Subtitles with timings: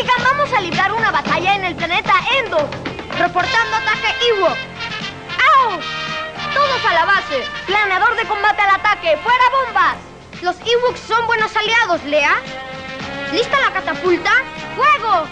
[0.00, 2.70] Oigan, vamos a librar una batalla en el planeta Endo.
[3.18, 4.56] Reportando ataque Ewok.
[5.52, 5.78] ¡Au!
[6.54, 7.44] Todos a la base.
[7.66, 9.18] Planeador de combate al ataque.
[9.22, 9.96] ¡Fuera bombas!
[10.40, 12.32] Los Ewoks son buenos aliados, Lea.
[13.30, 14.30] ¿Lista la catapulta?
[14.74, 15.26] ¡Fuego!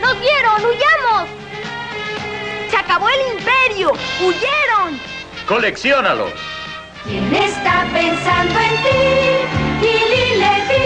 [0.00, 0.64] ¡Nos vieron!
[0.64, 1.28] ¡Huyamos!
[2.68, 3.92] ¡Se acabó el imperio!
[4.20, 5.00] ¡Huyeron!
[5.46, 6.32] ¡Colecciónalos!
[7.04, 9.86] ¿Quién está pensando en ti?
[9.86, 10.85] Lili Levy.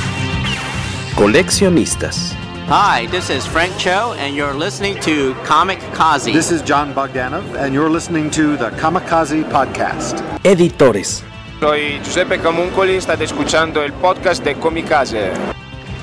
[1.21, 2.33] Coleccionistas.
[2.67, 6.33] Hi, this is Frank Cho, and you're listening to Comic Kazi.
[6.33, 10.23] This is John Bogdanov, and you're listening to the Kamikaze Podcast.
[10.43, 11.21] Editores.
[11.59, 15.31] Soy Giuseppe Camuncoli, state escuchando el podcast de Comicase.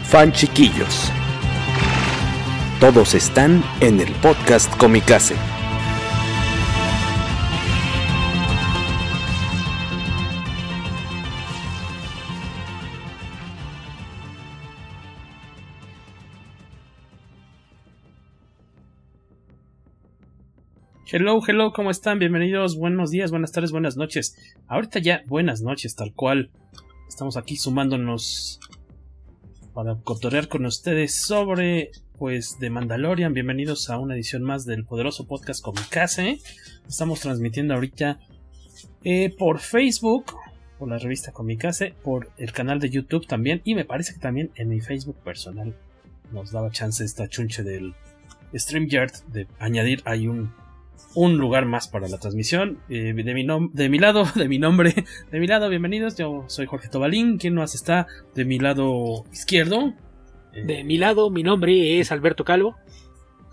[0.04, 1.10] Fan chiquillos.
[2.78, 5.34] Todos están en el podcast Comicase.
[21.10, 22.18] Hello, hello, ¿cómo están?
[22.18, 24.36] Bienvenidos, buenos días, buenas tardes, buenas noches.
[24.66, 26.50] Ahorita ya, buenas noches, tal cual.
[27.08, 28.60] Estamos aquí sumándonos
[29.72, 33.32] para cotorear con ustedes sobre, pues, de Mandalorian.
[33.32, 36.40] Bienvenidos a una edición más del poderoso podcast Comicase.
[36.86, 38.20] Estamos transmitiendo ahorita
[39.02, 40.26] eh, por Facebook,
[40.78, 44.50] por la revista Comicase, por el canal de YouTube también, y me parece que también
[44.56, 45.74] en mi Facebook personal
[46.32, 47.94] nos daba chance esta chunche del
[48.54, 50.52] StreamYard de añadir ahí un
[51.14, 52.78] un lugar más para la transmisión.
[52.88, 56.16] Eh, de, mi de mi lado, de mi nombre, de mi lado, bienvenidos.
[56.16, 57.38] Yo soy Jorge Tobalín.
[57.38, 59.94] ¿Quién más está de mi lado izquierdo?
[60.52, 62.76] Eh, de mi lado, mi nombre es Alberto Calvo.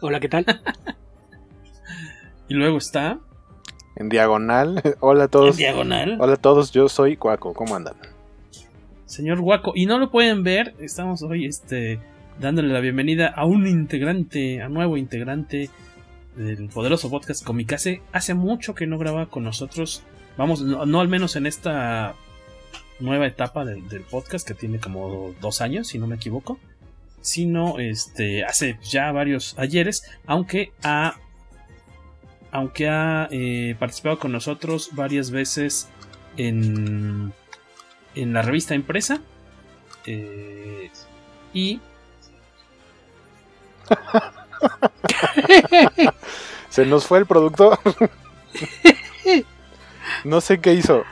[0.01, 0.45] Hola, ¿qué tal?
[2.49, 3.19] y luego está.
[3.95, 4.81] En diagonal.
[4.99, 5.51] Hola a todos.
[5.51, 6.17] En diagonal.
[6.19, 7.53] Hola a todos, yo soy Guaco.
[7.53, 7.95] ¿Cómo andan?
[9.05, 9.73] Señor Guaco.
[9.75, 10.75] Y no lo pueden ver.
[10.79, 11.99] Estamos hoy este,
[12.39, 15.69] dándole la bienvenida a un integrante, a nuevo integrante
[16.35, 18.01] del poderoso podcast Comicase.
[18.11, 20.03] Hace mucho que no graba con nosotros.
[20.37, 22.15] Vamos, no, al menos en esta
[22.99, 26.59] nueva etapa del, del, podcast que tiene como dos años, si no me equivoco.
[27.21, 31.15] Sino este, hace ya varios ayeres, aunque ha,
[32.51, 35.89] aunque ha eh, participado con nosotros varias veces
[36.37, 37.33] en,
[38.13, 39.21] en la revista impresa.
[40.05, 40.91] Eh,
[41.53, 41.79] y
[46.69, 47.77] Se nos fue el producto.
[50.23, 51.03] no sé qué hizo.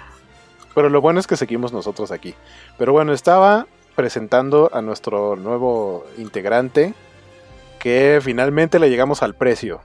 [0.76, 2.36] Pero lo bueno es que seguimos nosotros aquí.
[2.78, 6.94] Pero bueno, estaba presentando a nuestro nuevo integrante.
[7.80, 9.82] Que finalmente le llegamos al precio.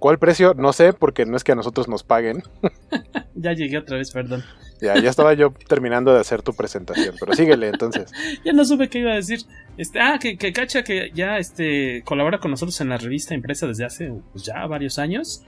[0.00, 0.54] ¿Cuál precio?
[0.54, 2.42] No sé, porque no es que a nosotros nos paguen.
[3.34, 4.42] ya llegué otra vez, perdón.
[4.80, 8.10] Ya, ya estaba yo terminando de hacer tu presentación, pero síguele entonces.
[8.44, 9.40] ya no supe qué iba a decir.
[9.76, 13.66] Este, ah, que, que Cacha que ya este colabora con nosotros en la revista impresa
[13.66, 15.44] desde hace pues, ya varios años.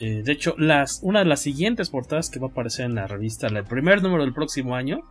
[0.00, 3.06] Eh, de hecho, las, una de las siguientes portadas que va a aparecer en la
[3.06, 5.02] revista, el primer número del próximo año,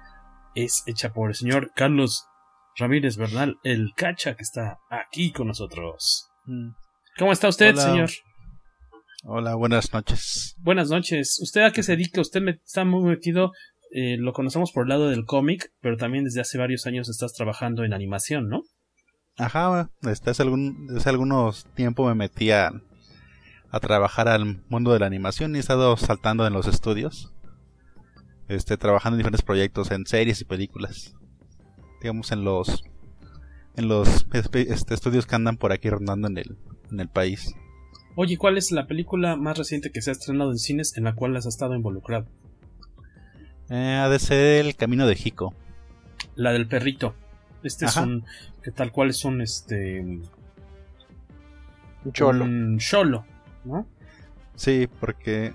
[0.56, 2.26] es hecha por el señor Carlos
[2.76, 6.28] Ramírez Bernal, el Cacha que está aquí con nosotros.
[6.46, 6.72] Mm.
[7.20, 7.82] ¿Cómo está usted, Hola.
[7.82, 8.10] señor?
[9.26, 10.54] Hola, buenas noches.
[10.58, 11.40] Buenas noches.
[11.42, 12.20] ¿Usted a qué se dedica?
[12.20, 13.54] Usted me, está muy metido,
[13.92, 17.32] eh, lo conocemos por el lado del cómic, pero también desde hace varios años estás
[17.32, 18.64] trabajando en animación, ¿no?
[19.38, 22.74] Ajá, desde hace, algún, desde algunos tiempo me metí a,
[23.72, 27.32] a, trabajar al mundo de la animación y he estado saltando en los estudios,
[28.50, 31.16] este, trabajando en diferentes proyectos, en series y películas,
[32.02, 32.84] digamos en los
[33.78, 36.58] en los este, estudios que andan por aquí rondando en el,
[36.92, 37.56] en el país.
[38.16, 41.14] Oye, ¿cuál es la película más reciente que se ha estrenado en cines en la
[41.14, 42.28] cual has estado involucrado?
[43.70, 45.54] Eh, ha de ser El Camino de Jico.
[46.36, 47.16] La del perrito.
[47.64, 48.02] Este Ajá.
[48.02, 48.26] es un.
[48.62, 50.02] que tal cual es un este.
[50.02, 50.24] Un
[52.12, 52.46] cholo.
[52.46, 53.26] Un cholo,
[53.64, 53.88] ¿no?
[54.56, 55.54] Sí, porque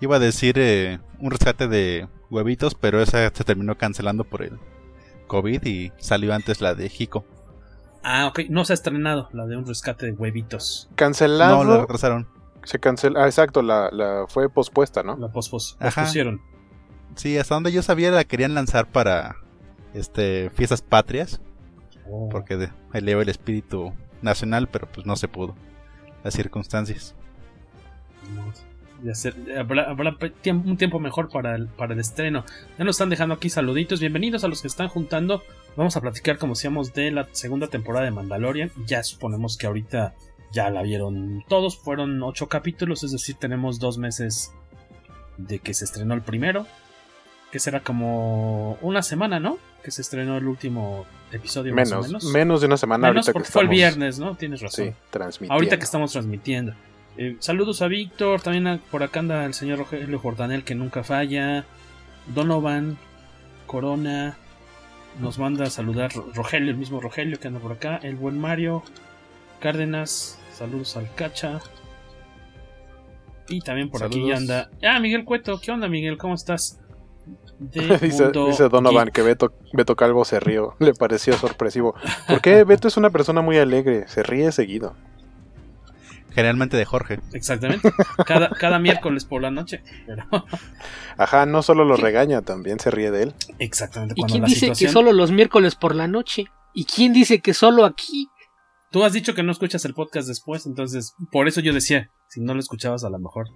[0.00, 4.58] iba a decir eh, un rescate de huevitos, pero esa se terminó cancelando por el
[5.26, 7.24] COVID y salió antes la de Jico.
[8.04, 8.40] Ah, ok.
[8.50, 10.90] No se ha estrenado la de un rescate de huevitos.
[10.94, 11.64] Cancelado.
[11.64, 12.28] No, la retrasaron.
[12.62, 13.24] Se cancela.
[13.24, 15.16] Ah, exacto, la, la fue pospuesta, ¿no?
[15.16, 16.40] La pospos pospusieron.
[17.16, 19.36] Sí, hasta donde yo sabía la querían lanzar para
[19.94, 21.40] este fiestas patrias.
[22.10, 22.28] Oh.
[22.30, 25.54] Porque eleva el espíritu nacional, pero pues no se pudo.
[26.22, 27.14] Las circunstancias.
[29.00, 30.16] de hacer, habrá,
[30.52, 32.44] un tiempo mejor para el, para el estreno.
[32.78, 34.00] Ya nos están dejando aquí saluditos.
[34.00, 35.42] Bienvenidos a los que están juntando.
[35.76, 38.70] Vamos a platicar, como decíamos, de la segunda temporada de Mandalorian.
[38.86, 40.14] Ya suponemos que ahorita
[40.52, 41.76] ya la vieron todos.
[41.76, 44.52] Fueron ocho capítulos, es decir, tenemos dos meses
[45.36, 46.66] de que se estrenó el primero.
[47.50, 49.58] Que será como una semana, ¿no?
[49.82, 51.72] Que se estrenó el último episodio.
[51.74, 52.24] Menos, más o menos.
[52.24, 54.36] menos de una semana Menos ahorita porque que fue el viernes, ¿no?
[54.36, 54.86] Tienes razón.
[54.86, 55.54] Sí, transmitiendo.
[55.54, 56.74] Ahorita que estamos transmitiendo.
[57.16, 61.04] Eh, saludos a Víctor, también a- por acá anda el señor Rogelio Jordanel que nunca
[61.04, 61.64] falla.
[62.26, 62.96] Donovan,
[63.66, 64.36] Corona,
[65.20, 67.96] nos manda a saludar Ro- Rogelio, el mismo Rogelio que anda por acá.
[68.02, 68.82] El buen Mario,
[69.60, 71.60] Cárdenas, saludos al Cacha.
[73.48, 74.70] Y también por aquí anda.
[74.82, 76.16] Ah, Miguel Cueto, ¿qué onda Miguel?
[76.16, 76.80] ¿Cómo estás?
[77.58, 78.30] De dice,
[78.68, 79.14] Donovan Geek.
[79.14, 80.74] que Beto, Beto Calvo se rió.
[80.80, 81.94] Le pareció sorpresivo.
[82.26, 84.08] ¿Por qué Beto es una persona muy alegre?
[84.08, 84.94] Se ríe seguido.
[86.34, 87.20] Generalmente de Jorge.
[87.32, 87.92] Exactamente.
[88.26, 89.82] Cada, cada miércoles por la noche.
[90.06, 90.24] Pero,
[91.16, 93.34] Ajá, no solo lo regaña, también se ríe de él.
[93.58, 94.14] exactamente.
[94.16, 96.46] ¿Y cuando quién la dice situación- que solo los miércoles por la noche?
[96.74, 98.28] ¿Y quién dice que solo aquí?
[98.90, 102.40] Tú has dicho que no escuchas el podcast después, entonces por eso yo decía, si
[102.40, 103.46] no lo escuchabas a lo mejor.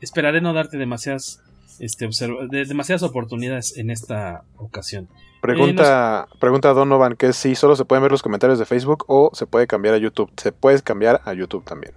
[0.00, 1.40] Esperaré no darte demasiadas,
[1.80, 5.08] este, observa- de- demasiadas oportunidades en esta ocasión.
[5.40, 9.46] Pregunta, pregunta Donovan que si solo se pueden ver los comentarios de Facebook o se
[9.46, 10.30] puede cambiar a YouTube.
[10.36, 11.94] Se puede cambiar a YouTube también.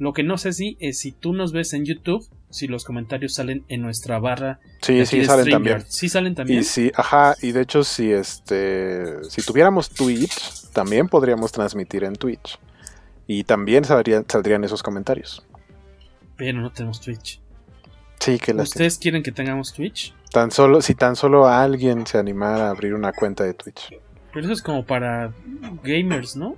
[0.00, 3.34] Lo que no sé si es si tú nos ves en YouTube, si los comentarios
[3.34, 4.58] salen en nuestra barra.
[4.80, 5.84] Sí, sí, salen también.
[5.86, 6.60] Sí salen también.
[6.60, 12.14] Y si, ajá, y de hecho si este, si tuviéramos Twitch, también podríamos transmitir en
[12.14, 12.58] Twitch.
[13.26, 15.46] Y también saldrían, saldrían esos comentarios.
[16.38, 17.38] Pero no tenemos Twitch.
[18.20, 20.14] Sí, que las ¿Ustedes quieren que tengamos Twitch?
[20.32, 23.90] tan solo, si tan solo alguien se animara a abrir una cuenta de Twitch.
[24.32, 25.34] Pero eso es como para
[25.82, 26.56] gamers, ¿no?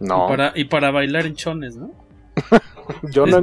[0.00, 2.07] No, Y para, y para bailar en chones, ¿no?
[3.10, 3.42] yo no,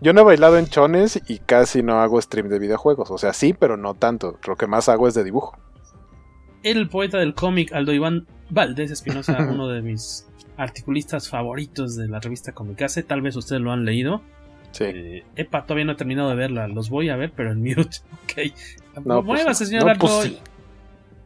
[0.00, 3.10] yo no he bailado en chones y casi no hago stream de videojuegos.
[3.10, 4.38] O sea, sí, pero no tanto.
[4.46, 5.56] Lo que más hago es de dibujo.
[6.62, 10.26] el poeta del cómic Aldo Iván Valdés Espinosa, uno de mis
[10.56, 13.02] articulistas favoritos de la revista Comicase.
[13.02, 14.22] Tal vez ustedes lo han leído.
[14.72, 14.84] Sí.
[14.84, 16.68] Eh, epa, todavía no he terminado de verla.
[16.68, 17.98] Los voy a ver, pero en mute.
[18.24, 18.52] Ok.
[19.04, 20.38] No, pues Muévase, señor No, pues sí.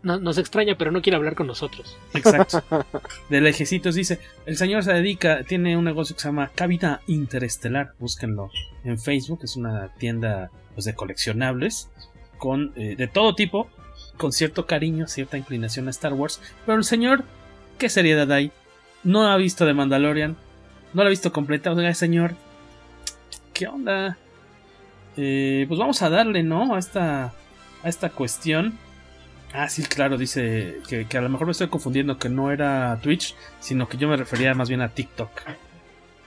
[0.02, 1.96] No- nos extraña, pero no quiere hablar con nosotros.
[2.14, 2.62] Exacto.
[3.30, 7.94] De lejecitos dice, el señor se dedica, tiene un negocio que se llama Cabina Interestelar,
[7.98, 8.50] búsquenlo
[8.84, 11.90] en Facebook, es una tienda pues, de coleccionables
[12.38, 13.68] con eh, de todo tipo,
[14.16, 17.24] con cierto cariño, cierta inclinación a Star Wars, pero el señor,
[17.78, 18.52] ¿qué seriedad hay?
[19.02, 20.36] No ha visto de Mandalorian,
[20.94, 22.34] no la ha visto completa, oiga, señor,
[23.52, 24.16] ¿qué onda?
[25.16, 26.74] Eh, pues vamos a darle, ¿no?
[26.76, 27.32] A esta,
[27.82, 28.78] a esta cuestión.
[29.54, 32.98] Ah, sí, claro, dice que, que a lo mejor me estoy confundiendo, que no era
[33.02, 35.30] Twitch, sino que yo me refería más bien a TikTok.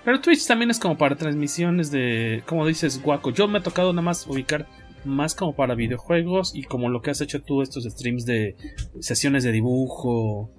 [0.04, 3.30] Pero Twitch también es como para transmisiones de, como dices, guaco.
[3.30, 4.66] Yo me ha tocado nada más ubicar
[5.06, 8.56] más como para videojuegos y como lo que has hecho tú, estos streams de
[9.00, 10.50] sesiones de dibujo,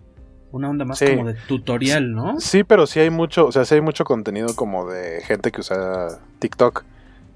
[0.52, 1.06] una onda más Sí.
[1.16, 2.38] como de tutorial, ¿no?
[2.38, 5.60] Sí, pero sí hay mucho, o sea, sí hay mucho contenido como de gente que
[5.60, 6.84] usa TikTok.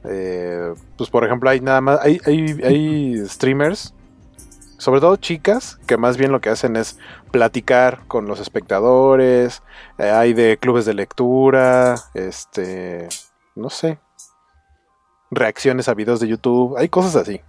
[0.09, 3.93] Eh, pues por ejemplo, hay nada más, hay, hay, hay streamers,
[4.79, 6.99] sobre todo chicas, que más bien lo que hacen es
[7.31, 9.63] platicar con los espectadores.
[9.99, 13.09] eh, hay de clubes de lectura, este,
[13.55, 13.99] no sé,
[15.31, 17.41] reacciones a videos de YouTube, hay cosas así.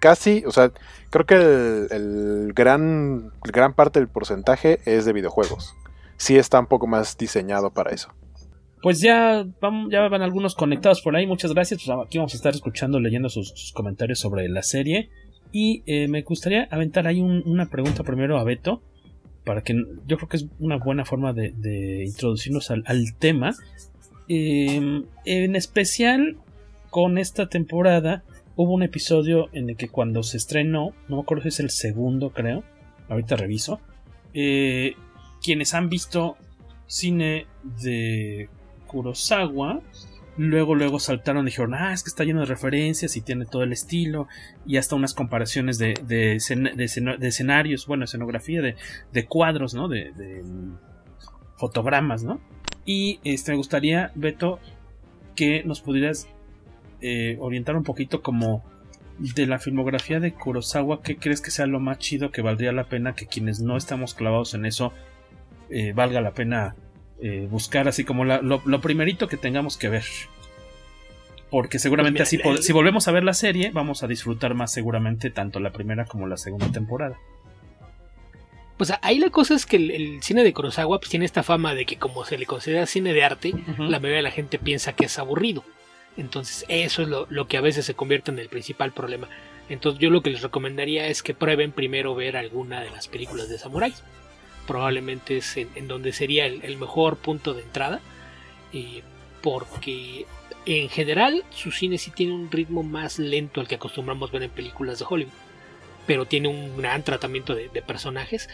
[0.00, 0.72] Casi, o sea,
[1.10, 5.74] creo que el, el gran, gran parte del porcentaje es de videojuegos.
[6.16, 8.12] Sí está un poco más diseñado para eso.
[8.82, 11.84] Pues ya, vamos, ya van algunos conectados por ahí, muchas gracias.
[11.84, 15.08] Pues aquí vamos a estar escuchando, leyendo sus comentarios sobre la serie.
[15.52, 18.82] Y eh, me gustaría aventar ahí un- una pregunta primero a Beto,
[19.44, 19.74] para que
[20.06, 22.84] yo creo que es una buena forma de, introducirnos al,
[23.18, 23.54] tema.
[24.28, 26.36] Eh, en especial
[26.90, 28.22] con esta temporada
[28.56, 31.70] hubo un episodio en el que cuando se estrenó, no me acuerdo si es el
[31.70, 32.62] segundo creo,
[33.08, 33.80] ahorita reviso,
[34.32, 34.94] eh,
[35.42, 36.36] quienes han visto
[36.86, 37.46] cine
[37.82, 38.48] de
[38.86, 39.80] Kurosawa,
[40.42, 43.62] luego luego saltaron y dijeron, ah, es que está lleno de referencias y tiene todo
[43.62, 44.28] el estilo
[44.66, 46.38] y hasta unas comparaciones de, de,
[46.76, 48.76] de escena- de escenarios, bueno, escenografía, de,
[49.12, 49.88] de cuadros, ¿no?
[49.88, 50.12] De,
[51.56, 52.40] fotogramas, ¿no?
[52.84, 54.58] Y este, me gustaría, Beto,
[55.36, 56.28] que nos pudieras
[57.00, 58.64] eh, orientar un poquito como
[59.18, 62.88] de la filmografía de Kurosawa, ¿qué crees que sea lo más chido que valdría la
[62.88, 64.92] pena que quienes no estamos clavados en eso
[65.70, 66.74] eh, valga la pena
[67.22, 70.04] eh, buscar así como la- lo, lo primerito que tengamos que ver?
[71.50, 74.72] Porque seguramente Pues mira, así, si volvemos a ver la serie, vamos a disfrutar más
[74.72, 77.18] seguramente tanto la primera como la segunda temporada.
[78.78, 81.74] Pues ahí la cosa es que el, el cine de Kurosawa pues, tiene esta fama
[81.74, 84.94] de que como se le considera cine de arte, la mayoría de la gente piensa
[84.94, 85.62] que es aburrido.
[86.16, 89.28] Entonces eso es lo, lo que a veces se convierte en el principal problema.
[89.68, 93.48] Entonces yo lo que les recomendaría es que prueben primero ver alguna de las películas
[93.48, 94.02] de samuráis.
[94.66, 98.00] Probablemente es en, en donde sería el, el mejor punto de entrada.
[98.72, 99.02] eh,
[99.42, 100.26] porque
[100.66, 104.50] en general su cine sí tiene un ritmo más lento al que acostumbramos ver en
[104.50, 105.32] películas de Hollywood.
[106.06, 108.48] Pero tiene un gran tratamiento de, de personajes.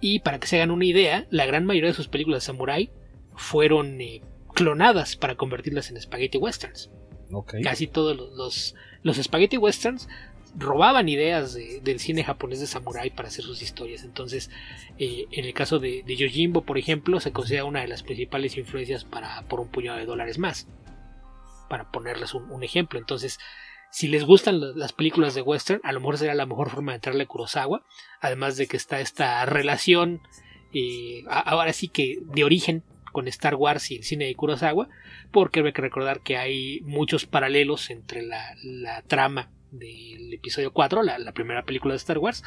[0.00, 2.90] Y para que se hagan una idea, la gran mayoría de sus películas de samurai
[3.34, 4.22] fueron eh,
[4.54, 6.90] clonadas para convertirlas en spaghetti westerns.
[7.62, 10.08] Casi todos los, los, los spaghetti westerns
[10.54, 14.04] robaban ideas de- del cine japonés de samurai para hacer sus historias.
[14.04, 14.50] Entonces,
[14.98, 18.56] eh, en el caso de, de Yojimbo, por ejemplo, se considera una de las principales
[18.56, 20.68] influencias para por un puñado de dólares más.
[21.68, 22.98] Para ponerles un, ejemplo.
[22.98, 23.38] Entonces,
[23.90, 26.92] si les gustan la- las películas de western, a lo mejor sería la mejor forma
[26.92, 27.82] de entrarle a Kurosawa.
[28.20, 30.20] Además de que está esta relación,
[30.74, 32.82] eh, ahora sí que de origen
[33.12, 34.88] con Star Wars y el cine de Kurosawa,
[35.30, 41.32] porque hay que recordar que hay muchos paralelos entre la trama del episodio 4, la,
[41.32, 42.44] primera película de Star Wars,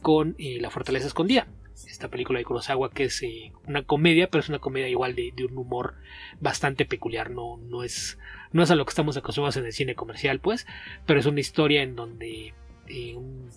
[0.00, 1.46] con eh, La Fortaleza Escondida.
[1.86, 5.32] Esta película de Kurosawa que es eh, una comedia, pero es una comedia igual de,
[5.48, 5.94] un humor
[6.40, 8.18] bastante peculiar, no, no, es,
[8.52, 10.66] no es a lo que estamos acostumbrados en el cine comercial, pues,
[11.06, 12.54] pero es una historia en donde
[12.88, 13.50] eh, un,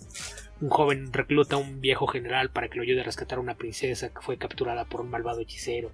[0.68, 4.08] joven recluta a un viejo general para que lo ayude a rescatar a una princesa
[4.12, 5.90] que fue capturada por un malvado hechicero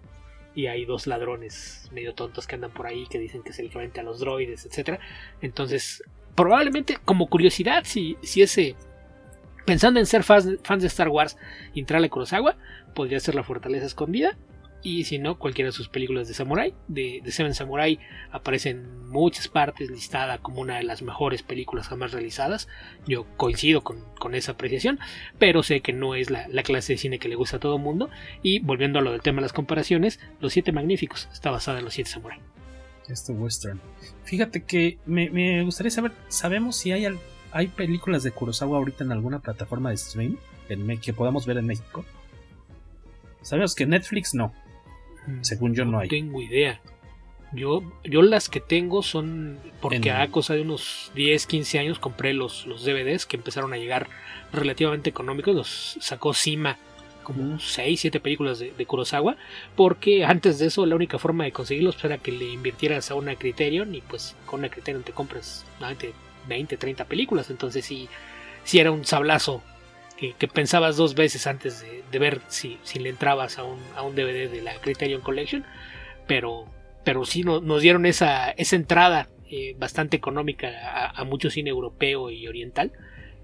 [0.55, 3.67] y hay dos ladrones medio tontos que andan por ahí que dicen que es el
[3.67, 5.01] equivalente a los droides, etcétera.
[5.41, 8.77] Entonces, probablemente como curiosidad, si, si ese
[9.65, 11.37] pensando en ser fans, fans de Star Wars
[11.75, 12.57] entrarle a Kurosawa,
[12.95, 14.37] podría ser La Fortaleza Escondida.
[14.85, 18.01] Y si no, cualquiera de sus películas de Samurai, de, Seven Samurai,
[18.33, 22.67] aparece en muchas partes listada como una de las mejores películas jamás realizadas.
[23.07, 24.99] Yo coincido con, con esa apreciación,
[25.39, 27.77] pero sé que no es la, la clase de cine que le gusta a todo
[27.77, 28.11] el mundo.
[28.43, 31.85] Y volviendo a lo del tema de las comparaciones, Los Siete Magníficos está basada en
[31.85, 32.41] Los Siete Samurai.
[33.09, 33.81] Este western.
[34.25, 37.19] Fíjate que me, me gustaría saber, ¿sabemos si hay, al-
[37.51, 40.37] hay películas de Kurosawa ahorita en alguna plataforma de stream
[40.69, 42.05] en que podamos ver en México?
[43.43, 44.53] Sabemos que Netflix no.
[45.41, 46.09] Según yo no hay.
[46.09, 46.81] tengo idea.
[47.53, 51.99] Yo, yo las que tengo son porque En- a cosa de unos 10, 15 años
[51.99, 54.09] compré los, los DVDs que empezaron a llegar
[54.53, 55.55] relativamente económicos.
[55.55, 56.79] Los sacó Cima
[57.23, 59.37] como 6, 7 películas de, de Kurosawa.
[59.77, 63.37] Porque antes de eso la única forma de conseguirlos era que le invirtieras a una
[63.37, 66.13] Criterion y pues con una Criterion te compras normalmente
[66.49, 67.51] 20, 30 películas.
[67.51, 68.09] Entonces sí,
[68.65, 69.63] sí era un sablazo
[70.17, 74.03] que, que pensabas dos veces antes de, ver si, si le entrabas a un, a
[74.03, 75.65] un DVD de la Criterion Collection.
[76.27, 76.67] Pero,
[77.05, 82.31] pero sí no- nos dieron esa, esa entrada eh, bastante económica a mucho cine europeo
[82.31, 82.93] y oriental.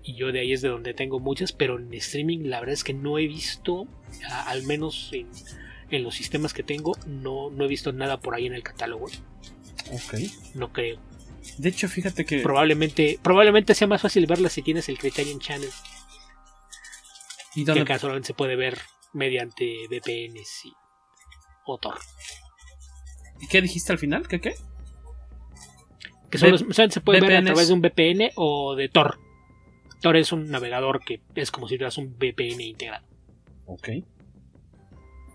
[0.02, 2.84] Y yo de ahí es de donde tengo muchas, pero en streaming la verdad es
[2.84, 3.86] que no he visto,
[4.30, 5.28] a- al menos en,
[5.90, 9.06] en los sistemas que tengo, no, no he visto nada por ahí en el catálogo.
[9.92, 10.14] Ok.
[10.54, 10.98] No creo.
[11.58, 12.40] De hecho, fíjate que.
[12.40, 15.70] Probablemente, probablemente sea más fácil verla si tienes el Criterion Channel.
[17.54, 18.78] ¿Y Que dónde- acá solamente se puede ver
[19.12, 20.72] mediante VPNs y
[21.66, 21.98] o Tor.
[23.40, 24.26] ¿Y qué dijiste al final?
[24.28, 24.54] ¿Qué qué?
[26.30, 29.18] Que solo, solamente se puede ver a través de un VPN o de Tor.
[30.00, 33.04] Tor es un navegador que es como si tuvieras un VPN integrado.
[33.66, 33.88] Ok.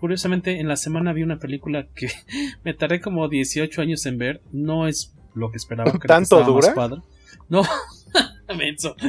[0.00, 2.08] Curiosamente, en la semana vi una película que
[2.64, 4.42] me tardé como 18 años en ver.
[4.52, 5.90] No es lo que esperaba.
[5.90, 6.74] creo que ¿Tanto más dura?
[6.74, 7.00] padre.
[7.48, 7.62] No,
[8.56, 8.94] menso.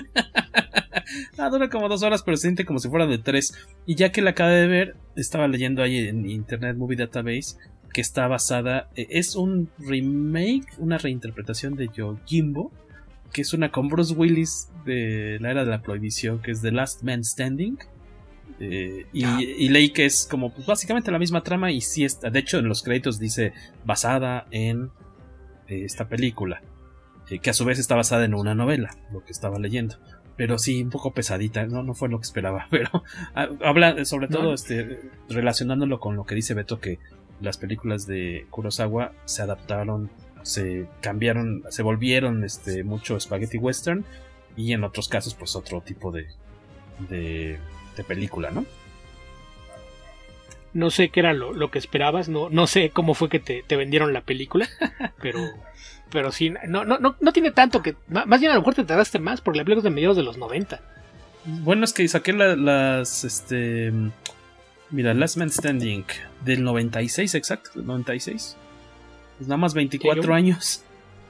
[1.38, 3.54] Ah, dura como dos horas, pero se siente como si fuera de tres.
[3.86, 7.58] Y ya que la acabé de ver, estaba leyendo ahí en Internet Movie Database
[7.94, 8.90] que está basada.
[8.96, 12.72] eh, Es un remake, una reinterpretación de Yojimbo,
[13.36, 16.72] que es una con Bruce Willis de la era de la prohibición, que es The
[16.72, 17.78] Last Man Standing.
[18.62, 22.30] Eh, y, y leí que es como pues, básicamente la misma trama y sí está.
[22.30, 23.52] De hecho, en los créditos dice
[23.84, 24.90] basada en
[25.68, 26.62] eh, esta película,
[27.30, 29.98] eh, que a su vez está basada en una novela, lo que estaba leyendo.
[30.38, 32.68] Pero sí, un poco pesadita, no, no fue lo que esperaba.
[32.72, 33.04] Pero
[33.36, 34.38] ah, habla sobre No.
[34.38, 37.00] todo este, relacionándolo con lo que dice Beto, que
[37.42, 40.10] las películas de Kurosawa se adaptaron,
[40.46, 44.06] se cambiaron, se volvieron este, mucho spaghetti western
[44.56, 46.28] y en otros casos pues otro tipo de,
[47.10, 47.58] de,
[47.98, 48.66] de película, ¿no?
[50.74, 53.64] No sé qué era lo, lo que esperabas, no, no sé cómo fue que te,
[53.66, 54.68] te vendieron la película,
[55.22, 55.40] pero,
[56.12, 57.96] pero sí, no, no, no, no tiene tanto que.
[58.10, 60.24] Más bien a lo mejor te tardaste más porque la película es de mediados de
[60.24, 60.82] los 90.
[61.46, 63.24] Bueno, es que saqué la- las.
[63.24, 63.94] Este.
[64.92, 66.04] Mira, Last Man Standing
[66.44, 68.58] del 96, exacto, del 96.
[69.38, 70.84] Pues nada más 24 Sí, yo- años.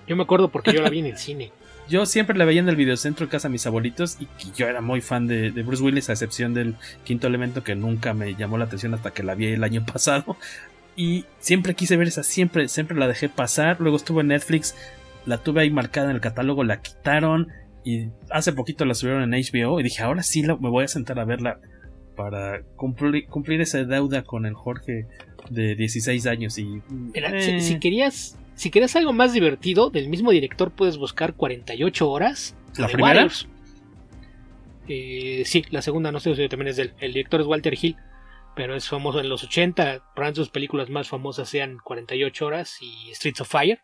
[0.08, 1.52] Yo me acuerdo porque yo la vi en el cine.
[1.88, 4.82] Yo siempre la veía en el videocentro en casa de mis abuelitos y yo era
[4.82, 8.58] muy fan de, de, Bruce Willis, a excepción del quinto elemento que nunca me llamó
[8.58, 10.36] la atención hasta que la vi el año pasado.
[10.96, 13.78] Y siempre quise ver esa, siempre, siempre la dejé pasar.
[13.80, 14.76] Luego estuvo en Netflix,
[15.28, 17.50] la tuve ahí marcada en el catálogo, la quitaron
[17.84, 21.20] y hace poquito la subieron en HBO y dije, ahora sí me voy a sentar
[21.20, 21.60] a verla
[22.16, 25.06] para cumplir, cumplir esa deuda con el Jorge
[25.50, 26.58] de 16 años.
[26.58, 26.82] Y,
[27.40, 32.56] si, si, querías si quieres algo más divertido, del mismo director puedes buscar 48 horas.
[32.78, 33.28] ¿La primera?
[34.88, 36.94] Eh, sí, la segunda, no sé si también es del.
[37.00, 37.98] El director es Walter Hill,
[38.56, 40.04] pero es famoso en los 80.
[40.14, 43.80] Probablemente sus películas más famosas sean 48 horas y Streets of Fire.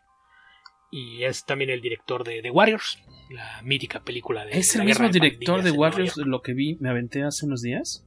[0.90, 2.98] Y es también el director de The Warriors,
[3.30, 4.58] la mítica película de.
[4.58, 8.06] ¿Es el mismo director de Warriors lo que vi, me aventé hace unos días?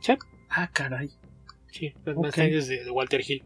[0.00, 0.14] Sí.
[0.48, 1.10] Ah, caray.
[1.76, 3.42] Sí, es más de, de Walter Hill.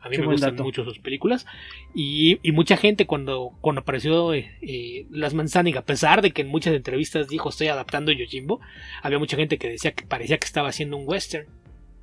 [0.00, 1.46] A mí me gustan mucho sus películas.
[1.94, 6.48] Y, mucha gente cuando, cuando apareció eh, eh, Las Manzanig, a pesar de que en
[6.48, 8.60] muchas entrevistas dijo estoy adaptando Yojimbo,
[9.02, 11.46] había mucha gente que decía que parecía que estaba haciendo un western.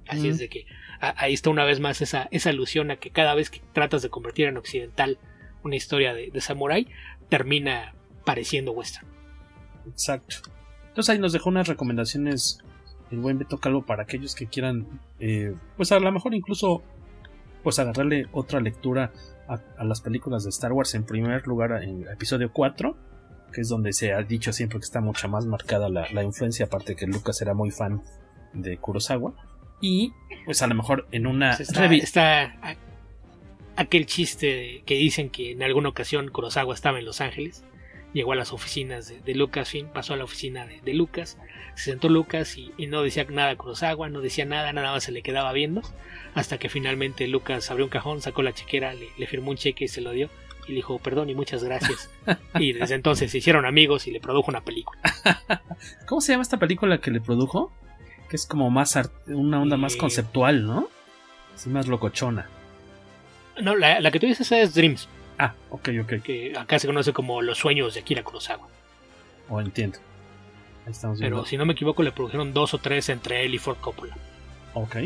[0.07, 0.65] Así es de que
[0.99, 4.09] ahí está una vez más esa, esa alusión a que cada vez que tratas de
[4.09, 5.19] convertir en occidental
[5.61, 6.88] una historia de, de samurai,
[7.27, 7.93] termina
[8.25, 9.05] pareciendo western.
[9.88, 10.38] Exacto.
[10.88, 12.63] Entonces ahí nos dejó unas recomendaciones
[13.12, 14.86] el buen Beto Calvo para aquellos que quieran,
[15.20, 16.84] eh, pues a lo mejor incluso
[17.63, 19.12] pues agarrarle otra lectura
[19.48, 20.94] a, las películas de Star Wars.
[20.96, 22.96] En primer lugar, en episodio 4,
[23.51, 26.96] que es donde se ha dicho siempre que está mucha más marcada la, influencia, aparte
[26.96, 28.01] que Lucas era muy fan
[28.54, 29.34] de Kurosawa.
[29.82, 30.13] Y
[30.46, 32.78] pues a lo mejor en una pues está, está
[33.75, 37.63] aquel chiste que dicen que en alguna ocasión Kurosawa estaba en Los Ángeles
[38.13, 41.38] llegó a las oficinas de, de Lucasfilm, pasó a la oficina de, Lucas,
[41.75, 45.22] se sentó Lucas y, no decía nada Kurosawa, no decía nada, nada más se le
[45.22, 45.82] quedaba viendo,
[46.34, 49.88] hasta que finalmente Lucas abrió un cajón, sacó la chequera, le, firmó un cheque y
[49.88, 50.30] se lo dio.
[50.68, 52.12] Y le dijo, perdón y muchas gracias.
[52.60, 55.00] y desde entonces se hicieron amigos y le produjo una película.
[56.06, 57.72] ¿Cómo se llama esta película que le produjo?
[58.30, 60.88] Que es como más una onda más conceptual, ¿no?
[61.56, 62.48] Así más locochona.
[63.60, 65.10] No, la, la que tú dices es Dreams.
[65.39, 66.21] Ah, ok, ok.
[66.21, 68.67] Que acá se conoce como Los sueños de Akira Kurosawa.
[69.49, 69.97] Oh, entiendo.
[70.86, 71.38] Ahí estamos viendo.
[71.38, 74.15] Pero si no me equivoco, le produjeron dos o tres entre él y Ford Coppola.
[74.73, 74.97] Ok.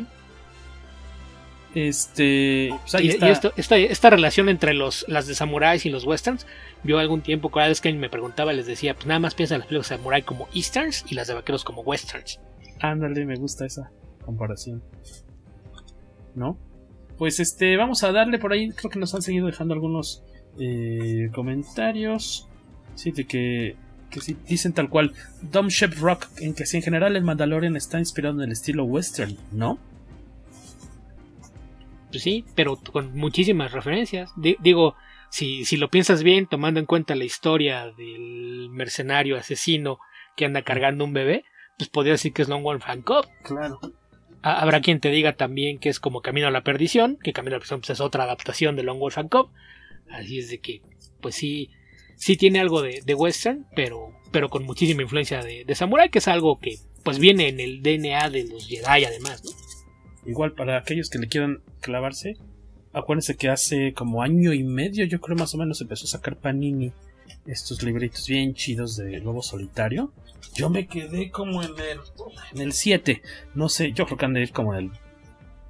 [1.75, 2.73] Este.
[2.81, 6.45] Pues y, esto, esta, relación entre los, las de samuráis y los westerns,
[6.83, 9.59] vio algún tiempo, cada vez que me preguntaba, les decía, pues nada más piensa en
[9.59, 12.39] las películas de samurai como easterns y las de vaqueros como westerns.
[12.79, 13.91] Ándale, me gusta esa
[14.25, 14.83] comparación.
[16.35, 16.57] ¿No?
[17.17, 18.69] Pues este, vamos a darle por ahí.
[18.69, 20.23] Creo que nos han seguido dejando algunos
[20.59, 22.47] eh, comentarios.
[22.95, 23.75] Sí, de que,
[24.09, 25.13] que sí, dicen tal cual.
[25.41, 28.83] Dom Shep Rock, en que si en general el Mandalorian está inspirado en el estilo
[28.85, 29.79] western, ¿no?
[32.09, 34.31] Pues sí, pero con muchísimas referencias.
[34.35, 34.95] digo,
[35.31, 39.97] si, si lo piensas bien, tomando en cuenta la historia del mercenario asesino
[40.35, 41.43] que anda cargando un bebé,
[41.77, 43.27] pues podría decir que es Long One Hancock.
[43.43, 43.79] Claro.
[44.43, 47.57] Habrá quien te diga también que es como Camino a la Perdición, que Camino a
[47.57, 49.49] la Perdición pues, es otra adaptación de Long Wolf and Cub.
[50.11, 50.81] Así es de que,
[51.21, 51.69] pues sí,
[52.17, 56.27] sí tiene algo de, western, pero, pero con muchísima influencia de, de, samurai, que es
[56.27, 59.51] algo que pues viene en el DNA de los Jedi además, ¿no?
[60.29, 62.35] Igual para aquellos que le quieran clavarse,
[62.91, 66.37] acuérdense que hace como año y medio, yo creo más o menos, empezó a sacar
[66.37, 66.91] Panini
[67.45, 70.11] estos libritos bien chidos de Lobo Solitario.
[70.55, 71.99] Yo me quedé como en el,
[72.53, 73.21] en el 7.
[73.55, 74.91] No sé, yo creo que han de ir como en el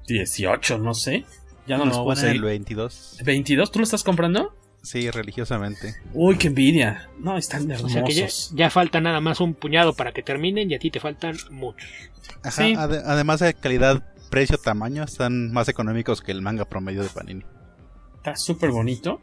[0.08, 1.26] 18, no sé.
[1.67, 3.19] Ya no, no los puedo el 22.
[3.23, 3.71] ¿22?
[3.71, 4.54] ¿Tú lo estás comprando?
[4.82, 5.95] Sí, religiosamente.
[6.13, 7.10] Uy, qué envidia.
[7.17, 7.86] No, están hermosos.
[7.86, 10.91] O sea que ya, falta nada más un puñado para que terminen y a ti
[10.91, 11.89] te faltan muchos.
[12.43, 12.65] Ajá,
[13.06, 17.45] además de calidad, precio, tamaño, están más económicos que el manga promedio de Panini.
[18.17, 19.21] Está súper bonito.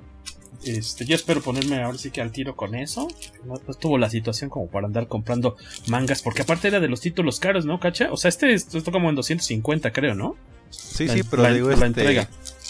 [0.64, 3.08] Este, yo espero ponerme ahora sí que al tiro con eso.
[3.44, 7.40] No, tuvo la situación como para andar comprando mangas, porque aparte era de los títulos
[7.40, 8.12] caros, ¿no, cacha?
[8.12, 10.36] O sea, este está como en 250, creo, ¿no?
[10.70, 12.28] Sí, sí, pero digo, este, entrega.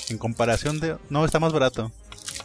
[0.09, 0.97] en comparación de...
[1.11, 1.91] No, está más barato.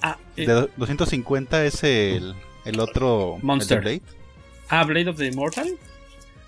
[0.02, 3.38] Ah, de 250 eh, es el, el otro...
[3.42, 3.82] Monster.
[3.82, 4.02] Blade.
[4.68, 5.78] Ah, Blade of the Immortal.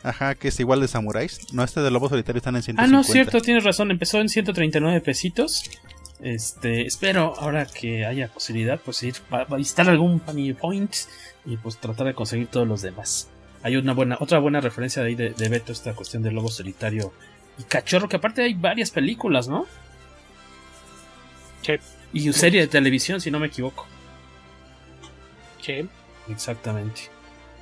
[0.04, 1.54] Ajá, que es igual de samuráis.
[1.54, 2.84] No, este de Lobo Solitario están en 150.
[2.84, 3.91] Ah, no, cierto, tienes razón.
[3.91, 5.69] Empezó en 139 pesitos.
[6.20, 10.94] Este, espero ahora que haya posibilidad, pues ir a instalar algún Panini Point
[11.46, 13.30] y pues tratar de conseguir todos los demás.
[13.62, 17.14] Hay una buena, otra buena referencia de ahí de, Beto, esta cuestión del lobo solitario
[17.60, 19.66] y cachorro, que aparte hay varias películas, ¿no?
[21.62, 21.74] Sí.
[22.14, 23.86] Y serie de televisión, si no me equivoco.
[25.62, 25.88] Sí.
[26.30, 27.10] Exactamente.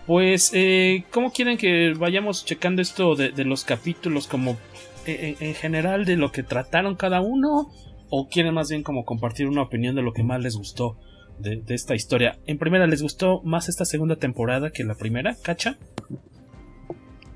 [0.05, 4.57] Pues, eh, ¿cómo quieren que vayamos checando esto de, los capítulos como
[5.05, 7.71] eh, en general de lo que trataron cada uno?
[8.09, 10.97] O quieren más bien como compartir una opinión de lo que más les gustó
[11.39, 12.39] de, de, esta historia.
[12.45, 15.77] En primera, ¿les gustó más esta segunda temporada que la primera, Cacha?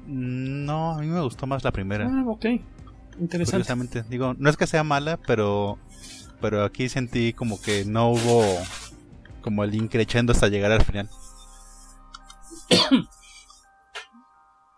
[0.05, 2.07] No, a mí me gustó más la primera.
[2.09, 2.45] Ah, ok.
[3.19, 4.03] Interesante.
[4.09, 5.77] digo, no es que sea mala, pero
[6.41, 8.43] pero aquí sentí como que no hubo
[9.41, 11.09] como el increchendo hasta llegar al final.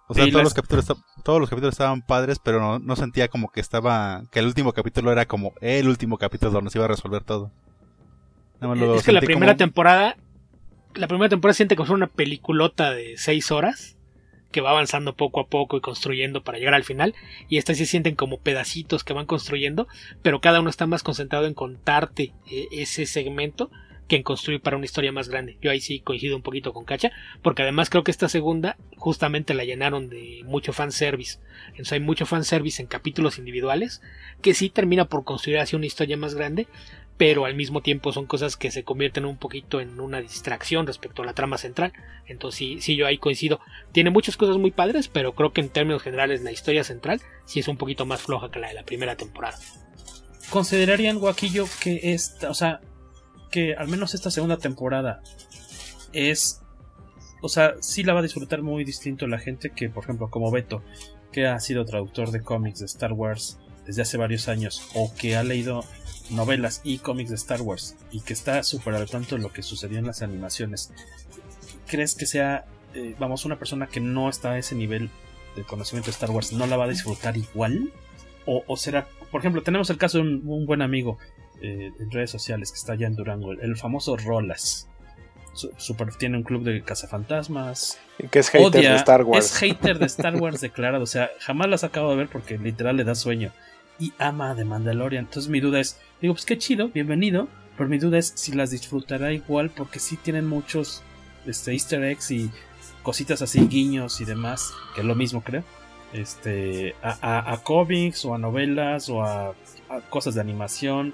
[0.07, 0.85] O sea, todos, los capítulos,
[1.21, 4.23] todos los capítulos estaban padres, pero no, no, sentía como que estaba.
[4.31, 7.51] que el último capítulo era como el último capítulo donde se iba a resolver todo.
[8.95, 10.17] es que la primera temporada.
[10.93, 13.95] La primera temporada siente como una peliculota de seis horas
[14.51, 17.15] que va avanzando poco a poco y construyendo para llegar al final.
[17.47, 19.87] Y estas se sienten como pedacitos que van construyendo,
[20.21, 23.71] pero cada uno está más concentrado en contarte eh, ese segmento
[24.11, 25.57] que en construir para una historia más grande.
[25.61, 29.53] Yo ahí sí coincido un poquito con Cacha, porque además creo que esta segunda justamente
[29.53, 31.39] la llenaron de mucho fanservice.
[31.69, 34.01] Entonces hay mucho fanservice en capítulos individuales
[34.41, 36.67] que sí termina por construir así una historia más grande,
[37.15, 41.21] pero al mismo tiempo son cosas que se convierten un poquito en una distracción respecto
[41.21, 41.93] a la trama central.
[42.27, 43.61] Entonces sí, sí yo ahí coincido.
[43.93, 47.61] Tiene muchas cosas muy padres, pero creo que en términos generales la historia central sí
[47.61, 49.57] es un poquito más floja que la de la primera temporada.
[50.49, 52.81] ¿Considerarían, Guaquillo, que esta, o sea,
[53.51, 55.21] que al menos esta segunda temporada
[56.13, 56.61] es,
[57.41, 60.51] o sea, sí la va a disfrutar muy distinto la gente que, por ejemplo, como
[60.51, 60.81] Beto,
[61.31, 65.35] que ha sido traductor de cómics de Star Wars desde hace varios años, o que
[65.35, 65.83] ha leído
[66.29, 69.99] novelas y cómics de Star Wars y que está súper al tanto lo que sucedió
[69.99, 70.91] en las animaciones,
[71.87, 75.09] ¿crees que sea, eh, vamos, una persona que no está a ese nivel
[75.55, 77.91] de conocimiento de Star Wars, no la va a disfrutar igual?
[78.45, 81.19] O, será, por ejemplo, tenemos el caso de un, buen amigo
[81.61, 84.87] eh, en redes sociales que está allá en Durango, el, famoso Rolas.
[85.53, 87.99] Super, tiene un club de cazafantasmas.
[88.31, 89.45] Que es hater de Star Wars.
[89.45, 91.03] Es hater de Star Wars declarado.
[91.03, 93.51] O sea, jamás las acabo de ver porque literal le da sueño.
[93.99, 95.25] Y ama de Mandalorian.
[95.25, 97.47] Entonces mi duda es, digo, pues qué chido, bienvenido.
[97.77, 101.03] Pero mi duda es si las disfrutará igual porque sí tienen muchos
[101.45, 102.49] este, easter eggs y
[103.03, 104.71] cositas así, guiños y demás.
[104.95, 105.63] Que es lo mismo creo.
[106.13, 109.49] Este, a, a, cómics o a novelas o a,
[109.89, 111.13] a cosas de animación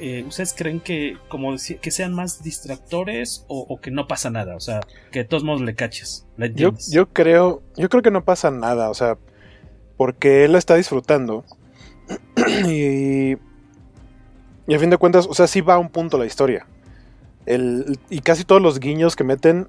[0.00, 4.56] eh, ¿ustedes creen que como que sean más distractores o, que no pasa nada?
[4.56, 4.80] O sea,
[5.10, 6.26] que de todos modos le caches.
[6.54, 9.18] yo, yo, creo, yo creo que no pasa nada, o sea,
[9.96, 11.44] porque él la está disfrutando.
[12.66, 13.36] y,
[14.66, 16.66] y a fin de cuentas, o sea, sí va a un punto la historia.
[17.46, 19.68] El, y casi todos los guiños que meten,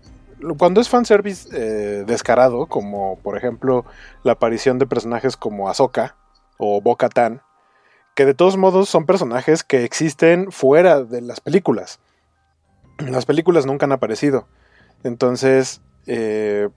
[0.57, 3.85] cuando es fanservice eh, descarado, como por ejemplo
[4.23, 6.15] la aparición de personajes como Ahsoka
[6.57, 7.41] o Bo-Katan,
[8.15, 11.99] que de todos modos son personajes que existen fuera de las películas.
[12.97, 14.47] Las películas nunca han aparecido.
[15.03, 16.69] Entonces, eh,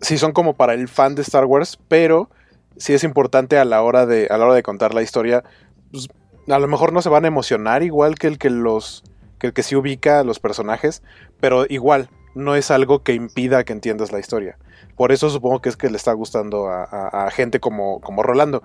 [0.00, 2.30] sí son como para el fan de Star Wars, pero
[2.78, 5.44] sí es importante a la hora de, a la hora de contar la historia.
[5.92, 6.08] Pues,
[6.48, 9.04] a lo mejor no se van a emocionar igual que el que los
[9.38, 11.02] que el que sí ubica a los personajes,
[11.38, 14.58] pero igual no es algo que impida que entiendas la historia.
[14.96, 18.64] Por eso supongo que es que le está gustando a, a gente como, como Rolando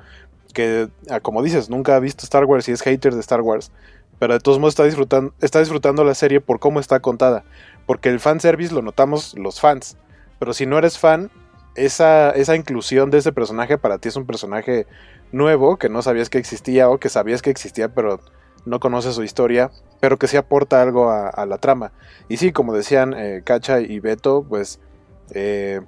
[0.53, 3.71] que, ah, como dices, nunca ha visto Star Wars y es hater de Star Wars,
[4.19, 7.43] pero de todos modos está disfrutando, está disfrutando la serie por cómo está contada,
[7.85, 9.97] porque el fanservice lo notamos los fans,
[10.39, 11.31] pero si no eres fan,
[11.75, 14.85] esa, esa inclusión de ese personaje para ti es un personaje
[15.31, 18.19] nuevo que no sabías que existía o que sabías que existía pero
[18.65, 21.91] no conoces su historia, pero que sí aporta algo a, la trama.
[22.29, 24.79] Y sí, como decían eh, Cacha y Beto, pues
[25.31, 25.81] eh,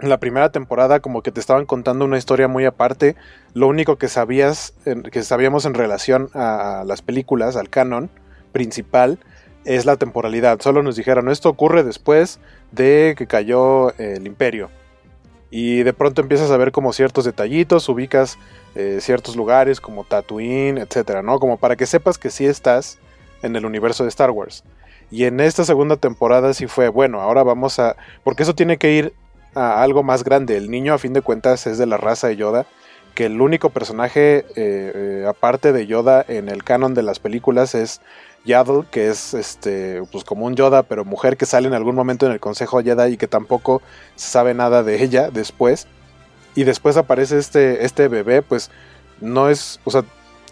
[0.00, 3.16] en la primera temporada como que te estaban contando una historia muy aparte.
[3.54, 4.74] Lo único que sabías,
[5.10, 8.10] que sabíamos en relación a, las películas, al canon
[8.52, 9.18] principal,
[9.64, 10.60] es la temporalidad.
[10.60, 14.70] Solo nos dijeron, esto ocurre después de que cayó el imperio.
[15.50, 18.38] Y de pronto empiezas a ver como ciertos detallitos, ubicas
[18.74, 21.38] eh, ciertos lugares como Tatooine, etcétera, ¿no?
[21.38, 22.98] Como para que sepas que sí estás
[23.42, 24.62] en el universo de Star Wars.
[25.10, 27.96] Y en esta segunda temporada sí fue, bueno, ahora vamos a...
[28.24, 29.14] Porque eso tiene que ir
[29.58, 30.56] algo más grande.
[30.56, 32.66] El niño, a fin de cuentas, es de la raza de Yoda.
[33.14, 37.74] Que el único personaje, eh, eh, aparte de Yoda, en el canon de las películas
[37.74, 38.00] es
[38.44, 42.26] Yaddle, que es este, pues como un Yoda, pero mujer que sale en algún momento
[42.26, 43.82] en el Consejo Jedi y que tampoco
[44.14, 45.86] se sabe nada de ella después.
[46.54, 48.70] Y después aparece este, este bebé, pues
[49.20, 50.04] no es, o sea,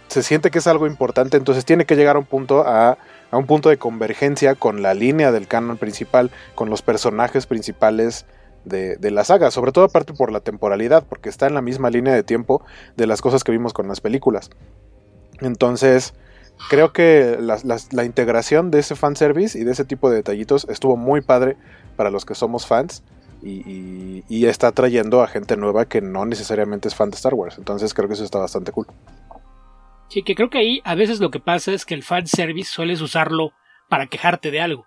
[0.08, 2.98] se siente que es algo importante, entonces tiene que llegar a un punto a,
[3.30, 8.24] a un punto de convergencia con la línea del canon principal, con los personajes principales
[8.66, 12.14] de, la saga, sobre todo aparte por la temporalidad, porque está en la misma línea
[12.14, 12.64] de tiempo
[12.96, 14.50] de las cosas que vimos con las películas.
[15.40, 16.14] Entonces,
[16.68, 21.20] creo que la, integración de ese fanservice y de ese tipo de detallitos estuvo muy
[21.20, 21.56] padre
[21.96, 23.02] para los que somos fans
[23.42, 27.58] y, y, está trayendo a gente nueva que no necesariamente es fan de Star Wars.
[27.58, 28.86] Entonces, creo que eso está bastante cool.
[30.08, 33.00] Sí, que creo que ahí a veces lo que pasa es que el fanservice sueles
[33.00, 33.52] usarlo
[33.88, 34.86] para quejarte de algo.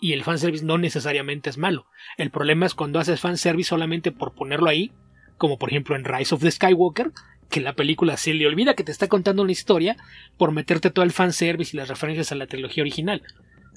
[0.00, 1.86] Y el fanservice no necesariamente es malo.
[2.18, 4.92] El problema es cuando haces fanservice solamente por ponerlo ahí,
[5.38, 7.12] como por ejemplo en Rise of the Skywalker,
[7.50, 9.96] que la película se le olvida que te está contando una historia
[10.36, 13.22] por meterte todo el fanservice y las referencias a la trilogía original.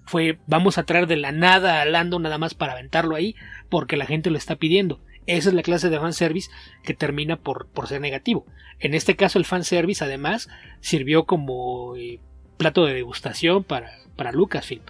[0.06, 3.36] Fue vamos a traer de la nada a Lando nada más para aventarlo ahí
[3.70, 5.02] porque la gente lo está pidiendo.
[5.28, 6.50] Esa es la clase de fanservice
[6.84, 8.48] que termina por, por ser negativo.
[8.80, 12.20] En este caso el fanservice además sirvió como eh,
[12.58, 14.82] plato de degustación para, para Lucasfilm.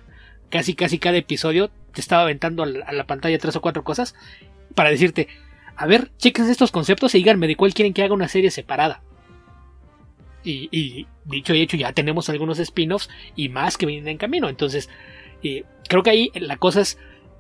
[0.49, 4.15] Casi casi cada episodio te estaba aventando a la, pantalla tres o cuatro cosas
[4.75, 5.27] para decirte
[5.75, 9.01] a ver, chequen estos conceptos y díganme de cuál quieren que haga una serie separada.
[10.43, 14.49] Y, y dicho y hecho, ya tenemos algunos spin-offs y más que vienen en camino.
[14.49, 14.89] Entonces,
[15.41, 16.97] eh, creo que ahí la cosa es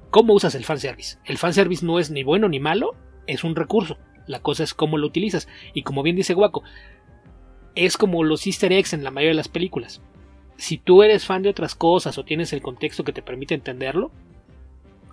[0.09, 1.17] cómo usas el fanservice.
[1.25, 2.95] El fanservice no es ni bueno ni malo,
[3.27, 3.97] es un recurso.
[4.25, 5.47] La cosa es cómo lo utilizas.
[5.73, 6.63] Y como bien dice Guaco,
[7.75, 10.01] es como los easter eggs en la mayoría de las películas.
[10.59, 14.11] Si tú eres fan de otras cosas o tienes el contexto que te permite entenderlo,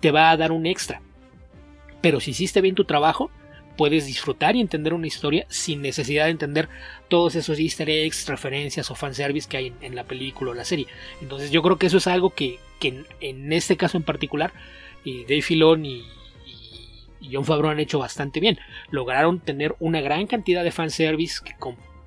[0.01, 1.01] te va a dar un extra.
[2.01, 3.31] Pero si hiciste bien tu trabajo,
[3.77, 6.67] puedes disfrutar y entender una historia sin necesidad de entender
[7.07, 10.87] todos esos easter eggs, referencias o fanservice que hay en, la película o la serie.
[11.21, 14.51] Entonces yo creo que eso es algo que, que en, este caso en particular,
[15.05, 16.03] eh, Dave Filoni
[16.45, 18.59] y, y, John Favreau han hecho bastante bien.
[18.89, 21.53] Lograron tener una gran cantidad de fanservice que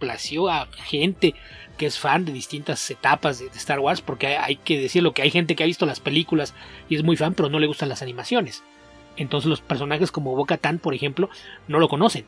[0.01, 1.35] complació a gente
[1.77, 5.31] que es fan de distintas etapas de, Star Wars, porque hay, que decirlo que hay
[5.31, 6.55] gente que ha visto las películas
[6.89, 8.63] y es muy fan, pero no le gustan las animaciones.
[9.17, 11.29] Entonces los personajes como Boca Tan, por ejemplo,
[11.69, 12.25] no lo conocen.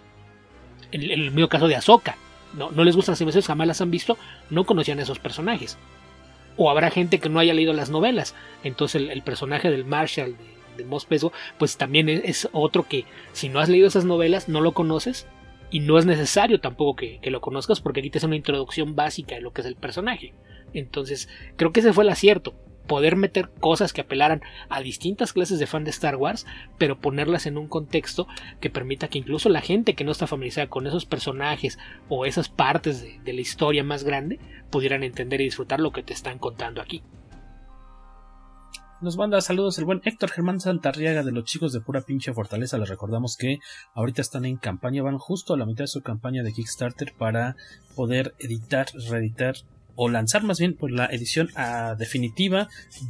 [0.91, 2.17] En, el mismo caso de Ahsoka,
[2.55, 4.19] no, no, les gustan las animaciones, jamás las han visto,
[4.51, 5.79] no conocían a esos personajes.
[6.59, 8.35] O habrá gente que no haya leído las novelas.
[8.65, 11.07] Entonces el, personaje del Marshall de, de Mos
[11.59, 15.27] pues también es, otro que si no has leído esas novelas, no lo conoces.
[15.73, 19.35] Y no es necesario tampoco que, lo conozcas porque aquí te hace una introducción básica
[19.35, 20.35] de lo que es el personaje.
[20.75, 22.55] Entonces, creo que ese fue el acierto
[22.87, 26.47] poder meter cosas que apelaran a distintas clases de fan de Star Wars,
[26.79, 28.27] pero ponerlas en un contexto
[28.61, 32.51] que permita que incluso la gente que no está familiarizada con esos personajes o esas
[32.51, 36.83] partes de la historia más grande pudieran entender y disfrutar lo que te están contando
[36.83, 37.03] aquí.
[39.03, 42.79] Nos manda saludos el buen Héctor Germán Santarriaga de los chicos de pura pinche fortaleza.
[42.79, 43.59] Les recordamos que
[43.95, 47.57] ahorita están en campaña, van justo a la mitad de su campaña de Kickstarter para
[47.97, 49.57] poder editar, reeditar
[49.97, 52.69] o lanzar más bien pues, la edición a, definitiva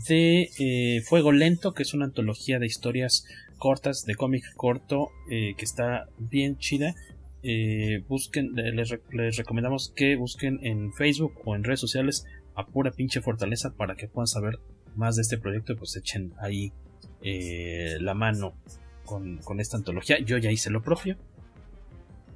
[0.08, 3.26] de eh, Fuego Lento, que es una antología de historias
[3.58, 6.94] cortas, de cómic corto, eh, que está bien chida.
[7.42, 12.24] Eh, busquen, les, recomendamos que busquen en Facebook o en redes sociales
[12.54, 14.58] a pura pinche fortaleza para que puedan saber
[14.96, 16.72] más de este proyecto, pues echen ahí
[18.00, 18.54] la mano
[19.04, 20.18] con, con esta antología.
[20.20, 21.16] Yo ya hice lo propio,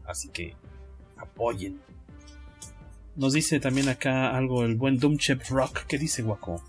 [0.04, 0.54] así que
[1.16, 1.80] apoyen
[3.16, 5.80] nos dice también acá algo el buen Doomchep Rock.
[5.88, 6.62] ¿Qué dice, Guaco?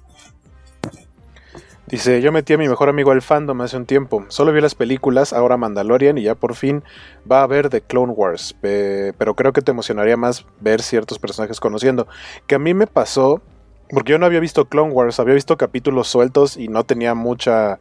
[1.87, 4.25] Dice, yo metí a mi mejor amigo al fandom hace un tiempo.
[4.29, 6.83] Solo vio las películas, ahora Mandalorian y ya por fin
[7.29, 8.55] va a ver The Clone Wars.
[8.61, 12.07] pero creo que te emocionaría más ver ciertos personajes conociendo.
[12.45, 13.41] Que a mí me pasó,
[13.89, 17.79] porque yo no había visto Clone Wars, había visto capítulos sueltos y no tenía mucha...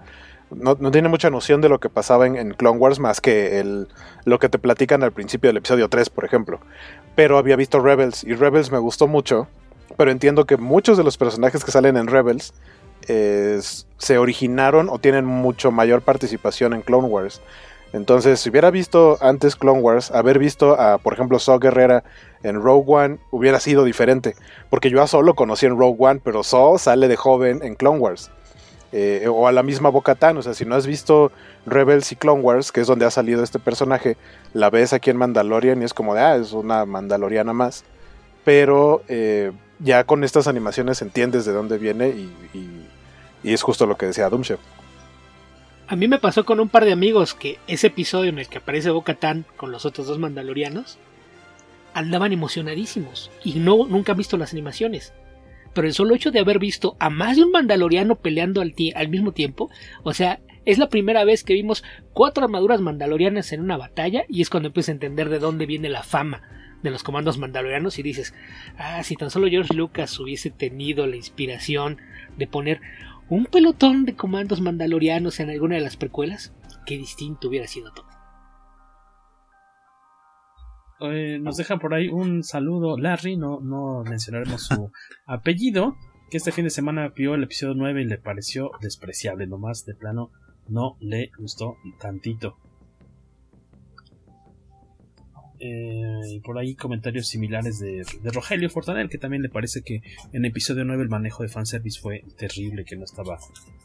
[0.50, 3.88] No, no tiene mucha noción de lo que pasaba en, Clone Wars más que el,
[4.24, 6.60] lo que te platican al principio del episodio 3, por ejemplo.
[7.16, 9.48] Pero había visto Rebels y Rebels me gustó mucho.
[9.96, 12.54] Pero entiendo que muchos de los personajes que salen en Rebels
[13.06, 17.40] se originaron o tienen mucho mayor participación en Clone Wars.
[17.92, 22.04] Entonces, si hubiera visto antes Clone Wars, haber visto a, por ejemplo, Saw Guerrera
[22.46, 24.34] en Rogue One hubiera sido diferente.
[24.70, 27.74] Porque yo a Saw lo conocí en Rogue One, pero Saw sale de joven en
[27.74, 28.30] Clone Wars.
[28.92, 31.32] Eh, o a la misma Bo-Katan, o sea, si no has visto
[31.66, 34.16] Rebels y Clone Wars, que es donde ha salido este personaje,
[34.54, 37.84] la ves aquí en Mandalorian y es como de, ah, es una mandaloriana más.
[38.44, 42.32] Pero eh, ya con estas animaciones entiendes de dónde viene y,
[43.42, 44.58] y, es justo lo que decía Doomchef.
[45.88, 48.58] A mí me pasó con un par de amigos que ese episodio en el que
[48.58, 50.98] aparece Bo-Katan con los otros dos mandalorianos
[51.96, 55.12] andaban emocionadísimos y no nunca han visto las animaciones
[55.76, 59.08] pero el solo hecho de haber visto a más de un mandaloriano peleando al, al,
[59.10, 59.68] mismo tiempo,
[60.04, 64.40] o sea, es la primera vez que vimos cuatro armaduras mandalorianas en una batalla y
[64.40, 66.40] es cuando empiezas a entender de dónde viene la fama
[66.82, 68.32] de los comandos mandalorianos y dices,
[68.78, 71.98] ah, si tan solo George Lucas hubiese tenido la inspiración
[72.38, 72.80] de poner
[73.28, 76.54] un pelotón de comandos mandalorianos en alguna de las precuelas,
[76.86, 78.15] qué distinto hubiera sido todo.
[81.00, 84.90] Eh, nos deja por ahí un saludo Larry, no, no mencionaremos su
[85.26, 85.96] apellido,
[86.30, 89.94] que este fin de semana vio el episodio 9 y le pareció despreciable, nomás de
[89.94, 90.30] plano
[90.68, 92.56] no le gustó tantito.
[95.58, 100.00] Eh, y por ahí comentarios similares de, de, Rogelio Fortanel, que también le parece que
[100.32, 103.38] en episodio 9 el manejo de fanservice fue terrible, que no estaba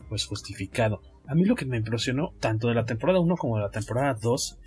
[0.10, 1.02] pues justificado.
[1.28, 4.18] A mí lo que me impresionó, tanto de la temporada 1 como de la temporada
[4.22, 4.60] 2,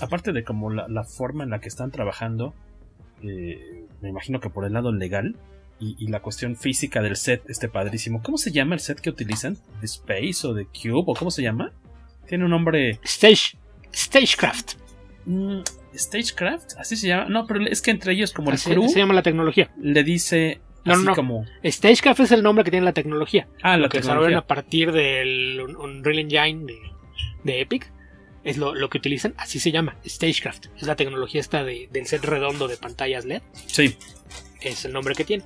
[0.00, 2.54] aparte de como la, la, forma en la que están trabajando,
[3.22, 5.36] eh, me imagino que por el lado legal,
[5.78, 8.22] y, la cuestión física del set, este padrísimo.
[8.22, 9.58] ¿Cómo se llama el set que utilizan?
[9.80, 11.04] ¿De Space o de Cube?
[11.06, 11.72] ¿O cómo se llama?
[12.26, 12.98] Tiene un nombre.
[13.02, 13.58] Stage.
[13.94, 14.74] Stagecraft.
[15.26, 15.60] Mm,
[15.94, 17.28] Stagecraft, así se llama.
[17.28, 18.88] No, pero es que entre ellos, como el crew.
[18.88, 19.70] Se llama la tecnología.
[19.80, 20.60] Le dice.
[20.84, 21.44] No, así no, como.
[21.64, 23.48] Stagecraft es el nombre que tiene la tecnología.
[23.62, 26.78] Ah, lo que desarrollan a partir del Unreal Engine de,
[27.44, 27.92] de Epic.
[28.46, 30.66] Es lo, lo, que utilizan, así se llama, Stagecraft.
[30.76, 33.42] Es la tecnología esta de, del set redondo de pantallas LED.
[33.66, 33.96] Sí.
[34.60, 35.42] Es el nombre que tiene.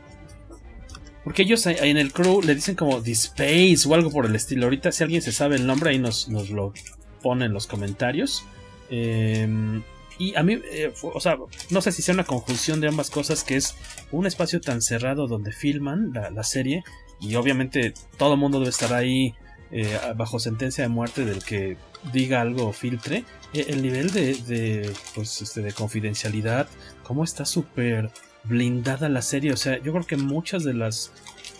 [1.24, 4.64] Porque ellos en el crew le dicen como The Space o algo por el estilo.
[4.64, 6.74] Ahorita, si alguien se sabe el nombre, ahí nos, nos lo
[7.22, 8.44] pone en los comentarios.
[8.90, 9.82] Em,
[10.18, 11.38] y a mí, eh, o sea,
[11.70, 13.76] no sé si sea una conjunción de ambas cosas, que es
[14.10, 16.84] un espacio tan cerrado donde filman la, serie.
[17.18, 19.34] Y obviamente todo el mundo debe estar ahí
[19.70, 21.78] eh, bajo sentencia de muerte del que
[22.12, 23.24] diga algo o filtre.
[23.52, 26.68] E, el nivel de, de, pues, este, de confidencialidad,
[27.02, 28.10] como está súper
[28.44, 29.52] blindada la serie.
[29.52, 31.12] O sea, yo creo que muchas de las.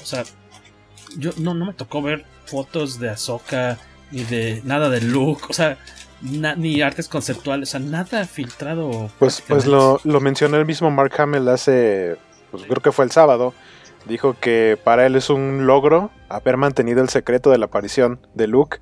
[0.03, 0.25] O sea,
[1.17, 3.79] yo no, no me tocó ver fotos de Ahsoka
[4.11, 5.45] ni de nada de Luke.
[5.49, 5.79] O sea,
[6.21, 7.71] ni artes conceptuales.
[7.71, 9.11] O sea, nada filtrado.
[9.19, 12.17] Pues, pues lo, lo mencionó el mismo Mark Hamill hace.
[12.51, 13.55] Pues creo que fue el sábado.
[14.07, 18.47] Dijo que para él es un logro haber mantenido el secreto de la aparición de
[18.47, 18.79] Luke.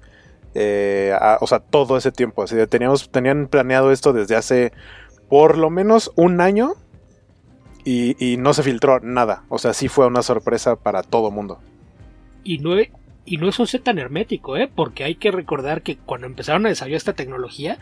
[0.55, 2.43] Eh, o sea, todo ese tiempo.
[2.43, 4.73] Así de, teníamos, tenían planeado esto desde hace
[5.29, 6.75] por lo menos un año
[7.85, 9.45] y, no se filtró nada.
[9.49, 11.61] O sea, sí fue una sorpresa para todo mundo.
[12.45, 12.75] Y no,
[13.25, 14.71] y no es un set tan hermético, ¿eh?
[14.75, 17.79] Porque hay que recordar que cuando empezaron a desarrollar esta tecnología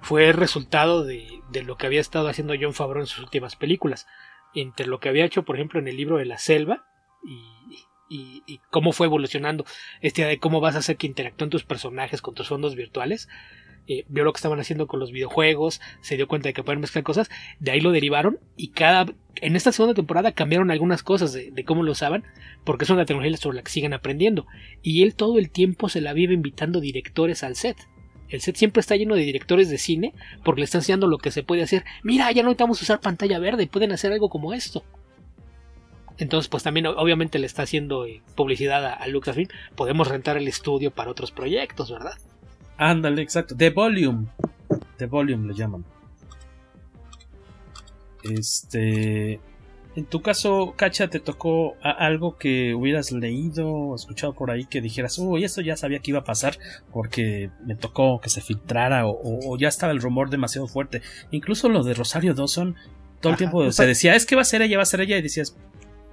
[0.00, 1.26] fue el resultado de,
[1.64, 4.06] lo que había estado haciendo John Favreau en sus últimas películas.
[4.54, 6.84] Entre lo que había hecho, por ejemplo, en el libro de la selva
[7.24, 7.78] y,
[8.08, 9.64] y, cómo fue evolucionando
[10.00, 13.28] este idea de cómo vas a hacer que interactúen tus personajes con tus fondos virtuales
[13.90, 16.80] eh, vio lo que estaban haciendo con los videojuegos, se dio cuenta de que pueden
[16.80, 19.06] mezclar cosas, de ahí lo derivaron y cada
[19.40, 22.24] en esta segunda temporada cambiaron algunas cosas de, cómo lo usaban,
[22.64, 24.46] porque es una tecnología sobre la que siguen aprendiendo.
[24.82, 27.76] Y él todo el tiempo se la vive invitando directores al set.
[28.28, 30.12] El set siempre está lleno de directores de cine
[30.44, 31.84] porque le están enseñando lo que se puede hacer.
[32.02, 34.84] Mira, ya no necesitamos usar pantalla verde, pueden hacer algo como esto.
[36.18, 39.48] Entonces, pues también obviamente le está haciendo eh, publicidad a, a Lucasfilm.
[39.76, 42.14] Podemos rentar el estudio para otros proyectos, ¿verdad?
[42.76, 43.56] Ándale, exacto.
[43.56, 44.26] The Volume.
[44.96, 45.84] The Volume le llaman.
[48.22, 49.40] Este.
[49.96, 54.80] En tu caso, Cacha, ¿te tocó algo que hubieras leído o escuchado por ahí que
[54.80, 56.56] dijeras, uy, esto ya sabía que iba a pasar
[56.92, 61.02] porque me tocó que se filtrara o, ya estaba el rumor demasiado fuerte?
[61.32, 62.76] Incluso lo de Rosario Dawson,
[63.20, 65.18] todo el tiempo se decía, es que va a ser ella, va a ser ella,
[65.18, 65.56] y decías,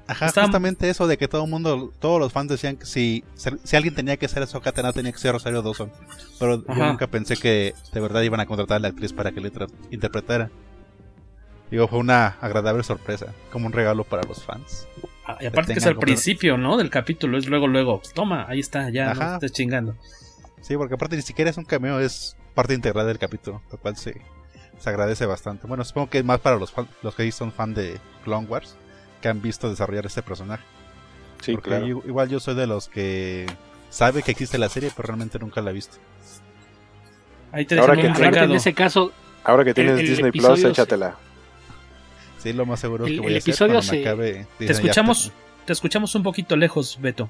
[0.08, 3.76] Ajá, justamente eso de que todo el mundo, todos los fans decían que si, si
[3.76, 5.92] alguien tenía que ser eso, Katana tenía que ser Rosario Dawson.
[6.40, 9.42] Pero yo nunca pensé que de verdad iban a contratar a la actriz para que
[9.42, 9.52] le
[9.90, 10.52] interpretara.
[11.72, 14.88] Digo, fue una agradable sorpresa, como un regalo para los fans.
[15.26, 16.78] Ah, y aparte que es al principio, ¿no?
[16.78, 19.96] Del capítulo, es luego, luego, toma, ahí está, ya, no estés chingando.
[20.62, 23.98] Sí, porque aparte ni siquiera es un cameo, es parte integral del capítulo, lo cual
[23.98, 24.22] se,
[24.78, 25.66] se agradece bastante.
[25.66, 28.78] Bueno, supongo que es más para los, los que son fan de Clone Wars
[29.28, 30.64] han visto desarrollar este personaje.
[31.42, 31.86] Sí, claro.
[31.86, 33.46] igual yo soy de los que
[33.90, 35.98] sabe que existe la serie, pero realmente nunca la he visto.
[37.52, 39.12] Ahí te ahora que en ese caso.
[39.44, 41.16] Ahora que tienes Disney Plus, échatela.
[42.40, 45.32] Sí, lo más seguro el, que voy a hacer cuando me acabe Te escuchamos,
[45.66, 47.30] te escuchamos un poquito lejos, Beto.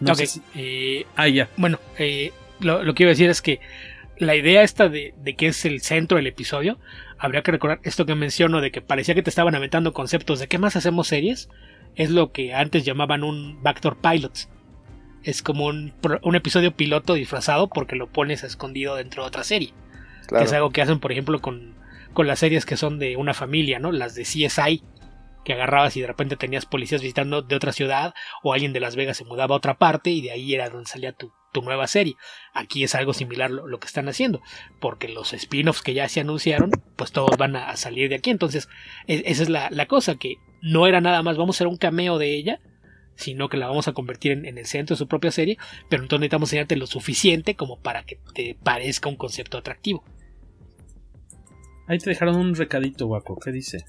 [0.00, 1.48] No sé eh, ah, ya.
[1.56, 3.60] Bueno, eh, lo, lo, que iba a decir es que
[4.16, 6.78] la idea esta de, de, que es el centro del episodio
[7.18, 10.48] habría que recordar esto que menciono de que parecía que te estaban aventando conceptos de
[10.48, 11.48] qué más hacemos series.
[11.94, 14.48] Es lo que antes llamaban un backdoor pilot.
[15.24, 15.94] Es como un,
[16.34, 19.74] episodio piloto disfrazado porque lo pones escondido dentro de otra serie.
[20.28, 21.74] Que es algo que hacen, por ejemplo, con,
[22.12, 23.90] con las series que son de una familia, ¿no?
[23.90, 24.84] Las de CSI,
[25.44, 28.94] que agarrabas y de repente tenías policías visitando de otra ciudad o alguien de Las
[28.94, 31.86] Vegas se mudaba a otra parte y de ahí era donde salía tu, tu nueva
[31.86, 32.16] serie.
[32.52, 34.40] Aquí es algo similar lo, que están haciendo,
[34.80, 38.30] porque los spin-offs que ya se anunciaron, pues todos van a, salir de aquí.
[38.30, 38.68] Entonces,
[39.06, 42.18] e, esa es la, cosa, que no era nada más vamos a hacer un cameo
[42.18, 42.60] de ella,
[43.16, 46.02] sino que la vamos a convertir en, en, el centro de su propia serie, pero
[46.02, 50.04] entonces necesitamos enseñarte lo suficiente como para que te parezca un concepto atractivo.
[51.88, 53.38] Ahí te dejaron un recadito, guaco.
[53.38, 53.84] ¿Qué dice?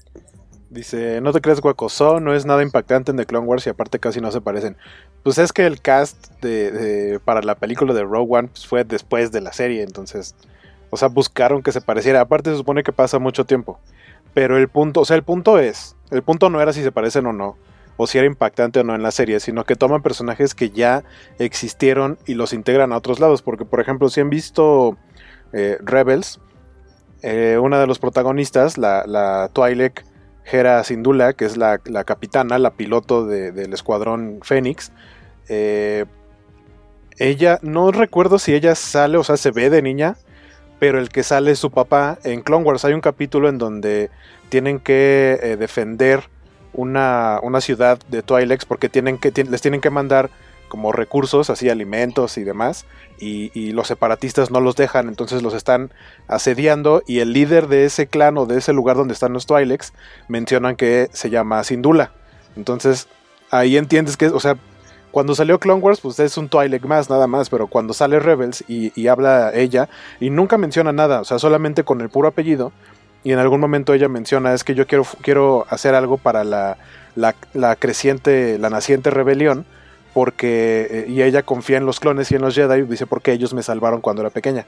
[0.70, 3.98] Dice, no te creas guacoso, no es nada impactante en The Clone Wars y aparte
[3.98, 4.76] casi no se parecen.
[5.24, 9.32] Pues es que el cast de, para la película de Rogue One pues, fue después
[9.32, 10.36] de la serie, entonces
[10.90, 12.20] O sea, buscaron que se pareciera.
[12.20, 13.80] Aparte se supone que pasa mucho tiempo.
[14.34, 17.26] Pero el punto, o sea, el punto es, el punto no era si se parecen
[17.26, 17.56] o no,
[17.96, 21.02] o si era impactante o no en la serie, sino que toman personajes que ya
[21.40, 23.42] existieron y los integran a otros lados.
[23.42, 24.96] Porque, por ejemplo, si han visto
[25.52, 26.40] eh, Rebels,
[27.22, 30.04] eh, una de los protagonistas, la, la Twi'lek
[30.44, 34.92] Hera Syndulla, que es la, la capitana, la piloto de, del escuadrón Fénix,
[35.48, 36.06] eh,
[37.18, 40.16] ella, no recuerdo si ella sale, o sea, se ve de niña,
[40.78, 42.18] pero el que sale es su papá.
[42.24, 44.10] En Clone Wars hay un capítulo en donde
[44.48, 46.24] tienen que eh, defender
[46.72, 50.30] una, una, ciudad de Twi'leks porque tienen que, les tienen que mandar
[50.70, 52.86] como recursos, así alimentos y demás,
[53.18, 55.92] y, y, los separatistas no los dejan, entonces los están
[56.26, 59.92] asediando y el líder de ese clan o de ese lugar donde están los Twi'leks
[60.28, 62.12] mencionan que se llama Sindula.
[62.56, 63.08] Entonces
[63.50, 64.56] ahí entiendes que, o sea,
[65.10, 68.64] cuando salió Clone Wars, pues es un Twi'lek más, nada más, pero cuando sale Rebels
[68.68, 69.88] y, habla ella,
[70.20, 72.72] y nunca menciona nada, o sea, solamente con el puro apellido,
[73.24, 76.78] y en algún momento ella menciona, es que yo quiero, quiero hacer algo para la,
[77.16, 79.66] la creciente, la naciente rebelión,
[80.14, 83.54] porque, eh, y ella confía en los clones y en los Jedi, dice, porque ellos
[83.54, 84.66] me salvaron cuando era pequeña.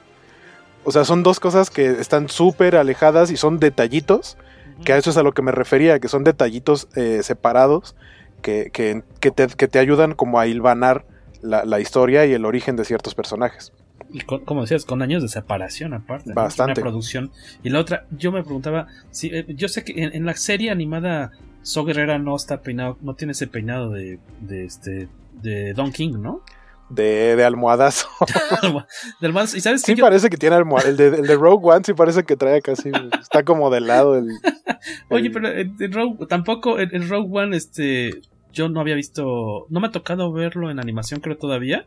[0.85, 4.37] O sea, son dos cosas que están súper alejadas y son detallitos,
[4.83, 7.95] que a eso es a lo que me refería, que son detallitos eh, separados
[8.41, 11.05] que, que, que, te, que, te, ayudan como a hilvanar
[11.41, 13.71] la, la, historia y el origen de ciertos personajes.
[14.11, 16.33] Y con, como decías, con años de separación aparte.
[16.33, 16.81] Bastante.
[16.81, 17.31] Una producción.
[17.63, 20.69] Y la otra, yo me preguntaba, si, eh, yo sé que en, en, la serie
[20.69, 21.31] animada
[21.63, 25.07] So Guerrera no está peinado, no tiene ese peinado de, de este
[25.41, 26.41] de Don King, ¿no?
[26.89, 28.07] De, de almohadazo.
[29.21, 29.57] de almohadazo.
[29.57, 30.05] ¿Y sabes sí que yo...
[30.05, 30.89] parece que tiene almohada.
[30.89, 32.91] El de, el de Rogue One sí parece que trae casi.
[33.19, 34.27] está como de lado el.
[35.09, 38.21] Oye, pero en, en Rogue, tampoco en, en, Rogue One, este.
[38.51, 39.65] Yo no había visto.
[39.69, 41.85] No me ha tocado verlo en animación, creo todavía.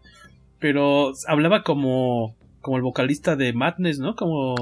[0.59, 2.35] Pero hablaba como.
[2.61, 4.17] Como el vocalista de Madness, ¿no?
[4.17, 4.57] Como.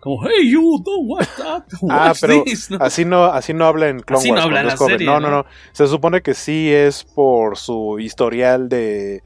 [0.00, 1.64] Como, hey, you don't watch that.
[1.82, 2.78] Watch ah, pero this, ¿no?
[2.80, 4.40] así no, así no habla en Clone así Wars.
[4.40, 7.98] no habla en la serie, no, no, no, Se supone que sí es por su
[7.98, 9.22] historial de,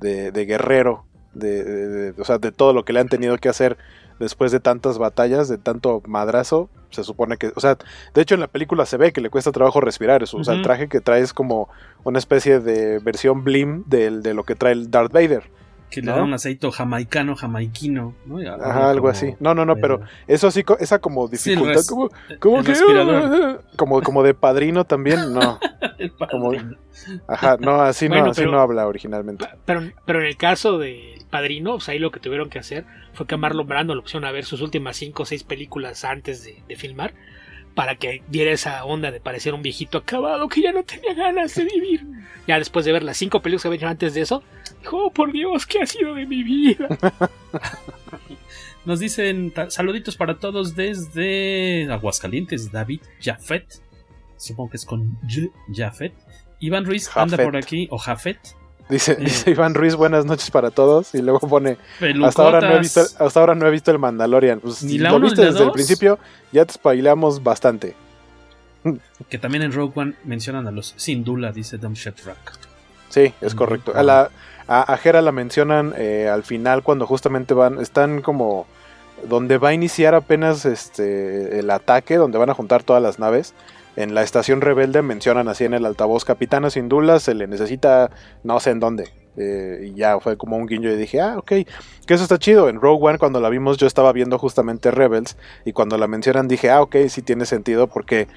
[0.00, 1.04] de, de guerrero,
[1.34, 3.76] de, de, de, o sea, de todo lo que le han tenido que hacer
[4.18, 6.70] después de tantas batallas, de tanto madrazo.
[6.90, 7.76] Se supone que, o sea,
[8.14, 10.22] de hecho en la película se ve que le cuesta trabajo respirar.
[10.22, 10.42] Eso, uh -huh.
[10.42, 11.68] O sea, el traje que trae es como
[12.04, 15.50] una especie de versión blim de, de lo que trae el Darth Vader
[15.94, 16.16] que le ¿no?
[16.16, 18.38] da un aceito jamaicano, jamaiquino, ¿no?
[18.38, 19.34] Ajá, como, algo así.
[19.38, 22.74] No, no, no, pero eso sí, esa como dificultad, sí, como, como que,
[23.76, 25.60] como, como de padrino también, no.
[26.30, 26.52] como,
[27.28, 29.46] ajá, no, así bueno, no, así pero, no habla originalmente.
[29.64, 33.26] Pero, pero en el caso de Padrino, pues ahí lo que tuvieron que hacer fue
[33.26, 36.42] que a Marlon Brando le opción a ver sus últimas cinco o seis películas antes
[36.42, 37.14] de, de filmar
[37.74, 41.54] para que diera esa onda de parecer un viejito acabado que ya no tenía ganas
[41.54, 42.06] de vivir.
[42.46, 44.42] Ya después de ver las cinco películas que había hecho antes de eso,
[44.92, 46.88] oh, por Dios, ¿qué ha sido de mi vida?
[48.84, 53.80] Nos dicen saluditos para todos desde Aguascalientes, David Jafet,
[54.36, 56.12] supongo que es con J Jafet.
[56.60, 57.32] Iván Ruiz Jafet.
[57.32, 58.38] anda por aquí, o Jafet.
[58.88, 59.16] Dice, eh.
[59.20, 61.14] dice, Iván Ruiz, buenas noches para todos.
[61.14, 61.78] Y luego pone,
[62.24, 64.60] hasta ahora, no he visto, hasta ahora no he visto el Mandalorian.
[64.60, 65.68] Pues, ni la lo uno, viste ni la desde dos.
[65.68, 66.18] el principio,
[66.52, 67.94] ya te spoileamos bastante.
[69.30, 72.58] Que también en Rogue One mencionan a los Sindula, dice Dom Shetrack.
[73.08, 73.92] Sí, es correcto.
[73.94, 74.30] A, la,
[74.68, 78.66] a, a Hera la mencionan eh, al final cuando justamente van, están como
[79.28, 83.54] donde va a iniciar apenas este el ataque, donde van a juntar todas las naves.
[83.96, 88.10] En la estación rebelde mencionan así en el altavoz, Capitana Sindula se le necesita
[88.42, 89.12] no sé en dónde.
[89.36, 92.68] Eh, y ya fue como un guiño y dije, ah, ok, que eso está chido.
[92.68, 96.48] En Rogue One cuando la vimos yo estaba viendo justamente Rebels y cuando la mencionan
[96.48, 98.28] dije, ah, ok, sí tiene sentido porque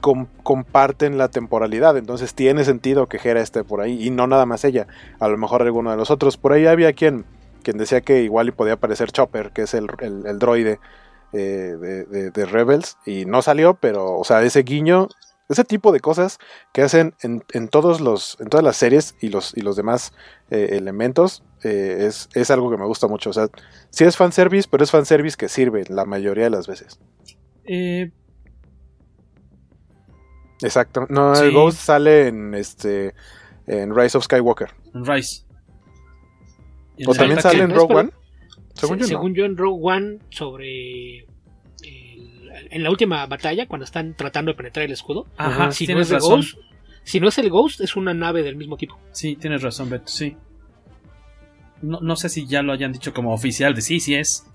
[0.00, 4.46] com comparten la temporalidad, entonces tiene sentido que Hera esté por ahí y no nada
[4.46, 4.86] más ella,
[5.20, 6.36] a lo mejor alguno de los otros.
[6.36, 7.24] Por ahí había quien,
[7.62, 10.80] quien decía que igual y podía aparecer Chopper, que es el, el, droide
[11.32, 15.08] eh, de, Rebels, y no salió, pero, o sea, ese guiño,
[15.48, 16.38] ese tipo de cosas
[16.72, 20.12] que hacen en, en todos los, en todas las series y los, y los demás
[20.50, 23.30] eh, elementos, eh, es, es algo que me gusta mucho.
[23.30, 23.48] O sea,
[23.90, 26.98] sí es fanservice, pero es fanservice que sirve la mayoría de las veces.
[27.64, 28.10] Eh,
[30.62, 31.06] Exacto.
[31.08, 31.44] No, sí.
[31.44, 33.14] el Ghost sale en este
[33.66, 34.70] en Rise of Skywalker.
[34.94, 35.44] En Rise.
[37.06, 38.10] ¿O también sale en Rogue One?
[38.74, 39.36] Según, yo, según no.
[39.38, 44.86] yo en Rogue One sobre el, en la última batalla cuando están tratando de penetrar
[44.86, 45.26] el escudo.
[45.36, 46.40] Ajá, si tienes no es razón.
[46.40, 46.58] Ghost,
[47.04, 48.98] si no es el Ghost es una nave del mismo tipo.
[49.12, 50.36] Sí, tienes razón, Beto, sí.
[51.82, 54.46] No, no sé si ya lo hayan dicho como oficial de sí, sí es.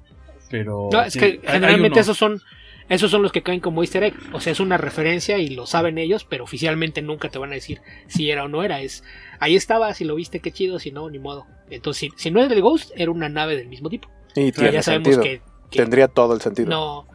[0.49, 0.89] Pero.
[0.91, 2.41] No, es sí, que generalmente esos son
[2.89, 4.15] esos son los que caen como easter egg.
[4.34, 7.55] O sea, es una referencia y lo saben ellos, pero oficialmente nunca te van a
[7.55, 8.81] decir si era o no era.
[8.81, 9.03] Es
[9.39, 11.47] ahí estaba, si lo viste, qué chido, si no, ni modo.
[11.69, 14.09] Entonces, si, si no es del Ghost, era una nave del mismo tipo.
[14.36, 15.21] Y ya sabemos sentido.
[15.69, 16.69] que, tendría todo el sentido.
[16.69, 17.07] No,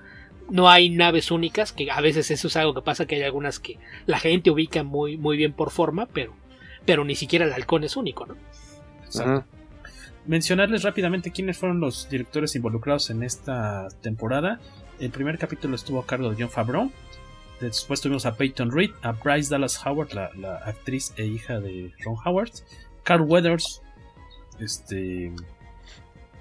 [0.51, 3.59] no hay naves únicas, que a veces eso es algo que pasa, que hay algunas
[3.59, 6.35] que la gente ubica muy, muy bien por forma, pero,
[6.85, 8.37] pero ni siquiera el halcón es único, ¿no?
[10.27, 14.61] Mencionarles rápidamente quiénes fueron los directores involucrados en esta temporada.
[14.99, 16.91] El primer capítulo estuvo a cargo de John Favreau.
[17.61, 21.93] Después tuvimos a Peyton Reed, a Bryce Dallas Howard, la, la actriz e hija de
[22.05, 22.51] Ron Howard,
[23.03, 23.83] Carl Weathers,
[24.61, 25.33] este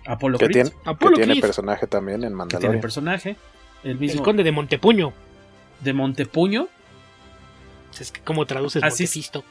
[0.05, 1.41] Apollo Que Creed, tiene, que Apolo tiene Creed.
[1.41, 2.81] personaje también en que tiene Mandalorian.
[2.81, 3.35] personaje,
[3.83, 5.11] el mismo El conde de Montepuño.
[5.81, 6.67] de Montepuño,
[7.99, 9.03] Es que, ¿Cómo traduces Así.
[9.03, 9.43] Montefisto?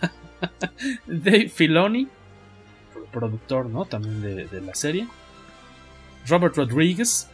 [1.06, 2.08] Dave Filoni,
[3.12, 3.84] productor ¿no?
[3.84, 5.06] también de, de la serie,
[6.26, 7.28] Robert Rodriguez,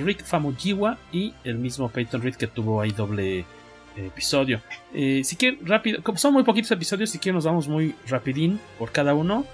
[0.00, 3.44] Rick Famuyiwa y el mismo Peyton Reed que tuvo ahí doble eh,
[3.96, 4.60] episodio.
[4.94, 8.58] Eh, si quieren, rápido, como son muy poquitos episodios, si quieren nos vamos muy rapidín
[8.78, 9.44] por cada uno.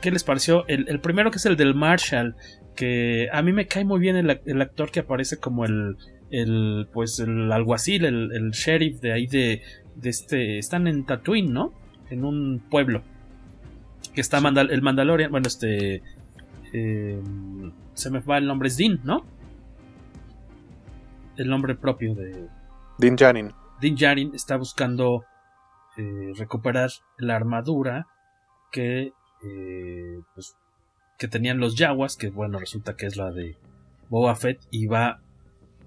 [0.00, 0.66] ¿Qué les pareció?
[0.68, 2.36] El, el primero que es el del Marshall,
[2.74, 5.96] que a mí me cae muy bien el, ac- el actor que aparece como el,
[6.30, 9.62] el pues el alguacil, el, el sheriff de ahí de,
[9.94, 11.72] de este, están en Tatooine, ¿no?
[12.10, 13.02] En un pueblo.
[14.14, 16.02] Que está Mandal- el Mandalorian, bueno, este...
[16.72, 17.20] eh,
[17.94, 19.24] se me va el nombre, es Dean, ¿no?
[21.36, 22.48] El nombre propio de,
[22.98, 23.52] Din Djarin.
[23.80, 25.24] Din Djarin está buscando
[25.96, 28.06] eh, recuperar la armadura
[28.72, 29.12] que
[29.42, 30.56] eh, pues,
[31.18, 33.56] que tenían los Yaguas, que bueno, resulta que es la de
[34.08, 35.20] Boba Fett y va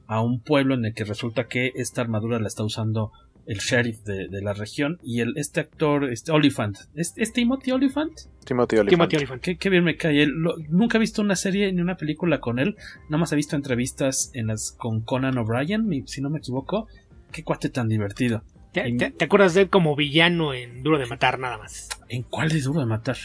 [0.08, 3.12] a un pueblo en el que resulta que esta armadura la está usando
[3.50, 7.72] el sheriff de, de la región y el este actor, este Oliphant, ¿es, es Timothy
[7.72, 8.14] Oliphant?
[8.46, 8.90] Timothy Olyphant.
[8.90, 9.42] Timothy Olyphant.
[9.42, 10.24] Qué, qué bien me cae.
[10.24, 10.30] él.
[10.30, 12.76] Lo- nunca he visto una serie ni una película con él.
[13.10, 16.88] Nada más he visto entrevistas en las con Conan O'Brien, si no me equivoco.
[17.32, 18.44] Qué cuate tan divertido.
[18.72, 21.90] ¿Te, te- te acuerdas de él como villano en Duro de Matar nada más?
[22.08, 23.18] ¿En cuál de duro de matar?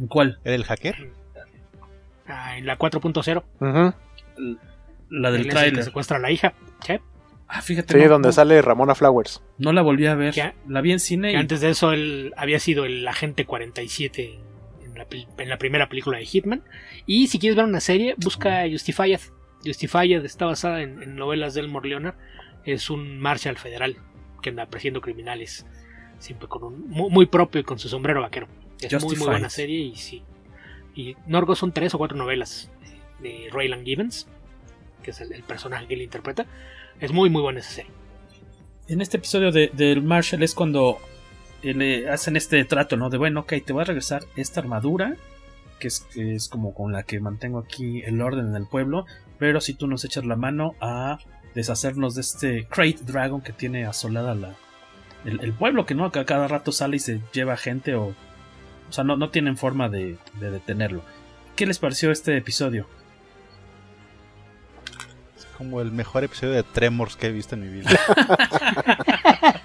[0.00, 0.38] ¿En cuál?
[0.44, 1.10] ¿Era el hacker?
[2.28, 3.42] Ah, en la 4.0.
[3.60, 3.94] Ujú.
[5.10, 6.54] La Él del es el que secuestra a la hija.
[6.84, 6.94] Sí.
[7.48, 7.94] Ah, fíjate.
[7.94, 9.42] Sí, no, donde no- sale Ramona Flowers.
[9.58, 10.34] No la volví a ver.
[10.68, 14.38] La vi en cine y antes de eso él había sido el agente 47
[14.84, 16.62] en la, pel- en la primera película de Hitman.
[17.06, 19.20] Y si quieres ver una serie, busca Justified.
[19.64, 22.14] Justified está basada en, en novelas del Leonard.
[22.64, 23.96] Es un Marshal federal
[24.42, 25.66] que anda persiguiendo criminales.
[26.18, 26.88] Siempre con un.
[26.88, 28.48] Muy, muy propio y con su sombrero vaquero.
[28.80, 29.26] Es muy, muy Justified.
[29.30, 30.22] buena serie y sí.
[30.94, 32.70] Y Norgo son tres o cuatro novelas
[33.20, 34.26] de Raylan Givens,
[35.02, 36.46] que es el, el personaje que él interpreta.
[37.00, 37.90] Es muy, muy buena esa serie.
[38.88, 40.98] en este episodio de, del Marshall es cuando
[41.62, 43.10] eh, le hacen este trato, ¿no?
[43.10, 45.16] De bueno, ok, te voy a regresar esta armadura,
[45.78, 49.04] que es, que es como con la que mantengo aquí el orden en el pueblo,
[49.38, 51.18] pero si tú nos echas la mano a
[51.54, 54.54] deshacernos de este Crate Dragon que tiene asolada la,
[55.24, 58.14] el, el pueblo, que no, que a cada rato sale y se lleva gente o...
[58.88, 61.02] O sea, no, no tienen forma de, de detenerlo.
[61.56, 62.86] ¿Qué les pareció este episodio?
[65.56, 67.90] Como el mejor episodio de Tremors que he visto en mi vida.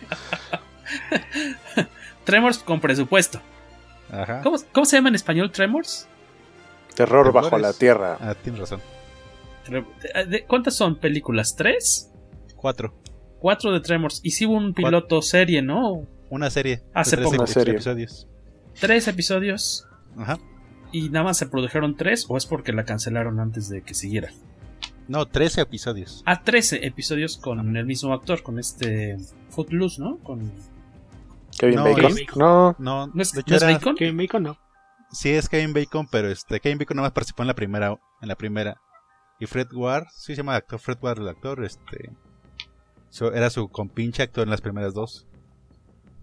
[2.24, 3.42] Tremors con presupuesto.
[4.12, 4.42] Ajá.
[4.42, 6.08] ¿Cómo, cómo se llama en español Tremors?
[6.96, 8.18] Terror bajo la tierra.
[8.20, 8.82] Ah, tienes razón.
[10.28, 11.56] De- ¿Cuántas son películas?
[11.56, 12.12] ¿Tres?
[12.56, 12.94] Cuatro.
[13.40, 14.20] Cuatro de Tremors.
[14.24, 16.06] Y sí hubo un piloto serie, ¿no?
[16.30, 16.84] Una serie.
[16.94, 17.32] Hace de poco.
[17.38, 17.74] tres Una serie.
[17.74, 18.28] episodios.
[18.80, 19.88] Tres episodios.
[20.18, 20.40] Ajá.
[20.92, 22.26] ¿Y nada más se produjeron tres?
[22.30, 24.30] ¿O es porque la cancelaron antes de que siguiera?
[25.12, 26.24] No, 13 episodios.
[26.26, 29.18] Ah, 13 episodios con el mismo actor, con este
[29.50, 30.18] Footloose, ¿no?
[30.20, 30.52] Con...
[31.60, 32.06] Kevin No, Bacon.
[32.18, 33.96] es- No, No, ¿No es, de hecho ¿no es era- Bacon?
[33.98, 34.58] Kevin Bacon no.
[35.12, 38.28] Sí es Kevin Bacon, pero este Kevin Bacon nada más participó en la primera, en
[38.30, 38.80] la primera.
[39.38, 42.10] Y Fred Ward, sí se llama actor Fred Ward el actor, este
[43.10, 45.28] so- era su compinche actor en las primeras dos.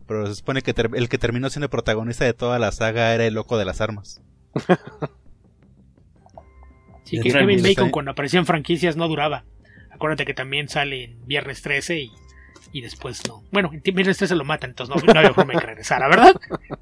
[0.07, 3.27] Pero se supone que ter- el que terminó siendo protagonista de toda la saga era
[3.27, 4.23] el loco de las armas.
[7.09, 7.31] Sí, que.
[7.31, 9.45] Kevin Bacon cuando aparecía en franquicias no duraba.
[9.91, 12.11] Acuérdate que también sale en Viernes 13 y,
[12.73, 13.43] y después no.
[13.51, 16.35] Bueno, en Viernes 13 lo matan, entonces no, no había forma de que regresara, ¿verdad?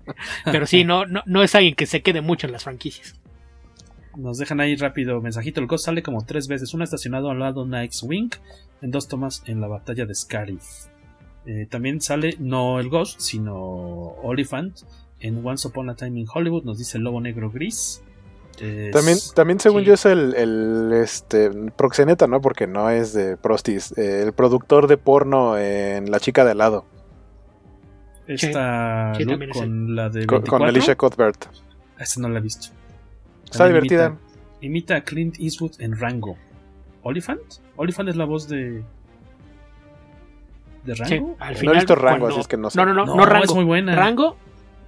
[0.45, 3.15] Pero sí, no, no, no es alguien que se quede mucho en las franquicias.
[4.17, 5.61] Nos dejan ahí rápido mensajito.
[5.61, 6.73] El Ghost sale como tres veces.
[6.75, 8.31] Una estacionado al lado de una X-Wing.
[8.81, 10.63] En dos tomas en la batalla de Scarif.
[11.45, 14.81] Eh, también sale no el Ghost, sino Oliphant.
[15.21, 18.03] En Once Upon a Time in Hollywood nos dice el lobo negro gris.
[18.61, 19.87] Es- También, también según Sí.
[19.89, 22.41] yo es el, el, este proxeneta, ¿no?
[22.41, 23.93] Porque no es de Prostis.
[23.99, 26.85] eh, el productor de porno en La chica de al lado.
[28.27, 30.51] Esta Sí, Luke con la de Con, 24.
[30.51, 31.47] con Alicia Cuthbert.
[31.99, 32.69] Esa no la he visto.
[33.45, 34.07] Está divertida.
[34.07, 34.21] Imita,
[34.63, 36.37] imita a Clint Eastwood en Rango.
[37.03, 37.41] ¿Oliphant?
[37.77, 38.83] ¿Oliphant es la voz de.
[40.85, 41.37] de Sí, Rango?
[41.63, 42.79] No he visto Rango, cuando- así es que no sé.
[42.79, 43.45] No, no, no, No, no, Rango.
[43.45, 43.95] es muy buena.
[43.95, 44.37] Rango,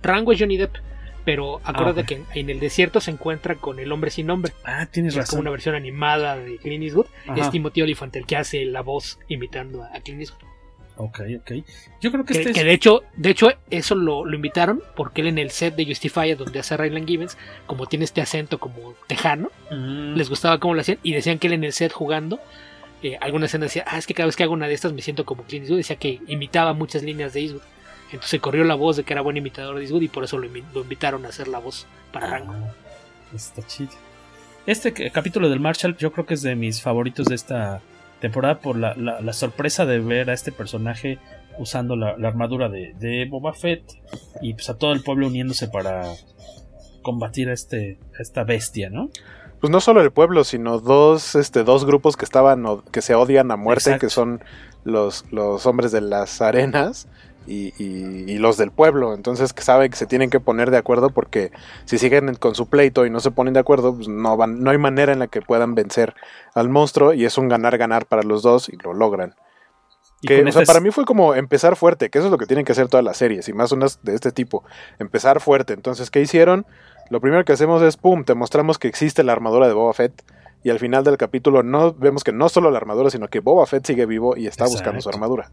[0.02, 0.74] Rango es Johnny Depp.
[1.28, 2.06] Pero acuérdate ok.
[2.06, 4.54] que en, en el desierto se encuentra con el hombre sin nombre.
[4.64, 7.04] Ah, tienes Es como una versión animada de Clint Eastwood.
[7.26, 7.38] Ajá.
[7.38, 10.48] Es Timothy Olyphant el que hace la voz imitando a Clint Eastwood.
[10.96, 11.52] Ok, ok.
[12.00, 12.64] Yo creo que, Que, este que es...
[12.64, 16.38] de hecho, de hecho eso lo, lo invitaron porque él en el set de Justified
[16.38, 20.80] donde hace Raylan Givens, como tiene este acento como tejano, Mm, les gustaba cómo lo
[20.80, 22.40] hacían y decían que él en el set jugando,
[23.02, 25.02] eh, alguna escena decía, ah, es que cada vez que hago una de estas me
[25.02, 27.62] siento como Clint Eastwood, decía que imitaba muchas líneas de Eastwood.
[28.08, 30.38] Entonces se corrió la voz de que era buen imitador de Eastwood y por eso
[30.38, 32.54] lo, invi- lo invitaron a hacer la voz para Rango.
[32.54, 32.72] Ah,
[33.34, 33.90] está chido.
[34.66, 37.80] Este capítulo del Marshall yo creo que es de mis favoritos de esta
[38.20, 41.18] temporada por la, la- la sorpresa de ver a este personaje
[41.58, 43.82] usando la, la armadura de, de Boba Fett
[44.42, 46.04] y pues a todo el pueblo uniéndose para
[47.02, 49.10] combatir a, este, a esta bestia, ¿no?
[49.60, 53.50] Pues no solo el pueblo, sino dos, este, dos grupos que estaban que se odian
[53.50, 54.06] a muerte, Exacto.
[54.06, 54.40] que son
[54.84, 57.08] los, los hombres de las arenas
[57.48, 59.14] y, y- y los del pueblo.
[59.14, 61.50] Entonces que saben que se tienen que poner de acuerdo porque
[61.86, 64.70] si siguen con su pleito y no se ponen de acuerdo, pues no van, no
[64.70, 66.14] hay manera en la que puedan vencer
[66.54, 69.34] al monstruo y es un ganar-ganar para los dos y lo logran.
[70.20, 72.38] Que, con o sea, este para mí fue como empezar fuerte, que eso es lo
[72.38, 74.64] que tienen que hacer todas las series, y más unas de este tipo,
[74.98, 75.74] empezar fuerte.
[75.74, 76.66] Entonces, ¿qué hicieron?
[77.08, 80.24] Lo primero que hacemos es, pum, te mostramos que existe la armadura de Boba Fett,
[80.64, 83.64] y al final del capítulo no vemos que no solo la armadura, sino que Boba
[83.66, 85.52] Fett sigue vivo y está buscando su armadura.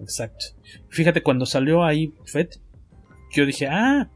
[0.00, 0.46] Exacto.
[0.88, 2.60] Fíjate, cuando salió ahí Fett,
[3.32, 4.08] yo dije, ah,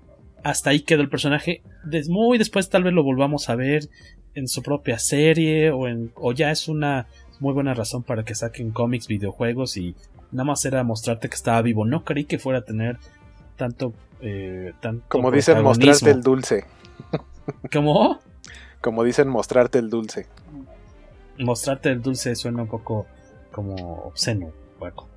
[0.43, 1.62] hasta ahí quedó el personaje.
[2.09, 3.89] Muy después tal vez lo volvamos a ver
[4.35, 7.07] en su propia serie o, en, o ya es una
[7.41, 9.95] muy buena razón para que saquen cómics, videojuegos y
[10.30, 11.85] nada más era mostrarte que estaba vivo.
[11.85, 12.99] No creí que fuera a tener
[13.57, 13.93] tanto...
[14.20, 16.64] Eh, tanto Como dicen, mostrarte el dulce.
[17.72, 18.20] ¿Cómo?
[18.80, 20.26] Como dicen, mostrarte el dulce.
[21.39, 23.07] Mostrarte el dulce suena un poco
[23.51, 23.74] como
[24.05, 25.09] obsceno, Paco.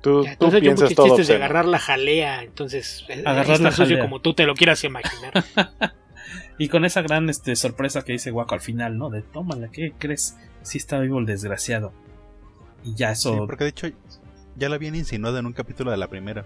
[0.00, 3.22] Tú, Ya, tú entonces yo piensas muchos todo chistes de agarrar la jalea, entonces eh,
[3.26, 4.00] Agarrar es la jalea.
[4.00, 5.32] como tú te lo quieras imaginar.
[6.58, 9.08] Y con esa gran este, sorpresa que dice Guaco al final, ¿no?
[9.08, 10.36] De tómala, ¿qué crees?
[10.60, 11.94] Sí está vivo el desgraciado.
[12.84, 13.32] Y ya eso.
[13.32, 13.88] Sí, porque de hecho
[14.56, 16.44] ya lo habían insinuado en un capítulo de la primera.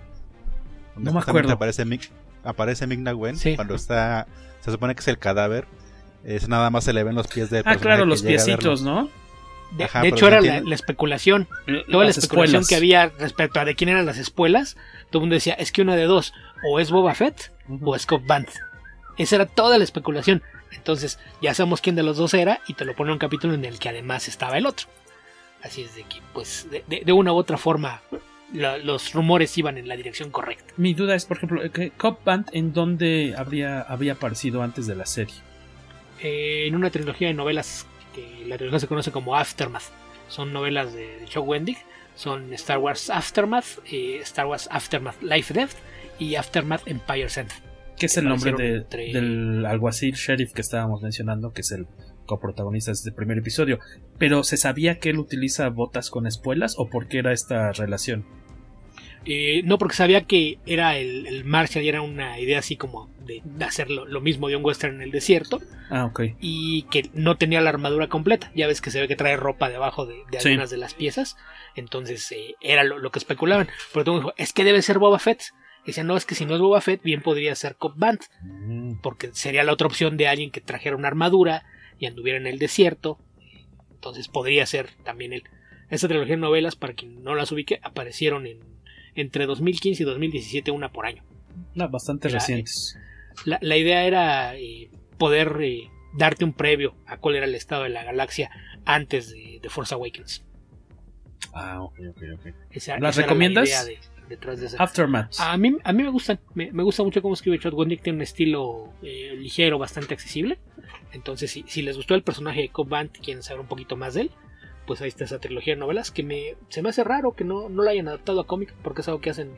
[0.95, 1.53] Donde No me justamente acuerdo.
[1.55, 2.11] Aparece Mick,
[2.45, 3.57] aparece Mick Sí.
[3.57, 4.29] cuando está.
[4.61, 5.67] Se supone que es el cadáver.
[6.23, 9.11] Es nada más se le ven los pies del ah, claro, los piecitos, ¿no?
[9.77, 11.49] De, Ajá, de pero hecho, era la, especulación.
[11.91, 12.69] Toda la especulación espuelas.
[12.69, 14.77] que había respecto a de quién eran las espuelas.
[15.11, 16.33] Todo el mundo decía, es que una de dos,
[16.71, 17.51] o es Boba Fett
[17.83, 18.51] o es Cobb Vanth.
[19.19, 20.43] Esa era toda la especulación.
[20.73, 23.55] Entonces, ya sabemos quién de los dos era y te lo pone en un capítulo
[23.55, 24.87] en el que además estaba el otro.
[25.63, 28.03] Así es de que, pues, de, de- de una u otra forma,
[28.53, 30.75] la- los rumores iban en la dirección correcta.
[30.77, 34.95] Mi duda es, por ejemplo, que Cop Band, ¿en dónde habría, había aparecido antes de
[34.95, 35.35] la serie?
[36.21, 39.83] Eh, en una trilogía de novelas que la trilogía se conoce como Aftermath.
[40.29, 41.77] Son novelas de, Chuck Wendig.
[42.17, 45.73] Son Star Wars Aftermath, eh, Star Wars Aftermath Life Death
[46.21, 47.51] y Aftermath Empire's End.
[47.99, 51.87] ¿Qué es el nombre de- entre- del alguacil sheriff que estábamos mencionando, que es el
[52.27, 53.81] coprotagonista de este primer episodio?
[54.17, 58.25] Pero ¿se sabía que él utiliza botas con espuelas o por qué era esta relación?
[59.27, 63.09] Eh, no, porque sabía que era el, el Marshall y era una idea así como
[63.21, 66.21] de, de hacer lo, lo mismo de un western en el desierto Ah, ok.
[66.41, 68.53] y que no tenía la armadura completa.
[68.55, 70.49] Ya ves que se ve que trae ropa debajo de, de Sí.
[70.49, 71.37] algunas de las piezas.
[71.75, 73.69] Entonces eh, era lo, lo que especulaban.
[73.93, 75.43] Pero todo dijo, es que debe ser Boba Fett.
[75.85, 78.25] Y decían, no, es que si no es Boba Fett, bien podría ser Cobb Vanth.
[78.43, 79.01] Mm.
[79.03, 81.65] Porque sería la otra opción de alguien que trajera una armadura
[81.99, 83.19] y anduviera en el desierto.
[83.93, 85.45] Entonces podría ser también él.
[85.91, 88.61] Esta trilogía de novelas, para quien no las ubique, aparecieron en,
[89.15, 91.23] entre 2015 y 2017, una por año.
[91.75, 92.99] No, bastante Era, recientes.
[93.45, 97.85] La, la idea era eh, poder eh, darte un previo a cuál era el estado
[97.85, 98.51] de la galaxia
[98.85, 100.45] antes de, de Force Awakens.
[101.53, 102.47] Ah, ok, ok, ok.
[102.71, 103.69] Esa- ¿Las esa la recomiendas?
[103.69, 103.99] idea de-
[104.29, 104.83] detrás de esa.
[104.83, 105.35] Aftermath.
[105.39, 108.17] A mí, a mí me gustan, me, me gusta mucho cómo escribe Chad Wendig, tiene
[108.17, 110.59] un estilo eh, ligero, bastante accesible.
[111.13, 114.15] Entonces, si, si les gustó el personaje de Cobb y quieren saber un poquito más
[114.15, 114.31] de él,
[114.87, 117.69] pues ahí está esa trilogía de novelas que me, se me hace raro que no,
[117.69, 119.53] no la hayan adaptado a cómic, porque es algo que hacen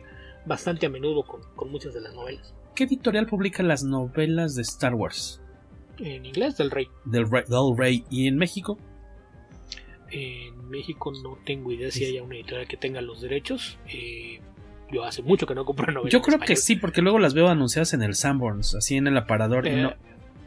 [0.45, 2.55] bastante a menudo con, con muchas de las novelas.
[2.75, 5.41] ¿Qué editorial publica las novelas de Star Wars?
[5.99, 6.89] En inglés, del Rey.
[7.05, 8.05] Del Rey, del Rey.
[8.11, 8.79] ¿Y en México?
[10.11, 13.79] En México no tengo idea si haya una editorial que tenga los derechos.
[13.89, 14.41] Eh,
[14.93, 16.13] yo hace mucho que no compro novelas.
[16.13, 19.17] Yo creo que sí, porque luego las veo anunciadas en el Sanborns, así en el
[19.17, 19.67] aparador.
[19.67, 19.95] y Eh, no,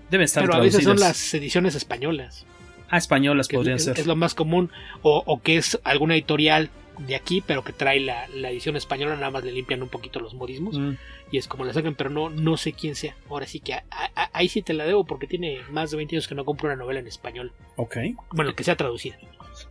[0.09, 2.45] deben estar Pero a veces son las ediciones españolas.
[2.89, 3.99] Ah, españolas podrían es, ser.
[3.99, 4.71] es lo más común.
[5.01, 6.69] O, o que es alguna editorial
[6.99, 10.19] de aquí, pero que trae la, la edición española, nada más le limpian un poquito
[10.19, 10.77] los modismos.
[10.77, 10.93] Mm.
[11.31, 13.15] Y es como la sacan, pero no, no sé quién sea.
[13.29, 16.15] Ahora sí que a- a- ahí sí te la debo porque tiene más de 20
[16.15, 17.53] años que no compro una novela en español.
[17.77, 17.97] Ok.
[18.31, 19.17] Bueno, que sea traducida.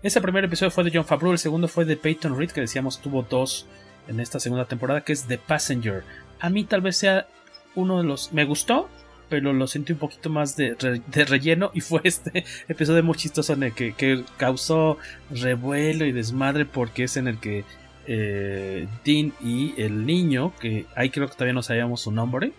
[0.03, 3.01] Ese primer episodio fue de John Favreau, el segundo fue de Peyton Reed, que decíamos
[3.01, 3.67] tuvo dos
[4.07, 6.05] en esta segunda temporada, que es The Passenger.
[6.41, 7.27] A mí tal vez sea
[7.75, 8.33] uno de los...
[8.33, 8.89] Me gustó,
[9.29, 13.53] pero lo sentí un poquito más de, de relleno y fue este episodio muy chistoso
[13.53, 14.99] en el que, que causó
[15.31, 17.65] revuelo y desmadre porque es en el que
[18.07, 22.53] eh, Dean y el niño, que ahí creo que todavía no sabíamos su nombre,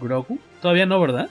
[0.00, 1.28] Grogu, todavía no, ¿verdad?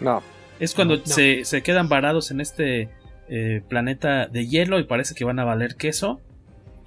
[0.00, 0.22] No.
[0.60, 1.06] Es cuando No.
[1.06, 2.90] Se, se quedan varados en este
[3.28, 6.20] eh, planeta de hielo y parece que van a valer queso.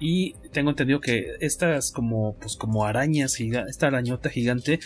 [0.00, 4.78] Y tengo entendido que estas como, pues como arañas, esta arañota gigante,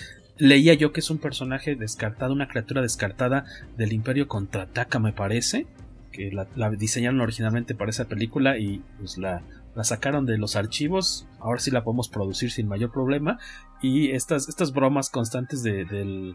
[0.42, 3.44] leía yo que es un personaje descartado, una criatura descartada
[3.76, 5.66] del Imperio Contraataca, me parece.
[6.10, 9.42] Que la, la diseñaron originalmente para esa película y pues la,
[9.74, 11.26] la sacaron de los archivos.
[11.40, 13.38] Ahora sí la podemos producir sin mayor problema.
[13.80, 16.34] Y estas, estas bromas constantes de- del,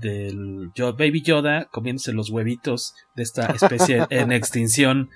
[0.00, 5.08] del Baby Yoda comiéndose los huevitos de esta especie en extinción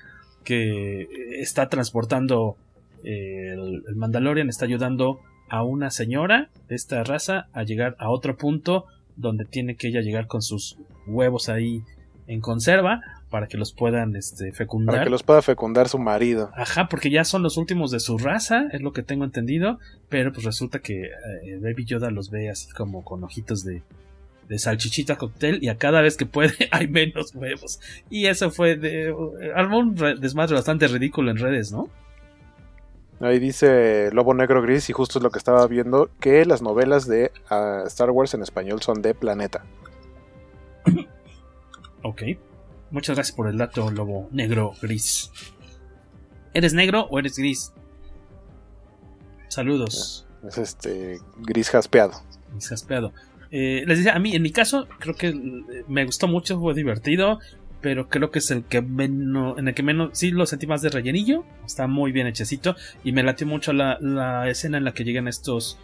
[0.45, 1.07] que
[1.41, 2.57] está transportando
[3.05, 5.21] el Mandalorian, está ayudando
[5.51, 8.87] a una señora de esta raza a llegar a otro punto
[9.17, 11.83] donde tiene que ella llegar con sus huevos ahí
[12.27, 14.95] en conserva para que los puedan este, fecundar.
[14.95, 16.51] Para que los pueda fecundar su marido.
[16.57, 19.79] Ajá, porque ya son los últimos de su raza, es lo que tengo entendido,
[20.09, 23.83] pero pues resulta que eh, Baby Yoda los ve así como con ojitos de,
[24.49, 27.79] de salchichita cóctel y a cada vez que puede hay menos huevos.
[28.11, 29.15] Y eso fue de...
[29.55, 31.89] armó un re- desmadre bastante ridículo en redes, ¿no?
[33.21, 37.07] Ahí dice Lobo Negro Gris y justo es lo que estaba viendo, que las novelas
[37.07, 39.65] de ah, Star Wars en español son de Planeta.
[42.03, 42.23] Ok.
[42.91, 45.31] Muchas gracias por el dato, lobo negro gris.
[46.55, 47.73] ¿Eres negro o eres gris?
[49.49, 50.27] Saludos.
[50.43, 52.13] Es este gris jaspeado.
[52.53, 53.13] Gris jaspeado.
[53.53, 56.73] Eh, les decía, a mí, en mi caso, creo que eh, me gustó mucho, fue
[56.73, 57.39] divertido,
[57.81, 60.83] pero creo que es el que menos, en el que menos, sí lo sentí más
[60.83, 64.93] de rellenillo, está muy bien hechecito, y me latió mucho la, la escena en la
[64.93, 65.79] que llegan estos...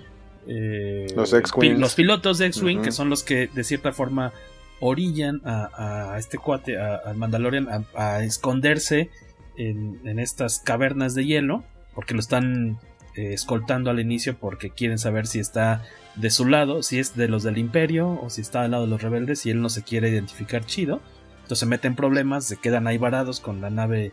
[0.47, 4.33] eh, Los pi- los pilotos de X-Wing, que son los que de cierta forma
[4.81, 7.85] orillan a, a este cuate, a- al Mandalorian, a,
[8.17, 9.11] a esconderse
[9.57, 12.79] en, en estas cavernas de hielo, porque lo están
[13.17, 15.83] eh, escoltando al inicio porque quieren saber si está
[16.15, 18.91] de su lado, si es de los del imperio o si está al lado de
[18.91, 21.01] los rebeldes y él no se quiere identificar chido.
[21.47, 24.11] Entonces se meten problemas, se quedan ahí varados con la nave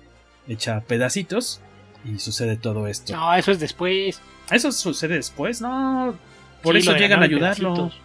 [0.47, 1.61] hecha a pedacitos
[2.05, 3.11] y sucede todo esto.
[3.15, 4.21] No, eso es después.
[4.51, 6.13] Eso sucede después, no.
[6.61, 7.73] Por Sí, eso llegan a ayudarlo.
[7.73, 8.01] pedacitos.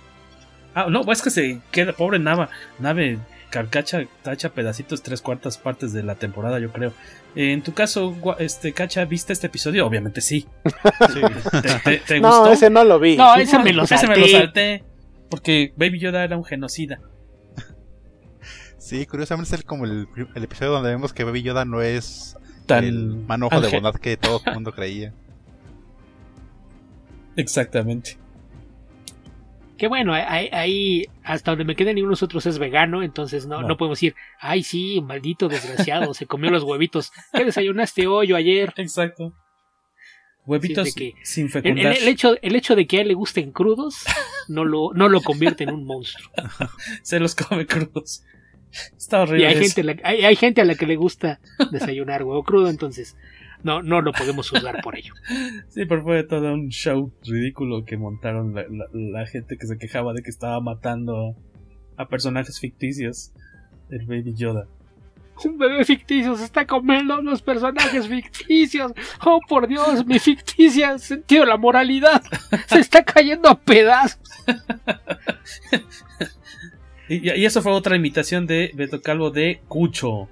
[0.75, 2.49] Ah, no, es que se queda, pobre nave,
[2.79, 3.19] nave
[3.51, 6.95] carcacha, tacha pedacitos tres cuartas partes de la temporada, yo creo.
[7.37, 9.87] Eh, en tu caso, este Cacha, ¿viste este episodio?
[9.87, 10.47] Obviamente sí.
[11.63, 12.53] ¿Te, te- te No, gustó?
[12.53, 13.17] ese no lo vi.
[13.19, 14.85] No, ese me lo Ese me lo salté.
[15.29, 17.01] Porque Baby Yoda era un genocida.
[18.89, 22.39] Sí, curiosamente es el, como el, el episodio donde vemos que Baby Yoda no es
[22.65, 25.13] Tan el manojo de bondad que todo el mundo creía.
[27.37, 28.17] Exactamente.
[29.77, 33.61] Que bueno, ahí, ahí, hasta donde me queden ninguno de nosotros es vegano, entonces no,
[33.61, 33.69] No.
[33.69, 33.77] no.
[33.77, 37.13] podemos decir, ay sí, maldito desgraciado, se comió los huevitos.
[37.33, 38.73] ¿Qué desayunaste hoy o ayer?
[38.79, 39.35] Exacto.
[40.47, 41.93] Huevitos que- sin El, fecundar.
[41.93, 44.05] el- el hecho, el hecho de que a él le gusten crudos
[44.49, 46.31] no lo, no lo convierte en un monstruo.
[47.03, 48.23] Se los come crudos.
[48.97, 49.47] Está Y horrible.
[49.47, 49.63] hay eso.
[49.63, 51.41] gente, a la, hay, hay gente a la que le gusta
[51.71, 53.17] desayunar huevo crudo, entonces
[53.63, 55.15] no, no lo podemos juzgar por ello.
[55.69, 59.79] Sí, pero fue todo un show ridículo que montaron la, la- la gente que se
[59.79, 61.35] quejaba de que estaba matando
[61.97, 63.33] a personajes ficticios
[63.89, 64.67] del Baby Yoda.
[65.45, 68.93] Un bebé ficticio se está comiendo los personajes ficticios.
[69.25, 72.23] Oh, por Dios, mi ficticia sentido de la moralidad
[72.67, 74.19] se está cayendo a pedazos.
[77.09, 80.29] Y, y eso fue otra imitación de Beto Calvo de Cucho.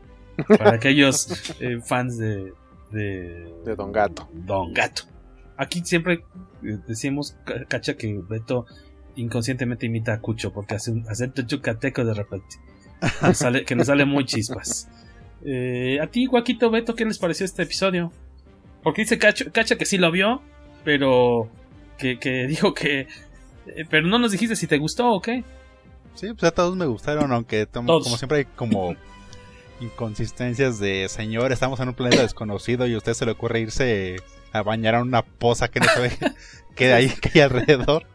[0.59, 1.29] Para aquellos
[1.61, 2.53] eh, fans de,
[2.91, 3.51] de.
[3.65, 4.29] De Don Gato.
[4.33, 5.05] Don Gato.
[5.57, 6.25] Aquí siempre
[6.63, 8.67] eh, decimos, ca- cacha, que Beto
[9.17, 12.57] inconscientemente imita a Cucho porque hace un acento yucateco de repente.
[13.01, 14.89] Que nos sale, que nos sale muy chispas.
[15.45, 18.13] Eh, a ti, Guaquito Beto, ¿qué les pareció este episodio?
[18.83, 20.43] Porque dice Cacho- Cacha que sí lo vio,
[20.85, 21.49] pero
[21.99, 23.01] que, que dijo que.
[23.67, 25.45] eh, pero no nos dijiste si te gustó o qué.
[26.17, 28.03] Sí, pues a todos me gustaron, aunque Todos.
[28.05, 28.97] como siempre hay como
[29.81, 34.17] inconsistencias de señor, estamos en un planeta desconocido y a usted se le ocurre irse
[34.53, 36.17] a bañar a una poza que no sabe
[36.75, 38.07] qué hay, qué hay alrededor.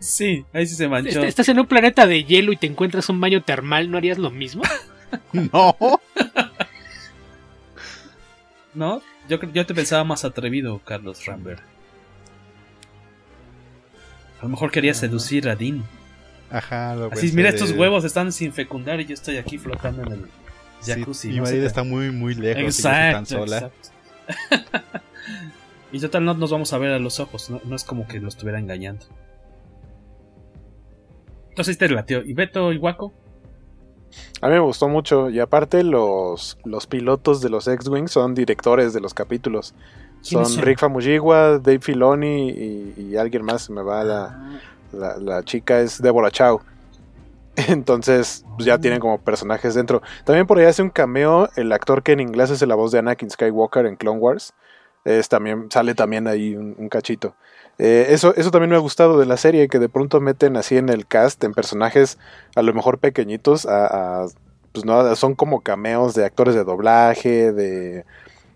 [0.00, 1.20] Sí, ahí sí se manchó.
[1.20, 4.18] Est- Estás en un planeta de hielo y te encuentras un baño termal, ¿no harías
[4.18, 4.62] lo mismo?
[5.32, 5.76] No.
[8.74, 9.00] ¿No?
[9.28, 11.62] Yo, yo te pensaba más atrevido, Carlos Rambert.
[14.44, 15.82] A lo mejor quería seducir a Dean.
[16.50, 20.02] Ajá, lo Así, mira, de- estos huevos están sin fecundar y yo estoy aquí flotando
[20.02, 20.26] en el
[20.80, 21.28] Sí, jacuzzi.
[21.28, 23.56] mi no sé marido está muy, muy lejos y Exacto, tan sola.
[23.56, 23.88] exacto.
[25.92, 27.48] y total, no nos vamos a ver a los ojos.
[27.48, 29.06] No, no es como que lo estuviera engañando.
[31.48, 32.22] Entonces te latió.
[32.22, 33.14] ¿Y Beto y Waco?
[34.42, 35.30] A mí me gustó mucho.
[35.30, 39.74] Y aparte, los, los pilotos de los X-Wing son directores de los capítulos.
[40.24, 40.62] Son, son?
[40.64, 43.68] Rick Famuyiwa, Dave Filoni y, y alguien más.
[43.68, 44.60] Me va la,
[44.92, 46.60] la, la chica, es Deborah Chow.
[47.68, 50.02] Entonces, pues ya tienen como personajes dentro.
[50.24, 52.98] También por ahí hace un cameo el actor que en inglés es la voz de
[52.98, 54.54] Anakin Skywalker en Clone Wars.
[55.04, 57.34] Es también, sale también ahí un, un cachito.
[57.78, 60.76] Eh, eso, eso también me ha gustado de la serie, que de pronto meten así
[60.76, 62.18] en el cast, en personajes
[62.54, 64.26] a lo mejor pequeñitos, a, a
[64.72, 68.04] pues no, son como cameos de actores de doblaje, de,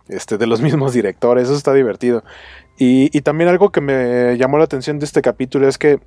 [0.09, 2.23] este, de los mismos directores, eso está divertido.
[2.79, 5.99] Y, también algo que me llamó la atención de este capítulo es que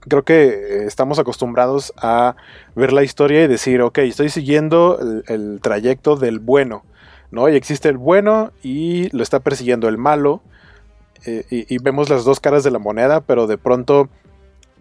[0.00, 2.36] creo que estamos acostumbrados a
[2.74, 6.84] ver la historia y decir, ok, estoy siguiendo el, trayecto del bueno,
[7.30, 7.50] ¿no?
[7.50, 10.40] Y existe el bueno y lo está persiguiendo el malo.
[11.26, 14.08] Eh, y, vemos las dos caras de la moneda, pero de pronto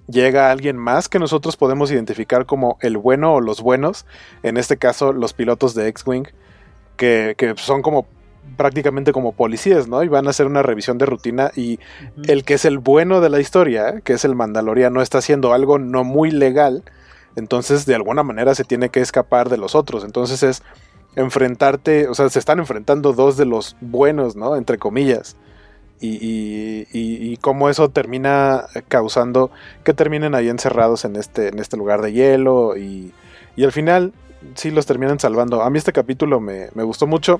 [0.07, 4.05] llega alguien más que nosotros podemos identificar como el bueno o los buenos.
[4.41, 6.27] En este caso, los pilotos de X-Wing,
[6.95, 8.07] que son como
[8.59, 10.03] prácticamente como policías, ¿no?
[10.03, 11.79] Y van a hacer una revisión de rutina y
[12.27, 15.79] el que es el bueno de la historia, que es el Mandaloriano, está haciendo algo
[15.79, 16.83] no muy legal,
[17.37, 20.61] entonces de alguna manera se tiene que escapar de los otros, entonces es
[21.15, 24.57] enfrentarte, o sea, se están enfrentando dos de los buenos, ¿no?
[24.57, 25.37] Entre comillas.
[26.01, 29.51] Y, y, y, y cómo eso termina causando
[29.85, 33.13] que terminen ahí encerrados en este, en este lugar de hielo y,
[33.55, 34.11] y al final
[34.55, 35.61] sí los terminan salvando.
[35.61, 37.39] A mí este capítulo me, me gustó mucho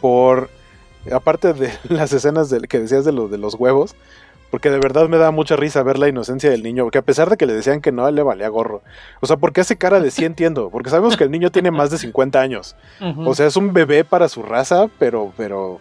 [0.00, 0.50] por
[1.12, 3.94] aparte de las escenas de, que decías de, lo, de los huevos,
[4.50, 7.30] porque de verdad me da mucha risa ver la inocencia del niño, que a pesar
[7.30, 8.82] de que le decían que no, le valía gorro.
[9.20, 11.90] O sea, porque hace cara de sí entiendo, porque sabemos que el niño tiene más
[11.90, 12.74] de 50 años.
[13.00, 13.28] Uh -huh.
[13.28, 15.80] O sea, es un bebé para su raza, pero, pero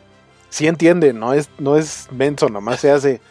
[0.50, 3.22] sí entiende, no es, no es menso, nomás se hace.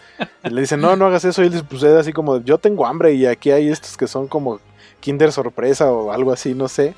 [0.44, 3.12] Y le dicen, no, no hagas eso, y él pues, así como, yo tengo hambre
[3.14, 4.60] y aquí hay estos que son como
[5.00, 6.94] Kinder sorpresa o algo así, no sé.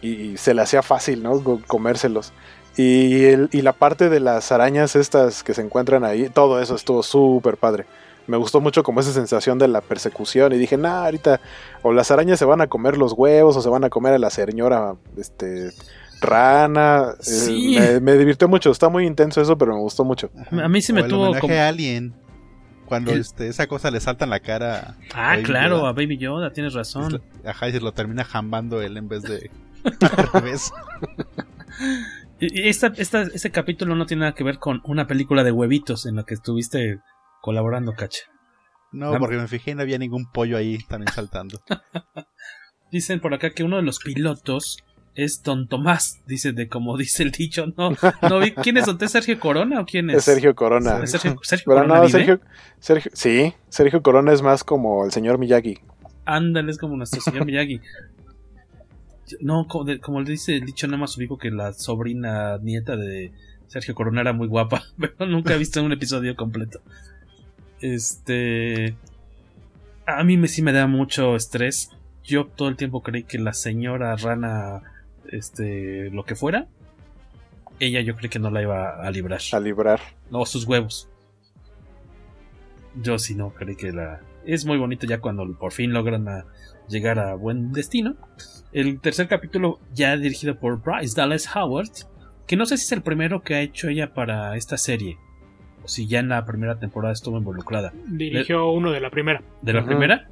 [0.00, 1.42] Y, y se le hacía fácil, ¿no?
[1.66, 2.32] Comérselos.
[2.76, 6.74] Y, el, y, la parte de las arañas estas que se encuentran ahí, todo eso
[6.74, 7.86] estuvo súper padre.
[8.26, 11.40] Me gustó mucho como esa sensación de la persecución y dije, nah, ahorita
[11.82, 14.18] o las arañas se van a comer los huevos o se van a comer a
[14.18, 15.70] la señora este,
[16.20, 17.14] rana.
[17.20, 17.76] Sí.
[17.76, 20.30] Eh, me, me, divirtió mucho, está muy intenso eso, pero me gustó mucho.
[20.50, 21.54] A mí se me o tuvo el como...
[21.54, 22.14] a Alien.
[22.86, 23.20] Cuando el...
[23.20, 24.96] este, esa cosa le salta en la cara.
[25.14, 25.90] Ah, a claro, Yoda.
[25.90, 27.22] a Baby Yoda, tienes razón.
[27.42, 29.50] Es, ajá, y se lo termina jambando él en vez de
[30.00, 30.72] al revés.
[32.40, 36.16] Esta, esta, este capítulo no tiene nada que ver con una película de huevitos en
[36.16, 36.98] la que estuviste
[37.40, 38.22] colaborando, Cacha.
[38.92, 39.18] No, la...
[39.18, 41.60] porque me fijé y no había ningún pollo ahí también saltando.
[42.90, 44.78] Dicen por acá que uno de los pilotos
[45.14, 47.90] es Don Tomás, dice de como dice el dicho, no,
[48.22, 50.16] no vi quién es, ¿es Sergio Corona o quién es?
[50.16, 51.00] Es Sergio Corona.
[51.02, 52.40] ¿Es Sergio, Sergio Pero Corona no, Sergio,
[52.78, 55.78] Sergio, sí, Sergio Corona es más como el señor Miyagi.
[56.24, 57.80] Ándale, es como nuestro señor Miyagi.
[59.40, 62.96] No, como, de, como le dice el dicho, nada más ubico que la sobrina nieta
[62.96, 63.32] de
[63.66, 66.80] Sergio Corona era muy guapa, pero nunca he visto un episodio completo.
[67.80, 68.96] Este.
[70.06, 71.90] A mí me, sí me da mucho estrés.
[72.22, 74.82] Yo todo el tiempo creí que la señora rana,
[75.30, 76.68] este, lo que fuera,
[77.80, 79.40] ella yo creí que no la iba a librar.
[79.52, 80.00] A librar.
[80.30, 81.08] No, sus huevos.
[83.02, 84.20] Yo sí no creí que la.
[84.46, 86.46] Es muy bonito ya cuando por fin logran a
[86.88, 88.16] llegar a buen destino.
[88.72, 91.90] El tercer capítulo, ya dirigido por Bryce Dallas Howard,
[92.46, 95.16] que no sé si es el primero que ha hecho ella para esta serie,
[95.82, 97.92] o si ya en la primera temporada estuvo involucrada.
[98.08, 98.76] Dirigió Le...
[98.76, 99.42] uno de la primera.
[99.62, 99.86] ¿De la uh -huh.
[99.86, 100.28] primera?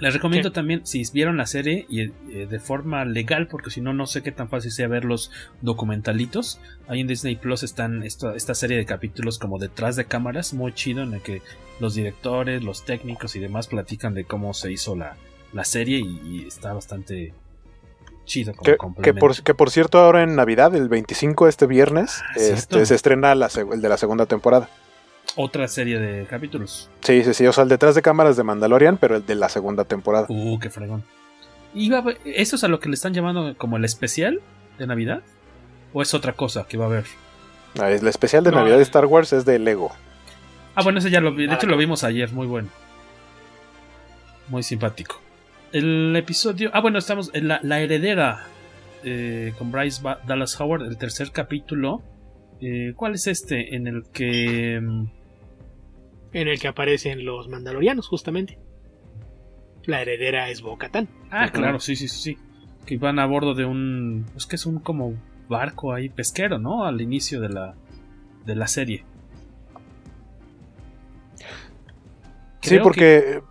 [0.00, 0.54] Les recomiendo sí.
[0.54, 2.12] también, si vieron la serie y eh,
[2.50, 5.30] de forma legal, porque si no, no sé qué tan fácil sea ver los
[5.60, 6.60] documentalitos.
[6.88, 10.72] Ahí en Disney Plus están esta, esta serie de capítulos como detrás de cámaras, muy
[10.72, 11.42] chido, en el que
[11.78, 15.16] los directores, los técnicos y demás platican de cómo se hizo la,
[15.54, 17.32] la serie y, y está bastante
[18.24, 22.22] chido como que, que, por, que por cierto ahora en Navidad, el 25 este viernes,
[22.22, 24.68] ah, este, se estrena la, el de la segunda temporada.
[25.36, 26.90] Otra serie de capítulos.
[27.00, 29.48] Sí, sí, sí, o sea, el detrás de cámaras de Mandalorian, pero el de la
[29.48, 30.26] segunda temporada.
[30.28, 31.04] Uh, qué fregón.
[31.74, 34.40] ¿Iba ¿Eso es a lo que le están llamando como el especial
[34.78, 35.22] de Navidad?
[35.92, 37.04] ¿O es otra cosa que va a haber?
[37.80, 39.92] Ah, el especial de no, Navidad de Star Wars es de Lego.
[40.76, 41.46] Ah, bueno, ese ya lo vi.
[41.46, 42.68] De hecho, lo vimos ayer, muy bueno.
[44.48, 45.23] Muy simpático
[45.74, 46.70] el episodio.
[46.72, 48.46] Ah, bueno, estamos en la, la heredera
[49.02, 52.02] eh, con Bryce ba Dallas Howard, el tercer capítulo.
[52.60, 53.74] Eh, ¿Cuál es este?
[53.74, 54.76] En el que.
[54.76, 55.10] En
[56.32, 58.58] el que aparecen los Mandalorianos, justamente.
[59.84, 61.08] La heredera es Bo-Katan.
[61.30, 62.38] Ah, claro, sí, sí, sí.
[62.86, 64.26] Que van a bordo de un.
[64.36, 65.14] Es que es un como
[65.48, 66.84] barco ahí pesquero, ¿no?
[66.86, 67.74] Al inicio de la,
[68.46, 69.04] de la serie.
[72.64, 73.42] Sí, porque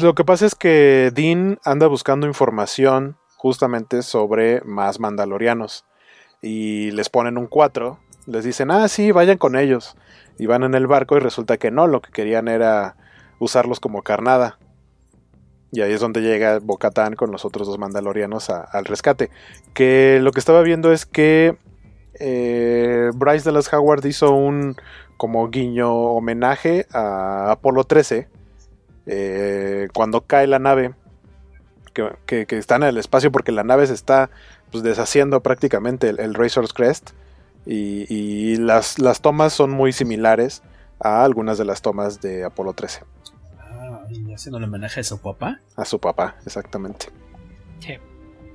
[0.00, 5.84] lo que pasa es que Dean anda buscando información justamente sobre más mandalorianos
[6.40, 9.96] y les ponen un 4, les dicen, ah, sí, vayan con ellos.
[10.38, 12.96] Y van en el barco y resulta que no, lo que querían era
[13.38, 14.58] usarlos como carnada.
[15.70, 19.30] Y ahí es donde llega Bocatán con los otros dos mandalorianos al rescate.
[19.74, 21.58] Que lo que estaba viendo es que
[22.18, 24.76] eh, Bryce Dallas Howard hizo un
[25.16, 28.28] como guiño homenaje a Apolo 13
[29.06, 30.94] eh, cuando cae la nave
[31.92, 34.30] que, que, están en el espacio porque la nave se está
[34.70, 37.10] pues, deshaciendo prácticamente el, el Razor's Crest
[37.66, 40.62] y, las, las, tomas son muy similares
[41.00, 43.02] a algunas de las tomas de Apolo 13.
[43.58, 45.60] Ah, y haciendo el homenaje a su papá.
[45.76, 47.06] A su papá, exactamente.
[47.80, 47.94] Sí,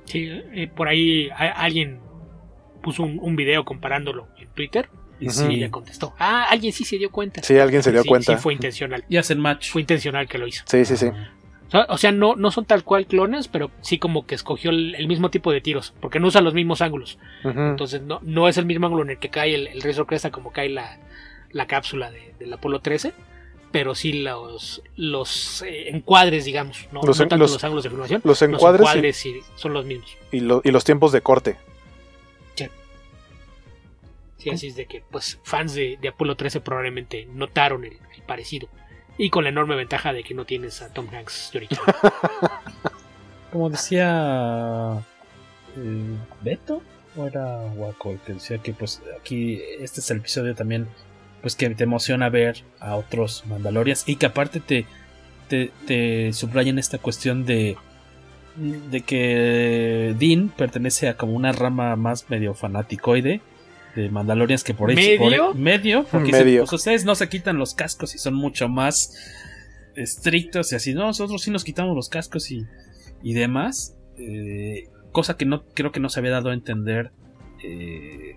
[0.04, 1.98] sí eh, por ahí alguien
[2.82, 4.88] puso un, un, video comparándolo en Twitter
[5.20, 6.14] y sí le contestó.
[6.18, 7.42] Ah, alguien sí se dio cuenta.
[7.42, 8.36] Sí, alguien se dio cuenta.
[8.36, 9.04] Sí, fue intencional.
[9.08, 9.70] Y hacen match.
[9.70, 10.64] Fue intencional que lo hizo.
[10.66, 11.10] Sí, sí, sí.
[11.88, 15.30] O sea, no, no son tal cual clones, pero sí como que escogió el, mismo
[15.30, 17.18] tipo de tiros, porque no usa los mismos ángulos.
[17.44, 20.32] Entonces no, no es el mismo ángulo en el que cae el, el Razor Cresta
[20.32, 20.98] como cae la,
[21.52, 23.12] la cápsula de, del Apolo 13,
[23.70, 28.20] pero sí los, los eh, encuadres, digamos, no, los, tanto los, ángulos de filmación.
[28.24, 30.16] Los encuadres, sí, son los mismos.
[30.32, 31.56] Y, y los tiempos de corte.
[34.40, 34.44] Sí.
[34.44, 38.68] Sí, así es de que pues fans de, de Apolo 13 probablemente notaron el parecido.
[39.18, 41.68] Y con la enorme ventaja de que no tienes a Tom Hanks de
[43.52, 45.02] Como decía
[45.76, 46.80] eh, Beto,
[47.16, 50.88] o era Waco que decía que pues aquí este es el episodio también
[51.42, 54.86] pues que te emociona ver a otros Mandalorias y que aparte te,
[55.48, 57.76] te, te subrayan esta cuestión de
[58.56, 63.40] de que Dean pertenece a como una rama más medio fanaticoide
[63.94, 65.54] de Mandalorians que por hecho ¿Medio?
[65.54, 69.16] medio, porque pues, ustedes no se quitan los cascos y son mucho más
[69.96, 72.66] estrictos y así, no, nosotros sí nos quitamos los cascos y,
[73.22, 77.10] y demás, eh, cosa que no creo que no se había dado a entender
[77.62, 78.36] eh,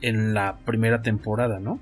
[0.00, 1.80] en la primera temporada, ¿no?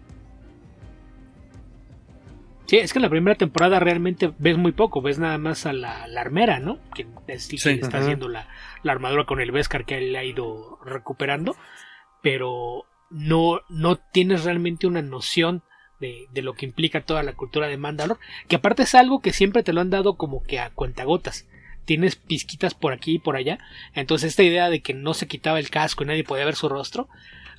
[2.66, 5.72] Sí, es que en la primera temporada realmente ves muy poco, ves nada más a
[5.72, 6.78] la, armera, ¿no?
[6.94, 8.46] Que es está haciendo la,
[8.82, 11.57] la, armadura con el Beskar que él ha ido recuperando
[12.22, 15.62] pero no, no tienes realmente una noción
[16.00, 19.32] de, de, lo que implica toda la cultura de Mandalor, que aparte es algo que
[19.32, 21.46] siempre te lo han dado como que a cuentagotas.
[21.84, 23.58] Tienes pizquitas por aquí y por allá.
[23.94, 26.68] Entonces esta idea de que no se quitaba el casco y nadie podía ver su
[26.68, 27.08] rostro,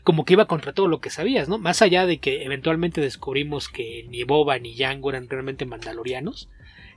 [0.03, 1.57] como que iba contra todo lo que sabías, ¿no?
[1.57, 6.49] Más allá de que eventualmente descubrimos que ni Boba ni Jango eran realmente mandalorianos,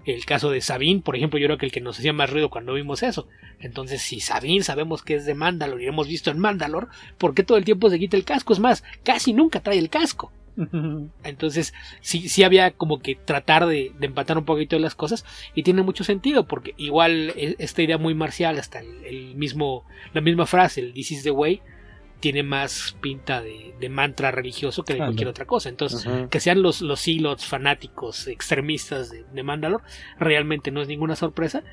[0.05, 2.51] el caso de Sabine, por ejemplo, yo creo que el que nos hacía más ruido
[2.51, 3.29] cuando vimos eso.
[3.61, 6.89] Entonces, si Sabine sabemos que es de Mandalor y lo hemos visto en Mandalor,
[7.19, 8.53] ¿por qué todo el tiempo se quita el casco?
[8.53, 10.33] Es más, casi nunca trae el casco.
[11.25, 15.25] Entonces, sí, sí había como que tratar de, empatar un poquito las cosas
[15.55, 20.21] y tiene mucho sentido porque igual e, esta idea muy marcial, hasta el mismo, la
[20.21, 21.63] misma frase, el This is the way,
[22.23, 25.69] tiene más pinta de, mantra religioso que de cualquier otra cosa.
[25.69, 27.05] Entonces, que sean los, los
[27.45, 29.83] fanáticos extremistas de, de Mandalor,
[30.21, 31.65] realmente no es ninguna sorpresa.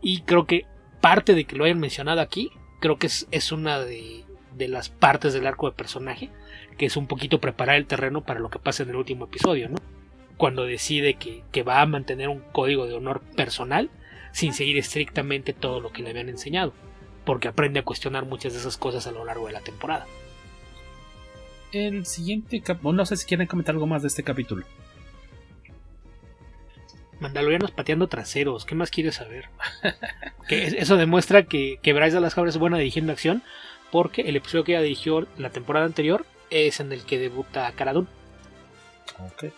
[0.00, 0.64] Y creo que
[1.02, 2.50] parte de que lo hayan mencionado aquí,
[2.80, 4.24] creo que es, es una de,
[4.56, 6.30] de, las partes del arco de personaje,
[6.78, 9.68] que es un poquito preparar el terreno para lo que pasa en el último episodio,
[9.68, 9.76] ¿no?
[10.38, 13.90] Cuando decide que, que va a mantener un código de honor personal
[14.32, 16.72] sin seguir estrictamente todo lo que le habían enseñado
[17.28, 20.06] porque aprende a cuestionar muchas de esas cosas a lo largo de la temporada.
[21.72, 24.64] El siguiente capítulo, no sé si quieren comentar algo más de este capítulo.
[27.20, 29.50] Mandalorianos pateando traseros, ¿qué más quieres saber?
[30.48, 33.42] que eso demuestra que, que Bryce Dallas Howard es buena dirigiendo acción,
[33.92, 38.08] porque el episodio que ella dirigió la temporada anterior es en el que debuta Caradun.
[39.18, 39.52] Ok.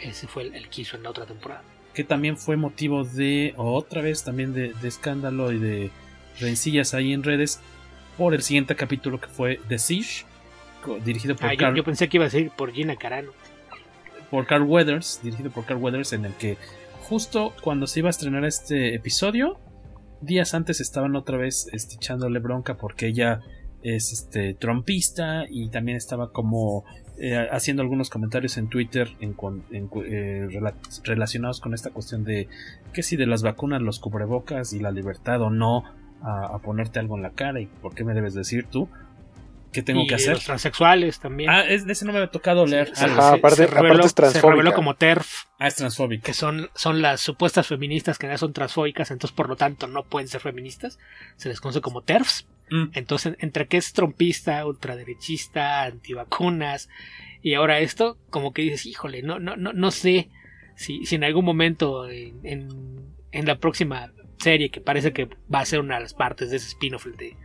[0.00, 1.62] Ese fue el, que hizo en la otra temporada.
[1.94, 5.90] Que también fue motivo de, otra vez, también de escándalo y de
[6.38, 7.60] rencillas ahí en redes
[8.16, 10.24] por el siguiente capítulo que fue The Siege,
[11.04, 13.32] dirigido por ah, Carl, yo, pensé que iba a ser por Gina Carano.
[14.30, 16.56] Por Carl Weathers, dirigido por Carl Weathers, en el que
[17.02, 19.58] justo cuando se iba a estrenar este episodio,
[20.20, 23.40] días antes estaban otra vez este, echándole bronca porque ella
[23.82, 26.84] es este trompista y también estaba como
[27.18, 29.36] eh, haciendo algunos comentarios en Twitter en,
[30.06, 30.48] eh,
[31.04, 32.48] relacionados con esta cuestión de
[32.94, 35.84] que si de las vacunas los cubrebocas y la libertad o no
[36.24, 38.88] a, ponerte algo en la cara y por qué me debes decir tú
[39.72, 40.34] qué tengo que hacer.
[40.34, 41.50] Los transexuales también.
[41.50, 42.92] Ah, es, de ese no me había tocado leer.
[42.96, 44.72] aparte, es transfóbica.
[44.72, 45.46] como TERF.
[45.58, 46.24] Ah, es transfóbica.
[46.24, 50.04] Que son, son las supuestas feministas que ya son transfóbicas, entonces por lo tanto no
[50.04, 50.98] pueden ser feministas.
[51.36, 52.46] Se les conoce como TERFs.
[52.70, 52.84] Mm.
[52.94, 56.88] Entonces, entre que es trompista, ultraderechista, antivacunas,
[57.42, 60.30] y ahora esto, como que dices, híjole, no, no, no, no sé
[60.76, 62.68] si, si en algún momento en, en,
[63.32, 64.12] en, la próxima
[64.44, 67.16] serie, que parece que va a ser una de las partes de ese spin-off, el
[67.16, 67.36] de,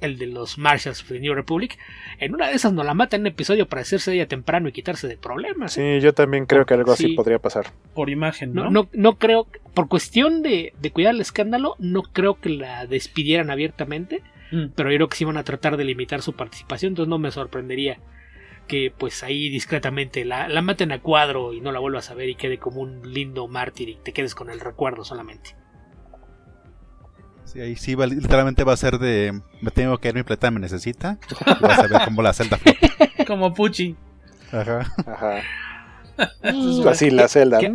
[0.00, 1.78] el de los Marshals of the New Republic,
[2.18, 4.72] en una de esas nos la mata en un episodio para hacerse ella temprano y
[4.72, 5.72] quitarse de problemas.
[5.72, 7.14] Sí, yo también creo que algo así sí.
[7.14, 7.66] podría pasar.
[7.94, 8.64] Por imagen, ¿no?
[8.64, 12.86] No, no, no creo, por cuestión de, de, cuidar el escándalo, no creo que la
[12.86, 14.22] despidieran abiertamente,
[14.52, 14.68] mm.
[14.74, 17.30] pero yo creo que sí van a tratar de limitar su participación, entonces no me
[17.30, 17.98] sorprendería
[18.70, 22.28] que pues ahí discretamente la, la maten a cuadro y no la vuelvas a ver
[22.28, 25.56] y quede como un lindo mártir y te quedes con el recuerdo solamente.
[27.52, 30.50] Sí, ahí sí, va, literalmente va a ser de me tengo que ir, mi plata
[30.52, 31.18] me necesita.
[31.46, 32.78] Y vas a ver como la celda flota.
[33.26, 33.96] como Pucci.
[34.52, 34.92] Ajá.
[35.06, 35.42] Ajá.
[36.88, 37.58] Así la celda.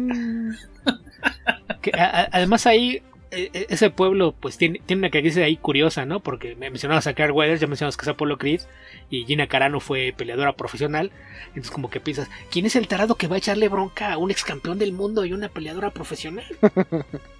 [1.81, 3.01] Que, que, a, además ahí
[3.31, 6.19] e, ese pueblo pues tiene, tiene una característica ahí curiosa, ¿no?
[6.21, 8.61] Porque me mencionabas a Carl Weathers, ya mencionabas que es Apollo Creed
[9.09, 11.11] y Gina Carano fue peleadora profesional.
[11.49, 14.31] Entonces como que piensas, ¿quién es el tarado que va a echarle bronca a un
[14.31, 16.45] ex campeón del mundo y una peleadora profesional?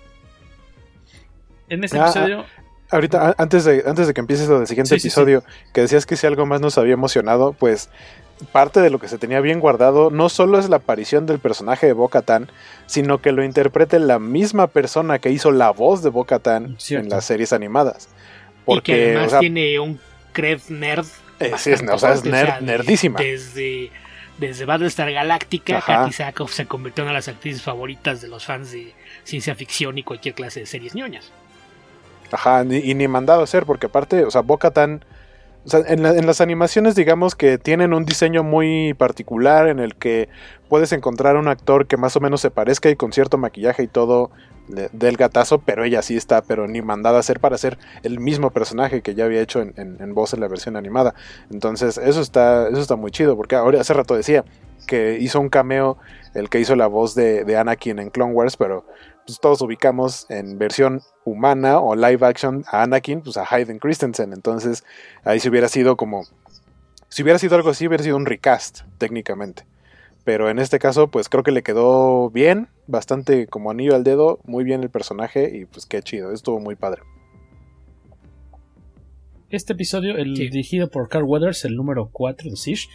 [1.70, 2.46] en ese ah, episodio...
[2.92, 5.70] Ahorita, antes de, antes de que empieces lo del siguiente sí, episodio, sí, sí.
[5.74, 7.90] que decías que si algo más nos había emocionado, pues
[8.52, 11.88] parte de lo que se tenía bien guardado no solo es la aparición del personaje
[11.88, 12.50] de Bo-Katan,
[12.86, 17.26] sino que lo interprete la misma persona que hizo la voz de Bo-Katan en las
[17.26, 18.10] series animadas.
[18.66, 20.00] Porque, y que además o sea, tiene un
[20.34, 21.06] cred nerd.
[21.40, 23.20] Eh, sí, es, o sea, es nerd, o sea, nerdísima.
[23.20, 23.92] Desde,
[24.38, 28.46] desde Battlestar Galactica, Katy Sackhoff se convirtió en una de las actrices favoritas de los
[28.46, 28.94] fans de
[29.24, 31.32] ciencia ficción y cualquier clase de series ñoñas.
[32.32, 35.04] Ajá, y ni mandado a hacer, porque aparte, o sea, Bo-Katan
[35.66, 39.80] o sea, en, la, en, las animaciones, digamos que tienen un diseño muy particular en
[39.80, 40.30] el que
[40.70, 43.88] puedes encontrar un actor que más o menos se parezca y con cierto maquillaje y
[43.88, 44.30] todo
[44.68, 48.50] del gatazo, pero ella sí está, pero ni mandada a hacer para hacer el mismo
[48.50, 51.14] personaje que ya había hecho en, voz en la versión animada.
[51.52, 54.44] Entonces, eso está, eso está muy chido, porque ahora hace rato decía
[54.88, 55.98] que hizo un cameo
[56.34, 58.86] el que hizo la voz de Anakin en Clone Wars, pero
[59.26, 64.34] pues todos ubicamos en versión humana o live action a Anakin, pues a Hayden Christensen.
[64.34, 64.84] Entonces,
[65.24, 66.24] ahí si hubiera sido como.
[67.10, 69.66] Si hubiera sido algo así, hubiera sido un recast, técnicamente.
[70.24, 74.40] Pero en este caso, pues creo que le quedó bien, bastante como anillo al dedo,
[74.44, 77.04] muy bien el personaje y pues qué chido, estuvo muy padre.
[79.50, 80.50] Este episodio, el sí.
[80.50, 82.88] dirigido por Carl Weathers, el número 4 de Siege,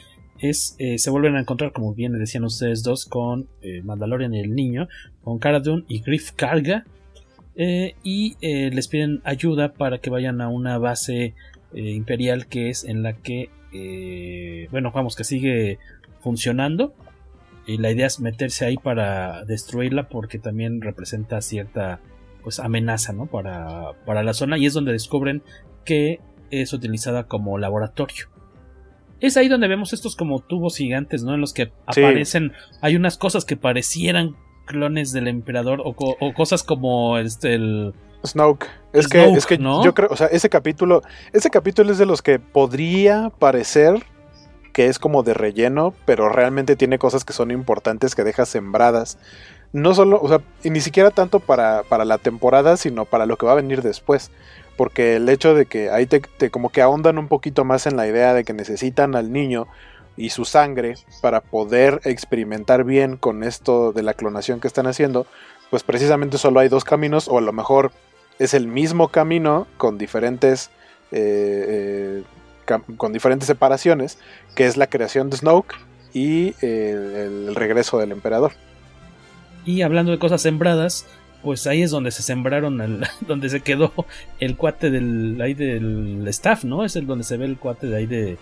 [0.43, 4.55] eh, se vuelven a encontrar, como bien decían ustedes dos, con eh, Mandalorian y el
[4.55, 4.89] niño,
[5.23, 6.85] con Cara y Griff Carga,
[7.57, 11.35] eh, y les piden ayuda para que vayan a una base
[11.75, 13.51] imperial que es en la que,
[14.71, 15.79] bueno, vamos, que sigue
[16.21, 16.95] funcionando.
[17.67, 22.01] Y la idea es meterse ahí para destruirla porque también representa cierta
[22.43, 23.27] pues amenaza ¿no?
[23.27, 25.43] para, para la zona y es donde descubren
[25.85, 26.21] que
[26.51, 28.27] es utilizada como laboratorio.
[29.21, 31.35] Es ahí donde vemos estos como tubos gigantes, ¿no?
[31.35, 32.03] En los que sí.
[32.03, 37.55] aparecen, hay unas cosas que parecieran clones del emperador o, co o cosas como este
[37.55, 37.95] el
[38.25, 38.67] Snoke.
[38.93, 39.85] Es Snoke, que, es que ¿no?
[39.85, 41.03] yo creo, o sea, ese capítulo,
[41.33, 44.05] ese capítulo es de los que podría parecer
[44.73, 49.19] que es como de relleno, pero realmente tiene cosas que son importantes que deja sembradas.
[49.73, 53.37] No solo, o sea, y ni siquiera tanto para, para la temporada, sino para lo
[53.37, 54.31] que va a venir después.
[54.81, 58.07] Porque el hecho de que ahí te, como que ahondan un poquito más en la
[58.07, 59.67] idea de que necesitan al niño
[60.17, 65.27] y su sangre para poder experimentar bien con esto de la clonación que están haciendo,
[65.69, 67.93] pues precisamente solo hay dos caminos, o a lo mejor
[68.39, 70.71] es el mismo camino con diferentes,
[71.13, 72.23] eh,
[72.65, 74.17] eh, con diferentes separaciones,
[74.55, 75.75] que es la creación de Snoke
[76.15, 78.53] y eh, el regreso del emperador.
[79.67, 81.05] Y hablando de cosas sembradas,
[81.43, 83.93] pues ahí es donde se sembraron, el, donde se quedó
[84.39, 86.85] el cuate del, ahí del staff, ¿no?
[86.85, 88.39] Es el donde se ve el cuate de ahí de,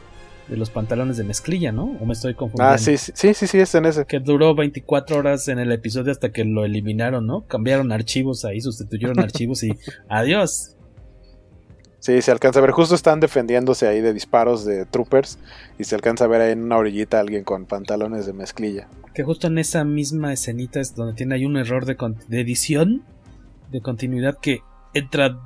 [0.49, 1.97] de los pantalones de mezclilla, ¿no?
[2.01, 2.75] ¿O me estoy confundiendo?
[2.75, 4.07] Ah, sí, sí, sí, sí, es en ese.
[4.07, 7.43] Que duró 24 horas en el episodio hasta que lo eliminaron, ¿no?
[7.47, 9.71] Cambiaron archivos ahí, sustituyeron archivos y
[10.09, 10.75] adiós.
[12.01, 15.39] Sí, se alcanza a ver, justo están defendiéndose ahí de disparos de troopers
[15.79, 18.89] y se alcanza a ver ahí en una orillita alguien con pantalones de mezclilla.
[19.15, 21.97] Que justo en esa misma escenita es donde tiene ahí un error de,
[22.29, 23.05] de edición,
[23.71, 24.61] de continuidad que
[24.95, 25.39] entra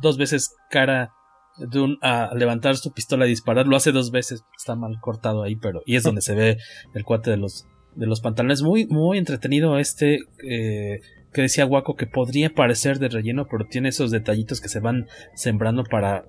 [0.00, 1.12] dos veces cara
[1.58, 5.56] Dune a levantar su pistola y disparar, lo hace dos veces, está mal cortado ahí,
[5.56, 6.56] pero y es donde se ve
[6.94, 10.18] el cuate de los de los pantalones, muy muy entretenido este
[10.48, 11.00] eh,
[11.32, 15.06] que decía Waco que podría parecer de relleno, pero tiene esos detallitos que se van
[15.34, 16.24] sembrando para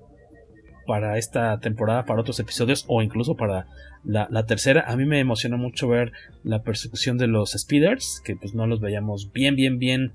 [0.90, 3.68] para esta temporada, para otros episodios o incluso para
[4.02, 4.84] la, tercera.
[4.88, 6.10] A mí me emocionó mucho ver
[6.42, 10.12] la persecución de los speeders, que pues no los veíamos bien, bien, bien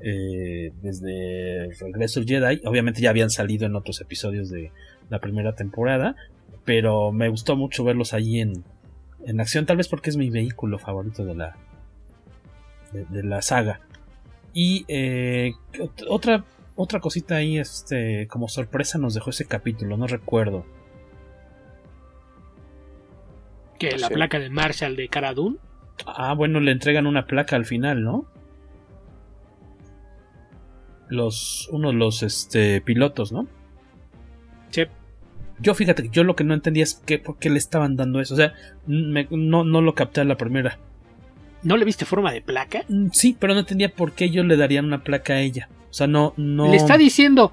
[0.00, 2.60] eh, desde Regreso Jedi.
[2.64, 4.72] Obviamente ya habían salido en otros episodios de
[5.10, 6.16] la primera temporada,
[6.64, 8.64] pero me gustó mucho verlos allí en,
[9.24, 11.56] en acción, tal vez porque es mi vehículo favorito de la
[12.92, 13.80] de la saga.
[14.58, 15.52] Y eh,
[16.08, 16.42] otra,
[16.76, 20.64] otra cosita ahí, este, como sorpresa nos dejó ese capítulo, no recuerdo.
[23.78, 24.14] Que la Sí.
[24.14, 25.58] placa de Marshall de Cara Dune.
[26.06, 28.24] Ah, bueno, le entregan una placa al final, ¿no?
[31.08, 33.46] Los, uno de los este, pilotos, ¿no?
[34.70, 34.84] Sí.
[35.60, 38.20] Yo fíjate, que yo lo que no entendía es que, por qué le estaban dando
[38.20, 38.32] eso.
[38.32, 38.54] O sea,
[38.86, 40.78] me- no, no lo capté a la primera.
[41.66, 42.84] ¿No le viste forma de placa?
[42.88, 45.68] Mm, Sí, pero no entendía por qué ellos le darían una placa a ella.
[45.90, 46.70] O sea, no, no.
[46.70, 47.52] Le está diciendo,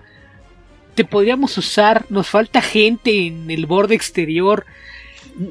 [0.95, 4.65] te podríamos usar, nos falta gente en el borde exterior.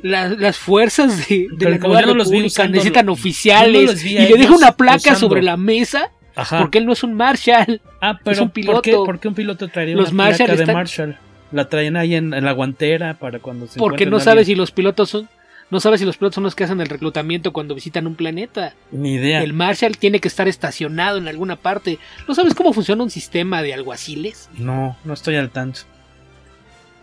[0.02, 3.84] La- las fuerzas de, de la como no los vi república usando- necesitan no oficiales
[3.84, 5.18] los vi y le deja una placa usando.
[5.18, 6.60] sobre la mesa Ajá.
[6.60, 7.80] porque él no es un Marshall.
[8.00, 8.82] Ah, pero es un ¿por piloto.
[8.82, 11.18] qué, por qué un piloto traería Los una Marshall placa de Marshall?
[11.50, 14.70] La traen ahí en, en la guantera para cuando se Porque no sabes si los
[14.70, 15.28] pilotos son
[15.72, 18.74] no sabes si los pilotos son los que hacen el reclutamiento cuando visitan un planeta.
[18.90, 19.42] Ni idea.
[19.42, 21.98] El Marshall tiene que estar estacionado en alguna parte.
[22.28, 24.50] ¿No sabes cómo funciona un sistema de alguaciles?
[24.58, 25.80] No, no estoy al tanto.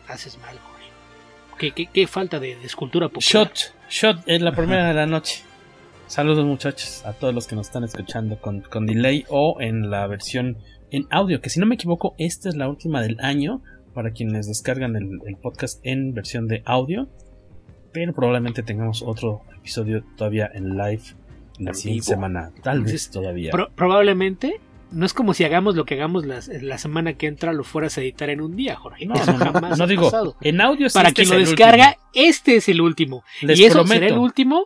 [0.08, 0.86] Haces mal, Jorge.
[1.58, 3.24] ¿Qué, qué, qué falta de, de escultura popular?
[3.48, 5.42] Shot, shot en la primera de la noche.
[6.06, 10.06] Saludos muchachos a todos los que nos están escuchando con, con delay o en la
[10.06, 10.60] versión
[10.92, 13.64] en audio, que si no me equivoco, esta es la última del año
[13.96, 17.10] para quienes descargan el, el podcast en versión de audio.
[17.92, 21.02] Pero probablemente tengamos otro episodio todavía en live
[21.58, 22.16] la En siguiente vivo.
[22.16, 22.52] semana.
[22.64, 23.52] Tal vez todavía.
[23.52, 24.60] Pro- probablemente
[24.92, 27.98] no es como si hagamos lo que hagamos las- la semana que entra lo fueras
[27.98, 29.06] a editar en un día, Jorge.
[29.06, 30.36] No, Eso no, no, jamás no ha digo, pasado.
[30.42, 32.12] en audio sí Para este quien es lo el descarga, último.
[32.14, 33.24] este es el último.
[33.42, 33.94] Les y eso prometo.
[33.94, 34.66] será el último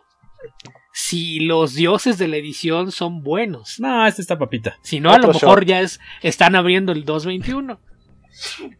[0.92, 3.80] si los dioses de la edición son buenos.
[3.80, 4.76] No, este está papita.
[4.82, 7.80] Si no, a lo mejor ya es, están abriendo el 221.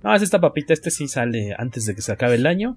[0.03, 0.73] No, este está papita.
[0.73, 2.77] Este sí sale antes de que se acabe el año.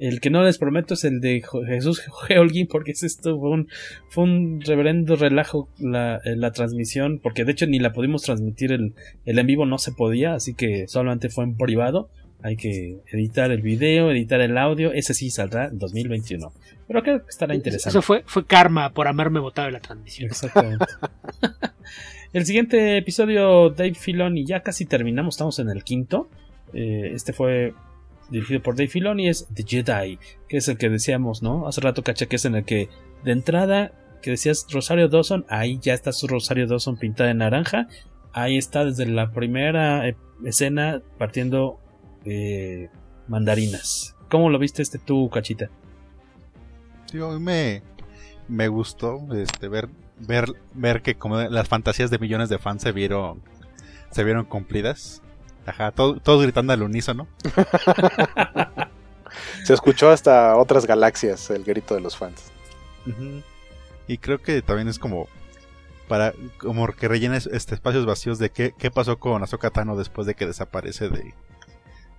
[0.00, 3.68] El que no les prometo es el de Jesús Geolguín, porque esto fue un,
[4.08, 8.72] fue un reverendo relajo la, eh, la transmisión, porque de hecho ni la pudimos transmitir
[8.72, 8.94] el,
[9.26, 12.08] el en vivo, no se podía, así que solamente fue en privado.
[12.42, 16.50] Hay que editar el video, editar el audio, ese sí saldrá en 2021.
[16.88, 17.90] Pero creo que estará interesante.
[17.90, 20.30] Eso fue, fue karma por haberme votado en la transmisión.
[20.30, 20.86] Exactamente.
[22.32, 26.30] el siguiente episodio, Dave Filoni, ya casi terminamos, estamos en el quinto.
[26.72, 27.74] Eh, este fue
[28.30, 31.66] dirigido por Dave Filoni, es The Jedi, que es el que decíamos, ¿no?
[31.66, 32.88] Hace rato caché que es en el que
[33.24, 33.92] de entrada,
[34.22, 37.88] que decías Rosario Dawson, ahí ya está su Rosario Dawson pintada de naranja.
[38.32, 41.80] Ahí está desde la primera eh, escena partiendo
[42.24, 42.88] eh,
[43.28, 44.16] mandarinas.
[44.30, 45.68] ¿Cómo lo viste este tú, cachita?
[47.06, 47.82] Sí, mí me,
[48.48, 49.88] me gustó este, ver,
[50.18, 53.42] ver, ver que como las fantasías de millones de fans se vieron,
[54.10, 55.22] se vieron cumplidas.
[55.70, 57.26] Ajá, todo- todos gritando al unísono.
[59.64, 62.50] Se escuchó hasta otras galaxias el grito de los fans.
[64.08, 65.28] Y creo que también es como
[66.08, 69.96] para como que rellena es- este espacios vacíos de qué, qué pasó con Ahsoka Tano
[69.96, 71.34] después de que desaparece de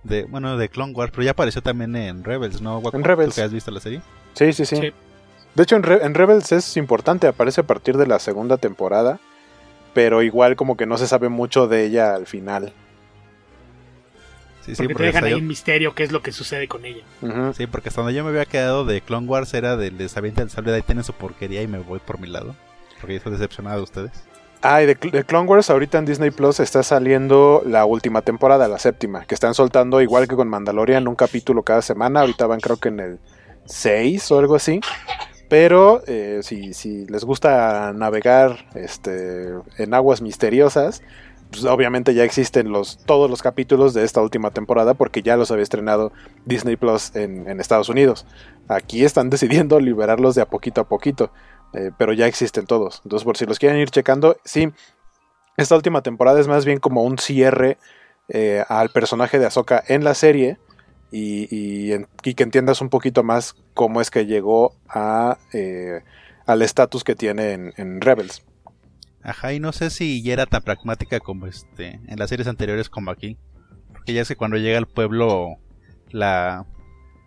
[0.02, 2.78] de bueno de Clone Wars, pero ya apareció también en Rebels, ¿no?
[2.78, 2.96] Waco?
[2.96, 3.34] En Rebels.
[3.34, 4.00] ¿Tú que has visto la serie?
[4.34, 4.76] Sí, sí, sí.
[4.76, 4.92] Sí.
[5.54, 9.20] De hecho, en, Re- en Rebels es importante, aparece a partir de la segunda temporada,
[9.94, 12.72] pero igual como que no se sabe mucho de ella al final.
[14.64, 16.84] Sí, sí, Porque te dejan ahí yo- en misterio qué es lo que sucede con
[16.84, 17.02] ella.
[17.56, 20.40] Sí, porque hasta donde yo me había quedado de Clone Wars era del de Sabiente
[20.42, 22.54] el sable de ahí tienen su porquería y me voy por mi lado.
[23.00, 24.12] Porque yo estoy decepcionado de ustedes.
[24.64, 28.78] Ah, y de Clone Wars ahorita en Disney Plus está saliendo la última temporada, la
[28.78, 32.20] séptima, que están soltando igual que con Mandalorian un capítulo cada semana.
[32.20, 33.18] Ahorita van creo que en el
[33.64, 34.80] 6 o algo así.
[35.48, 39.48] Pero eh, si, si les gusta navegar este,
[39.78, 41.02] en aguas misteriosas,
[41.52, 45.50] pues obviamente ya existen los, todos los capítulos de esta última temporada porque ya los
[45.50, 46.10] había estrenado
[46.46, 48.26] Disney Plus en, Estados Unidos.
[48.68, 51.30] Aquí están decidiendo liberarlos de a poquito a poquito.
[51.74, 53.00] Eh, pero ya existen todos.
[53.04, 54.72] Entonces, por si los quieren ir checando, sí,
[55.56, 57.78] esta última temporada es más bien como un cierre
[58.28, 60.58] eh, al personaje de Ahsoka en la serie
[61.10, 61.88] y,
[62.22, 66.02] que entiendas un poquito más cómo es que llegó a, eh,
[66.46, 68.42] al estatus que tiene en, en Rebels.
[69.22, 72.88] Ajá, y no sé si ya era tan pragmática como este en las series anteriores
[72.88, 73.38] como aquí.
[73.92, 75.58] Porque ya es que cuando llega al pueblo
[76.10, 76.66] la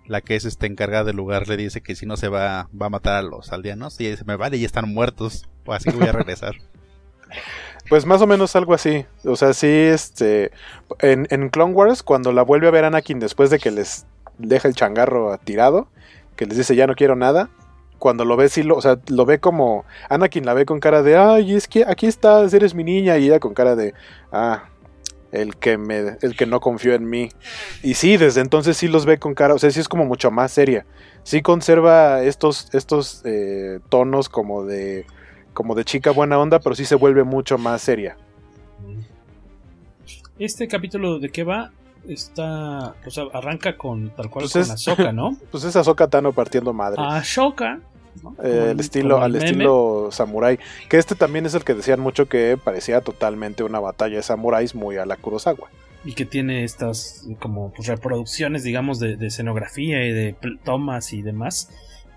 [0.07, 2.87] la que es este encargada del lugar le dice que si no se va va
[2.87, 5.89] a matar a los aldeanos y ella dice, "Me vale, ya están muertos." O así
[5.89, 6.55] que voy a regresar.
[7.87, 9.05] Pues más o menos algo así.
[9.25, 10.51] O sea, sí, este.
[10.99, 14.07] En, en Clone Wars, cuando la vuelve a ver Anakin después de que les
[14.39, 15.87] deja el changarro tirado,
[16.35, 17.49] que les dice ya no quiero nada.
[18.05, 19.83] Cuando lo ve, sí lo, o sea, lo ve como.
[20.09, 23.17] Anakin la ve con cara de, ay, es que aquí estás, eres mi niña.
[23.17, 23.95] Y ella con cara de,
[24.31, 24.65] ah,
[25.31, 27.29] el que me, el que no confió en mí.
[27.81, 30.29] Y sí, desde entonces sí los ve con cara, o sea, sí es como mucho
[30.29, 30.85] más seria.
[31.23, 35.07] Sí conserva estos, estos eh, tonos como de
[35.53, 38.17] como de chica buena onda, pero sí se vuelve mucho más seria.
[40.37, 41.71] Este capítulo de qué va
[42.07, 45.35] está, o sea, arranca con tal cual Pues con es- Ahsoka, ¿no?
[45.51, 47.01] Pues es Ahsoka Tano partiendo madre.
[47.03, 47.79] Ahsoka,
[48.43, 50.59] Eh, el estilo, al estilo samurai.
[50.89, 54.75] Que este también es el que decían mucho que parecía totalmente una batalla de samuráis
[54.75, 55.69] muy a la Kurosawa.
[56.03, 61.13] y que tiene estas eh, como pues, reproducciones, digamos, de, de escenografía y de tomas
[61.13, 61.69] y demás,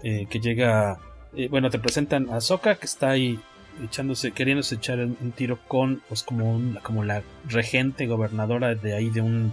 [0.02, 0.98] eh, que llega,
[1.34, 3.40] eh, bueno, te presentan a Soka que está ahí
[3.82, 8.94] echándose, queriéndose echar un, un tiro con, pues como, un- como la regente gobernadora de
[8.94, 9.52] ahí de un,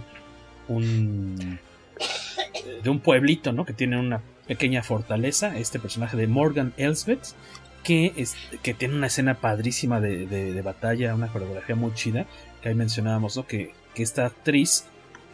[0.68, 1.58] un
[2.82, 3.64] de un pueblito, ¿no?
[3.64, 7.34] Que tiene una pequeña fortaleza, este personaje de Morgan Elsbeth,
[7.82, 12.26] que, es, que tiene una escena padrísima de, de- batalla, una coreografía muy chida,
[12.60, 13.46] que ahí mencionábamos, ¿no?
[13.46, 14.86] Que, que esta actriz,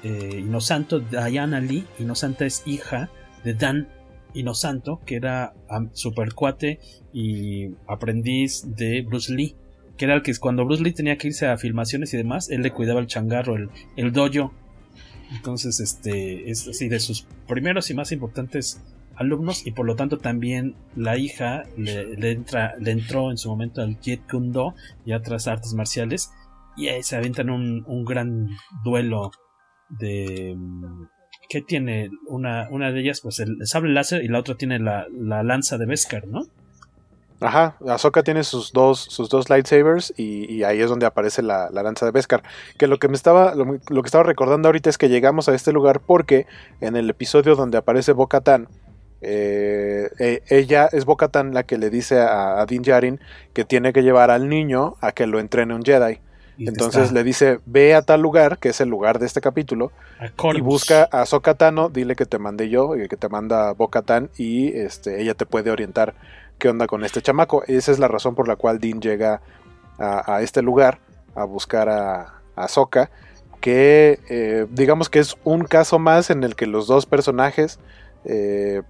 [0.02, 3.10] eh, Inosanto, Diana Lee, Inosanta es hija
[3.44, 3.88] de Dan
[4.34, 6.78] Inosanto, que era am, super cuate
[7.12, 9.54] y aprendiz de Bruce Lee,
[9.96, 12.62] que era el que cuando Bruce Lee tenía que irse a filmaciones y demás, él
[12.62, 14.52] le cuidaba el changarro, el, el dojo.
[15.34, 18.82] Entonces, este, es así de sus primeros y más importantes
[19.22, 23.80] alumnos y por lo tanto también la hija le, entra, le entró en su momento
[23.80, 24.74] al Jeet Kune Do
[25.04, 26.30] y otras artes marciales
[26.76, 28.48] y ahí se aventan un, un gran
[28.84, 29.30] duelo
[29.88, 31.04] de mm,
[31.48, 32.10] ¿qué tiene?
[32.28, 35.76] Una, una de ellas pues el sable láser y la otra tiene la, la lanza
[35.76, 36.42] de Beskar, ¿no?
[37.42, 41.82] Ajá, Ahsoka tiene sus dos, sus dos lightsabers y, ahí es donde aparece la, la
[41.82, 42.42] lanza de Beskar.
[42.78, 45.54] Que lo que me estaba, lo, lo que estaba recordando ahorita es que llegamos a
[45.54, 46.46] este lugar porque
[46.80, 48.68] en el episodio donde aparece Bo-Katan,
[49.22, 53.20] eh, eh, ella es Bo-Katan la que le dice a, a Din Djarin
[53.52, 56.20] que tiene que llevar al niño a que lo entrene un Jedi.
[56.58, 59.40] Y Entonces está le dice, ve a tal lugar, que es el lugar de este
[59.40, 59.90] capítulo,
[60.54, 64.28] y busca a Ahsoka Tano, dile que te mandé yo, y que te manda Bo-Katan,
[64.36, 66.14] y este, ella te puede orientar
[66.58, 67.64] qué onda con este chamaco.
[67.66, 69.40] Esa es la razón por la cual Dean llega
[69.98, 70.98] a, a este lugar
[71.34, 72.20] a buscar a,
[72.54, 73.10] a Ahsoka,
[73.60, 77.78] que eh, digamos que es un caso más en el que los dos personajes
[78.24, 78.82] eh,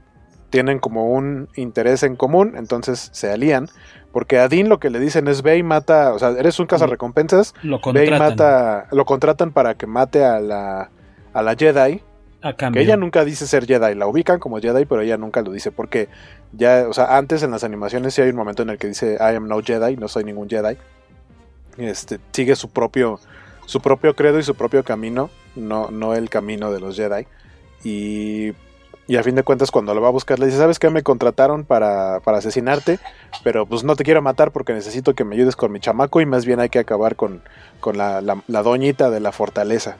[0.52, 3.68] tienen como un interés en común, entonces se alían.
[4.12, 6.66] Porque a Dean lo que le dicen es ve y mata, o sea, eres un
[6.66, 10.90] cazarrecompensas, Lo ve y mata, lo contratan para que mate a la,
[11.32, 12.02] a la Jedi,
[12.42, 15.50] a que ella nunca dice ser Jedi, la ubican como Jedi, pero ella nunca lo
[15.50, 16.10] dice porque
[16.52, 19.16] ya, o sea, antes en las animaciones sí hay un momento en el que dice
[19.18, 20.76] I am no Jedi, no soy ningún Jedi.
[21.78, 23.18] Este, sigue su propio
[23.64, 27.26] su propio credo y su propio camino, no no el camino de los Jedi.
[27.84, 28.52] Y
[29.12, 30.88] y a fin de cuentas cuando lo va a buscar le dice, "¿Sabes qué?
[30.88, 32.98] Me contrataron para para asesinarte,
[33.44, 36.26] pero pues no te quiero matar porque necesito que me ayudes con mi chamaco y
[36.26, 37.42] más bien hay que acabar con
[37.78, 39.98] con la, la, la doñita de la fortaleza."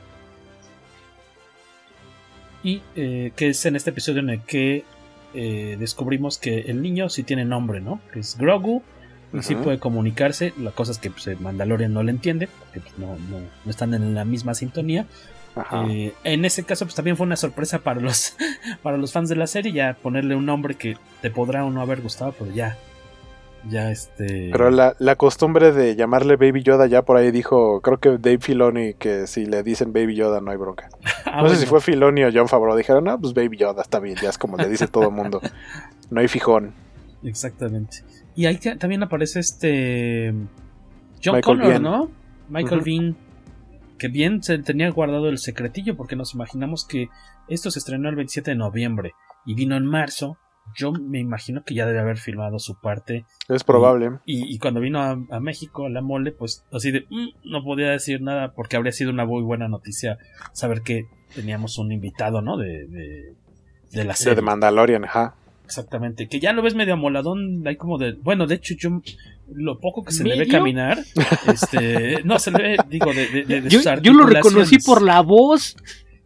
[2.62, 4.84] Y eh, que es en este episodio en el que
[5.34, 8.00] eh, descubrimos que el niño sí tiene nombre, ¿no?
[8.14, 8.82] Que es Grogu.
[9.34, 10.52] Y sí puede comunicarse.
[10.58, 12.48] La cosa es que pues, el Mandalorian no le entiende.
[12.60, 15.06] Porque pues, no, no, no están en la misma sintonía.
[15.88, 18.34] Eh, en ese caso, pues también fue una sorpresa para los,
[18.82, 19.72] para los fans de la serie.
[19.72, 22.76] Ya ponerle un nombre que te podrá o no haber gustado, pero ya.
[23.68, 24.48] Ya este.
[24.50, 28.38] Pero la, la costumbre de llamarle Baby Yoda ya por ahí dijo, creo que Dave
[28.40, 30.88] Filoni, que si le dicen Baby Yoda no hay bronca.
[31.34, 34.00] Ah, no sé si fue Filoni o John Favreau, dijeron, no, pues Baby Yoda está
[34.00, 35.40] bien, ya es como le dice todo el mundo.
[36.10, 36.74] No hay fijón.
[37.24, 37.98] Exactamente.
[38.34, 40.34] Y ahí ta- también aparece este.
[41.24, 41.80] John Michael Connor.
[41.80, 42.10] ¿no?
[42.50, 42.84] Michael Ujú.
[42.84, 43.16] Bean.
[44.02, 47.06] Que bien se tenía guardado el secretillo porque nos imaginamos que
[47.46, 49.12] esto se estrenó el 27 de noviembre
[49.46, 50.38] y vino en marzo.
[50.74, 53.26] Yo me imagino que ya debe haber filmado su parte.
[53.48, 54.18] Es probable.
[54.26, 57.06] Y, y cuando vino a, a México, a la mole, pues así de.
[57.10, 60.18] "Mm", no podía decir nada porque habría sido una muy buena noticia
[60.52, 62.56] saber que teníamos un invitado, ¿no?
[62.56, 63.36] De, de,
[63.92, 64.34] de la De serie.
[64.34, 65.36] The Mandalorian, ajá.
[65.78, 69.00] Exactamente, que ya lo ves medio amoladón, hay como de, bueno, de hecho yo
[69.54, 70.52] lo poco que se le ve ¿Medio?
[70.52, 70.98] caminar,
[71.46, 75.20] este, no se le ve, digo, de, de, Yo, sus yo lo reconocí por la
[75.20, 75.76] voz.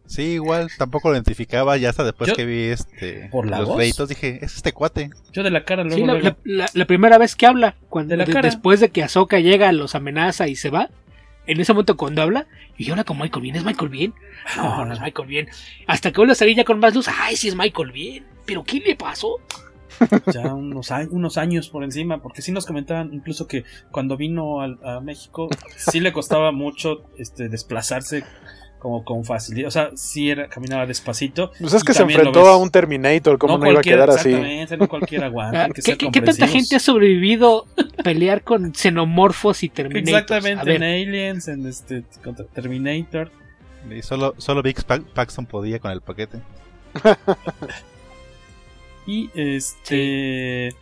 [0.05, 1.75] Sí, igual, tampoco lo identificaba.
[1.75, 4.07] Ya hasta después Yo- que vi este ¿Por la los voz?
[4.07, 5.09] dije, es este cuate.
[5.33, 7.75] Yo de la cara luego, Sí, la, luego- la- la- la primera vez que habla,
[7.89, 8.47] cuando De la de- cara.
[8.47, 10.89] después de que Ahsoka llega, los amenaza y se va.
[11.45, 12.47] En ese momento cuando habla,
[12.77, 14.13] y habla con Michael Bien, ¿es Michael Bien?
[14.55, 15.47] No, no es Michael Bien.
[15.87, 18.23] Hasta que vuelve a salir ya con más luz, ay, sí es Michael Bien.
[18.47, 19.35] ¿Pero qué le pasó?
[20.33, 24.61] ya unos, a- unos años por encima, porque sí nos comentaban incluso que cuando vino
[24.61, 28.23] al- a, México sí le costaba mucho este desplazarse
[28.79, 31.51] como con facilidad, o sea, sí era, caminaba despacito.
[31.59, 34.29] Pues es que se enfrentó a un Terminator, ¿cómo no, iba a quedar así?
[34.29, 37.65] Exactamente, no cualquiera aguanta, que ¿Qué, ser qué- qué tanta gente ha sobrevivido
[38.03, 40.09] pelear con xenomorfos y Terminators?
[40.31, 43.31] Exactamente, en Aliens, en este contra Terminator.
[43.89, 46.39] Y solo, solo Big Pa- Paxton podía con el paquete.
[49.07, 50.75] Y este.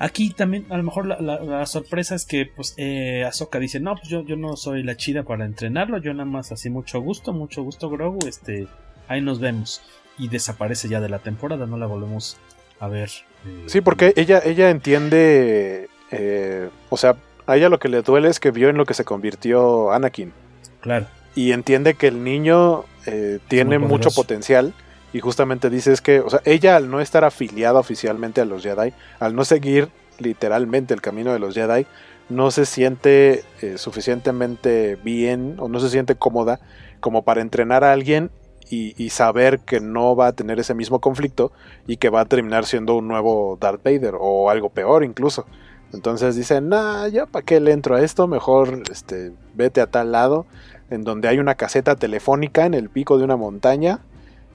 [0.00, 3.78] Aquí también, a lo mejor la, la- la sorpresa es que, pues, eh, Ahsoka dice:
[3.78, 5.98] No, pues yo, yo no soy la chida para entrenarlo.
[5.98, 8.26] Yo nada más así, mucho gusto, mucho gusto, Grogu.
[8.26, 8.66] Este,
[9.06, 9.82] ahí nos vemos.
[10.18, 12.36] Y desaparece ya de la temporada, no la volvemos
[12.80, 13.10] a ver.
[13.46, 17.16] eh, Sí, porque ella, ella entiende, eh, o sea,
[17.46, 20.32] a ella lo que le duele es que vio en lo que se convirtió Anakin.
[20.80, 21.06] Claro.
[21.36, 24.72] Y entiende que el niño eh, tiene mucho potencial.
[25.14, 28.64] Y justamente dice es que, o sea, ella al no estar afiliada oficialmente a los
[28.64, 29.88] Jedi, al no seguir
[30.18, 31.86] literalmente el camino de los Jedi,
[32.28, 36.58] no se siente eh, suficientemente bien o no se siente cómoda
[36.98, 38.32] como para entrenar a alguien
[38.68, 41.52] y, saber que no va a tener ese mismo conflicto
[41.86, 45.46] y que va a terminar siendo un nuevo Darth Vader o algo peor incluso.
[45.92, 50.10] Entonces dice, nah, ya para qué le entro a esto, mejor este, vete a tal
[50.10, 50.46] lado
[50.90, 54.00] en donde hay una caseta telefónica en el pico de una montaña,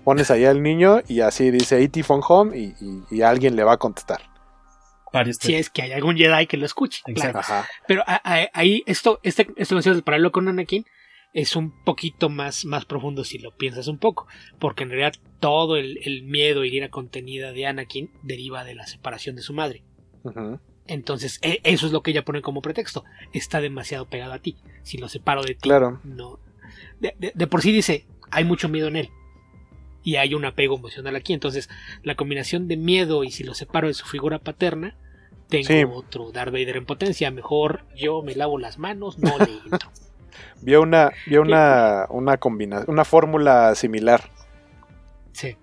[0.10, 2.02] pones ahí al niño y así dice E.T.
[2.04, 4.22] phone home y, y- y alguien le va a contestar.
[5.40, 7.02] Si es que hay algún Jedi que lo escuche.
[7.16, 7.40] claro.
[7.88, 10.86] Pero a- a- ahí, esto, este, esto del paralelo con Anakin
[11.34, 14.28] es un poquito más, más profundo si lo piensas un poco.
[14.60, 18.86] Porque en realidad todo el, el miedo y ira contenida de Anakin deriva de la
[18.88, 19.84] separación de su madre.
[20.88, 23.04] Entonces, e- eso es lo que ella pone como pretexto.
[23.34, 24.58] Está demasiado pegado a ti.
[24.84, 26.00] Si lo separo de ti, Claro.
[26.04, 26.40] no.
[27.00, 29.10] De, de- de por sí dice, hay mucho miedo en él.
[30.04, 31.34] Y hay un apego emocional aquí.
[31.34, 31.70] Entonces,
[32.04, 34.96] la combinación de miedo y si lo separo de su figura paterna,
[35.50, 35.84] tengo Sí.
[35.84, 37.32] otro Darth Vader en potencia.
[37.32, 39.90] Mejor yo me lavo las manos, no le entro.
[40.62, 44.30] Vio una, vio una, una combinación, una fórmula similar.
[45.34, 45.56] Sí.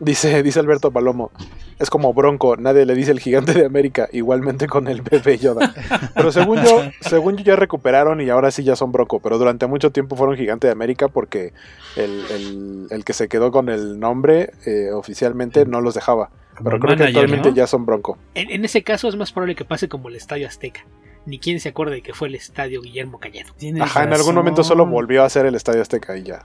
[0.00, 1.30] Dice, dice Alberto Palomo,
[1.78, 5.72] es como Bronco, nadie le dice el gigante de América, igualmente con el bebé Yoda.
[6.14, 9.66] Pero según yo, según yo ya recuperaron y ahora sí ya son Bronco, pero durante
[9.66, 11.52] mucho tiempo fueron gigante de América porque
[11.96, 16.30] el, el- el que se quedó con el nombre eh, oficialmente no los dejaba.
[16.62, 17.54] Pero creo que actualmente ¿no?
[17.54, 18.18] ya son Bronco.
[18.34, 20.80] En, en ese caso es más probable que pase como el Estadio Azteca.
[21.26, 23.52] Ni quien se acuerde de que fue el Estadio Guillermo Cañedo.
[23.82, 26.42] Ajá, en algún momento solo volvió a ser el Estadio Azteca y ya.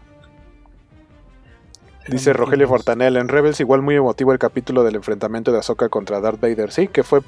[2.07, 6.19] Dice Rogelio Fortanel, en Rebels igual muy emotivo el capítulo del enfrentamiento de Ahsoka contra
[6.19, 6.71] Darth Vader.
[6.71, 7.21] Sí, que fue,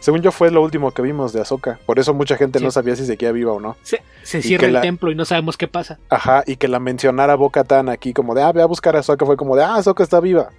[0.00, 1.78] según yo fue lo último que vimos de Ahsoka.
[1.86, 2.64] Por eso mucha gente Sí.
[2.64, 3.76] no sabía si seguía viva o no.
[3.82, 4.02] Se,
[4.42, 5.98] cierra el la- templo y no sabemos qué pasa.
[6.10, 8.98] Ajá, y que la mencionara Boca Tan aquí como de, ah, ve a buscar a
[8.98, 10.50] Ahsoka, fue como de, ah, Ahsoka está viva.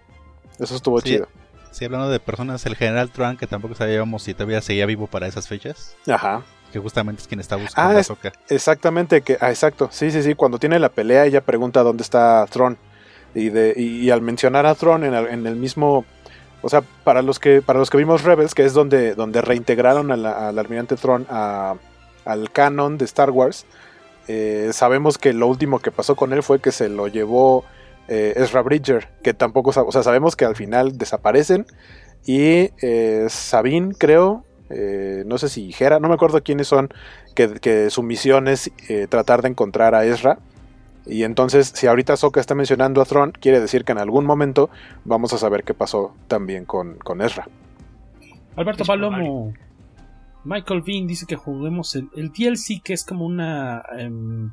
[0.58, 1.10] Eso estuvo Sí.
[1.10, 1.28] chido.
[1.72, 5.28] Sí, hablando de personas, el general Trump, que tampoco sabíamos si todavía seguía vivo para
[5.28, 6.42] esas fechas, Ajá.
[6.74, 8.34] que justamente es quien está buscando Ah, a Ahsoka.
[8.50, 9.90] exactamente, que, ah, exacto.
[9.92, 10.34] Sí, sí, sí.
[10.34, 12.76] Cuando tiene la pelea, ella pregunta dónde está Tron.
[13.36, 16.06] Y, al mencionar a Tron en el, en el mismo.
[16.62, 20.12] O sea, para los que para los que vimos Rebels, que es donde, donde reintegraron
[20.12, 21.76] a la- al almirante Tron a-
[22.26, 23.66] al canon de Star Wars,
[24.28, 27.64] eh, sabemos que lo último que pasó con él fue que se lo llevó
[28.10, 31.66] eh, Ezra Bridger, que tampoco, o sea, sabemos que al final desaparecen
[32.26, 36.90] y eh, Sabine, creo, eh, no sé si Hera, no me acuerdo quiénes son,
[37.36, 38.72] que, que su misión es
[39.10, 40.40] tratar de encontrar a Ezra.
[41.10, 44.70] Y entonces, si ahorita Ahsoka está mencionando a Thrawn, quiere decir que en algún momento
[45.06, 47.48] vamos a saber qué pasó también con, con Ezra.
[48.56, 49.54] Alberto Palomo.
[50.44, 54.52] Michael Bean dice que juguemos el, el DLC que es como una em,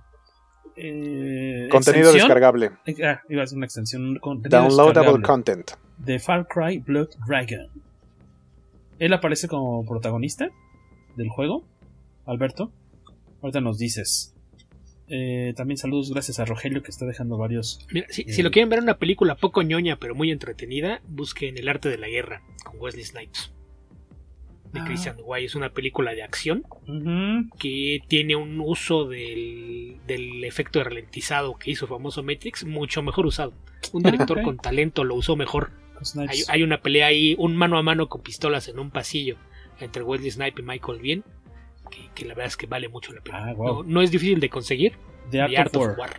[0.76, 2.14] eh, Contenido extensión.
[2.14, 2.72] descargable.
[2.86, 4.18] Eh, ah, iba a ser una extensión.
[4.22, 5.70] un Downloadable content.
[5.98, 7.68] De Far Cry Blood Dragon.
[8.98, 10.48] Él aparece como protagonista
[11.16, 11.64] del juego.
[12.26, 12.72] Alberto,
[13.42, 14.35] ahorita nos dices.
[15.08, 17.86] Eh, también saludos gracias a Rogelio que está dejando varios.
[17.92, 21.56] Mira, si, eh, si lo quieren ver una película poco ñoña pero muy entretenida, busquen
[21.58, 23.52] El arte de la guerra con Wesley Snipes.
[24.72, 24.84] De Ah.
[24.84, 25.44] Christian Guay.
[25.44, 26.64] Es una película de acción
[27.58, 33.26] que tiene un uso del, del efecto de ralentizado que hizo famoso Matrix mucho mejor
[33.26, 33.52] usado.
[33.92, 35.70] Un director con talento lo usó mejor.
[36.28, 39.36] Hay, hay una pelea ahí, un mano a mano con pistolas en un pasillo
[39.80, 41.24] entre Wesley Snipes y Michael Bien,
[41.90, 43.46] que, que la verdad es que vale mucho la pena.
[43.50, 43.82] Ah, wow.
[43.82, 44.94] no, no es difícil de conseguir.
[45.30, 45.96] The Art The Art of War.
[45.98, 46.10] War.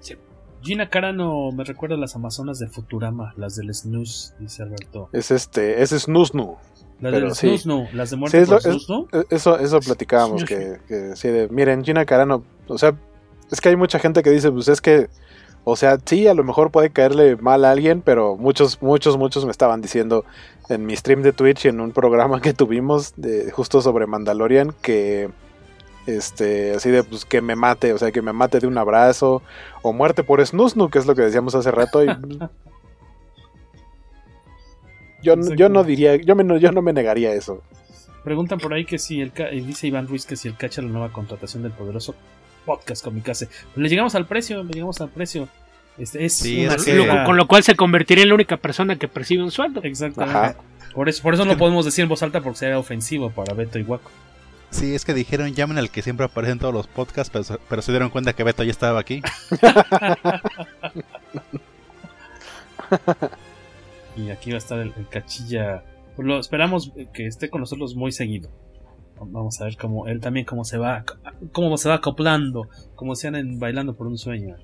[0.00, 0.14] Sí.
[0.62, 5.08] Gina Carano me recuerda a las Amazonas de Futurama, las del Snooze, dice Alberto.
[5.12, 6.56] Es este, es Snusnu.
[7.00, 7.58] Las del sí.
[7.58, 11.14] Snooze, no, las de Sí, muerte es lo- por es- eso, eso platicábamos, que, que
[11.14, 12.96] sí, de, miren, Gina Carano, o sea,
[13.52, 15.08] es que hay mucha gente que dice, pues es que,
[15.70, 19.44] o sea, sí, a lo mejor puede caerle mal a alguien, pero muchos, muchos, muchos
[19.44, 20.24] me estaban diciendo
[20.70, 24.72] en mi stream de Twitch y en un programa que tuvimos de, justo sobre Mandalorian
[24.80, 25.28] que,
[26.06, 29.42] este, así de, pues que me mate, o sea, que me mate de un abrazo,
[29.82, 32.06] o muerte por Snusnu, que es lo que decíamos hace rato, y
[35.22, 37.62] yo, no- yo no diría, yo, me, yo no me negaría eso.
[38.24, 39.32] Preguntan por ahí que si el
[39.64, 42.14] dice Iván Ruiz que si el cacha la nueva contratación del poderoso
[42.68, 43.48] podcast Comicase.
[43.76, 45.48] Le llegamos al precio, le llegamos al precio.
[45.96, 48.34] Este, es Sí, una es que- Lo- cifra- con lo cual se convertiría en la
[48.34, 49.80] única persona que percibe un sueldo.
[49.82, 50.38] Exactamente.
[50.38, 50.56] Ajá.
[50.94, 53.78] Por eso, por eso no podemos decir en voz alta porque sería ofensivo para Beto
[53.78, 54.10] y Waco.
[54.70, 57.80] Sí, es que dijeron llamen al que siempre aparece en todos los podcasts, pero, pero
[57.82, 59.22] se dieron cuenta que Beto ya estaba aquí.
[64.16, 65.82] y aquí va a estar el, el cachilla.
[66.16, 68.50] Pues lo esperamos que esté con nosotros muy seguido.
[69.20, 71.04] Vamos a ver cómo él también cómo se va
[71.52, 74.56] cómo se va acoplando, como se en bailando por un sueño.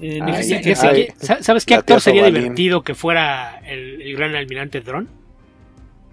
[0.00, 1.08] Eh, ay, ay, ay,
[1.40, 2.42] ¿Sabes qué actor sería Balín.
[2.42, 5.08] divertido que fuera el, el gran almirante Dron?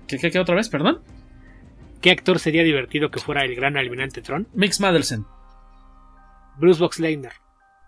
[0.08, 1.02] ¿Qué, ¿Qué, qué, otra vez, perdón?
[2.02, 4.48] ¿Qué actor sería divertido que fuera el gran almirante Tron?
[4.54, 5.26] Mix Maddelson.
[6.60, 7.32] Bruce Boxleitner.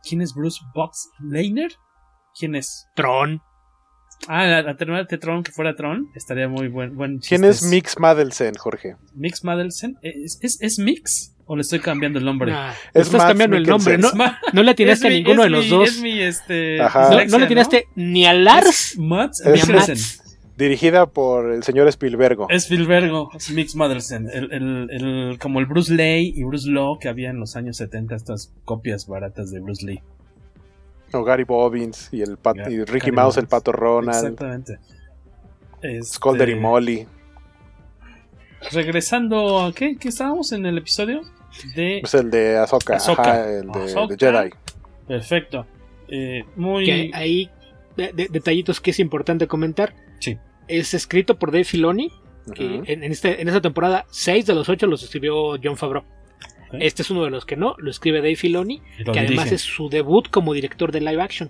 [0.03, 1.71] ¿Quién es Bruce Boxleitner?
[2.37, 2.87] ¿Quién es?
[2.95, 3.41] Tron.
[4.27, 8.55] Ah, la de Tron que fuera Tron estaría muy buen, buen ¿Quién es Mix Maddelson,
[8.55, 8.95] Jorge?
[9.15, 9.97] Mix Maddelson.
[10.01, 11.33] ¿Es, es, es Mix?
[11.45, 12.51] ¿O le estoy cambiando el nombre?
[12.51, 13.97] Nah, es estás cambiando el nombre.
[13.97, 14.11] No,
[14.51, 15.89] no le atinaste a ninguno de los mi, dos.
[15.89, 18.03] Es mi, este, no, no, le atinaste ¿no?
[18.03, 20.21] ni a Lars Mats, ni a Mats.
[20.57, 22.47] Dirigida por el señor Spielbergo.
[22.49, 24.27] Spielbergo, es Mix Maddelson.
[24.29, 27.77] El, el, el, como el Bruce Lee y Bruce Law que había en los años
[27.77, 30.01] 70, estas copias baratas de Bruce Lee.
[31.13, 33.37] O Gary Bobbins y, el pat y Ricky Gary Mouse, Bobbins.
[33.37, 34.17] el pato Ronald.
[34.17, 34.79] Exactamente.
[35.81, 36.03] Este...
[36.03, 37.07] Scolder y Molly.
[38.71, 41.21] Regresando a qué, ¿Qué estábamos en el episodio
[41.75, 43.21] de pues el de Ahsoka, Ahsoka.
[43.21, 44.15] Ajá, el de, Ahsoka.
[44.15, 44.49] de, Jedi.
[45.07, 45.65] Perfecto.
[46.07, 47.49] Eh, muy que ahí
[47.95, 49.93] de, de, detallitos que es importante comentar.
[50.19, 50.37] Sí.
[50.67, 52.11] Es escrito por Dave Filoni.
[52.53, 52.83] Que Ujú.
[52.87, 56.05] en, en, este, en esta temporada, 6 de los 8 los escribió John Favreau.
[56.73, 58.81] Este es uno de los que no, lo escribe Dave Filoni,
[59.11, 61.49] que además es su debut como director de live action.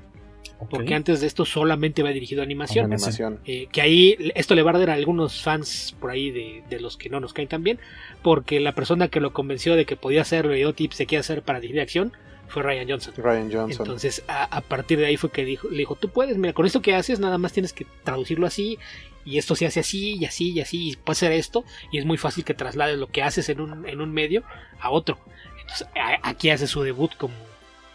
[0.69, 2.85] Porque antes de esto solamente había dirigido animación.
[2.85, 3.39] Animación.
[3.45, 6.80] Eh, que ahí esto le va a arder a algunos fans por ahí de, de
[6.80, 7.80] los que no nos caen tan bien,
[8.23, 11.18] porque la persona que lo convenció de que podía hacerlo y dio tips de qué
[11.18, 12.11] hacer para dirigir acción
[12.48, 13.14] fue Ryan Johnson.
[13.18, 13.85] Ryan Johnson.
[13.85, 16.65] Entonces, a, a partir de ahí fue que dijo, le dijo, tú puedes, mira, con
[16.65, 18.80] esto que haces, nada más tienes que traducirlo así,
[19.27, 22.05] y esto se hace así, y así, y así, y puede ser esto, y es
[22.05, 24.43] muy fácil que traslades lo que haces en un, en un medio
[24.79, 25.17] a otro.
[25.61, 27.33] Entonces, a- aquí hace su debut como,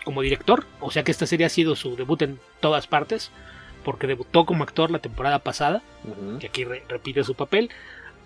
[0.05, 3.31] como director, o sea que esta serie ha sido su debut en todas partes,
[3.85, 5.83] porque debutó como actor la temporada pasada,
[6.39, 7.71] que aquí re- repite su papel.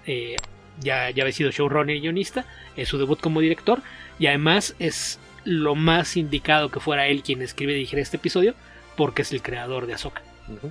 [0.07, 0.37] eh,
[0.81, 2.45] ya, ya había sido showrunner y guionista.
[2.77, 3.81] Es su debut como director.
[4.19, 8.55] Y además es lo más indicado que fuera él quien escribe y dirigiera este episodio.
[8.95, 10.23] Porque es el creador de Ahsoka.
[10.49, 10.71] Ujú.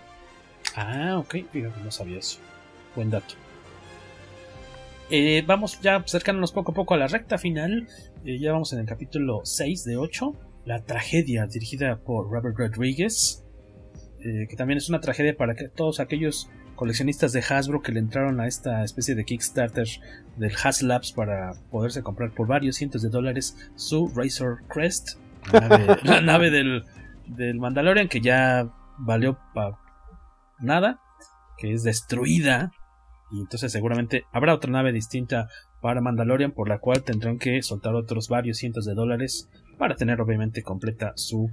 [0.76, 2.40] Ah, ok, fíjate, no sabía eso.
[2.96, 3.36] Buen dato.
[5.10, 7.88] Eh, vamos ya acercándonos poco a poco a la recta final.
[8.26, 10.34] Eh, ya vamos en el capítulo 6 de 8.
[10.66, 13.42] La tragedia, dirigida por Robert Rodriguez.
[14.20, 18.40] eh, que también es una tragedia para todos aquellos coleccionistas de Hasbro que le entraron
[18.42, 19.88] a esta especie de Kickstarter
[20.38, 25.20] del Haslabs para poderse comprar por varios cientos de dólares su Razor Crest,
[25.54, 26.84] la nave, la nave del,
[27.28, 29.78] del Mandalorian que ya valió para
[30.60, 31.00] nada,
[31.58, 32.72] que es destruida.
[33.32, 35.48] Y entonces seguramente habrá otra nave distinta
[35.82, 40.22] para Mandalorian por la cual tendrán que soltar otros varios cientos de dólares para tener
[40.22, 41.50] obviamente completa su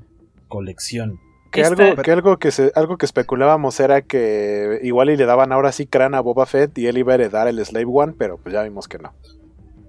[0.49, 1.19] colección.
[1.51, 5.27] Que Esta- algo, que algo que se, algo que especulábamos era que igual y le
[5.27, 8.15] daban ahora sí crán a Boba Fett y él iba a heredar el Slave One,
[8.19, 9.13] pero pues ya vimos que no.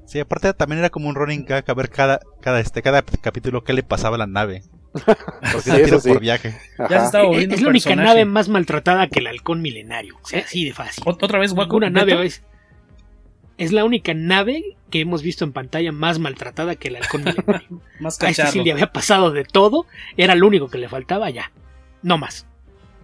[0.05, 3.63] Sí, aparte también era como un running gag a ver cada, cada, este, cada capítulo
[3.63, 4.63] qué le pasaba a la nave.
[4.93, 6.09] Porque Sí, eso sí.
[6.09, 6.55] por viaje.
[6.77, 10.17] Ya se estaba Es, volviendo es la única nave más maltratada que el halcón milenario.
[10.21, 11.03] O sea, así de fácil.
[11.05, 11.75] Ot- Otra vez, Waco.
[11.77, 12.43] Una nave es,
[13.57, 17.81] es la única nave que hemos visto en pantalla más maltratada que el halcón milenario.
[17.99, 19.85] Más A este sí le había pasado de todo.
[20.17, 21.51] Era lo único que le faltaba ya.
[22.01, 22.45] No más.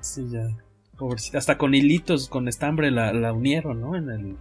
[0.01, 0.47] Sí, ya.
[0.97, 1.37] Pobrecita.
[1.37, 3.95] Hasta con hilitos, con estambre la, la unieron, ¿no?
[3.95, 4.35] En el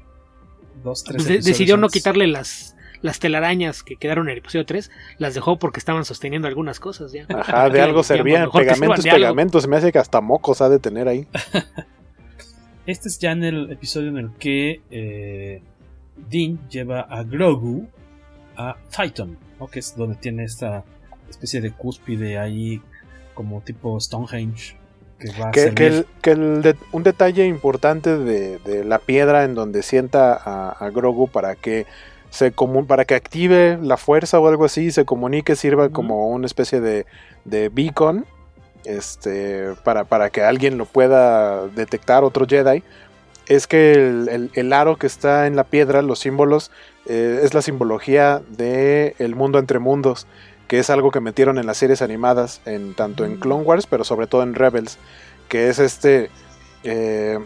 [0.83, 4.67] 2, 3 Pues de- decidió no quitarle las, las telarañas que quedaron en el episodio
[4.67, 4.91] 3.
[5.19, 7.27] Las dejó porque estaban sosteniendo algunas cosas ya.
[7.29, 8.43] Ajá, de algo servían.
[8.43, 9.35] mejor que Pegamento es sirvan de algo.
[9.37, 9.61] pegamento.
[9.61, 11.27] Se me hace que hasta mocos ha de tener ahí.
[12.87, 15.63] Este es ya en el episodio en el que eh,
[16.31, 17.87] Dean lleva a Grogu
[18.57, 19.67] a Titan, ¿no?
[19.67, 20.85] que es donde tiene esta
[21.29, 22.81] especie de cúspide ahí
[23.35, 24.77] como tipo Stonehenge
[25.21, 25.77] que va a Que, servir.
[25.77, 30.33] que el- que el de- un detalle importante de, de la piedra en donde sienta
[30.35, 31.85] a, a Grogu para que
[32.31, 32.53] se
[32.87, 37.07] para que active la fuerza o algo así, se comunique, sirva como una especie de,
[37.45, 38.27] de beacon,
[38.85, 42.83] este, para, para que alguien lo pueda detectar, otro Jedi,
[43.47, 46.71] es que el, el- el aro que está en la piedra, los símbolos,
[47.07, 50.27] eh, es la simbología de el mundo entre mundos,
[50.69, 54.05] que es algo que metieron en las series animadas, en tanto en Clone Wars, pero
[54.05, 54.99] sobre todo en Rebels,
[55.49, 56.31] que es este,
[56.85, 57.39] eh,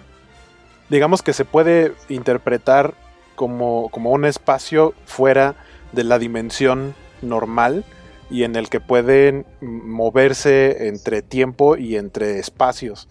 [0.90, 2.94] digamos que se puede interpretar
[3.34, 5.54] como, como un espacio fuera
[5.92, 7.84] de la dimensión normal
[8.30, 13.08] y en el que pueden moverse entre tiempo y entre espacios.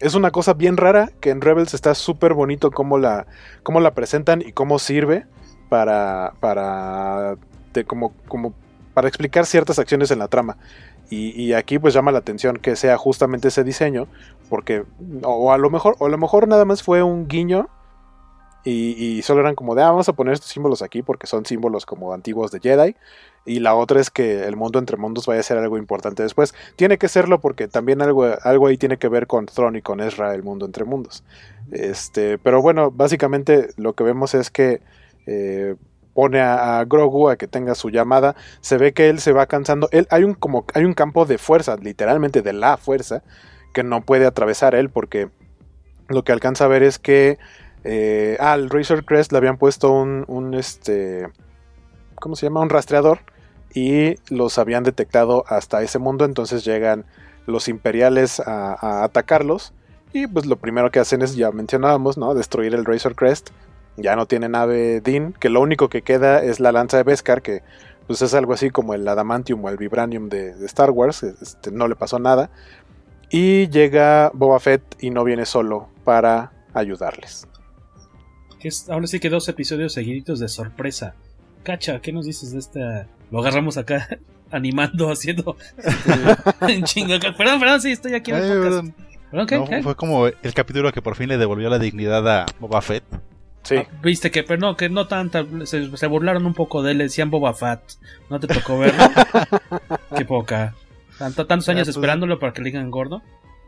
[0.00, 3.26] es una cosa bien rara que en Rebels está súper bonito cómo la,
[3.62, 5.26] cómo la presentan y cómo sirve
[5.68, 7.36] para, para,
[7.86, 8.54] como, como
[8.94, 10.58] para explicar ciertas acciones en la trama.
[11.14, 14.06] Y, aquí pues llama la atención que sea justamente ese diseño,
[14.48, 14.84] porque
[15.22, 17.68] o, a lo mejor o a lo mejor nada más fue un guiño
[18.64, 21.84] y, solo eran como de, ah, vamos a poner estos símbolos aquí porque son símbolos
[21.84, 22.96] como antiguos de Jedi.
[23.44, 26.54] Y la otra es que el mundo entre mundos vaya a ser algo importante después.
[26.76, 30.00] Tiene que serlo porque también algo, algo ahí tiene que ver con Thrawn y con
[30.00, 31.24] Ezra, el mundo entre mundos.
[31.72, 34.80] Este, pero bueno, básicamente lo que vemos es que
[35.26, 35.74] eh,
[36.14, 39.88] pone a, Grogu a que tenga su llamada, se ve que él se va cansando.
[39.90, 43.24] Él, hay, un, como, hay un campo de fuerza, literalmente de la fuerza,
[43.74, 45.30] que no puede atravesar él porque
[46.08, 47.38] lo que alcanza a ver es que
[47.84, 51.28] eh, al Razor Crest le habían puesto un, este,
[52.16, 52.60] ¿cómo se llama?
[52.60, 53.20] Un rastreador
[53.74, 57.04] y los habían detectado hasta ese mundo, entonces llegan
[57.46, 59.72] los imperiales a, atacarlos
[60.12, 62.34] y pues lo primero que hacen es, ya mencionábamos, ¿no?
[62.34, 63.50] Destruir el Razor Crest,
[63.96, 67.42] ya no tiene nave Dean, que lo único que queda es la lanza de Beskar,
[67.42, 67.62] que
[68.06, 71.88] pues es algo así como el adamantium o el vibranium de, Star Wars, este, no
[71.88, 72.50] le pasó nada.
[73.30, 77.46] Y llega Boba Fett y no viene solo para ayudarles.
[78.88, 81.14] Ahora sí que dos episodios seguiditos de sorpresa.
[81.62, 83.06] Cacha, ¿qué nos dices de esta?
[83.30, 84.08] Lo agarramos acá
[84.50, 85.56] animando, haciendo
[86.68, 87.18] en chinga.
[87.20, 91.38] Perdón, perdón, sí, estoy aquí en el Fue como el capítulo que por fin le
[91.38, 93.04] devolvió la dignidad a Boba Fett.
[93.62, 93.76] Sí.
[93.76, 95.46] Ah, viste que, pero no, que no tanta.
[95.64, 97.80] Se, burlaron un poco de él, decían Boba Fett.
[98.28, 99.04] No te tocó verlo.
[100.16, 100.74] Qué poca.
[101.18, 103.22] tantos años pues, esperándolo para que le digan gordo.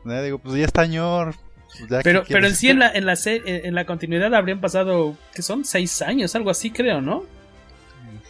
[0.05, 1.37] digo, pues ya está añor.
[1.79, 5.43] Pues pero, pero en sí, en la, en, la, en la continuidad habrían pasado, que
[5.43, 5.65] son?
[5.65, 7.25] Seis años, algo así, creo, ¿no?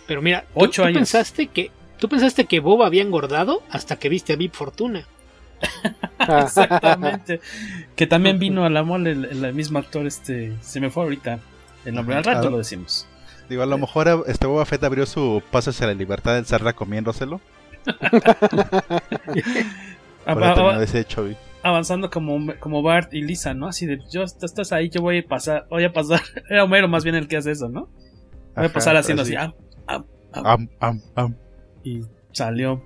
[0.07, 0.99] Pero mira, Ocho años.
[0.99, 5.07] pensaste que, tú pensaste que Boba había engordado hasta que viste a Vip Fortuna.
[6.19, 7.41] Exactamente.
[7.97, 11.39] que también vino a la mole el, el, mismo actor, este, se me fue ahorita.
[11.85, 13.07] El nombre al rato lo decimos.
[13.49, 16.73] Digo, a lo mejor este Boba Fett abrió su paso hacia la libertad del Zarra
[16.73, 17.41] comiéndoselo.
[21.65, 23.67] Avanzando como, como Bart y Lisa, ¿no?
[23.67, 26.21] Así de, yo estás ahí, yo voy a pasar, voy a pasar.
[26.51, 27.89] Era Homero más bien el que hace eso, ¿no?
[28.55, 29.35] Voy a pasar haciendo así.
[31.83, 32.83] y salió.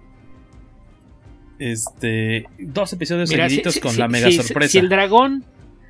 [1.58, 2.46] Este.
[2.58, 4.72] Dos episodios seguiditos con la mega sorpresa.
[4.72, 5.44] Si el dragón.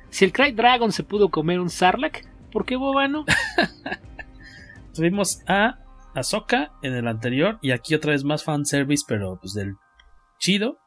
[0.09, 3.25] Si el Cry Dragon se pudo comer un Sarlacc, ¿Por qué Bobano?
[4.93, 5.79] Tuvimos a
[6.15, 9.75] Ahsoka en el anterior y aquí otra vez más fanservice, pero pues del
[10.39, 10.78] chido.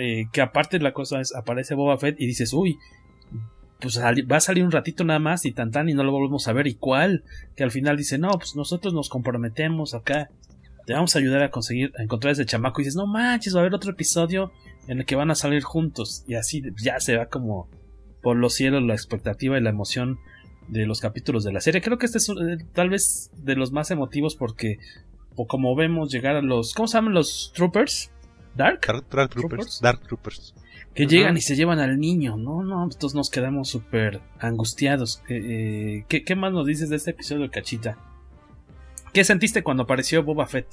[0.00, 2.78] Eh, que aparte la cosa es, aparece Boba Fett y dices, uy,
[3.80, 6.48] pues va a salir un ratito nada más y tan tan y no lo volvemos
[6.48, 6.66] a ver.
[6.66, 7.22] ¿Y cuál?
[7.54, 10.30] Que al final dice, no, pues nosotros nos comprometemos acá.
[10.86, 12.80] Te vamos a ayudar a conseguir, a encontrar ese chamaco.
[12.80, 14.52] Y dices, no manches, va a haber otro episodio
[14.88, 16.24] en el que van a salir juntos.
[16.26, 17.68] Y así ya se va como
[18.22, 20.18] por los cielos la expectativa y la emoción
[20.68, 21.82] de los capítulos de la serie.
[21.82, 24.78] Creo que este es eh, tal vez de los más emotivos porque,
[25.36, 28.10] o como vemos llegar a los, ¿cómo se llaman los troopers?
[28.54, 30.54] Dark, Dark, troopers, Dark Troopers.
[30.94, 35.22] Que llegan y se llevan al niño, no, no, entonces nos quedamos súper angustiados.
[35.28, 37.96] Eh, ¿qué, ¿qué, más nos dices de este episodio, Cachita?
[39.12, 40.66] ¿Qué sentiste cuando apareció Boba Fett?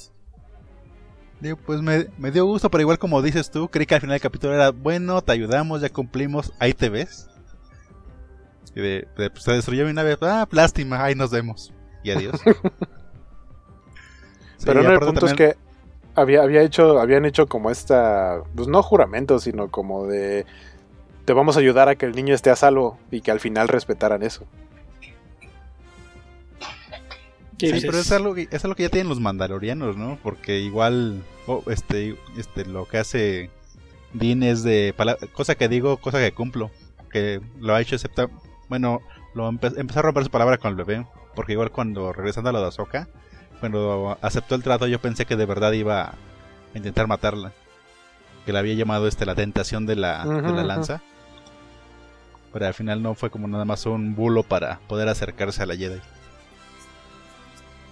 [1.39, 4.15] Digo, pues me, me, dio gusto, pero igual como dices tú, creí que al final
[4.15, 7.29] del capítulo era bueno, te ayudamos, ya cumplimos, ahí te ves.
[8.75, 11.73] Y de, pues, se destruyó mi nave, ah, lástima, ahí nos vemos.
[12.03, 12.41] Y adiós.
[14.65, 15.55] Pero no, el punto es que
[16.17, 20.45] había, había hecho, habían hecho como esta, pues no juramento, sino como de
[21.25, 23.67] te vamos a ayudar a que el niño esté a salvo y que al final
[23.67, 24.45] respetaran eso.
[27.59, 30.17] Sí, pero es algo, que, es algo que ya tienen los mandalorianos, ¿no?
[30.21, 33.49] Porque igual, oh, este, este, lo que hace
[34.13, 34.93] Dean es de
[35.33, 36.71] cosa que digo, cosa que cumplo.
[37.11, 38.29] Que lo ha hecho excepto
[38.69, 39.01] bueno,
[39.33, 41.05] lo empezó a romper su palabra con el bebé.
[41.35, 43.07] Porque igual cuando regresando a la de Ahsoka,
[43.59, 46.13] cuando aceptó el trato, yo pensé que de verdad iba a
[46.73, 47.51] intentar matarla.
[48.45, 51.01] Que le había llamado este la tentación de la, de la lanza.
[52.53, 55.75] Pero al final no fue como nada más un bulo para poder acercarse a la
[55.75, 55.99] Jedi.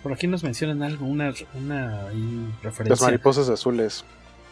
[0.02, 2.04] Por aquí nos mencionan algo, una, una
[2.62, 2.90] referencia.
[2.90, 4.06] Las mariposas azules.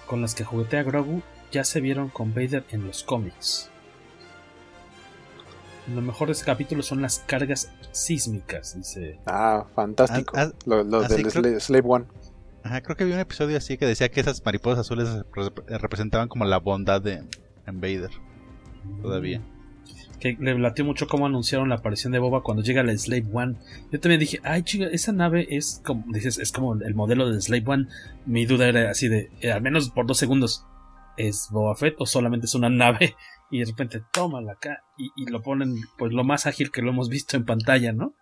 [0.08, 1.22] Con las que juguetea Grogu
[1.52, 3.70] ya se vieron con Vader en los cómics.
[5.88, 9.20] Lo mejor de este capítulo son las cargas sísmicas, dice.
[9.26, 10.34] Ah, fantástico.
[10.38, 12.06] Ah, ah, los del Slave One.
[12.64, 15.10] Ajá, creo que había un episodio así que decía que esas mariposas azules
[15.68, 17.24] representaban como la bondad de
[17.66, 18.12] Vader.
[19.02, 19.42] Todavía.
[20.22, 23.58] Que le latió mucho cómo anunciaron la aparición de Boba cuando llega la Slave One.
[23.92, 27.42] Yo también dije, ay chica, esa nave es como, dices, es como el modelo de
[27.42, 27.88] Slave One.
[28.26, 30.66] Mi duda era así de, eh, al menos por dos segundos.
[31.18, 33.16] es Boba Fett o solamente es una nave
[33.54, 36.90] y de repente tómala acá y, y lo ponen pues lo más ágil que lo
[36.90, 38.16] hemos visto en pantalla, ¿no?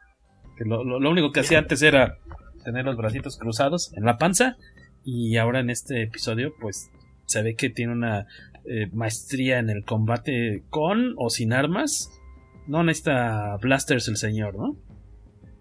[0.57, 2.17] Que lo, único que hacía antes era
[2.65, 4.57] tener los bracitos cruzados en la panza
[5.05, 6.91] y ahora en este episodio pues
[7.27, 8.27] se ve que tiene una
[8.65, 12.11] eh, maestría en el combate con o sin armas.
[12.67, 14.75] No necesita blasters el señor, ¿no?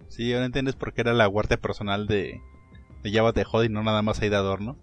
[0.08, 2.40] Sí, ahora entiendes por qué era la guardia personal de,
[3.04, 4.76] de Java de y no nada más ahí de adorno.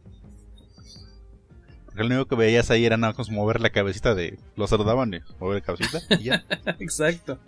[1.97, 4.37] Porque lo único que veías ahí era nada más mover la cabecita de...
[4.55, 6.45] Lo saludaban y mover la cabecita y ya.
[6.79, 7.39] Exacto.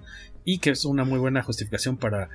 [0.44, 2.30] Y que es una muy buena justificación para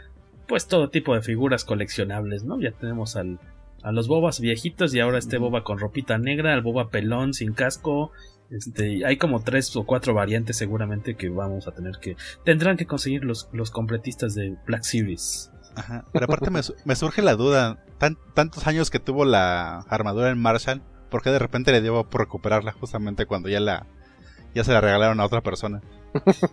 [0.47, 2.61] pues todo tipo de figuras coleccionables, ¿no?
[2.61, 3.41] Ya tenemos al,
[3.83, 7.53] a los bobas viejitos y ahora este boba con ropita negra, el boba pelón sin
[7.53, 8.13] casco.
[8.49, 12.17] Este, hay como tres o cuatro variantes seguramente que vamos a tener que...
[12.45, 15.51] Tendrán que conseguir los, los completistas de Black Series.
[15.75, 16.05] Ajá.
[16.13, 20.39] Pero aparte me, me surge la duda, tan, tantos años que tuvo la armadura en
[20.39, 20.81] Marshall,
[21.15, 23.87] ¿por qué de repente le dio por recuperarla justamente cuando ya la
[24.53, 25.81] ya se la regalaron a otra persona?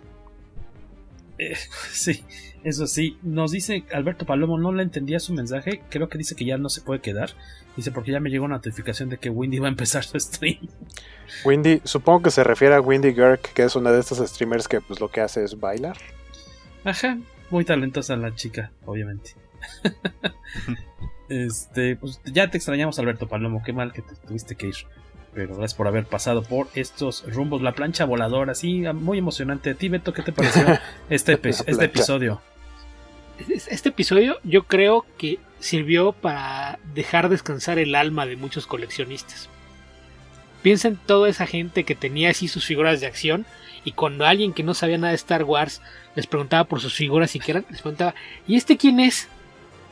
[1.40, 1.56] Eh,
[1.92, 2.24] sí,
[2.64, 3.18] eso sí.
[3.24, 5.82] Nos dice Alberto Palomo, no le entendía su mensaje.
[5.90, 7.32] Creo que dice que ya no se puede quedar.
[7.76, 10.60] Dice porque ya me llegó una notificación de que Windy va a empezar su stream.
[11.44, 14.82] Windy, supongo que se refiere a Windy Girk, que es una de estas streamers que
[14.82, 15.98] pues lo que hace es bailar.
[16.84, 17.18] Ajá,
[17.50, 19.34] muy talentosa la chica, obviamente.
[21.32, 23.64] este, pues ya te extrañamos, Alberto Palomo.
[23.64, 24.76] Qué mal que te tuviste que ir.
[25.34, 27.62] Pero gracias por haber pasado por estos rumbos.
[27.62, 29.70] La plancha voladora, sí, muy emocionante.
[29.70, 30.66] ¿A ti, Beto, qué te pareció
[31.10, 32.42] este, este episodio?
[33.48, 39.48] Este episodio yo creo que sirvió para dejar descansar el alma de muchos coleccionistas.
[40.62, 43.46] Piensa en toda esa gente que tenía así sus figuras de acción
[43.84, 45.82] y cuando alguien que no sabía nada de Star Wars
[46.14, 48.14] les preguntaba por sus figuras siquiera, les preguntaba,
[48.48, 49.28] ¿y este quién es?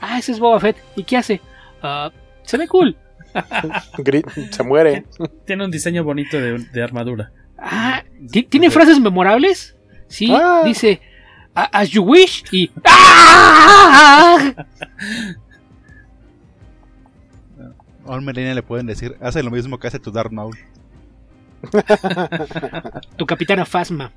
[0.02, 0.78] Ah, ese es Boba Fett.
[0.96, 1.42] ¿Y qué hace?
[1.84, 2.10] Uh,
[2.44, 2.96] se ve cool.
[4.52, 5.06] se muere.
[5.46, 7.32] Tiene un diseño bonito de, de armadura.
[7.58, 8.04] Ah,
[8.50, 9.76] ¿tiene frases memorables?
[10.08, 10.64] Sí, ah.
[10.66, 11.02] dice
[11.54, 14.54] As you wish y ¡Ah!
[18.22, 20.58] Melina le pueden decir, hace lo mismo que hace tu Darth Maul.
[23.18, 24.12] tu capitana Fasma.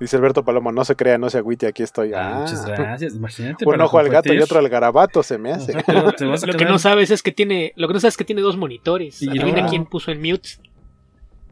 [0.00, 2.12] Dice Alberto Palomo, no se crea, no se agüite, aquí estoy.
[2.14, 3.66] Ah, muchas gracias, imagínate.
[3.66, 5.72] Un ojo al gato y otro al garabato se me hace.
[5.92, 8.56] lo que no sabes es que tiene, lo que no sabes es que tiene dos
[8.56, 9.20] monitores.
[9.22, 10.50] Y Adivina quién puso en mute.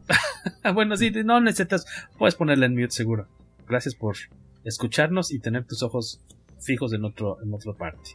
[0.75, 1.87] bueno, sí, no necesitas,
[2.19, 3.27] puedes ponerle en mute seguro.
[3.69, 4.17] Gracias por
[4.63, 6.21] escucharnos y tener tus ojos
[6.61, 8.11] fijos en otro, en otra parte.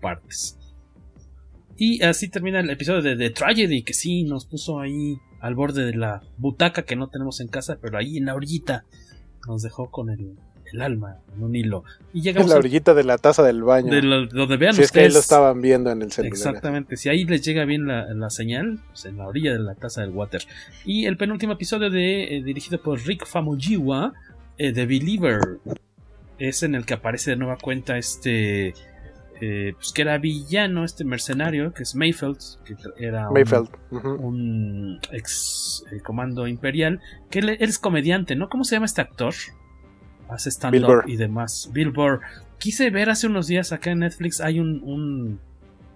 [0.00, 0.58] Partes.
[1.76, 5.84] Y así termina el episodio de The Tragedy, que sí, nos puso ahí al borde
[5.84, 8.84] de la butaca que no tenemos en casa, pero ahí en la orillita
[9.46, 10.36] nos dejó con el,
[10.72, 11.84] el alma en un hilo.
[12.12, 13.92] Y llegamos en la orillita de la taza del baño.
[13.92, 14.84] De lo, donde vean si ustedes.
[14.84, 16.32] es que ahí lo estaban viendo en el celular.
[16.32, 16.96] Exactamente.
[16.96, 20.00] Si ahí les llega bien la, la señal, pues en la orilla de la taza
[20.02, 20.42] del water.
[20.84, 24.12] Y el penúltimo episodio de eh, dirigido por Rick Famuyiwa,
[24.58, 25.40] eh, The Believer.
[26.38, 28.74] Es en el que aparece de nueva cuenta este.
[29.44, 33.70] Eh, pues que era villano, este mercenario, que es Mayfeld, que era un, Mayfeld.
[33.90, 38.48] un ex eh, comando imperial, que él, él, es comediante, ¿no?
[38.48, 39.34] ¿Cómo se llama este actor?
[40.28, 41.68] Hace stand-up y demás.
[41.72, 42.20] Bill Burr.
[42.58, 45.40] Quise ver hace unos días acá en Netflix, hay un, un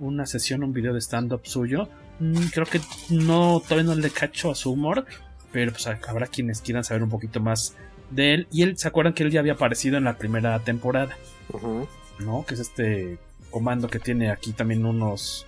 [0.01, 1.89] una sesión, un video de stand-up suyo.
[2.19, 5.07] Mm, creo que no, todavía no le cacho a su humor,
[5.53, 7.77] pero pues habrá quienes quieran saber un poquito más
[8.11, 8.49] de él.
[8.51, 11.17] Y él, ¿se acuerdan que él ya había aparecido en la primera temporada?
[11.53, 11.89] Uh -huh.
[12.19, 12.45] ¿No?
[12.45, 13.19] Que es este
[13.57, 15.47] comando que tiene aquí también unos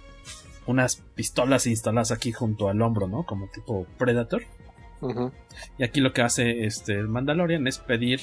[0.65, 3.25] unas pistolas instaladas aquí junto al hombro, ¿no?
[3.25, 4.45] Como tipo Predator.
[5.03, 5.33] Uh -huh.
[5.77, 8.21] Y aquí lo que hace este el Mandalorian es pedir,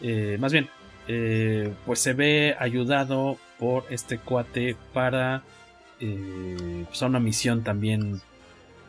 [0.00, 0.68] eh, más bien,
[1.08, 5.42] eh, pues se ve ayudado por este cuate para
[5.98, 8.22] eh, pues una misión también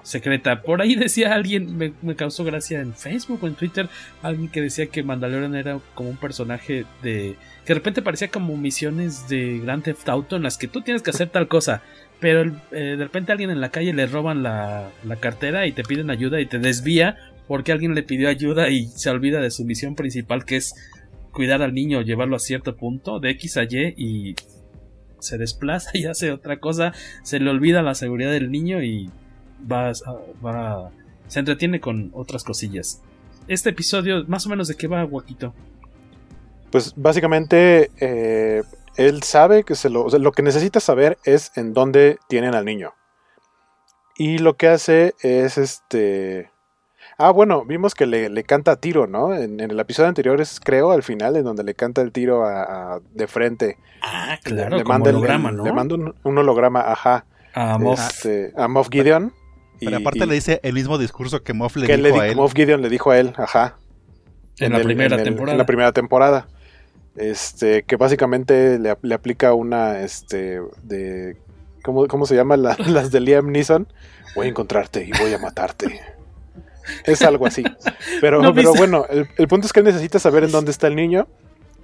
[0.05, 0.61] secreta.
[0.61, 3.89] Por ahí decía alguien, me, causó gracia en Facebook o en Twitter,
[4.21, 7.35] alguien que decía que Mandalorian era como un personaje de...
[7.65, 11.01] que de repente parecía como misiones de Grand Theft Auto en las que tú tienes
[11.01, 11.81] que hacer tal cosa,
[12.19, 15.83] pero eh, de repente alguien en la calle le roban la, la, cartera y te
[15.83, 17.17] piden ayuda y te desvía
[17.47, 20.75] porque alguien le pidió ayuda y se olvida de su misión principal que es
[21.31, 24.35] cuidar al niño, llevarlo a cierto punto, de X a Y y
[25.19, 29.09] se desplaza y hace otra cosa, se le olvida la seguridad del niño y
[29.59, 29.91] va,
[30.43, 30.91] va,
[31.27, 33.01] se entretiene con otras cosillas.
[33.47, 35.53] Este episodio, más o menos de qué va, Guaquito.
[36.71, 38.63] Pues básicamente eh,
[38.97, 42.55] él sabe que se lo, o sea, lo que necesita saber es en dónde tienen
[42.55, 42.93] al niño.
[44.17, 46.49] Y lo que hace es este.
[47.17, 49.33] Ah, bueno, vimos que le, le canta a tiro, ¿no?
[49.33, 52.45] En, en, el episodio anterior es, creo, al final, en donde le canta el tiro
[52.45, 53.77] a, a de frente.
[54.01, 55.63] Ah, claro, le, le como manda holograma, el, ¿no?
[55.63, 57.25] Le manda un, un holograma, ajá.
[57.53, 57.99] A Moff.
[57.99, 59.33] Este, a Moff Gideon.
[59.79, 62.35] Pero aparte le dice el mismo discurso que Moff le que dijo le a él.
[62.35, 63.77] Moff Gideon le dijo a él, ajá.
[64.59, 65.51] En, la el- primera en el- temporada.
[65.53, 66.47] En la primera temporada.
[67.15, 71.37] Este, que básicamente le, le aplica una, este, de,
[71.83, 72.57] ¿cómo, cómo se llama?
[72.57, 73.87] La- las de Liam Neeson.
[74.35, 76.01] Voy a encontrarte y voy a matarte.
[77.05, 77.63] Es algo así.
[78.21, 80.87] Pero, ¿No pero bueno, el, el punto es que él necesita saber en dónde está
[80.87, 81.27] el niño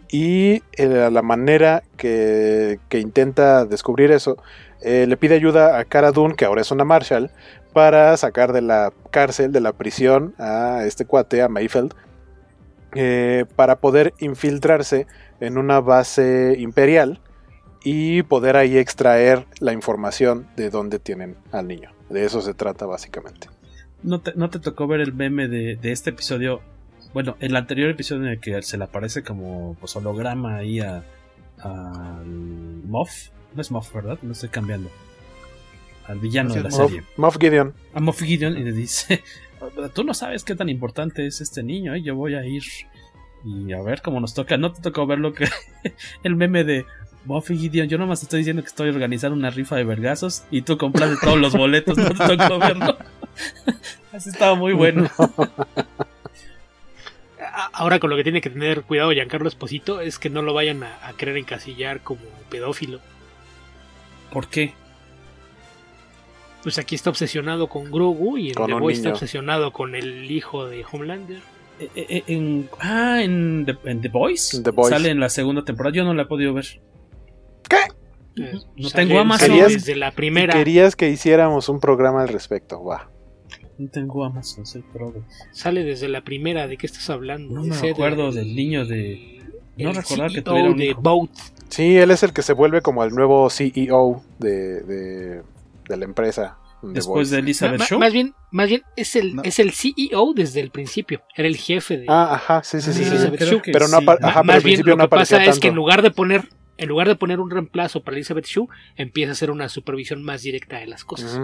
[0.09, 4.37] y eh, la manera que, que intenta descubrir eso,
[4.81, 7.31] eh, le pide ayuda a Cara Dune, que ahora es una Marshall,
[7.73, 11.93] para sacar de la cárcel, de la prisión, a este cuate, a Mayfeld,
[12.93, 15.07] eh, para poder infiltrarse
[15.39, 17.21] en una base imperial
[17.83, 21.91] y poder ahí extraer la información de dónde tienen al niño.
[22.09, 23.47] De eso se trata básicamente.
[24.03, 26.61] ¿No te, no te tocó ver el meme de, de este episodio?
[27.13, 31.03] Bueno, el anterior episodio en el que se le aparece como pues, holograma ahí a,
[31.59, 33.29] al Moff.
[33.53, 34.17] No es Moff, ¿verdad?
[34.21, 34.89] No estoy cambiando.
[36.11, 37.03] Al villano de la Moff, serie.
[37.15, 37.73] Moff Gideon.
[37.93, 39.23] A Moff Gideon y le dice:
[39.93, 42.01] Tú no sabes qué tan importante es este niño, ¿eh?
[42.01, 42.63] yo voy a ir
[43.45, 44.57] y a ver cómo nos toca.
[44.57, 45.47] No te tocó ver lo que.
[46.23, 46.85] el meme de
[47.23, 47.87] Moff Gideon.
[47.87, 51.39] Yo nomás estoy diciendo que estoy organizando una rifa de vergazos y tú compraste todos
[51.39, 51.97] los boletos.
[51.97, 52.97] No te tocó verlo.
[54.11, 55.09] Así estaba muy bueno.
[57.71, 60.83] Ahora con lo que tiene que tener cuidado Giancarlo Esposito es que no lo vayan
[60.83, 62.99] a, a querer encasillar como pedófilo.
[64.33, 64.73] ¿Por qué?
[66.63, 69.95] Pues aquí está obsesionado con Grogu y en Con The un Boys está obsesionado con
[69.95, 71.39] el hijo de Homelander.
[71.79, 74.53] Eh, eh, en, ah, en The, en The Boys.
[74.53, 74.89] En The Boys.
[74.89, 75.95] Sale en la segunda temporada.
[75.95, 76.65] Yo no la he podido ver.
[78.37, 79.47] Eh, No sale- tengo Amazon.
[79.47, 80.53] sale ¿Querías- desde la primera.
[80.53, 83.09] Querías que hiciéramos un programa al respecto, va.
[83.77, 84.83] No tengo Amazon, soy.
[85.51, 86.67] Sale desde la primera.
[86.67, 87.53] ¿De qué estás hablando?
[87.55, 89.41] No De me Cedar, acuerdo el- del niño de.
[89.77, 91.01] No recordaba que CEO tuviera un de hijo.
[91.01, 91.31] Boat.
[91.69, 95.41] Sí, él es el que se vuelve como el nuevo CEO de, de,
[95.91, 96.57] de la empresa.
[96.81, 97.35] The Después Voice.
[97.35, 97.99] de Elizabeth ma- Shaw.
[97.99, 99.43] más bien, más bien es el, No.
[99.43, 101.21] es el CEO desde el principio.
[101.35, 102.05] Era el jefe de.
[102.09, 102.99] Ah, ajá, sí, sí, sí.
[102.99, 103.09] Sí, sí.
[103.11, 103.61] Elizabeth creo Shue.
[103.61, 104.05] que Pero no sí.
[104.05, 107.07] pero al bien lo no que pasa es que en lugar de poner en lugar
[107.07, 110.87] de poner un reemplazo para Elizabeth Shue, empieza a hacer una supervisión más directa de
[110.87, 111.39] las cosas.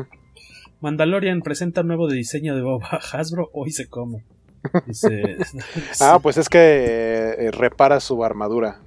[0.82, 3.50] Mandalorian presenta un nuevo diseño de Boba Hasbro.
[3.54, 4.26] Hoy se come.
[4.88, 5.38] Dice.
[6.02, 6.58] Ah, pues es que
[7.38, 8.82] eh, repara su armadura.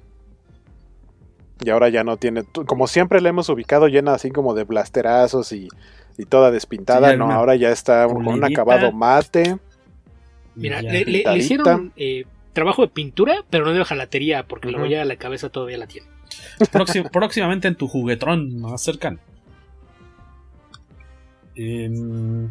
[1.63, 2.45] Y ahora ya no tiene.
[2.45, 5.69] Como siempre la hemos ubicado llena así como de blasterazos y,
[6.19, 7.11] y toda despintada.
[7.13, 9.59] Sí, no, ahora ya está con un acabado mate.
[10.55, 11.37] Mira, le, le- le pintadita.
[11.37, 14.85] hicieron eh, trabajo de pintura, pero no de hojalatería, porque la Ujú.
[14.85, 16.07] huella de la cabeza todavía la tiene.
[16.73, 19.19] Próxim- próximamente en tu juguetrón más cercano.
[21.55, 22.49] Em,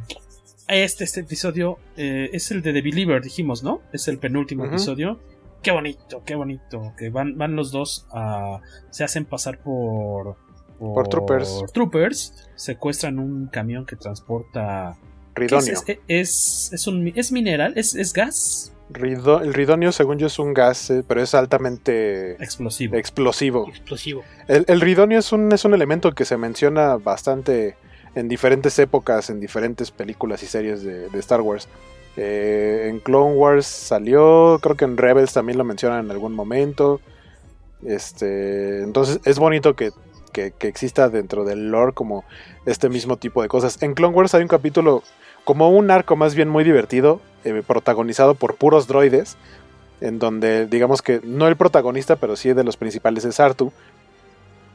[0.68, 3.82] este, este episodio eh, es el de The Believer, dijimos, ¿no?
[3.92, 5.20] Es el penúltimo episodio.
[5.62, 6.94] Qué bonito, qué bonito.
[6.98, 8.60] Que van, van los dos a.
[8.90, 10.38] Se hacen pasar por.
[10.80, 11.66] Por troopers.
[11.74, 14.98] troopers, Secuestran un camión que transporta.
[15.36, 15.74] Ridonio.
[15.74, 20.40] Es, es, es un, es mineral, es, es gas Rido- el ridonio, según yo, es
[20.40, 22.96] un gas, eh, pero es altamente explosivo.
[22.96, 23.68] explosivo.
[23.70, 24.24] Explosivo.
[24.48, 27.76] El, el ridonio es un, es un elemento que se menciona bastante
[28.16, 31.68] en diferentes épocas, en diferentes películas y series de, de Star Wars.
[32.22, 37.00] Eh, en Clone Wars salió, creo que en Rebels también lo mencionan en algún momento.
[37.86, 39.92] Este, entonces es bonito que,
[40.34, 42.26] que- exista dentro del lore como
[42.66, 43.82] este mismo tipo de cosas.
[43.82, 45.02] En Clone Wars hay un capítulo,
[45.46, 49.38] como un arco más bien muy divertido, eh, protagonizado por puros droides,
[50.02, 53.72] en donde digamos que no el protagonista, pero sí de los principales es Artu,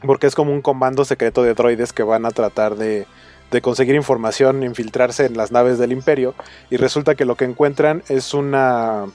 [0.01, 3.05] porque es como un comando secreto de droides que van a tratar de,
[3.51, 6.35] de conseguir información, infiltrarse en las naves del imperio,
[6.69, 9.05] y resulta que lo que encuentran es una,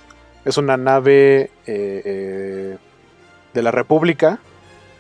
[0.44, 2.76] es una nave eh, eh,
[3.52, 4.38] de la República,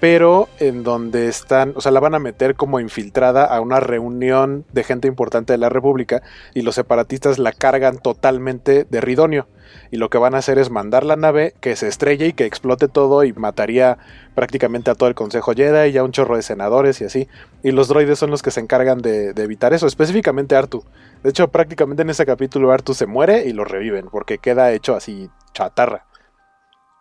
[0.00, 4.64] pero en donde están, o sea, la van a meter como infiltrada a una reunión
[4.72, 6.22] de gente importante de la República
[6.54, 9.46] y los separatistas la cargan totalmente de ridonio.
[9.90, 12.46] Y lo que van a hacer es mandar la nave que se estrelle y que
[12.46, 13.98] explote todo y mataría
[14.34, 17.28] prácticamente a todo el Consejo Jedi y a un chorro de senadores y así.
[17.62, 20.82] Y los droides son los que se encargan de, de evitar eso, específicamente Artu.
[21.22, 24.96] De hecho, prácticamente en ese capítulo Artu se muere y lo reviven porque queda hecho
[24.96, 26.06] así chatarra.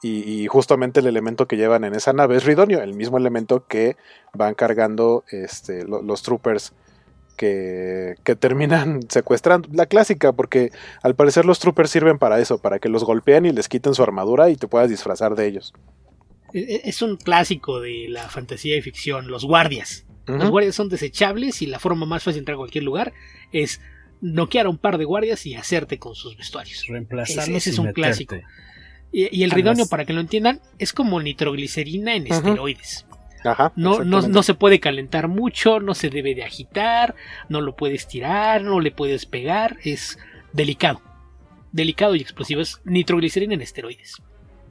[0.02, 3.66] Y, y justamente el elemento que llevan en esa nave es Ridonio, el mismo elemento
[3.68, 3.98] que
[4.34, 6.74] van cargando este, lo- los troopers
[7.38, 9.68] que, que terminan secuestrando.
[9.74, 10.72] La clásica, porque
[11.04, 14.04] al parecer los troopers sirven para eso, para que los golpeen y les quiten su
[14.04, 15.74] armadura y te puedas disfrazar de ellos.
[16.54, 20.06] E- e- Es un clásico de la fantasía y ficción, los guardias.
[20.26, 23.14] Los guardias son desechables y la forma más fácil de entrar a cualquier lugar
[23.52, 23.82] es
[24.22, 26.86] noquear a un par de guardias y hacerte con sus vestuarios.
[26.88, 28.02] Reemplazarlos Ese- ese es un meterte.
[28.02, 28.36] clásico.
[29.12, 33.06] Y, y el ridonio, para que lo entiendan, es como nitroglicerina en esteroides.
[33.44, 37.16] Ajá, no, no, no, se puede calentar mucho, no se debe de agitar,
[37.48, 40.20] no lo puedes tirar, no le puedes pegar, es
[40.52, 41.02] delicado.
[41.72, 44.22] Delicado y explosivo, es nitroglicerina en esteroides.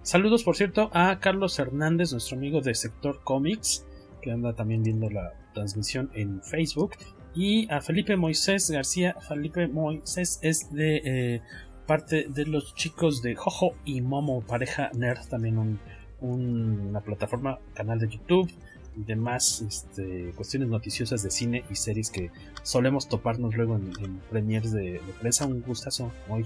[0.02, 3.86] Saludos, por cierto, a Carlos Hernández, nuestro amigo de Sector Comics,
[4.22, 6.92] que anda también viendo la transmisión en Facebook.
[7.34, 9.14] Y a Felipe Moisés García.
[9.28, 11.42] Felipe Moisés es de eh,
[11.88, 15.80] parte de los chicos de Jojo y Momo, pareja nerd, también un,
[16.20, 18.48] una plataforma, canal de YouTube
[18.94, 22.30] y demás este, cuestiones noticiosas de cine y series que
[22.62, 25.46] solemos toparnos luego en, en premiers de, de, prensa.
[25.46, 26.44] Un gustazo hoy.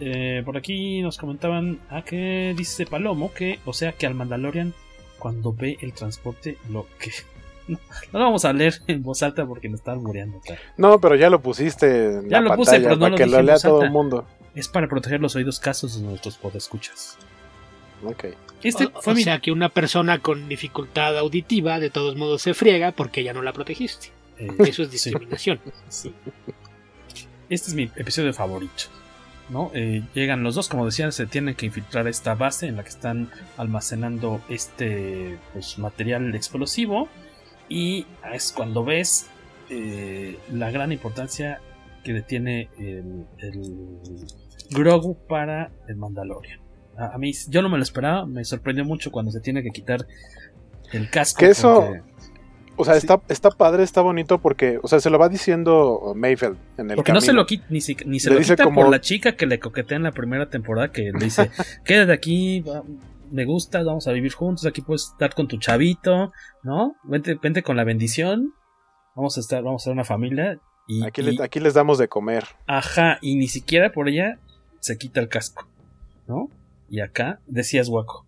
[0.00, 4.14] Eh, por aquí nos comentaban a ah, que dice Palomo que, o sea, que al
[4.14, 4.74] Mandalorian
[5.20, 7.10] cuando ve el transporte lo que
[7.68, 7.78] no,
[8.12, 10.40] lo vamos a leer en voz alta porque nos están muriendo.
[10.76, 13.16] No, pero ya lo pusiste en ya la lo pantalla puse, pero no para lo
[13.16, 14.26] que dije lo en lea todo el mundo.
[14.58, 17.16] Es para proteger los oídos casos de nuestros podescuchas.
[18.04, 18.24] Ok.
[18.62, 22.42] Este o, fue o mi- sea que una persona con dificultad auditiva de todos modos
[22.42, 24.08] se friega porque ya no la protegiste.
[24.38, 25.60] Eh, Eso es discriminación.
[25.88, 26.12] Sí.
[27.48, 28.84] Este es mi episodio favorito.
[29.48, 29.70] ¿no?
[29.74, 32.82] Eh, llegan los dos, como decían, se tienen que infiltrar a esta base en la
[32.82, 37.08] que están almacenando este pues, material explosivo.
[37.68, 39.26] Y es cuando ves
[39.70, 41.60] eh, la gran importancia
[42.04, 44.18] que tiene el, el
[44.70, 46.60] Grogu para el Mandalorian.
[46.96, 49.70] A, a mí, yo no me lo esperaba, me sorprendió mucho cuando se tiene que
[49.70, 50.06] quitar
[50.92, 51.38] el casco.
[51.40, 52.02] Que eso, porque-
[52.76, 56.56] o sea, está, está padre, está bonito porque, o sea, se lo va diciendo Mayfield
[56.78, 57.42] en el Porque no se camino.
[57.42, 59.46] lo quita, ni, si- ni se Le lo dice quita como- por la chica que
[59.46, 61.50] le coquetea en la primera temporada que le dice,
[61.84, 62.84] quédate aquí, va-
[63.30, 66.32] me gusta, vamos a vivir juntos, aquí puedes estar con tu chavito,
[66.62, 66.94] ¿no?
[67.04, 68.54] Vente, vente con la bendición,
[69.14, 70.58] vamos a estar, vamos a ser una familia.
[70.86, 72.44] Y, Aquí, y- le- aquí les damos de comer.
[72.66, 74.38] ajá, y ni siquiera por ella
[74.80, 75.66] se quita el casco,
[76.26, 76.50] ¿no?
[76.88, 78.24] Y acá decías guaco.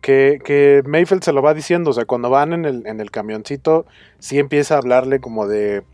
[0.00, 3.10] Que, que Mayfield se lo va diciendo, o sea, cuando van en el, en el
[3.10, 3.86] camioncito,
[4.18, 5.84] sí empieza a hablarle como de...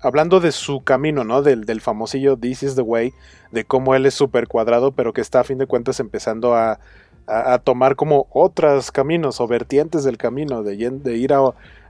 [0.00, 1.42] hablando de su camino, ¿no?
[1.42, 3.12] Del, del famosillo This is the way,
[3.50, 6.78] de cómo él es súper cuadrado, pero que está a fin de cuentas empezando a,
[7.26, 11.38] a, tomar como otros caminos o vertientes del camino, de, de ir a,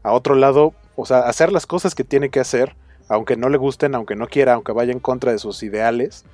[0.03, 2.77] a otro lado, o sea, hacer las cosas que tiene que hacer,
[3.11, 6.25] aunque no le gusten, aunque no quiera, aunque vaya en contra de sus ideales,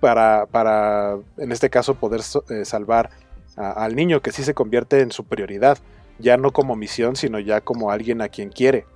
[0.00, 3.10] para, para en este caso, poder eh, salvar
[3.56, 5.78] al niño, que sí se convierte en su prioridad,
[6.18, 8.86] ya no como misión, sino ya como alguien a quien quiere,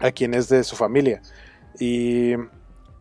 [0.00, 1.22] a quien es de su familia.
[1.78, 2.32] Y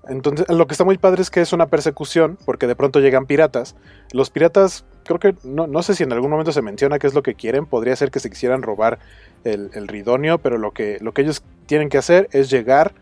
[0.07, 3.25] entonces, lo que está muy padre es que es una persecución, porque de pronto llegan
[3.25, 3.75] piratas.
[4.13, 7.15] Los piratas, creo que, no, no sé si en algún momento se menciona qué es
[7.15, 8.99] lo que quieren, podría ser que se quisieran robar
[9.43, 12.93] el, el ridonio, pero lo que, lo que ellos tienen que hacer es llegar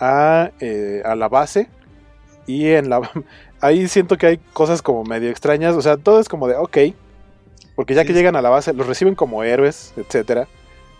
[0.00, 1.68] a, eh, a la base
[2.46, 3.00] y en la...
[3.62, 6.78] Ahí siento que hay cosas como medio extrañas, o sea, todo es como de, ok,
[7.76, 10.48] porque ya que llegan a la base, los reciben como héroes, etcétera,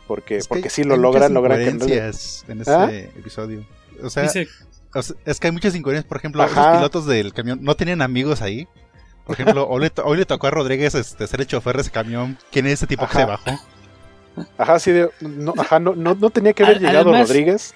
[0.06, 1.80] porque, Es que porque sí lo logran, logran que en
[2.60, 2.90] ese ¿Ah?
[2.90, 3.64] episodio.
[4.02, 4.46] O sea, Dice-
[4.94, 6.06] o sea, es que hay muchas incoherencias.
[6.08, 6.60] Por ejemplo, Ajá.
[6.60, 8.66] esos pilotos del camión no tenían amigos ahí.
[9.24, 11.82] Por ejemplo, hoy le, to- hoy le tocó a Rodríguez este, ser el chofer de
[11.82, 12.36] ese camión.
[12.50, 13.50] ¿Quién es ese tipo que se bajó?
[14.58, 17.74] Ajá, sí, de, no, ajá, no, no, no tenía que haber llegado además- Rodríguez.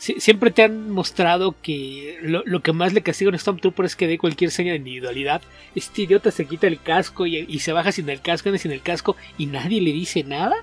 [0.00, 3.84] Sí, siempre te han mostrado que lo, lo que más le castiga a un Stormtrooper
[3.84, 5.42] es que dé cualquier seña de individualidad.
[5.74, 8.72] Este idiota se quita el casco y, y se baja sin el casco, anda sin
[8.72, 10.56] el casco y nadie le dice nada.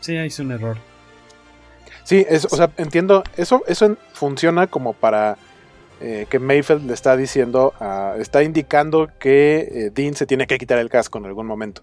[0.00, 0.78] Sí, ahí hice un error.
[2.04, 5.36] Sí, es, o sea, entiendo, eso, eso funciona como para
[6.00, 10.56] eh, que Mayfield le está diciendo, a- está indicando que eh, Dean se tiene que
[10.56, 11.82] quitar el casco en algún momento.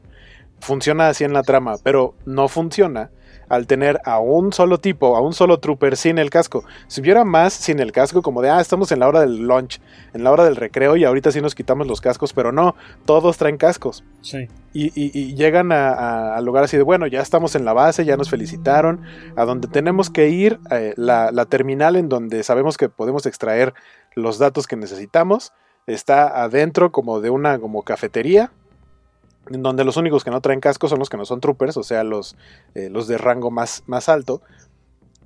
[0.62, 3.12] Funciona así en la trama, pero no funciona
[3.50, 6.64] al tener a un solo tipo, a un solo trooper sin el casco.
[6.88, 9.80] Si hubiera más sin el casco, como de, ah, estamos en la hora del lunch,
[10.14, 12.76] en la hora del recreo y ahorita sí nos quitamos los cascos, pero no,
[13.06, 14.04] todos traen cascos.
[14.22, 14.48] Sí.
[14.74, 17.74] Y, y- y llegan a- a- al lugar así de, bueno, ya estamos en la
[17.74, 19.02] base, ya nos felicitaron,
[19.36, 23.74] a donde tenemos que ir, eh, la, la terminal en donde sabemos que podemos extraer
[24.16, 25.54] los datos que necesitamos,
[25.88, 28.52] está adentro como de una como cafetería,
[29.50, 31.84] en donde los únicos que no traen casco son los que no son troopers, o
[31.84, 32.36] sea, los,
[32.76, 34.42] eh, los de rango más, más alto.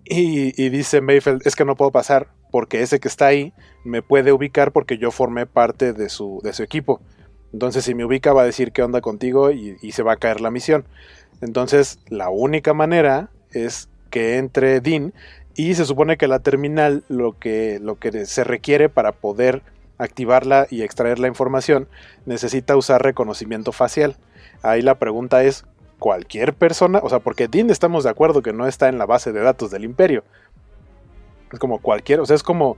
[0.04, 3.54] Y, dice Mayfield, es que no puedo pasar porque ese que está ahí
[3.86, 7.00] me puede ubicar porque yo formé parte de su, de su equipo.
[7.54, 10.18] Entonces si me ubica va a decir qué onda contigo y, y se va a
[10.18, 10.86] caer la misión.
[11.40, 15.14] Entonces la única manera es que entre Dean
[15.56, 19.64] y se supone que la terminal lo que, lo que se requiere para poder
[20.02, 21.88] activarla y extraer la información
[22.26, 24.16] necesita usar reconocimiento facial.
[24.64, 25.66] Ahí la pregunta es,
[26.00, 27.00] ¿cualquier persona?
[27.04, 29.72] O sea, porque Dean estamos de acuerdo que no está en la base de datos
[29.72, 30.24] del imperio.
[31.52, 32.78] Es como cualquier, o sea, es como,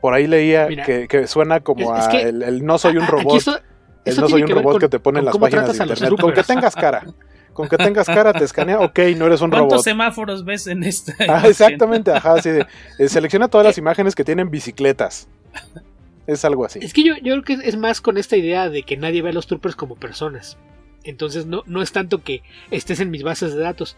[0.00, 2.78] por ahí leía Mira, que, que suena como es- es a que el, el no
[2.78, 3.36] soy un robot.
[3.36, 3.56] eso-
[4.04, 5.84] el eso no soy un que robot con- que te pone en las páginas de
[5.84, 6.20] internet.
[6.20, 7.04] Con que tengas cara.
[7.52, 9.84] Con que tengas cara te escanea, ok, no eres un ¿Cuántos robot.
[9.84, 11.12] semáforos ves en esta?
[11.28, 12.66] Ah, exactamente, ajá, así de,
[12.98, 15.28] eh, selecciona todas las imágenes que tienen bicicletas.
[16.26, 16.78] Es algo así.
[16.82, 19.30] Es que yo, yo creo que es más con esta idea de que nadie ve
[19.30, 20.56] a los troopers como personas.
[21.04, 23.96] Entonces no, no es tanto que estés en mis bases de datos.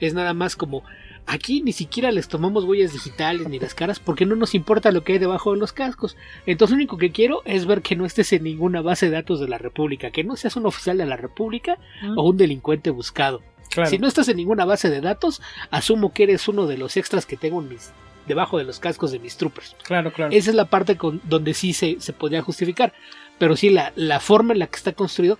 [0.00, 0.82] Es nada más como
[1.26, 5.02] aquí ni siquiera les tomamos huellas digitales ni las caras porque no nos importa lo
[5.02, 6.16] que hay debajo de los cascos.
[6.46, 9.40] Entonces lo único que quiero es ver que no estés en ninguna base de datos
[9.40, 12.18] de la República, que no seas un oficial de la República Mm.
[12.18, 13.42] o un delincuente buscado.
[13.70, 13.90] Claro.
[13.90, 17.26] Si no estás en ninguna base de datos, asumo que eres uno de los extras
[17.26, 17.90] que tengo en mis,
[18.26, 19.76] debajo de los cascos de mis troopers.
[19.84, 20.32] Claro, claro.
[20.32, 22.92] Esa es la parte con, donde sí se, se podría justificar.
[23.38, 25.38] Pero sí, la, la forma en la que está construido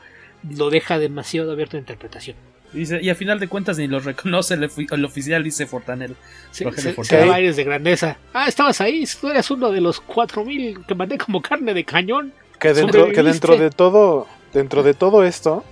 [0.56, 2.36] lo deja demasiado abierto a interpretación.
[2.72, 6.14] Dice, y a final de cuentas ni los reconoce el, ofi- el oficial, dice Fortanel.
[6.50, 8.18] Se, Rogelio se- se aires de grandeza.
[8.34, 12.32] Ah, estabas ahí, tú eres uno de los 4000 que mandé como carne de cañón.
[12.58, 15.64] Que dentro, que dentro de todo, dentro de todo esto,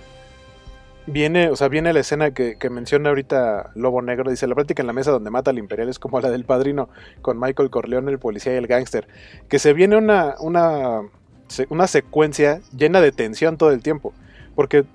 [1.07, 4.87] viene, o sea, viene la escena que, menciona ahorita Lobo Negro, dice, la práctica en
[4.87, 6.89] la mesa donde mata al imperial es como la del padrino,
[7.21, 9.07] con Michael Corleone, el policía y el gángster.
[9.49, 11.01] Que se viene una, una,
[11.69, 14.13] una secuencia llena de tensión todo el tiempo.
[14.55, 14.85] Porque,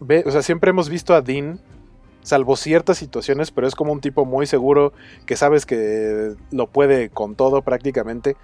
[0.00, 1.60] ve, o sea, siempre hemos visto a Dean,
[2.22, 4.92] salvo ciertas situaciones, pero es como un tipo muy seguro,
[5.26, 8.36] que sabes que lo puede con todo prácticamente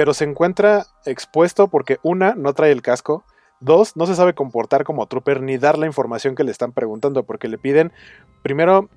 [0.00, 3.22] pero se encuentra expuesto porque una, no trae el casco,
[3.60, 7.22] dos, no se sabe comportar como trooper ni dar la información que le están preguntando,
[7.22, 7.92] porque le piden,
[8.42, 8.88] primero,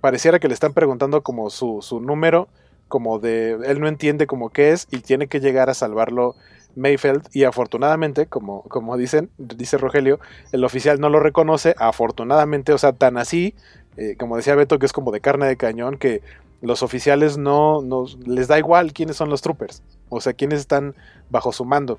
[0.00, 2.48] pareciera que le están preguntando como su, su número,
[2.88, 6.36] como de, él no entiende como qué es y tiene que llegar a salvarlo
[6.76, 10.18] Mayfeld y afortunadamente, como, como dicen, dice Rogelio,
[10.52, 13.54] el oficial no lo reconoce, afortunadamente, o sea, tan así,
[13.96, 16.22] eh, como decía Beto, que es como de carne de cañón, que
[16.60, 20.94] los oficiales no, no les da igual quiénes son los troopers, o sea, quiénes están
[21.30, 21.98] bajo su mando.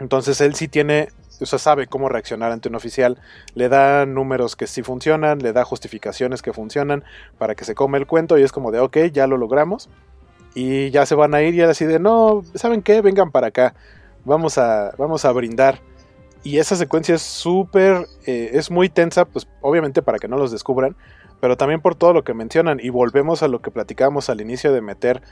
[0.00, 1.08] Entonces él sí tiene,
[1.40, 3.18] o sea, sabe cómo reaccionar ante un oficial,
[3.54, 7.04] le da números que sí funcionan, le da justificaciones que funcionan
[7.36, 9.88] para que se come el cuento y es como de, ok, ya lo logramos.
[10.54, 13.00] Y ya se van a ir y él así de, no, ¿saben qué?
[13.00, 13.74] Vengan para acá,
[14.24, 15.80] vamos a, vamos a brindar.
[16.42, 20.50] Y esa secuencia es súper, eh, es muy tensa, pues obviamente para que no los
[20.50, 20.96] descubran,
[21.40, 22.80] pero también por todo lo que mencionan.
[22.80, 25.22] Y volvemos a lo que platicábamos al inicio de meter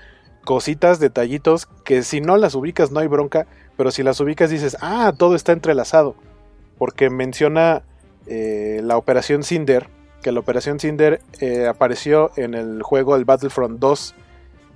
[0.46, 3.46] cositas, detallitos, que si no las ubicas no hay bronca,
[3.76, 6.14] pero si las ubicas dices, ah, todo está entrelazado.
[6.78, 7.82] Porque menciona
[8.26, 9.88] eh, la Operación Cinder,
[10.22, 14.14] que la Operación Cinder eh, apareció en el juego el Battlefront 2,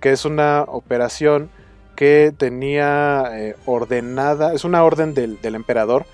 [0.01, 1.51] que es una operación
[1.95, 6.05] que tenía eh, ordenada, es una orden del, del emperador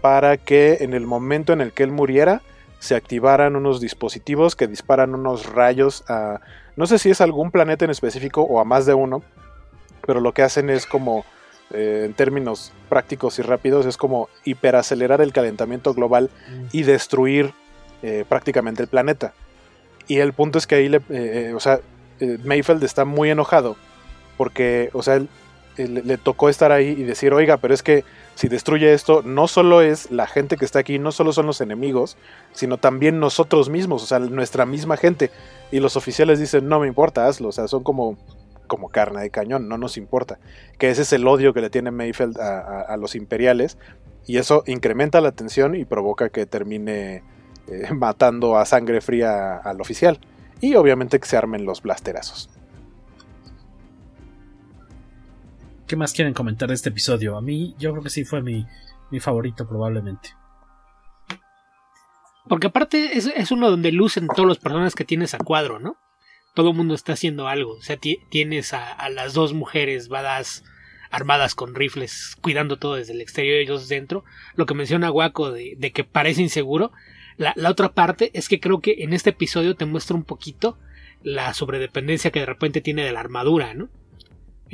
[0.00, 2.40] para que en el momento en el que él muriera
[2.78, 6.40] se activaran unos dispositivos que disparan unos rayos a,
[6.76, 9.22] no sé si es algún planeta en específico o a más de uno,
[10.06, 11.24] pero lo que hacen es como,
[11.70, 16.30] eh, en términos prácticos y rápidos, es como hiperacelerar el calentamiento global
[16.72, 17.52] y destruir
[18.02, 19.32] eh, prácticamente el planeta.
[20.08, 21.80] Y el punto es que ahí, le, eh, o sea,
[22.44, 23.76] Mayfeld está muy enojado
[24.36, 25.28] porque, o sea, él-
[25.76, 29.46] él- le tocó estar ahí y decir, oiga, pero es que si destruye esto, no
[29.46, 32.16] solo es la gente que está aquí, no solo son los enemigos,
[32.52, 35.30] sino también nosotros mismos, o sea, nuestra misma gente.
[35.70, 38.16] Y los oficiales dicen, no me importa, hazlo, o sea, son como,
[38.66, 40.38] como carne de cañón, no nos importa.
[40.78, 43.76] Que ese es el odio que le tiene Mayfeld a, los imperiales,
[44.26, 47.22] y eso incrementa la tensión y provoca que termine
[47.68, 50.18] eh, matando a sangre fría al oficial.
[50.60, 52.48] Y obviamente que se armen los blasterazos.
[55.92, 57.36] ¿Qué más quieren comentar de este episodio?
[57.36, 58.64] A mí, yo creo que sí fue mi,
[59.10, 60.30] mi favorito, probablemente.
[62.48, 65.98] Porque aparte es, es uno donde lucen todos los personajes que tienes a cuadro, ¿no?
[66.54, 67.72] Todo el mundo está haciendo algo.
[67.74, 70.64] O sea, ti- tienes a, las dos mujeres badass
[71.10, 74.24] armadas con rifles, cuidando todo desde el exterior y ellos dentro.
[74.54, 76.90] Lo que menciona Waco de, de que parece inseguro.
[77.36, 80.78] La, la otra parte es que creo que en este episodio te muestra un poquito
[81.22, 83.90] la sobredependencia que de repente tiene de la armadura, ¿no?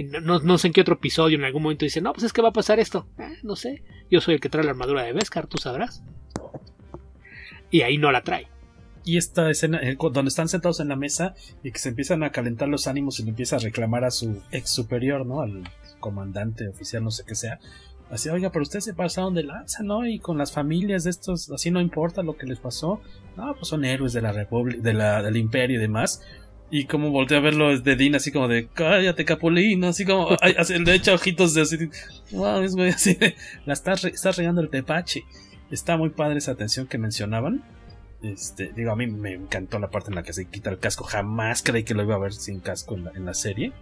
[0.05, 2.43] No, no- sé en qué otro episodio en algún momento dice, no, pues es que
[2.43, 3.07] va a pasar esto.
[3.19, 6.03] "Ah, no sé, yo soy el que trae la armadura de Beskar, tú sabrás.
[7.71, 8.49] Y ahí no la trae.
[9.05, 12.31] Y esta escena eh, donde están sentados en la mesa y que se empiezan a
[12.31, 15.41] calentar los ánimos y le empieza a reclamar a su ex superior, ¿no?
[15.41, 15.65] Al
[16.01, 17.59] comandante oficial, no sé qué sea.
[18.11, 20.07] Así, oiga, pero usted se pasaron de lanza, ¿no?
[20.07, 23.01] Y con las familias de estos, así no importa lo que les pasó.
[23.37, 26.23] No, pues son héroes de la república, del imperio y demás.
[26.71, 30.55] Y como volteé a verlo desde Dean, así como de, cállate, Capulín, así como, ay,
[30.59, 31.91] así, le echa ojitos de así,
[32.33, 35.25] wow, es güey, así de, la estás, re- estás regando el tepache.
[35.71, 37.63] Está muy padre esa atención que mencionaban.
[38.23, 41.05] Este, digo, a mí me encantó la parte en la que se quita el casco.
[41.05, 43.73] Jamás creí que lo iba a ver sin casco en la, en la serie.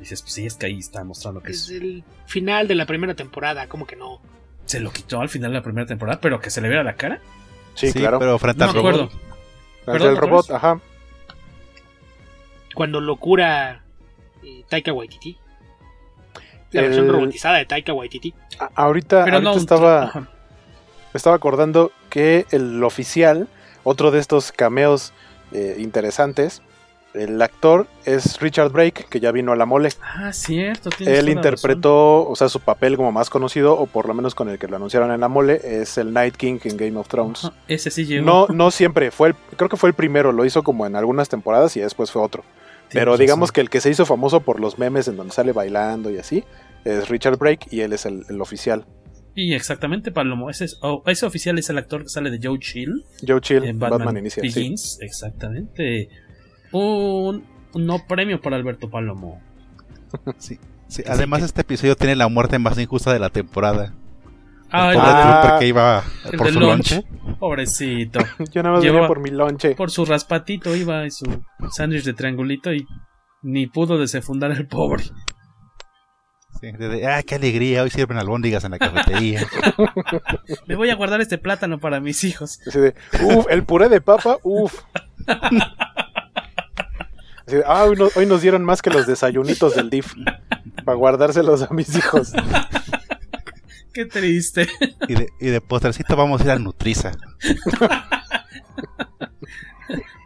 [0.00, 2.86] Dices, pues sí, es que ahí está mostrando que es- Desde el final de la
[2.86, 4.20] primera temporada, como que no.
[4.66, 6.94] se lo quitó al final de la primera temporada, pero que se le viera la
[6.96, 7.20] cara.
[7.74, 8.18] Sí, claro.
[8.18, 8.94] pero frente No al me robot.
[8.94, 9.20] acuerdo.
[9.80, 10.80] Ante ¿Perdón, el otra robot, ajá.
[12.74, 13.82] Cuando lo cura
[14.42, 15.36] eh, Taika Waititi.
[16.72, 18.32] La versión El- robotizada de Taika Waititi.
[18.58, 20.28] A- ahorita, Pero ahorita no estaba,
[21.14, 23.48] estaba acordando que el oficial,
[23.82, 25.12] otro de estos cameos
[25.52, 26.62] eh, interesantes,
[27.14, 29.88] el actor es Richard Brake, que ya vino a la mole.
[30.02, 30.90] Ah, cierto.
[31.00, 34.58] Él interpretó, o sea, su papel como más conocido, o por lo menos con el
[34.58, 37.50] que lo anunciaron en la mole, es el Night King en Game of Thrones.
[37.68, 38.24] Ese sí llegó.
[38.24, 41.28] No, no siempre, fue el, creo que fue el primero, lo hizo como en algunas
[41.28, 42.44] temporadas y después fue otro.
[42.92, 43.54] Pero digamos razón.
[43.54, 46.44] que el que se hizo famoso por los memes en donde sale bailando y así,
[46.84, 48.84] es Richard Brake y él es el, el oficial.
[49.34, 50.50] Y exactamente, Palomo.
[50.50, 53.62] Ese, es- oh, ese oficial es el actor que sale de Joe Chill Joe Chill,
[53.64, 54.42] en Batman, Batman, Inicia.
[54.42, 54.48] sí.
[54.48, 54.98] Begins.
[55.00, 56.08] Exactamente.
[56.72, 57.44] Un,
[57.74, 59.40] no premio para Alberto Palomo.
[60.38, 63.94] Sí, sí, Además, este episodio tiene la muerte más injusta de la temporada.
[64.72, 66.92] Ah, el el pobre trooper que iba el por del su lunch.
[66.92, 67.04] lonche.
[67.40, 68.20] Pobrecito.
[68.52, 69.74] Yo nada más Llevaba- venía por mi lonche.
[69.74, 71.24] Por su raspatito iba y su
[71.72, 72.86] sándwich de triangulito y
[73.42, 75.02] ni pudo desenfundar el pobre.
[76.60, 79.44] Sí, de- de, ah, qué alegría, hoy sirven albóndigas en la cafetería.
[80.68, 82.58] Me voy a guardar este plátano para mis hijos.
[82.72, 82.94] De,
[83.24, 84.82] uf, el puré de papa, uf.
[87.66, 90.14] Ah, hoy, no- hoy nos dieron más que los desayunitos del DIF.
[90.84, 92.32] Para guardárselos a mis hijos.
[93.92, 94.68] Qué triste.
[95.08, 97.12] y, de, y de postrecito vamos a ir a Nutriza.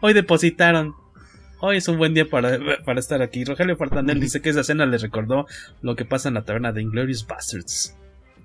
[0.01, 0.93] Hoy depositaron.
[1.61, 3.43] Hoy es un buen día para, para estar aquí.
[3.43, 5.47] Rogelio Fartanel dice que esa escena le recordó
[5.81, 7.95] lo que pasa en la taberna de Inglorious Bastards.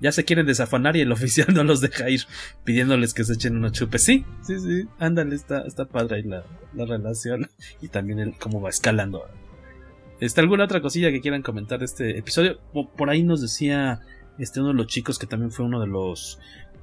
[0.01, 2.23] Ya se quieren desafanar y el oficial no los deja ir
[2.65, 4.03] pidiéndoles que se echen unos chupes.
[4.03, 4.89] Sí, sí, sí.
[4.99, 6.45] Ándale, está, padre ahí la,
[6.75, 7.51] la relación.
[7.83, 9.25] Y también el cómo va escalando.
[10.21, 12.59] ¿Está alguna otra cosilla que quieran comentar de este episodio?
[12.73, 14.01] Po- Por ahí nos decía
[14.39, 16.39] este uno de los chicos que también fue uno de los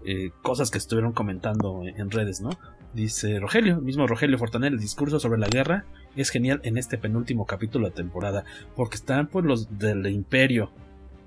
[0.05, 2.49] eh, cosas que estuvieron comentando en, redes, ¿no?
[2.93, 5.85] Dice Rogelio, mismo Rogelio Fortanel, el discurso sobre la guerra
[6.15, 8.43] es genial en este penúltimo capítulo de temporada,
[8.75, 10.71] porque están pues los del imperio,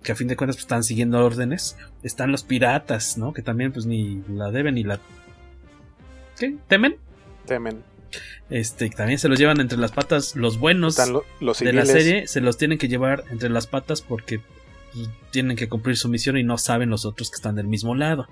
[0.03, 3.33] que a fin de cuentas pues, están siguiendo órdenes, están los piratas, ¿no?
[3.33, 4.99] Que también pues ni la deben ni la...
[6.39, 6.57] ¿Qué?
[6.69, 6.97] ¿Temen?
[7.47, 7.83] Temen.
[8.49, 11.73] Este, que también se los llevan entre las patas los buenos Están lo- los de
[11.73, 14.41] la serie, se los tienen que llevar entre las patas porque
[14.93, 17.95] pues, tienen que cumplir su misión y no saben los otros que están del mismo
[17.95, 18.27] lado.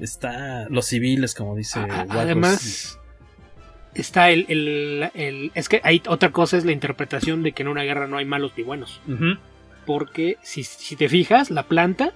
[0.00, 2.10] Está los civiles, como dice Walcott.
[2.16, 2.98] Además,
[3.94, 7.68] está el, el- el- Es que hay otra cosa, es la interpretación de que en
[7.68, 9.00] una guerra no hay malos ni buenos.
[9.06, 9.36] Ujú.
[9.86, 12.12] Porque si, si te fijas, la planta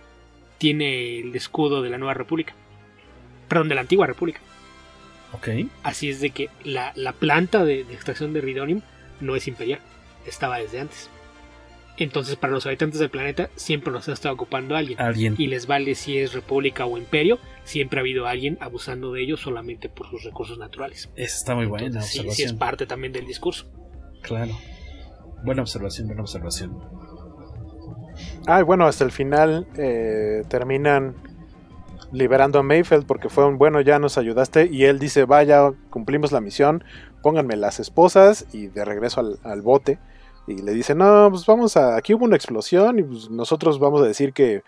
[0.58, 2.54] tiene el escudo de la nueva república.
[3.48, 4.40] Perdón, de la antigua república.
[5.32, 5.48] Ok.
[5.82, 8.82] Así es de que la, la planta de, de extracción de Ridonium
[9.20, 9.80] no es imperial.
[10.26, 11.10] Estaba desde antes.
[11.98, 15.00] Entonces, para los habitantes del planeta, siempre los ha estado ocupando alguien.
[15.00, 15.34] Alguien.
[15.36, 17.38] Y les vale si es república o imperio.
[17.64, 21.10] Siempre ha habido alguien abusando de ellos solamente por sus recursos naturales.
[21.16, 23.66] Esa está muy buena Entonces, sí, sí es parte también del discurso.
[24.22, 24.56] Claro.
[25.44, 26.78] Buena observación, buena observación.
[28.46, 31.14] Ah, y bueno, hasta el final eh, terminan
[32.12, 34.66] liberando a Mayfeld porque fue un bueno, ya nos ayudaste.
[34.66, 36.84] Y él dice, vaya, cumplimos la misión,
[37.22, 39.98] pónganme las esposas y de regreso al, al bote.
[40.46, 44.00] Y le dice, no, pues vamos a, aquí hubo una explosión y pues nosotros vamos
[44.00, 44.62] a decir que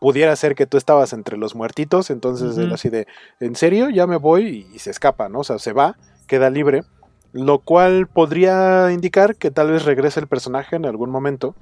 [0.00, 2.10] pudiera ser que tú estabas entre los muertitos.
[2.10, 3.06] Entonces él así de,
[3.38, 3.90] ¿en serio?
[3.90, 5.40] Ya me voy y, y se escapa, ¿no?
[5.40, 5.96] O sea, se va,
[6.26, 6.82] queda libre.
[7.32, 11.54] Lo cual podría indicar que tal vez regrese el personaje en algún momento.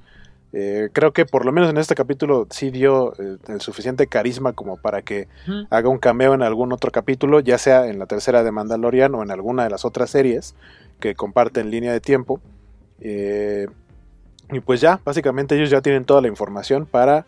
[0.51, 4.53] Eh, creo que por lo menos en este capítulo sí dio eh, el suficiente carisma
[4.53, 5.27] como para que
[5.69, 9.21] haga un cameo en algún otro capítulo, ya sea en la tercera de Mandalorian o
[9.21, 10.55] en alguna de las otras series
[10.99, 12.41] que comparten línea de tiempo.
[12.99, 13.67] Eh,
[14.51, 17.25] y pues ya, básicamente ellos ya tienen toda la información para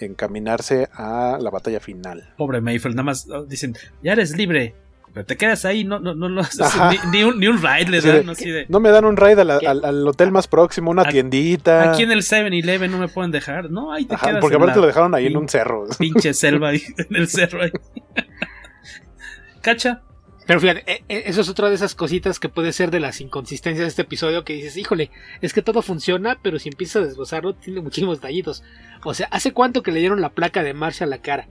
[0.00, 2.32] encaminarse a la batalla final.
[2.36, 4.74] Pobre Mayfield, nada más oh, dicen, ya eres libre,
[5.12, 6.90] pero te quedas ahí, no, no, no, lo haces, Ajá.
[6.90, 9.16] ni, ni un, ni un ride le dan, de, así de, No me dan un
[9.18, 11.92] a la- al, al hotel más próximo, una tiendita.
[11.92, 14.80] aquí en el 7-Eleven no me pueden dejar, no, ahí te Ajá, quedas porque aparte
[14.80, 15.84] lo dejaron ahí en un cerro.
[15.98, 17.70] Pinche selva ahí, en el cerro ahí.
[19.62, 20.02] ¿Cacha?
[20.46, 23.20] Pero fíjate, e- e- eso es otra de esas cositas que puede ser de las
[23.20, 25.10] inconsistencias de este episodio que dices, híjole,
[25.42, 28.62] es que todo funciona, pero si empiezas a desglosarlo tiene muchísimos tallitos.
[29.04, 31.48] O sea, ¿hace cuánto que le dieron la placa de marcha a la cara?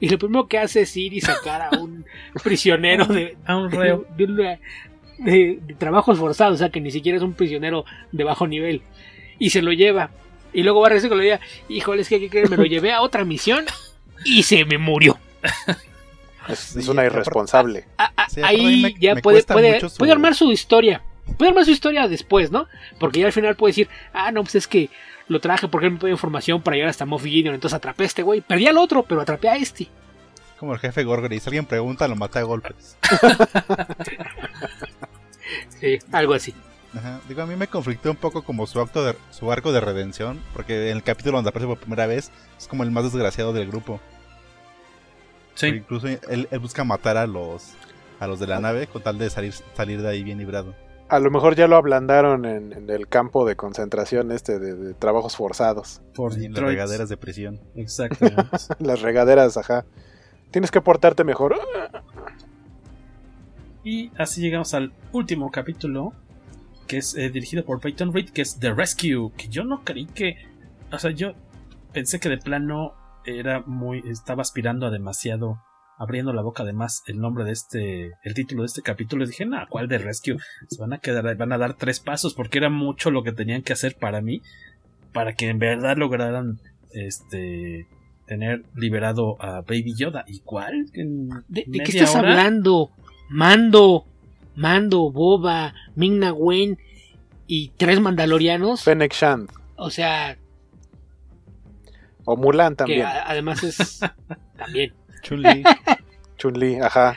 [0.00, 2.04] Y lo primero que hace es ir y sacar a un
[2.42, 4.04] prisionero de, A un reo.
[4.16, 4.26] de,
[5.18, 8.82] de- de trabajos forzados, o sea, que ni siquiera es un prisionero de bajo nivel.
[9.38, 10.10] Y se lo lleva.
[10.52, 12.50] Y luego va a regresar con la idea, híjole, es que ¿qué creen?
[12.50, 13.64] me lo llevé a otra misión
[14.24, 15.18] y se me murió.
[16.48, 17.84] Es, es una irresponsable.
[18.28, 21.00] Sí, ahí me- ya me puede, puede, su- puede armar su historia.
[21.38, 22.66] Puede armar su historia después, ¿no?
[22.98, 24.90] Porque ya al final puede decir, ah, no, pues es que
[25.32, 28.06] lo traje porque él me pidió información para llegar hasta Moff Gideon, entonces atrapé a
[28.06, 28.40] este güey.
[28.40, 29.88] Perdí al otro, pero atrapé a este.
[30.58, 31.40] como el jefe Gorgory.
[31.40, 32.96] Si alguien pregunta, lo mata a golpes.
[35.80, 36.54] sí, algo así.
[36.94, 37.20] Ajá.
[37.28, 40.40] Digo, a mí me conflictó un poco como su acto de, su arco de redención,
[40.52, 43.66] porque en el capítulo donde aparece por primera vez es como el más desgraciado del
[43.66, 44.00] grupo.
[45.54, 45.66] Sí.
[45.66, 47.72] Incluso él, él, busca matar a los
[48.20, 50.74] a los de la nave con tal de salir salir de ahí bien librado.
[51.08, 54.94] A lo mejor ya lo ablandaron en, en el campo de concentración este de, de
[54.94, 56.00] trabajos forzados.
[56.14, 57.60] Por sí, las regaderas de prisión.
[57.74, 58.26] Exacto.
[58.78, 59.84] las regaderas, ajá.
[60.50, 61.56] Tienes que portarte mejor.
[63.84, 66.12] Y así llegamos al último capítulo,
[66.86, 70.06] que es eh, dirigido por Peyton Reed, que es The Rescue, que yo no creí
[70.06, 70.36] que,
[70.92, 71.32] o sea, yo
[71.92, 75.60] pensé que de plano era muy, estaba aspirando a demasiado,
[75.98, 79.66] abriendo la boca además el nombre de este, el título de este capítulo, dije, nah,
[79.68, 80.36] ¿cuál The Rescue?
[80.68, 83.62] Se van a quedar, van a dar tres pasos, porque era mucho lo que tenían
[83.62, 84.42] que hacer para mí,
[85.12, 86.58] para que en verdad lograran,
[86.92, 87.86] este,
[88.26, 90.24] tener liberado a Baby Yoda.
[90.26, 90.86] ¿Y cuál?
[90.92, 92.30] ¿De, ¿de qué estás hora?
[92.30, 92.90] hablando?
[93.28, 94.06] Mando,
[94.54, 96.78] Mando, Boba, Ming-Na Wen
[97.46, 98.82] y tres mandalorianos.
[98.82, 99.50] Fennec Shand.
[99.76, 100.36] O sea.
[102.24, 103.00] O Mulan también.
[103.00, 104.00] Que además es.
[104.56, 104.92] también.
[105.22, 105.64] Chun-Li.
[106.36, 107.16] Chun-Li, ajá.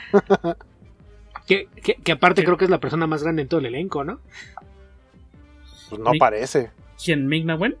[1.46, 4.04] que, que, que, aparte creo que es la persona más grande en todo el elenco,
[4.04, 4.20] ¿no?
[5.88, 6.70] Pues no parece.
[7.02, 7.26] ¿Quién?
[7.26, 7.76] ¿Ming-Na Wen?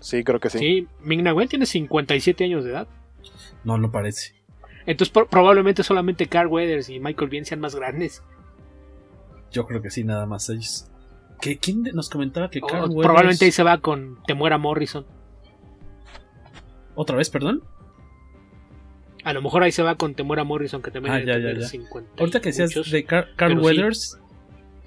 [0.00, 0.58] Sí, creo que sí.
[0.58, 2.88] Sí, Ming-Na Wen tiene 57 años de edad.
[3.64, 4.34] No, no parece.
[4.86, 8.22] Entonces por, probablemente solamente Carl Weathers y Michael Biehn sean más grandes.
[9.50, 10.90] Yo creo que sí, nada más ellos.
[11.40, 13.02] ¿Qué, ¿Quién nos comentaba que Carl Weathers...
[13.02, 15.06] Probablemente ahí se va con Temuera Morrison.
[16.94, 17.62] ¿Otra vez, perdón?
[19.24, 21.66] A lo mejor ahí se va con Temuera Morrison, que también ah, ya, ya, ya.
[21.66, 24.36] 50 Ahorita que decías de Car Carl Weathers, sí.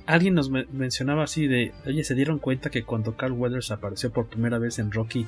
[0.05, 4.11] alguien nos me mencionaba así de, oye, se dieron cuenta que cuando Carl Weathers apareció
[4.11, 5.26] por primera vez en Rocky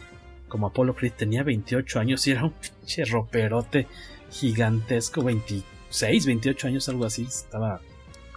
[0.50, 3.88] como Apollo Creed tenía 28 años y era un pinche roperote
[4.32, 7.80] gigantesco, 26, 28 años, algo así, estaba...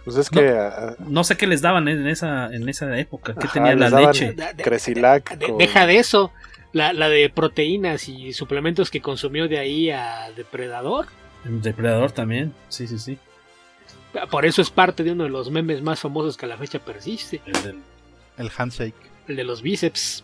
[0.05, 0.41] Pues es que...
[0.41, 3.89] No, uh, no sé qué les daban en esa, en esa época, que tenía la
[3.89, 4.35] leche.
[4.57, 5.37] Cresilac.
[5.37, 6.31] De, de, deja de eso,
[6.73, 11.07] la, la, de proteínas y suplementos que consumió de ahí a Depredador.
[11.43, 13.17] Depredador también, sí, sí, sí.
[14.29, 16.79] Por eso es parte de uno de los memes más famosos que a la fecha
[16.79, 17.41] persiste.
[17.45, 17.79] El, del,
[18.37, 18.95] el handshake.
[19.27, 20.23] El de los bíceps.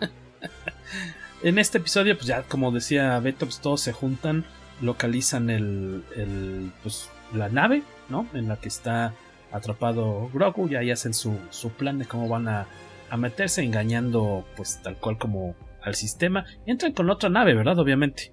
[1.42, 4.44] en este episodio, pues ya como decía Beto, pues todos se juntan,
[4.82, 8.26] localizan el, el pues la nave, ¿no?
[8.34, 9.14] En la que está
[9.52, 12.66] atrapado Grogu y ahí hacen su, su plan de cómo van a,
[13.10, 15.54] a, meterse engañando pues tal cual como
[15.86, 16.44] al sistema.
[16.66, 17.78] Entran con otra nave, ¿verdad?
[17.78, 18.32] Obviamente.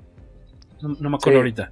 [0.82, 1.42] No, no me acuerdo sí.
[1.42, 1.72] ahorita.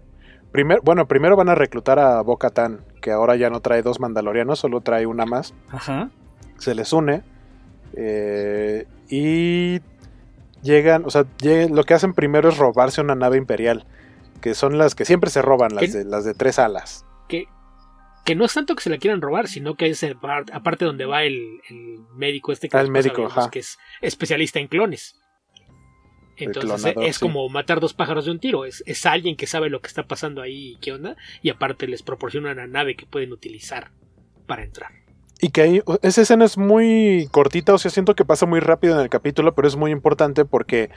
[0.51, 4.59] Primer, bueno, primero van a reclutar a Bo-Katan, que ahora ya no trae dos mandalorianos,
[4.59, 5.53] solo trae una más.
[5.69, 6.11] Ajá.
[6.57, 7.23] Se les une.
[7.97, 9.81] Eh, y
[10.61, 13.85] llegan, o sea, llegan, lo que hacen primero es robarse una nave imperial,
[14.39, 17.05] que son las que siempre se roban, las, de, las de tres alas.
[17.27, 17.45] Que,
[18.23, 20.05] que no es tanto que se la quieran robar, sino que es
[20.53, 23.49] aparte donde va el, el médico este que, ah, el médico, ajá.
[23.49, 25.20] que es especialista en clones.
[26.45, 27.21] Entonces clonador, es sí.
[27.21, 28.65] como matar dos pájaros de un tiro.
[28.65, 31.15] Es, es, alguien que sabe lo que está pasando ahí y qué onda.
[31.41, 33.91] Y aparte les proporciona una nave que pueden utilizar
[34.45, 34.91] para entrar.
[35.43, 38.93] Y que ahí, esa escena es muy cortita, o sea, siento que pasa muy rápido
[38.93, 40.91] en el capítulo, pero es muy importante porque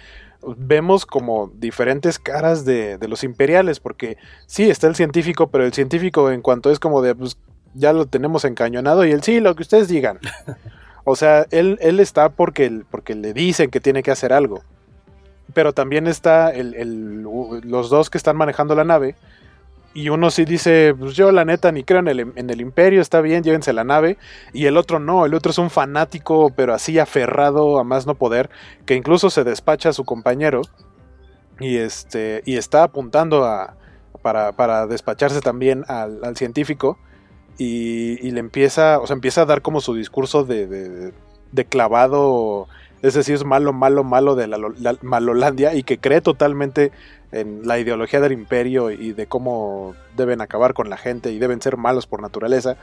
[0.58, 5.72] vemos como diferentes caras de, de los imperiales, porque sí, está el científico, pero el
[5.72, 7.38] científico en cuanto es como de, pues
[7.72, 10.20] ya lo tenemos encañonado y él sí, lo que ustedes digan.
[11.06, 14.64] O sea, él, él está porque, porque le dicen que tiene que hacer algo
[15.52, 19.16] pero también está el, el, los dos que están manejando la nave.
[19.92, 23.00] Y uno sí dice, pues yo la neta ni creo en el, en el imperio,
[23.00, 24.18] está bien, llévense la nave.
[24.52, 28.16] Y el otro no, el otro es un fanático, pero así aferrado a más no
[28.16, 28.50] poder,
[28.86, 30.62] que incluso se despacha a su compañero.
[31.60, 33.76] Y, este, y está apuntando a,
[34.20, 36.98] para, para despacharse también al, al científico.
[37.56, 41.12] Y, le empieza, o sea, empieza a dar como su discurso de,
[41.52, 42.66] de clavado
[43.04, 46.90] ese sí es malo, malo, malo de la, la, Malolandia y que cree totalmente
[47.32, 51.60] en la ideología del imperio y de cómo deben acabar con la gente y deben
[51.60, 52.76] ser malos por naturaleza.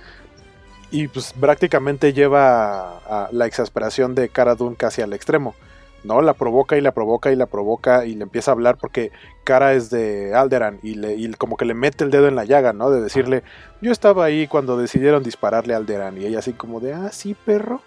[0.91, 5.55] Y pues prácticamente lleva a, a la exasperación de Cara Dune casi al extremo.
[6.03, 6.21] ¿no?
[6.21, 9.11] La provoca y la provoca y la provoca y le empieza a hablar porque
[9.43, 12.45] Cara es de Alderan y, le, y como que le mete el dedo en la
[12.45, 12.89] llaga, ¿no?
[12.89, 13.43] De decirle,
[13.81, 17.35] yo estaba ahí cuando decidieron dispararle a Alderan y ella así como de, ah, sí,
[17.45, 17.81] perro.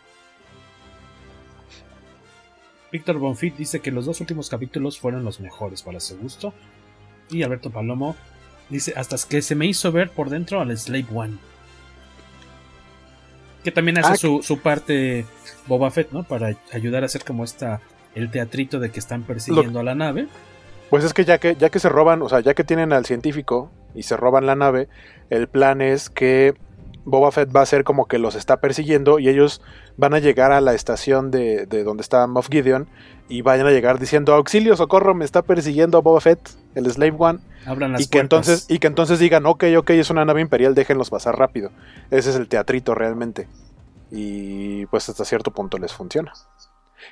[2.95, 6.55] Víctor Bonfit dice que los dos últimos capítulos fueron los mejores para su gusto.
[7.29, 8.15] Y Alberto Palomo
[8.71, 11.39] dice hasta que se me hizo ver por dentro al Slave One.
[13.65, 15.27] Que también hace ah, su, su, parte
[15.66, 16.23] Boba Fett, ¿no?
[16.23, 17.81] Para ayudar a hacer como esta
[18.15, 20.29] el teatrito de que están persiguiendo lo, a la nave.
[20.89, 23.07] Pues es que ya que ya que se roban, o sea, ya que tienen al
[23.07, 24.89] científico y se roban la nave,
[25.31, 26.55] el plan es que
[27.05, 29.60] Boba Fett va a ser como que los está persiguiendo y ellos
[29.97, 32.89] van a llegar a la estación de, de donde está Moff Gideon
[33.28, 37.39] y vayan a llegar diciendo auxilio, socorro, me está persiguiendo Boba Fett, el Slave One.
[37.66, 38.48] Abran las y que puertas.
[38.48, 41.70] entonces y que entonces digan, ok, ok, es una nave imperial, déjenlos pasar rápido.
[42.10, 43.48] Ese es el teatrito realmente.
[44.10, 46.32] Y pues hasta cierto punto les funciona.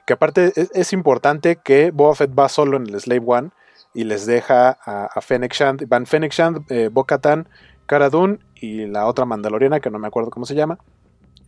[0.06, 3.50] Que aparte es, es importante que Boba Fett va solo en el Slave One
[3.94, 7.48] y les deja a, a Fennec Shand, van Fennec Shand, eh, Bo-Katan,
[7.86, 10.78] Cara Dune y la otra mandaloriana que no me acuerdo cómo se llama.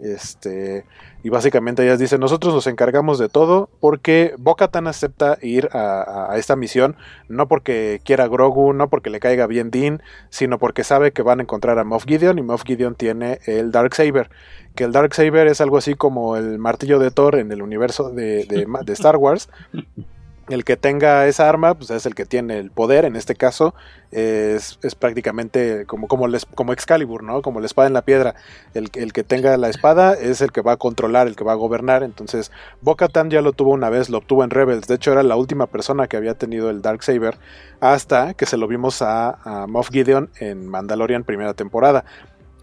[0.00, 0.84] Este,
[1.22, 6.56] y básicamente ellas dicen, nosotros nos encargamos de todo porque Bo-Katan acepta ir a, esta
[6.56, 6.96] misión,
[7.28, 11.38] no porque quiera Grogu, no porque le caiga bien Dean, sino porque sabe que van
[11.38, 14.30] a encontrar a Moff Gideon y Moff Gideon tiene el Darksaber,
[14.74, 18.44] que el Darksaber es algo así como el martillo de Thor en el universo de,
[18.46, 19.48] de, de Star Wars.
[20.48, 23.04] El que tenga esa arma, pues es el que tiene el poder.
[23.04, 23.74] En este caso,
[24.10, 27.40] es, es prácticamente como, como, como Excalibur, ¿no?
[27.42, 28.34] Como la espada en la piedra.
[28.74, 31.52] El, el, que tenga la espada es el que va a controlar, el que va
[31.52, 32.02] a gobernar.
[32.02, 32.52] Entonces,
[32.82, 34.86] Bo-Katan ya lo tuvo una vez, lo obtuvo en Rebels.
[34.86, 37.38] De hecho, era la última persona que había tenido el Darksaber.
[37.80, 42.04] Hasta que se lo vimos a, a Moff Gideon en Mandalorian primera temporada.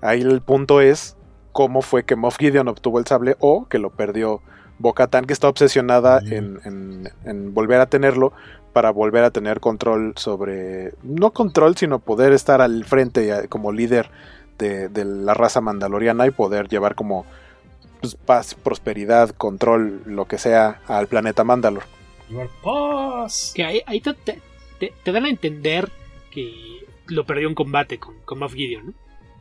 [0.01, 1.17] Ahí el punto es
[1.51, 4.41] cómo fue que Moff Gideon obtuvo el sable o que lo perdió
[4.81, 6.33] Bocatán que está obsesionada mm.
[6.33, 8.33] en, en, en, volver a tenerlo
[8.73, 14.09] para volver a tener control sobre, no control, sino poder estar al frente como líder
[14.57, 17.25] de, de la raza mandaloriana y poder llevar como
[17.99, 21.83] pues, paz, prosperidad, control, lo que sea al planeta Mandalor.
[22.63, 23.51] Paz.
[23.55, 24.41] Que ahí, ahí te, te,
[25.03, 25.89] te, dan a entender
[26.31, 26.51] que
[27.07, 28.93] lo perdió en combate con, con Moff Gideon, ¿no?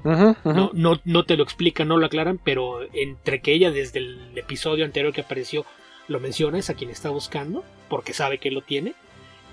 [0.03, 0.55] Uh -huh, uh -huh.
[0.55, 4.37] No, no, no, te lo explican, no lo aclaran, pero entre que ella desde el
[4.37, 5.67] episodio anterior que apareció
[6.09, 8.95] lo menciona, es a quien está buscando, porque sabe que lo tiene,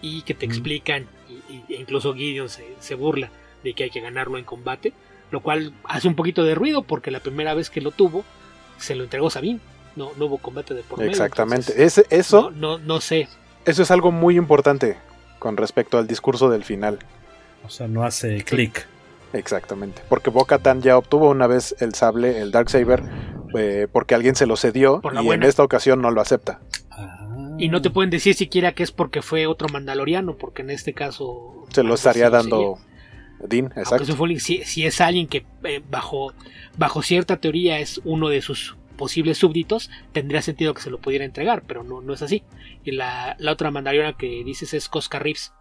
[0.01, 0.53] y que te uh -huh.
[0.53, 3.29] explican, y, y, incluso Gideon se, se, burla
[3.63, 4.93] de que hay que ganarlo en combate,
[5.31, 8.23] lo cual hace un poquito de ruido, porque la primera vez que lo tuvo,
[8.77, 9.59] se lo entregó Sabine,
[9.95, 11.11] no, no hubo combate de por medio.
[11.11, 13.27] Exactamente, Ese, eso, no, no, no sé.
[13.65, 14.97] Eso es algo muy importante
[15.39, 16.99] con respecto al discurso del final.
[17.65, 18.87] O sea, no hace clic.
[19.37, 23.03] Exactamente, porque Bo-Katan ya obtuvo una vez el sable, el Darksaber,
[23.57, 25.33] eh, porque alguien se lo cedió y buena.
[25.33, 26.59] en esta ocasión no lo acepta.
[26.91, 27.55] Ah.
[27.59, 30.93] Y no te pueden decir siquiera que es porque fue otro mandaloriano, porque en este
[30.93, 31.65] caso...
[31.69, 32.79] Se lo estaría dando
[33.39, 34.15] Dean, exacto.
[34.15, 36.33] Fue, si, si, es alguien que eh, bajo,
[36.77, 41.23] bajo cierta teoría es uno de sus posibles súbditos, tendría sentido que se lo pudiera
[41.23, 42.43] entregar, pero no, no es así.
[42.83, 45.53] Y la, la otra mandaloriana que dices es Cosca Reeves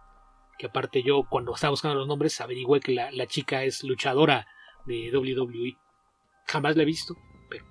[0.57, 4.47] que aparte yo cuando estaba buscando los nombres averigüé que la, la, chica es luchadora
[4.85, 5.77] de WWE.
[6.45, 7.15] Jamás la he visto,
[7.49, 7.65] pero,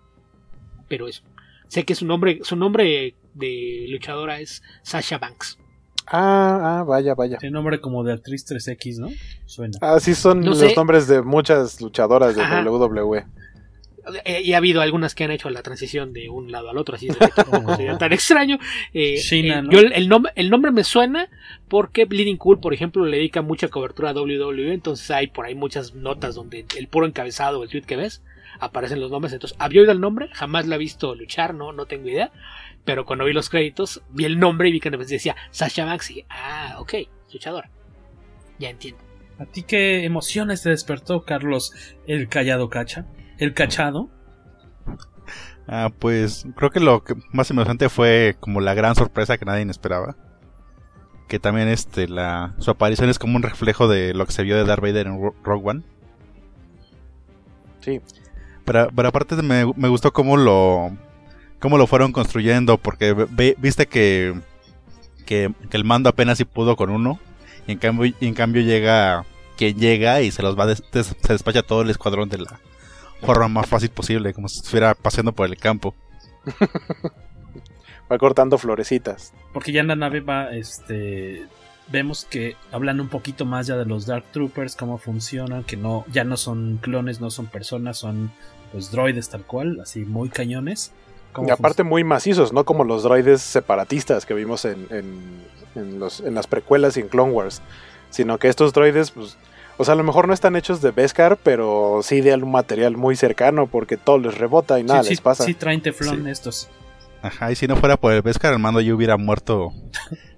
[0.88, 1.22] pero eso.
[1.68, 5.58] Sé que su nombre, su nombre de luchadora es Sasha Banks.
[6.06, 7.36] Ah, ah, vaya, vaya.
[7.38, 9.08] Tiene nombre como de actriz 3X, ¿no?
[9.44, 9.76] Suena.
[9.80, 10.74] Ah, sí, son no los sé.
[10.76, 12.62] nombres de muchas luchadoras de Ajá.
[12.62, 13.26] WWE.
[14.24, 16.94] Eh, y ha habido algunas que han hecho la transición de un lado al otro,
[16.94, 17.16] así de
[17.52, 17.96] oh.
[17.98, 18.58] tan extraño.
[18.94, 19.70] Eh, China, eh, ¿no?
[19.72, 21.28] yo el, nombre, el nombre me suena
[21.68, 25.54] porque Bleeding Cool, por ejemplo, le dedica mucha cobertura a WWE, entonces hay por ahí
[25.54, 28.22] muchas notas donde el puro encabezado, el tweet que ves,
[28.60, 29.32] aparecen los nombres.
[29.32, 32.32] Entonces, había oído el nombre, jamás la he visto luchar, no, no tengo idea.
[32.84, 36.24] Pero cuando vi los créditos, vi el nombre y vi que decía Sasha Banks y
[36.30, 36.94] ah, ok,
[37.32, 37.64] luchador.
[38.60, 39.00] Ya entiendo.
[39.38, 41.72] ¿A ti qué emociones te despertó, Carlos,
[42.06, 43.06] el callado cacha?
[43.38, 44.10] El cachado.
[45.68, 49.68] Ah, pues creo que lo que más emocionante fue como la gran sorpresa que nadie
[49.68, 50.16] esperaba.
[51.28, 54.56] Que también este la su aparición es como un reflejo de lo que se vio
[54.56, 55.82] de Darth Vader en Rogue One.
[57.80, 58.00] Sí.
[58.64, 60.90] Pero, pero aparte me, me, gustó cómo lo
[61.60, 64.34] cómo lo fueron construyendo porque ve, viste que,
[65.24, 67.18] que, que el mando apenas si pudo con uno
[67.66, 69.24] y en cambio y en cambio llega
[69.56, 72.60] quien llega y se los va des, des, se despacha todo el escuadrón de la
[73.20, 75.94] forma más fácil posible, como si estuviera paseando por el campo.
[78.10, 79.32] va cortando florecitas.
[79.52, 81.46] Porque ya en la nave va, este,
[81.88, 86.04] vemos que hablan un poquito más ya de los Dark Troopers, cómo funcionan, que no,
[86.12, 88.30] ya no son clones, no son personas, son
[88.72, 90.92] pues droides tal cual, así muy cañones.
[91.46, 95.20] Y aparte muy macizos, no como los droides separatistas que vimos en, en,
[95.74, 97.60] en, los, en las precuelas y en Clone Wars,
[98.08, 99.36] sino que estos droides, pues,
[99.78, 102.96] o sea, a lo mejor no están hechos de Beskar, pero sí de algún material
[102.96, 105.44] muy cercano porque todo les rebota y nada sí, les sí, pasa.
[105.44, 106.30] Sí, traen teflón sí.
[106.30, 106.68] estos.
[107.22, 109.72] Ajá, y si no fuera por el Beskar, el mando yo hubiera muerto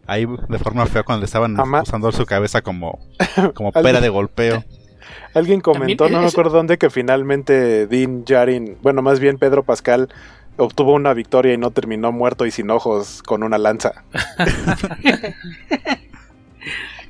[0.06, 2.98] ahí de forma fea cuando le estaban Ama usando su cabeza como,
[3.54, 4.64] como pera de golpeo.
[5.34, 10.08] Alguien comentó, no me acuerdo dónde, que finalmente Dean Jarin, bueno, más bien Pedro Pascal,
[10.56, 14.04] obtuvo una victoria y no terminó muerto y sin ojos con una lanza.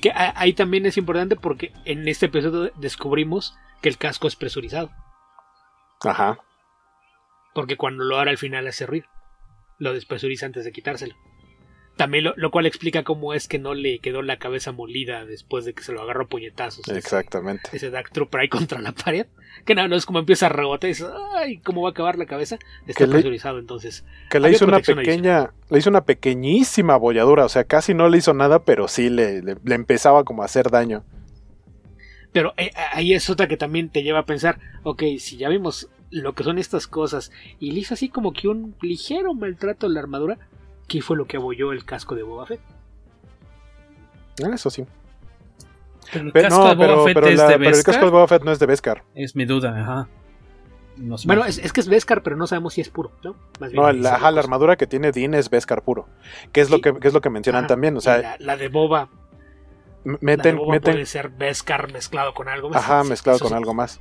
[0.01, 4.91] Que ahí también es importante porque en este episodio descubrimos que el casco es presurizado.
[6.05, 6.39] Ajá.
[7.55, 9.07] Porque cuando lo hará al final hace ruido.
[9.79, 11.15] Lo despresuriza antes de quitárselo.
[11.99, 15.65] También lo, lo, cual explica cómo es que no le quedó la cabeza molida después
[15.65, 16.89] de que se lo agarró puñetazos.
[16.89, 17.63] Exactamente.
[17.67, 19.27] Ese, ese Dark Trooper ahí contra la pared.
[19.65, 22.17] Que nada, no es como empieza a rebotar y dices, ay, ¿cómo va a acabar
[22.17, 22.57] la cabeza?
[22.87, 24.05] Está presurizado entonces.
[24.31, 25.51] Que le hizo una pequeña, adicional.
[25.71, 29.43] le hizo una pequeñísima bolladura, o sea, casi no le hizo nada, pero sí le,
[29.43, 31.05] le, le empezaba como a hacer daño.
[32.33, 35.89] Pero eh, ahí es otra que también te lleva a pensar, ok, si ya vimos
[36.11, 39.91] lo que son estas cosas y le hizo así como que un ligero maltrato a
[39.91, 40.39] la armadura,
[40.89, 42.61] ¿qué fue lo que abolló el casco de Boba Fett?
[44.45, 44.85] Ah, eso sí.
[46.13, 47.77] Pero el Pero, casco no, de Boba pero, Fett pero es la- de pero el
[47.77, 48.11] casco de Beskar.
[48.11, 49.05] Boba Fett no es de Beskar.
[49.15, 50.09] Es mi duda, ajá.
[50.97, 51.27] No sé.
[51.29, 53.37] Bueno, es, es que es Beskar, pero no sabemos si es puro, ¿no?
[53.61, 54.41] Más bien No, la, sale ajá, la cosa.
[54.41, 56.09] armadura que tiene Dean es Beskar puro.
[56.53, 57.97] Que es lo que, que es lo que mencionan Ajá, también.
[57.97, 59.09] O sea, la, la de Boba,
[60.05, 62.79] m- la de meten, Boba meten, puede ser Beskar mezclado con algo más.
[62.79, 63.57] Ajá, mezclado eso con sí.
[63.57, 64.01] algo más.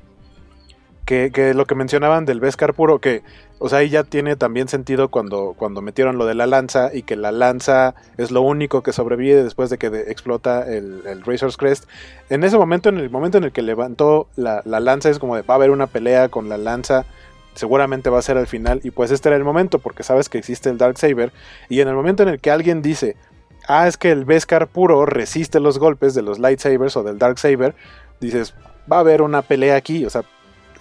[1.05, 3.21] Que, que lo que mencionaban del Beskar puro, que,
[3.59, 7.03] o sea, ahí ya tiene también sentido cuando, cuando metieron lo de la lanza y
[7.03, 11.57] que la lanza es lo único que sobrevive después de que explota el, el Razor's
[11.57, 11.85] Crest.
[12.29, 15.35] En ese momento, en el momento en el que levantó la, la lanza, es como
[15.35, 17.05] de va a haber una pelea con la lanza,
[17.55, 20.37] seguramente va a ser al final, y pues este era el momento, porque sabes que
[20.37, 21.31] existe el Dark Saber,
[21.69, 23.15] y en el momento en el que alguien dice,
[23.67, 27.39] ah, es que el Beskar puro resiste los golpes de los lightsabers o del Dark
[27.39, 27.73] Saber,
[28.19, 28.53] dices,
[28.91, 30.05] va a haber una pelea aquí.
[30.05, 30.23] O sea,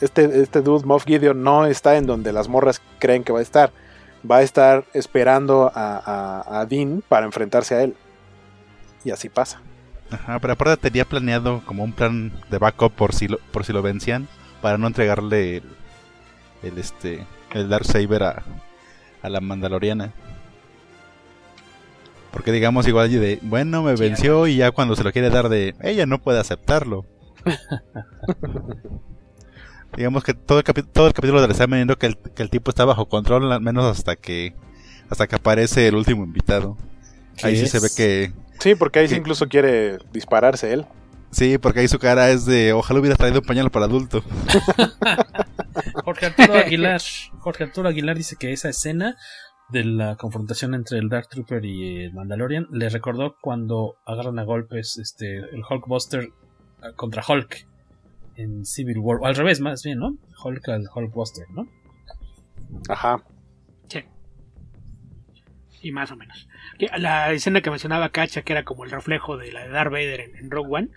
[0.01, 3.43] este, este dude Moff Gideon no está en donde las morras creen que va a
[3.43, 3.73] estar.
[4.29, 7.95] Va a estar esperando a, a, a Dean para enfrentarse a él.
[9.05, 9.61] Y así pasa.
[10.11, 13.73] Ajá, pero aparte tenía planeado como un plan de backup por si lo, por si
[13.73, 14.29] lo vencían,
[14.63, 15.65] para no entregarle el,
[16.63, 18.43] el este el Dark Saber a,
[19.23, 20.13] a la Mandaloriana.
[22.31, 25.75] Porque digamos igual de, bueno, me venció y ya cuando se lo quiere dar de,
[25.81, 27.07] ella no puede aceptarlo.
[29.97, 32.51] digamos que todo el, capi- todo el capítulo le está vendiendo que el, que el
[32.51, 34.55] tipo está bajo control, al menos hasta que
[35.11, 36.77] hasta que aparece el último invitado.
[37.37, 39.21] ¿Qué Ahí sí se ve que Sí, porque ahí sí Sí.
[39.21, 40.87] incluso quiere dispararse él.
[41.31, 44.23] Sí, porque ahí su cara es de ojalá hubiera traído un pañal para adulto.
[46.05, 47.01] Jorge Arturo Aguilar.
[47.39, 49.17] Jorge Arturo Aguilar dice que esa escena
[49.69, 54.45] de la confrontación entre el Dark Trooper y el Mandalorian le recordó cuando agarran a
[54.45, 56.29] golpes este el Hulkbuster
[56.83, 57.67] ah, contra Hulk
[58.37, 59.19] en Civil War.
[59.21, 60.17] O al revés, más bien, ¿no?
[60.45, 61.67] Hulk al Hulkbuster, ¿no?
[62.89, 63.23] Ajá.
[63.89, 64.01] Sí.
[65.83, 66.49] Y más o menos.
[66.99, 70.21] La escena que mencionaba Kacha, que era como el reflejo de la de Darth Vader
[70.21, 70.89] en, en Rogue One,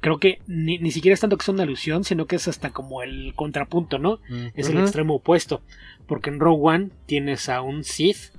[0.00, 2.70] creo que ni, ni siquiera es tanto que sea una alusión, sino que es hasta
[2.70, 4.20] como el contrapunto, ¿no?
[4.54, 5.62] Es el extremo opuesto.
[6.06, 8.32] Porque en Rogue One tienes a un Sith,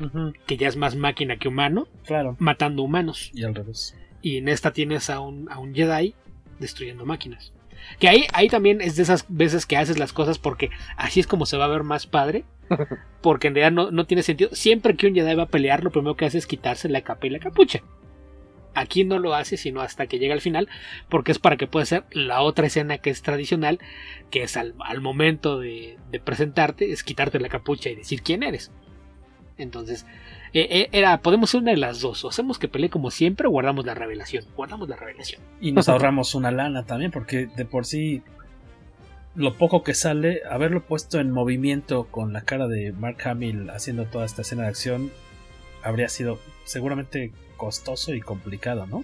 [0.45, 2.35] que ya es más máquina que humano, Claro.
[2.39, 3.31] matando humanos.
[3.33, 3.95] Y al revés.
[4.21, 6.13] Y en esta tienes a un, a un Jedi
[6.59, 7.53] destruyendo máquinas.
[7.99, 11.27] Que ahí, ahí también es de esas veces que haces las cosas porque así es
[11.27, 12.45] como se va a ver más padre.
[13.21, 14.51] Porque en realidad no, no tiene sentido.
[14.53, 17.25] Siempre que un Jedi va a pelear, lo primero que hace es quitarse la capa
[17.25, 17.81] y la capucha.
[18.75, 20.69] Aquí no lo hace, sino hasta que llega al final,
[21.09, 23.79] porque es para que pueda ser la otra escena que es tradicional,
[24.29, 28.43] que es al, al momento de, de presentarte, es quitarte la capucha y decir quién
[28.43, 28.71] eres.
[29.57, 30.05] Entonces,
[30.53, 33.47] eh, eh, era, podemos ser una de las dos, o hacemos que pelee como siempre
[33.47, 34.45] o guardamos la revelación.
[34.55, 35.41] Guardamos la revelación.
[35.61, 38.21] Y nos ahorramos una lana también, porque de por sí
[39.35, 44.05] lo poco que sale, haberlo puesto en movimiento con la cara de Mark Hamill haciendo
[44.05, 45.11] toda esta escena de acción,
[45.83, 49.03] habría sido seguramente costoso y complicado, ¿no?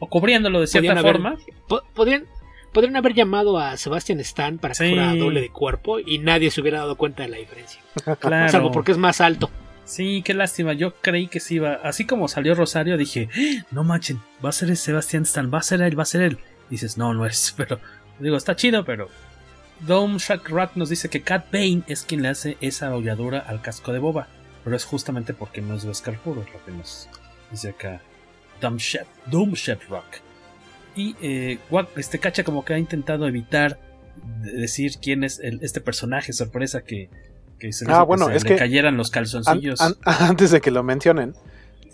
[0.00, 1.36] O cubriéndolo de cierta haber- forma.
[1.68, 2.24] po- podrían,
[2.72, 4.90] podrían haber llamado a Sebastian Stan para que Sí.
[4.90, 7.80] fuera doble de cuerpo y nadie se hubiera dado cuenta de la diferencia.
[8.20, 8.52] Claro.
[8.52, 9.50] Salvo porque es más alto.
[9.88, 10.74] Sí, qué lástima.
[10.74, 11.74] Yo creí que sí iba.
[11.82, 13.64] Así como salió Rosario, dije, "¡Ah!
[13.70, 16.38] no manchen, va a ser Sebastián Stan, va a ser él, va a ser él.
[16.68, 17.52] Dices, no, no es.
[17.56, 17.80] Pero
[18.18, 19.08] digo, está chido, pero.
[19.80, 23.92] Dome Shack nos dice que Cat Bane es quien le hace esa holladura al casco
[23.92, 24.26] de Boba.
[24.64, 27.08] Pero es justamente porque no es Beskar puro, es lo que nos
[27.50, 28.02] dice acá
[28.60, 28.78] Dome
[29.54, 30.04] Shep Rock.
[30.96, 31.58] Y eh,
[31.96, 33.78] este Cacha como que ha intentado evitar
[34.42, 37.08] de- decir quién es el- este personaje sorpresa que,
[37.58, 39.80] que se, Ah, bueno, se es le que cayeran los calzoncillos.
[39.80, 41.34] an- antes de que lo mencionen,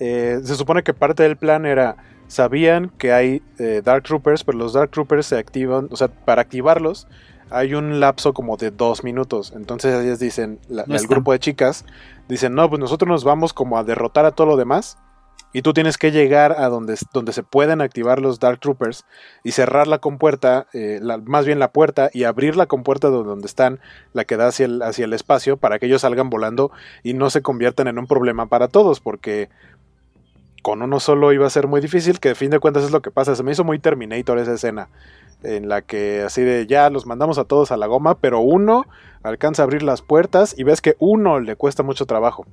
[0.01, 1.97] eh, se supone que parte del plan era,
[2.29, 6.43] sabían que hay eh, Dark Troopers, pero los Dark Troopers se activan, o sea, para
[6.43, 7.07] activarlos
[7.51, 9.53] hay un lapso como de dos minutos.
[9.55, 11.85] Entonces ellas dicen, la- No el grupo de chicas,
[12.29, 14.97] dicen, no, pues nosotros nos vamos como a derrotar a todo lo demás.
[15.55, 19.07] Y tú tienes que llegar a donde, donde se pueden activar los Dark Troopers
[19.45, 23.47] y cerrar la compuerta, eh, más bien la puerta, y abrir la compuerta de donde
[23.47, 23.79] están,
[24.13, 26.73] la que da hacia el, hacia el espacio, para que ellos salgan volando
[27.05, 29.49] y no se conviertan en un problema para todos, porque
[30.61, 33.01] con uno solo iba a ser muy difícil, que de fin de cuentas es lo
[33.01, 33.37] que pasa.
[33.37, 34.89] Se me hizo muy Terminator esa escena,
[35.45, 38.87] en la que así de ya los mandamos a todos a la goma, pero uno
[39.23, 42.45] alcanza a abrir las puertas y ves que uno le cuesta mucho trabajo.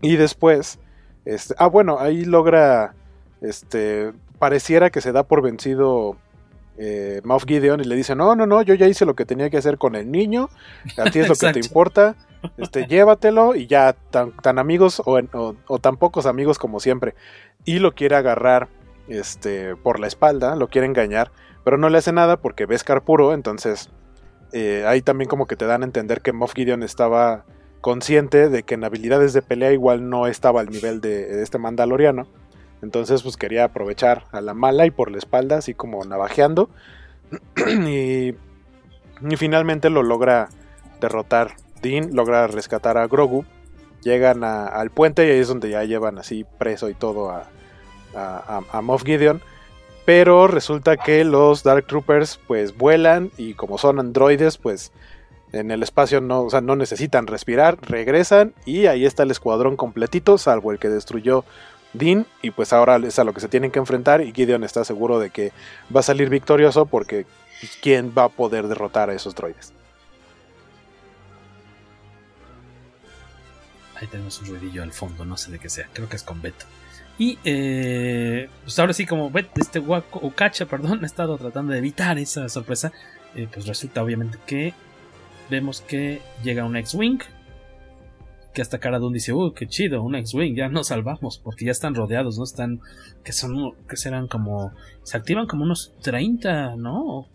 [0.00, 0.80] Y después,
[1.28, 2.94] este, ah bueno, ahí logra,
[3.42, 6.16] este, pareciera que se da por vencido
[6.78, 9.50] eh, Moff Gideon y le dice, no, no, no, yo ya hice lo que tenía
[9.50, 10.48] que hacer con el niño,
[10.96, 12.16] a ti es lo que te importa,
[12.56, 17.14] este, llévatelo y ya tan, tan amigos o, o, o, tan pocos amigos como siempre.
[17.66, 18.68] Y lo quiere agarrar
[19.06, 21.30] este, por la espalda, lo quiere engañar,
[21.62, 23.90] pero no le hace nada porque ves puro, entonces
[24.54, 27.44] eh, ahí también como que te dan a entender que Moff Gideon estaba
[27.80, 32.26] consciente de que en habilidades de pelea igual no estaba al nivel de, este mandaloriano.
[32.82, 36.70] Entonces pues quería aprovechar a la mala y por la espalda, así como navajeando.
[37.86, 40.48] y, y finalmente lo logra
[41.00, 43.44] derrotar Dean logra rescatar a Grogu.
[44.02, 47.48] Llegan al puente y ahí es donde ya llevan así preso y todo a,
[48.14, 49.42] a, a, Moff Gideon.
[50.04, 54.92] Pero resulta que los Dark Troopers pues vuelan y como son androides pues
[55.52, 59.76] en el espacio no, o sea, no necesitan respirar, regresan y ahí está el escuadrón
[59.76, 61.44] completito salvo el que destruyó
[61.92, 64.84] Dean y pues ahora es a lo que se tienen que enfrentar y Gideon está
[64.84, 65.52] seguro de que
[65.94, 67.26] va a salir victorioso porque
[67.80, 69.72] ¿quién va a poder derrotar a esos droides?
[73.94, 76.40] Ahí tenemos un ruidillo al fondo, no sé de qué sea, creo que es con
[76.40, 76.66] Beto.
[77.18, 81.78] Y eh, pues ahora sí, como Bet, este Waco, Ukacha, perdón, ha estado tratando de
[81.78, 82.92] evitar esa sorpresa.
[83.34, 84.72] Eh, pues resulta obviamente que
[85.50, 87.18] vemos que llega un X-Wing.
[88.54, 91.70] Que hasta Cara Dune dice, uy, qué chido, un X-Wing, ya nos salvamos, porque ya
[91.70, 92.44] están rodeados, ¿no?
[92.44, 92.80] Están,
[93.22, 94.72] que son, que serán como,
[95.02, 97.28] se activan como unos 30, ¿no?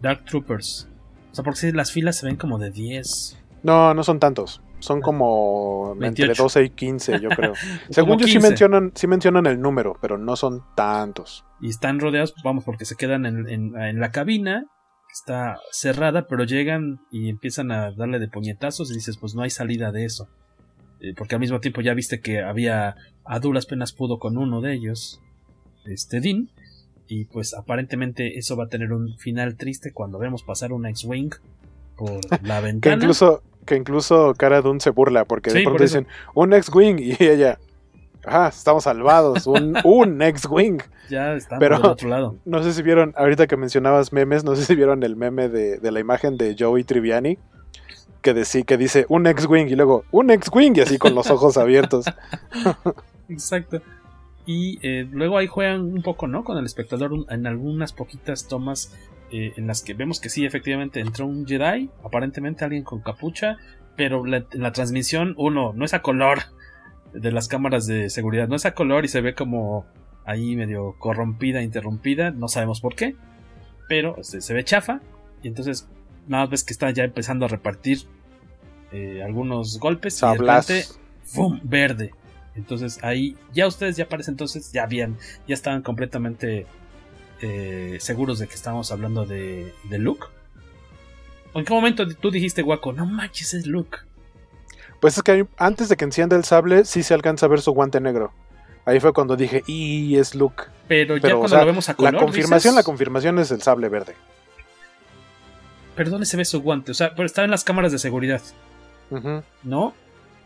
[0.00, 0.88] Dark Troopers.
[1.32, 3.38] O sea, porque las filas se ven como de 10.
[3.62, 4.62] No, no son tantos.
[4.78, 6.32] Son como 28.
[6.32, 7.52] entre 12 y 15, yo creo.
[7.90, 8.32] Según yo 15.
[8.32, 11.44] sí mencionan, sí mencionan el número, pero no son tantos.
[11.60, 14.66] Y están rodeados, vamos, porque se quedan en, en, en la cabina.
[15.12, 19.50] Está cerrada, pero llegan y empiezan a darle de puñetazos y dices, pues no hay
[19.50, 20.28] salida de eso.
[21.00, 24.60] Eh, porque al mismo tiempo ya viste que había a duras penas pudo con uno
[24.60, 25.20] de ellos,
[25.84, 26.48] este Dean.
[27.06, 31.30] Y pues aparentemente eso va a tener un final triste cuando vemos pasar un X-Wing
[31.96, 32.96] por la ventana.
[32.96, 36.98] que incluso, que incluso Cara Dune se burla porque sí, de pronto dicen un X-Wing
[37.00, 37.58] y ella,
[38.24, 40.78] ajá, estamos salvados, un, un X-Wing.
[41.08, 42.36] Ya estamos Pero del otro lado.
[42.44, 45.78] no sé si vieron, ahorita que mencionabas memes, no sé si vieron el meme de,
[45.78, 47.38] de la imagen de Joey Triviani.
[48.20, 51.56] Que, decí, que dice un X-Wing y luego un X-Wing y así con los ojos
[51.56, 52.04] abiertos.
[53.28, 53.80] Exacto.
[54.44, 56.42] Y eh, luego ahí juegan un poco, ¿no?
[56.42, 58.92] Con el espectador en algunas poquitas tomas
[59.30, 63.58] eh, en las que vemos que sí, efectivamente entró un Jedi, aparentemente alguien con capucha,
[63.94, 66.38] pero la, en la transmisión, uno, no es a color
[67.12, 69.86] de las cámaras de seguridad, no es a color y se ve como
[70.24, 73.16] ahí medio corrompida, interrumpida, no sabemos por qué,
[73.88, 75.00] pero se, se ve chafa,
[75.42, 75.88] y entonces
[76.26, 78.00] nada más ves que está ya empezando a repartir
[78.92, 80.84] eh, algunos golpes y de repente,
[81.24, 81.60] ¡fum!
[81.62, 82.12] verde.
[82.54, 86.66] Entonces ahí ya ustedes ya parece entonces ya bien, ya estaban completamente
[87.40, 90.26] eh, seguros de que estábamos hablando de, de Luke.
[91.54, 93.98] ¿En qué momento tú dijiste, Guaco, no manches, es Luke?
[95.00, 97.72] Pues es que antes de que encienda el sable, sí se alcanza a ver su
[97.72, 98.32] guante negro.
[98.84, 100.64] Ahí fue cuando dije, y es Luke.
[100.88, 102.74] Pero ya cuando o sea, lo vemos a color, La confirmación, dices...
[102.74, 104.14] la confirmación es el sable verde.
[105.94, 106.92] Pero ¿dónde se ve su guante?
[106.92, 108.40] O sea, pero está en las cámaras de seguridad.
[109.10, 109.42] Uh -huh.
[109.62, 109.94] ¿No?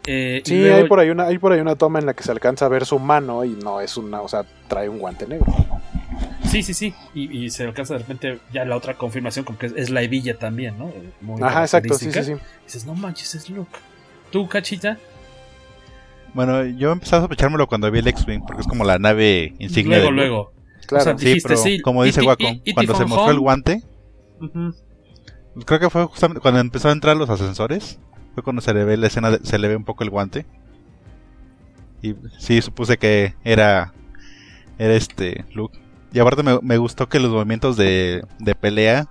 [0.07, 0.77] Eh, sí, luego...
[0.77, 2.69] hay, por ahí una, hay por ahí una toma en la que se alcanza a
[2.69, 5.47] ver su mano y no es una, o sea, trae un guante negro.
[6.51, 6.95] Sí, sí, sí.
[7.15, 10.03] Y, y, se alcanza de repente ya la otra confirmación, como que es, es la
[10.03, 10.93] hebilla también, ¿no?
[11.21, 12.33] Muy Ajá, exacto, sí, sí, sí.
[12.33, 13.79] Y dices, no manches, es Luke.
[14.33, 14.99] ¿Tú, cachita?
[16.33, 19.99] Bueno, yo empecé a sospechármelo cuando vi el X-Wing, porque es como la nave insignia.
[19.99, 20.53] Luego, de luego.
[20.87, 21.03] Claro.
[21.03, 22.45] O sea, dijiste, sí, pero sí, como dice Waco,
[22.75, 23.83] cuando se mostró el guante,
[24.41, 24.75] uh -huh.
[25.67, 28.01] creo que fue justamente cuando empezó a entrar los ascensores,
[28.35, 30.47] fue cuando se le ve la escena, de, se le ve un poco el guante.
[32.01, 33.93] Y sí, supuse que era,
[34.79, 35.79] era este Luke.
[36.13, 39.09] Y aparte me, me gustó que los movimientos de, de pelea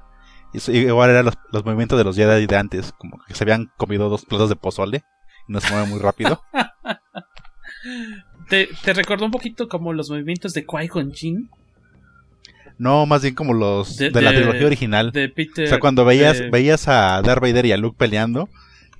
[0.53, 4.09] igual eran los, los, movimientos de los Jedi de antes, como que se habían comido
[4.09, 5.03] dos platos de pozole
[5.47, 6.41] y no se mueven muy rápido.
[8.49, 11.49] ¿Te, ¿Te, recordó un poquito como los movimientos de Qui-Gon Jinn?
[12.77, 15.11] No, más bien como los de, de la trilogía original.
[15.11, 18.49] De Peter, o sea, cuando veías, veías a Darth Vader y a Luke peleando,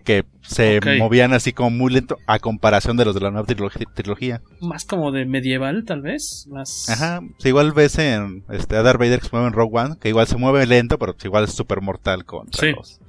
[0.01, 0.99] que se okay.
[0.99, 4.41] movían así como muy lento a comparación de los de la nueva trilogía.
[4.59, 6.47] Más como de medieval, tal vez.
[6.49, 6.89] Más...
[6.89, 9.95] Ajá, sí, igual ves en este, a Darth Vader que se mueve en Rogue One,
[9.99, 12.73] que igual se mueve lento, pero igual es súper mortal contra sí.
[12.73, 12.99] los,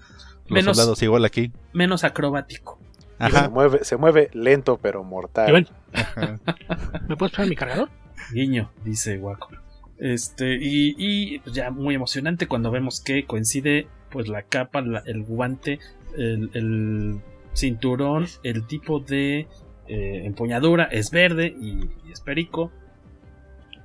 [0.45, 1.53] los menos, soldados, igual aquí.
[1.73, 2.79] Menos acrobático.
[3.21, 5.69] Y se mueve, se mueve lento pero mortal.
[7.09, 7.89] ¿Me puedes poner mi cargador?
[8.33, 9.51] Guiño, dice Waco.
[9.99, 15.03] Este, y, y pues ya muy emocionante cuando vemos que coincide pues la capa, la-
[15.07, 15.79] el guante,
[16.17, 17.21] el, el
[17.55, 19.47] cinturón, el tipo de
[19.89, 22.71] eh, empuñadura es verde y, y es perico.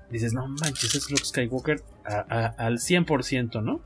[0.10, 3.82] Dices, no manches, es Luke Skywalker a- a- al 100%, ¿no?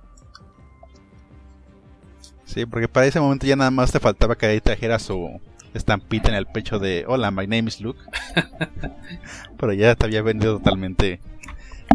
[2.45, 5.39] Sí, porque para ese momento ya nada más te faltaba que ahí trajera su
[5.73, 7.99] estampita en el pecho de Hola, my name is Luke.
[9.57, 11.21] Pero ya te había vendido totalmente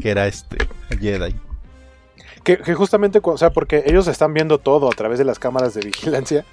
[0.00, 0.56] que era este
[0.98, 1.34] Jedi.
[2.46, 5.74] Que, que justamente, o sea, porque ellos están viendo todo a través de las cámaras
[5.74, 6.44] de vigilancia.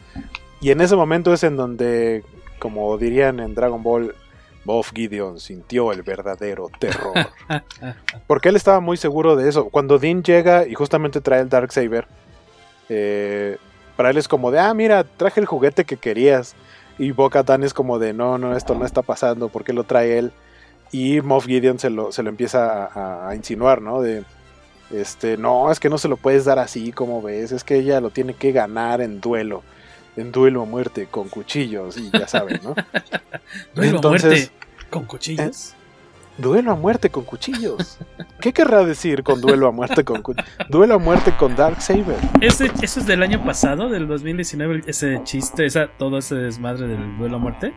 [0.60, 2.24] Y en ese momento es en donde,
[2.58, 4.16] como dirían en Dragon Ball,
[4.66, 7.14] Moff Gideon sintió el verdadero terror.
[8.28, 9.70] Porque él estaba muy seguro de eso.
[9.70, 12.08] Cuando Dean llega y justamente trae el Darksaber,
[12.90, 13.58] eh,
[13.96, 16.56] para él es como de, ah, mira, traje el juguete que querías.
[16.98, 20.18] Y Bo-Katan es como de, no, no, esto no está pasando, ¿por qué lo trae
[20.18, 20.32] él?
[20.92, 24.02] Y Moff Gideon se lo, se lo empieza a, a- a insinuar, ¿no?
[24.02, 24.24] De,
[24.94, 28.00] este, no, es que no se lo puedes dar así, como ves, es que ella
[28.00, 29.64] lo tiene que ganar en duelo,
[30.16, 32.76] en duelo a muerte, con cuchillos, y ya saben, ¿no?
[33.76, 34.52] Duelo a Entonces, muerte
[34.90, 35.74] con cuchillos.
[36.38, 38.00] Duelo a muerte con cuchillos.
[38.42, 40.50] ¿Qué querrá decir con duelo a muerte con cuchillos?
[40.70, 42.18] Duelo a muerte con Darksaber.
[42.42, 47.18] Ese, ¿Eso es del año pasado, del 2019, ese chiste, esa, todo ese desmadre del
[47.18, 47.74] duelo a muerte?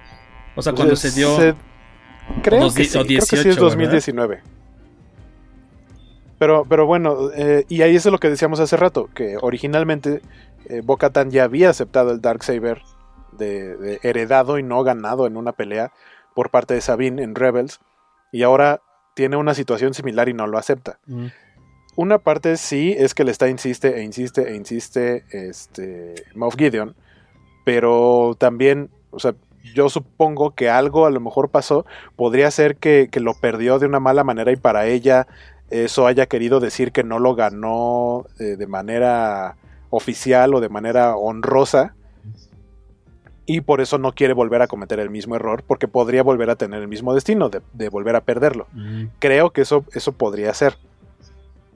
[0.54, 1.36] O sea, cuando Pues, se dio...
[1.36, 1.54] se-
[2.42, 4.40] Creo, que sí, creo que sí 18, es ¿verdad?
[6.38, 6.38] 2019.
[6.38, 10.22] Pero, pero bueno, eh, y ahí es lo que decíamos hace rato, que originalmente
[10.68, 12.82] eh, Bo-Katan ya había aceptado el Darksaber
[13.32, 15.92] de, de heredado y no ganado en una pelea
[16.34, 17.80] por parte de Sabine en Rebels,
[18.32, 18.80] y ahora
[19.14, 20.98] tiene una situación similar y no lo acepta.
[21.06, 21.28] Mm.
[21.96, 26.94] Una parte sí es que le está insiste e insiste e insiste este Moff Gideon,
[27.64, 29.34] pero también, o sea,
[29.74, 33.86] yo supongo que algo a lo mejor pasó, podría ser que, que lo perdió de
[33.86, 35.26] una mala manera y para ella
[35.70, 39.56] eso haya querido decir que no lo ganó eh, de manera
[39.90, 41.94] oficial o de manera honrosa
[43.46, 46.56] y por eso no quiere volver a cometer el mismo error porque podría volver a
[46.56, 48.66] tener el mismo destino de, de volver a perderlo.
[48.72, 49.04] Mm.
[49.18, 50.76] Creo que eso, eso podría ser.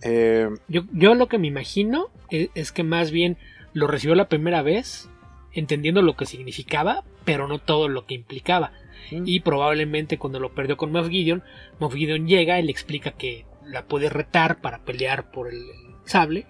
[0.03, 3.37] Eh, Yo, yo lo que me imagino es, es que más bien
[3.73, 5.09] lo recibió la primera vez,
[5.53, 8.73] entendiendo lo que significaba, pero no todo lo que implicaba.
[9.13, 11.43] Y probablemente cuando lo perdió con Moff Gideon,
[11.81, 15.63] Moff Gideon llega y le explica que la puede retar para pelear por el,
[16.05, 16.47] sable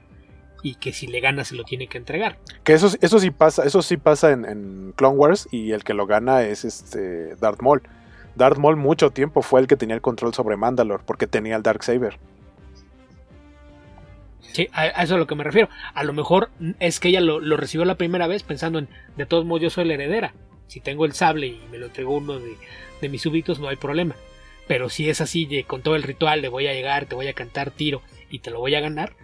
[0.63, 2.39] y que si le gana se lo tiene que entregar.
[2.65, 5.95] Que eso, eso sí pasa, eso sí pasa en, en Clone Wars y el que
[5.95, 7.83] lo gana es este Darth Maul.
[8.37, 11.63] Darth Maul mucho tiempo fue el que tenía el control sobre Mandalore porque tenía el
[11.63, 12.19] Darksaber.
[14.41, 15.69] Sí, a, a eso es a lo que me refiero.
[15.95, 19.27] A lo mejor es que ella lo, lo recibió la primera vez pensando en, de
[19.27, 20.35] todos modos yo soy la heredera.
[20.67, 22.57] Si tengo el sable y me lo entregó uno de,
[23.01, 24.15] de mis súbditos, no hay problema.
[24.71, 27.27] Pero si es así, de, con todo el ritual, le voy a llegar, te voy
[27.27, 29.17] a cantar tiro y te lo voy a ganar,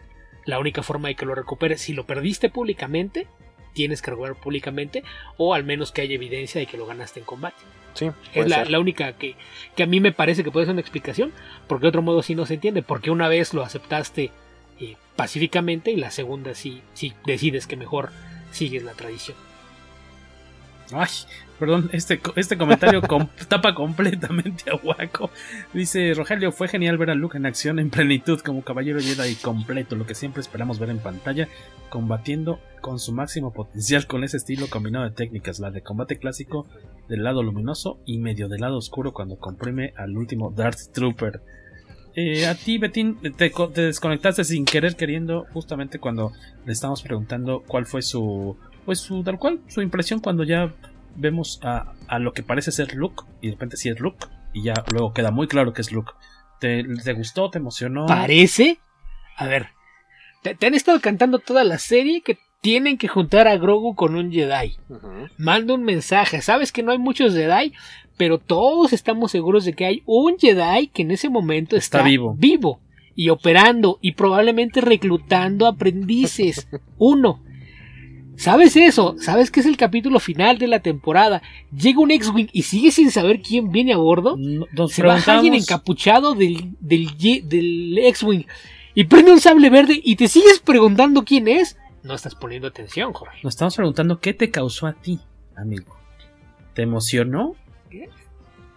[0.44, 3.28] la única forma de que lo recuperes, si lo perdiste públicamente,
[3.72, 5.04] tienes que recuperar públicamente,
[5.36, 7.62] o al menos que haya evidencia de que lo ganaste en combate.
[7.94, 9.36] Sí, Es la, la única que,
[9.76, 11.32] que a mí me parece que puede ser una explicación,
[11.68, 14.32] porque de otro modo sí no se entiende, porque una vez lo aceptaste
[14.80, 18.10] eh, pacíficamente y la segunda sí, sí decides que mejor
[18.50, 19.36] sigues la tradición.
[20.92, 21.08] Ay,
[21.58, 25.30] perdón, este, este comentario com- tapa completamente a Waco.
[25.72, 29.96] Dice Rogelio, fue genial ver a Luke en acción en plenitud como caballero Jedi completo,
[29.96, 31.48] lo que siempre esperamos ver en pantalla,
[31.88, 36.66] combatiendo con su máximo potencial con ese estilo combinado de técnicas, la de combate clásico
[37.08, 41.40] del lado luminoso y medio del lado oscuro cuando comprime al último Darth Trooper.
[42.14, 46.32] Eh, a ti, Betín, te, te desconectaste sin querer queriendo justamente cuando
[46.64, 50.72] le estamos preguntando cuál fue su pues su tal cual, su impresión cuando ya
[51.16, 54.62] vemos a, a lo que parece ser Luke y de repente sí es Luke y
[54.64, 56.12] ya luego queda muy claro que es Luke.
[56.60, 57.50] ¿Te, te gustó?
[57.50, 58.06] ¿Te emocionó?
[58.06, 58.78] ¿Parece?
[59.36, 59.68] A ver,
[60.42, 64.16] te, te han estado cantando toda la serie que tienen que juntar a Grogu con
[64.16, 64.76] un Jedi.
[65.36, 67.72] Manda un mensaje, sabes que no hay muchos Jedi,
[68.16, 72.08] pero todos estamos seguros de que hay un Jedi que en ese momento está, Está
[72.08, 72.34] vivo.
[72.36, 72.80] vivo
[73.14, 76.66] y operando y probablemente reclutando aprendices.
[76.98, 77.42] Uno.
[78.36, 79.16] ¿Sabes eso?
[79.18, 81.42] ¿Sabes que es el capítulo final de la temporada?
[81.72, 84.36] Llega un X-Wing y sigue sin saber quién viene a bordo.
[84.36, 88.44] Nos Se baja alguien encapuchado del, del, X-Wing
[88.94, 91.76] y prende un sable verde y te sigues preguntando quién es.
[92.02, 93.40] No estás poniendo atención, Jorge.
[93.42, 95.18] Nos estamos preguntando qué te causó a ti,
[95.56, 95.96] amigo.
[96.74, 97.54] ¿Te emocionó?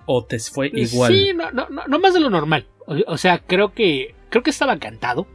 [0.06, 1.14] ¿O te fue igual?
[1.14, 2.66] Sí, no, no, no, no más de lo normal.
[2.88, 5.28] O, o sea, creo que creo que estaba cantado.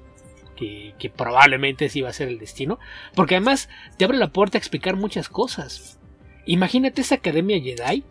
[0.56, 2.78] Que, que probablemente ese iba a ser el destino.
[3.14, 5.98] Porque además te abre la puerta a explicar muchas cosas.
[6.46, 8.04] Imagínate esa academia Jedi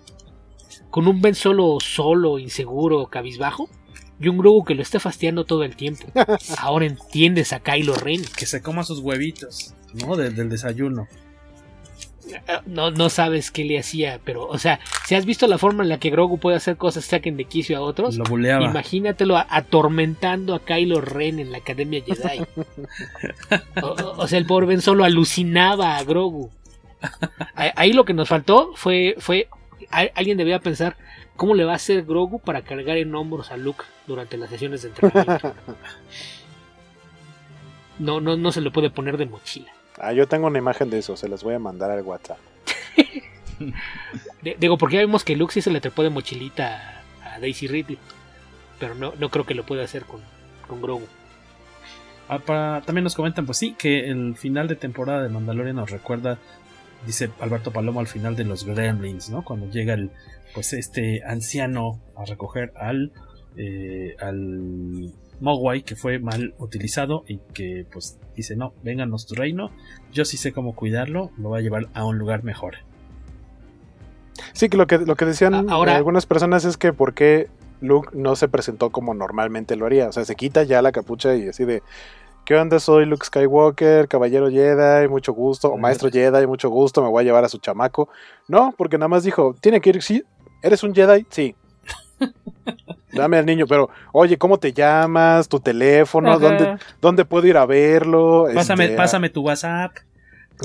[0.90, 3.70] con un Ben Solo solo, inseguro, cabizbajo
[4.20, 6.06] y un Grogu que lo esté fastiando todo el tiempo.
[6.58, 8.22] Ahora entiendes a Kylo Ren.
[8.38, 10.16] Que se coma sus huevitos, ¿no?
[10.16, 11.08] Del, del desayuno.
[12.66, 15.90] No, no sabes qué le hacía, pero, o sea, si has visto la forma en
[15.90, 18.66] la que Grogu puede hacer cosas saquen de quicio a otros, Lo buleaba.
[18.66, 22.40] imagínatelo atormentando a Kylo Ren en la Academia Jedi.
[23.82, 26.50] o, o- o sea, el pobre Ben solo alucinaba a Grogu.
[27.56, 29.50] Ahí, lo que nos faltó fue, fue
[30.16, 30.96] alguien debía pensar
[31.36, 34.82] cómo le va a hacer Grogu para cargar en hombros a Luke durante las sesiones
[34.84, 35.54] de entrenamiento.
[38.00, 39.72] No, no, no se le puede poner de mochila.
[40.00, 42.38] Ah, yo tengo una imagen de eso, se las voy a mandar al WhatsApp.
[44.60, 47.68] Digo, porque ya vimos que Luke sí se le trepó de mochilita a, a Daisy
[47.68, 47.98] Ridley.
[48.80, 50.20] Pero no, no creo que lo pueda hacer con,
[50.68, 51.06] con Grogu.
[52.28, 55.92] Ah, para- también nos comentan, pues sí, que el final de temporada de Mandalorian nos
[55.92, 56.40] recuerda,
[57.06, 59.44] dice Alberto Palomo, al final de los Gremlins, ¿no?
[59.44, 60.10] Cuando llega el,
[60.54, 63.12] pues este anciano a recoger al,
[63.56, 69.72] eh, al Mogwai que fue mal utilizado y que pues dice, no, vénganos tu reino,
[70.12, 72.76] yo sí sé cómo cuidarlo, lo voy a llevar a un lugar mejor.
[74.54, 77.50] Sí, que lo que, lo que decían ahora- algunas personas es que por qué
[77.82, 80.08] Luke no se presentó como normalmente lo haría.
[80.08, 81.84] O sea, se quita ya la capucha y así de,
[82.46, 82.80] ¿qué onda?
[82.80, 87.26] Soy Luke Skywalker, caballero Jedi, mucho gusto, o maestro Jedi, mucho gusto, me voy a
[87.26, 88.10] llevar a su chamaco.
[88.48, 90.24] No, porque nada más dijo, tiene que ir, sí,
[90.62, 91.26] ¿eres un Jedi?
[91.30, 91.56] Sí.
[93.12, 95.48] Dame al niño, pero oye, ¿cómo te llamas?
[95.48, 96.32] ¿Tu teléfono?
[96.32, 96.40] Ajá.
[96.40, 98.48] ¿Dónde, ¿Dónde puedo ir a verlo?
[98.54, 99.92] Pásame, Este, pásame tu WhatsApp.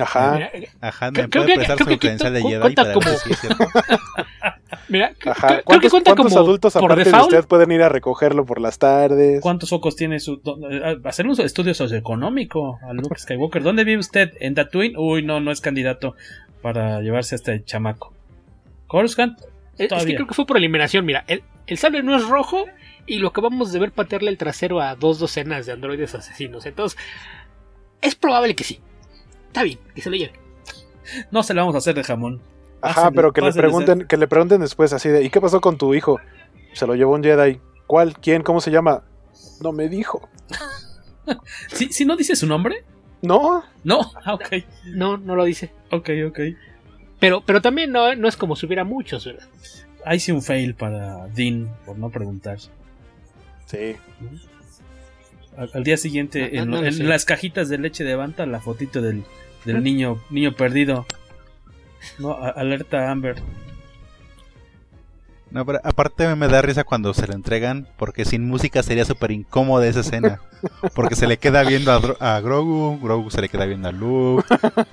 [0.01, 0.33] Ajá.
[0.35, 3.33] Mira, Ajá, me creo puede prestar su credencial de Jedi cuenta para como- ver si
[3.33, 3.67] es cierto.
[4.89, 5.47] Mira, creo- Ajá.
[5.47, 8.45] creo que ¿Cuántos, cuenta cuántos como adultos por aparte de usted pueden ir a recogerlo
[8.47, 9.41] por las tardes?
[9.41, 10.41] ¿Cuántos focos tiene su...
[10.71, 13.63] eh, hacer un estudio socioeconómico a Luke Skywalker?
[13.63, 14.33] ¿Dónde vive usted?
[14.41, 14.97] ¿En Tatooine?
[14.97, 16.15] Uy, no, no es candidato
[16.63, 18.13] para llevarse a este chamaco.
[18.87, 19.39] Coruscant,
[19.79, 21.05] Es- Es que creo que fue por eliminación.
[21.07, 22.65] Mira, el, el sable no es rojo
[23.07, 26.67] y lo acabamos de ver patearle el trasero a dos docenas de androides asesinos.
[26.67, 26.99] Entonces,
[28.03, 28.81] es probable que sí.
[29.47, 30.33] Está bien, que se lo lleve.
[31.31, 32.41] No se la vamos a hacer de jamón.
[32.83, 35.61] Ajá, Pásenle- pero que le pregunten, que le pregunten después así de, ¿y qué pasó
[35.61, 36.21] con tu hijo?
[36.75, 37.61] Se lo llevó un Jedi.
[37.87, 38.15] ¿Cuál?
[38.19, 38.43] ¿Quién?
[38.43, 39.03] ¿Cómo se llama?
[39.63, 40.29] No me dijo.
[41.73, 42.85] ¿Sí, ¿Sí no dice su nombre?
[43.23, 43.65] No.
[43.85, 44.47] No, ah, ok.
[44.87, 45.73] No, no lo dice.
[45.91, 46.39] Ok, ok.
[47.21, 49.47] Pero, pero también no, no es como si hubiera muchos, ¿verdad?
[50.05, 52.59] Ahí sí un fail para Dean por no preguntar.
[53.67, 53.97] Sí.
[55.57, 57.03] Al, al día siguiente, No, en, no, no lo en sé.
[57.05, 59.25] las cajitas de leche de Banta, la fotito del,
[59.65, 59.81] del Ah.
[59.83, 61.07] niño niño perdido.
[62.19, 63.37] No, a- alerta Amber.
[65.51, 69.31] No, pero aparte me da risa cuando se lo entregan, porque sin música sería súper
[69.31, 70.41] incómoda esa escena.
[70.95, 71.91] Porque se le queda viendo
[72.21, 74.45] a Grogu, Grogu se le queda viendo a Luke,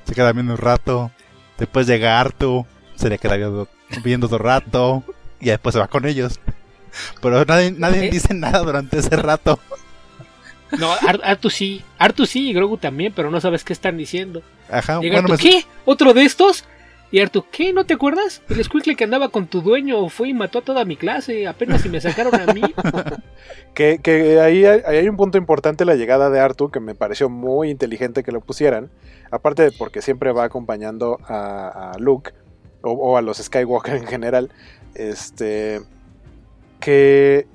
[0.06, 1.12] se queda viendo un rato,
[1.58, 3.68] después llega Artu, se le queda viendo,
[4.04, 5.04] viendo otro rato,
[5.40, 6.40] y después se va con ellos.
[7.22, 8.10] Pero nadie, nadie Eh.
[8.12, 9.60] dice nada durante ese rato.
[10.80, 11.84] No, Ar- Artu sí.
[12.00, 14.42] Artu sí y Grogu también, pero no sabes qué están diciendo.
[14.70, 15.66] Ajá, Llega bueno, Artu, me- ¿qué?
[15.86, 16.66] ¿Otro de estos?
[17.16, 17.72] Y Artu, ¿qué?
[17.72, 18.42] ¿No te acuerdas?
[18.50, 21.48] El escuincle que andaba con tu dueño fue y mató a toda mi clase.
[21.48, 22.62] Apenas si me sacaron a mí.
[23.74, 28.24] Que, ahí, hay, un punto importante, la llegada de Artu, que me pareció muy inteligente
[28.24, 28.90] que lo pusieran.
[29.32, 32.32] Aparte de porque siempre va acompañando a, a Luke,
[32.82, 34.52] o, o a los Skywalker en general.
[34.94, 35.82] Este.
[36.82, 37.48] Que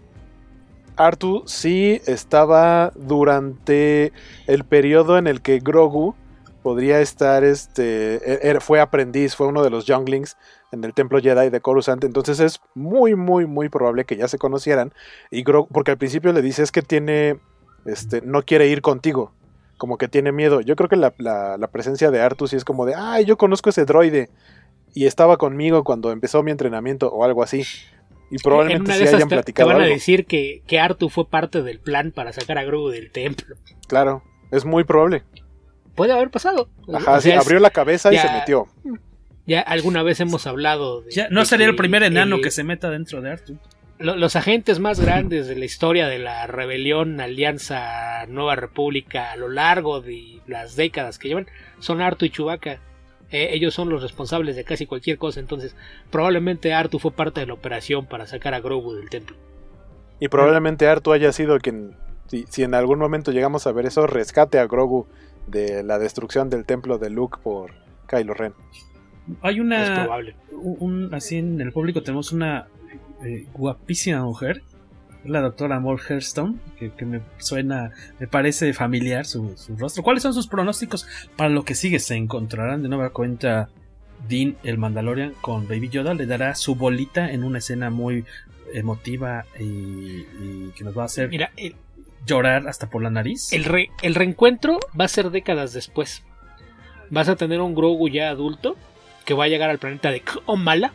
[0.97, 4.13] Artu sí estaba durante
[4.47, 6.15] el periodo en el que Grogu
[6.63, 10.37] podría estar, este, e- era- fue aprendiz, fue uno de los younglings
[10.73, 14.39] en el templo Jedi de Coruscant, entonces es muy, muy, muy probable que ya se
[14.39, 14.93] conocieran,
[15.31, 17.39] y Grogu, porque al principio le dice es que tiene,
[17.87, 19.33] este, no quiere ir contigo,
[19.79, 22.65] como que tiene miedo, yo creo que la, la- la presencia de Artu sí es
[22.65, 24.29] como de, ay, yo conozco ese droide,
[24.93, 27.63] y estaba conmigo cuando empezó mi entrenamiento, o algo así,
[28.31, 29.95] y en probablemente sí hayan te, te platicado van a algo.
[29.95, 33.57] decir que, que Artu fue parte del plan para sacar a Grogu del templo.
[33.89, 34.23] Claro,
[34.53, 35.25] es muy probable.
[35.95, 36.69] Puede haber pasado.
[36.93, 38.67] Ajá, O sí, sea, abrió la cabeza y ya- se metió.
[39.47, 42.51] Ya alguna vez hemos hablado de, Ya no de sería que el primer enano que
[42.51, 43.57] se meta dentro de Artu.
[43.99, 49.37] lo- los agentes más grandes de la historia de la rebelión, alianza, nueva república a
[49.37, 51.47] lo largo de las décadas que llevan
[51.81, 52.79] son Artu y Chewbacca.
[53.33, 55.77] Eh, ellos son los responsables de casi cualquier cosa, entonces
[56.11, 59.37] probablemente Artu fue parte de la operación para sacar a Grogu del templo.
[60.19, 61.97] Y probablemente Artu haya sido quien,
[62.27, 65.07] si, si en algún momento llegamos a ver eso, rescate a Grogu
[65.47, 67.73] de la destrucción del templo de Luke por
[68.09, 68.53] Kylo Ren.
[69.43, 70.03] Hay Es una.
[70.05, 70.37] probable.
[70.53, 72.67] un- un- así en el público tenemos una
[73.25, 74.63] eh, guapísima mujer.
[75.25, 80.03] La doctora Moore Hearstone, que, que me suena, me parece familiar su, su rostro.
[80.03, 81.99] ¿Cuáles son sus pronósticos para lo que sigue?
[81.99, 83.69] ¿Se encontrarán de nueva cuenta
[84.29, 88.25] Dean el Mandalorian con Baby Yoda le dará su bolita en una escena muy
[88.73, 91.75] emotiva y, y que nos va a hacer Mira, el,
[92.27, 93.53] llorar hasta por la nariz.
[93.53, 96.23] el, re- el reencuentro va a ser décadas después.
[97.11, 98.77] Vas a tener un Grogu ya adulto
[99.25, 100.93] que va a llegar al planeta de Omala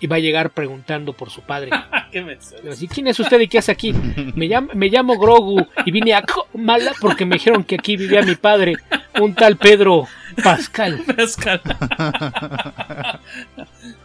[0.00, 1.70] y va a llegar preguntando por su padre.
[2.12, 2.38] ¿Qué me
[2.70, 3.92] Así, ¿Quién es usted y qué hace aquí?
[4.34, 6.24] Me llamo, me llamo Grogu y vine a
[6.54, 8.74] Mala porque me dijeron que aquí vivía mi padre,
[9.20, 10.06] un tal Pedro
[10.42, 11.02] Pascal.
[11.16, 11.60] Pascal.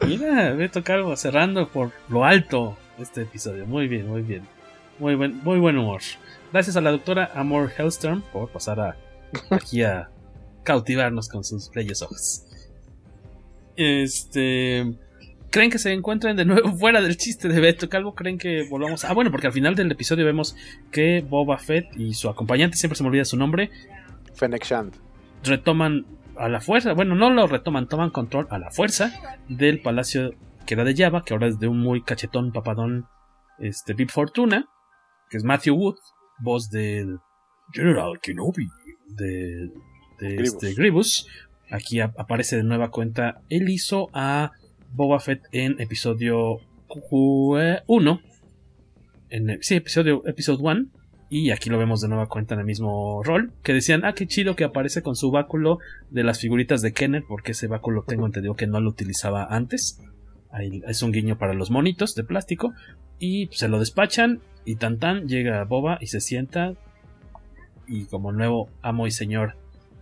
[0.07, 3.65] Mira, Beto Calvo cerrando por lo alto este episodio.
[3.65, 4.43] Muy bien, muy bien.
[5.03, 5.99] Muy buen, muy buen humor.
[6.53, 8.95] Gracias a la doctora Amor Hellstrom por pasar a,
[9.49, 10.09] aquí a
[10.63, 12.45] cautivarnos con sus bellos ojos.
[13.75, 14.95] Este.
[15.49, 18.15] ¿Creen que se encuentren de nuevo fuera del chiste de Beto Calvo?
[18.15, 19.03] ¿Creen que volvamos?
[19.03, 20.55] Ah, bueno, porque al final del episodio vemos
[20.89, 23.71] que Boba Fett y su acompañante, siempre se me olvida su nombre,
[24.35, 24.93] Fennec Shand.
[25.43, 26.05] retoman
[26.37, 29.11] a la fuerza, bueno, no lo retoman, toman control a la fuerza
[29.49, 30.33] del palacio
[30.65, 33.05] que era de Java, que ahora es de un muy cachetón papadón,
[33.59, 34.69] este Bib Fortuna,
[35.33, 35.95] que es Matthew Wood,
[36.43, 37.17] voz del
[37.71, 38.67] General Kenobi
[39.07, 39.71] de,
[40.19, 40.53] de Grievous.
[40.53, 41.27] este Grievous.
[41.71, 43.41] Aquí ap- aparece de nueva cuenta.
[43.49, 44.51] Él hizo a
[44.91, 46.59] Boba Fett en episodio
[47.87, 48.21] 1.
[49.31, 50.85] En, sí, episodio episodio 1.
[51.31, 53.53] Y aquí lo vemos de nueva cuenta en el mismo rol.
[53.63, 55.79] Que decían, ah, qué chido que aparece con su báculo
[56.11, 57.23] de las figuritas de Kenner.
[57.27, 59.99] Porque ese báculo tengo entendido que no lo utilizaba antes.
[60.53, 62.73] Ahí es un guiño para los monitos de plástico.
[63.19, 64.39] Y se lo despachan.
[64.65, 66.73] Y tan tan llega Boba y se sienta.
[67.87, 69.55] Y como nuevo amo y señor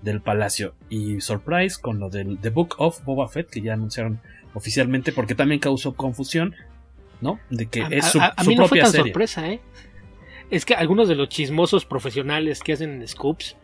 [0.04, 0.76] del palacio.
[0.90, 3.50] Y surprise con lo del The Book of Boba Fett.
[3.50, 4.20] Que ya anunciaron
[4.54, 5.12] oficialmente.
[5.14, 6.54] Porque también causó confusión.
[7.22, 7.40] ¿No?
[7.50, 9.06] De que A, es su, a- a su mí no fue propia tan serie.
[9.14, 9.60] sorpresa, ¿eh?
[10.50, 13.56] Es que algunos de los chismosos profesionales que hacen scoops,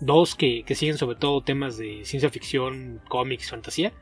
[0.00, 3.92] dos que, que siguen sobre todo temas de ciencia ficción, cómics, fantasía,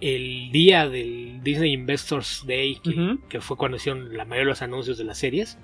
[0.00, 2.80] el día del Disney Investors Day,
[3.28, 5.58] que, fue cuando hicieron la mayoría de los anuncios de las series,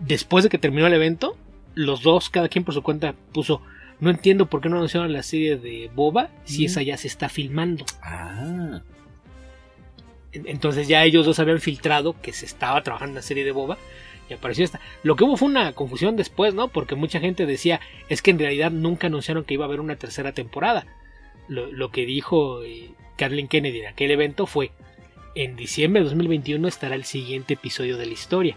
[0.00, 1.36] después de que terminó el evento,
[1.74, 3.62] los dos, cada quien por su cuenta, puso,
[4.00, 7.28] no entiendo por qué no anunciaron la serie de Boba si esa ya se está
[7.28, 7.84] filmando.
[8.02, 8.82] Ah.
[10.32, 13.52] En- Entonces ya ellos dos habían filtrado que se estaba trabajando en la serie de
[13.52, 13.78] Boba
[14.28, 14.80] y apareció esta.
[15.02, 16.68] Lo que hubo fue una confusión después, ¿no?
[16.68, 19.96] Porque mucha gente decía, es que en realidad nunca anunciaron que iba a haber una
[19.96, 20.86] tercera temporada.
[21.48, 24.70] Lo, lo que dijo eh, Kathleen Kennedy en aquel evento fue,
[25.34, 28.56] en diciembre de 2021 estará el siguiente episodio de la historia.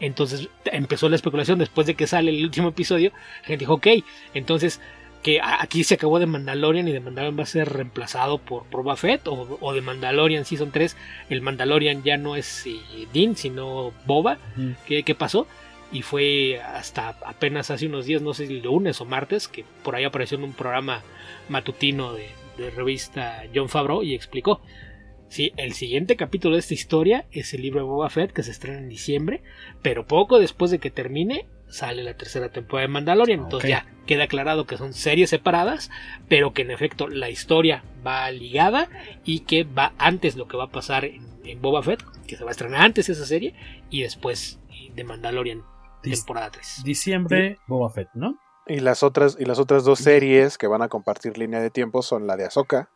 [0.00, 3.12] Entonces empezó la especulación después de que sale el último episodio.
[3.42, 3.86] La gente dijo, ok,
[4.34, 4.80] entonces
[5.22, 8.96] que aquí se acabó de Mandalorian y de Mandalorian va a ser reemplazado por, Boba
[8.96, 10.96] Fett o, o de Mandalorian Season 3
[11.30, 12.80] el Mandalorian ya no es eh,
[13.12, 14.38] Din sino Boba.
[14.86, 15.46] ¿Qué, qué pasó?
[15.92, 19.94] y fue hasta apenas hace unos días no sé si lunes o martes que por
[19.94, 21.02] ahí apareció en un programa
[21.50, 22.30] matutino de,
[22.62, 24.60] de revista John Favreau y explicó
[25.28, 28.50] Sí, el siguiente capítulo de esta historia es el libro de Boba Fett que se
[28.50, 29.42] estrena en diciembre,
[29.80, 33.40] pero poco después de que termine sale la tercera temporada de Mandalorian.
[33.44, 35.90] Entonces ya queda aclarado que son series separadas,
[36.28, 38.90] pero que en efecto la historia va ligada
[39.24, 42.44] y que va antes lo que va a pasar en, en Boba Fett, que se
[42.44, 43.54] va a estrenar antes esa serie,
[43.88, 45.62] y después eh, de Mandalorian
[46.02, 46.82] Dis- temporada 3.
[46.84, 48.38] Diciembre, Boba Fett, ¿no?
[48.66, 52.02] Y las otras, y las otras dos series que van a compartir línea de tiempo
[52.02, 52.90] son la de Ahsoka,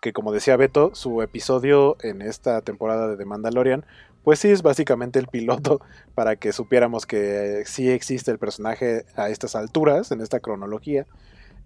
[0.00, 3.86] que como decía Beto, su episodio en esta temporada de The Mandalorian,
[4.24, 5.80] pues sí es básicamente el piloto
[6.14, 11.06] para que supiéramos que sí existe el personaje a estas alturas, en esta cronología.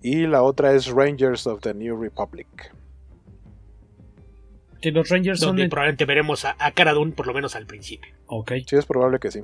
[0.03, 2.73] Y la otra es Rangers of the New Republic.
[4.81, 5.49] Que los Rangers son.
[5.51, 8.15] Donde de- probablemente veremos a, a Cara Dune por lo menos al principio.
[8.27, 8.53] Ok.
[8.67, 9.43] Sí, es probable que sí.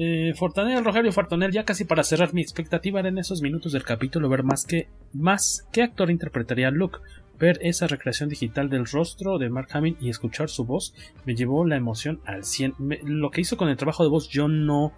[0.00, 3.82] Eh, Fortanel, Rogelio Fortanel, ya casi para cerrar mi expectativa era en esos minutos del
[3.82, 6.98] capítulo ver más que más qué actor interpretaría a Luke.
[7.38, 10.94] Ver esa recreación digital del rostro de Mark Hamill y escuchar su voz
[11.24, 12.74] me llevó la emoción al 100.
[12.78, 14.92] Me- lo que hizo con el trabajo de voz yo no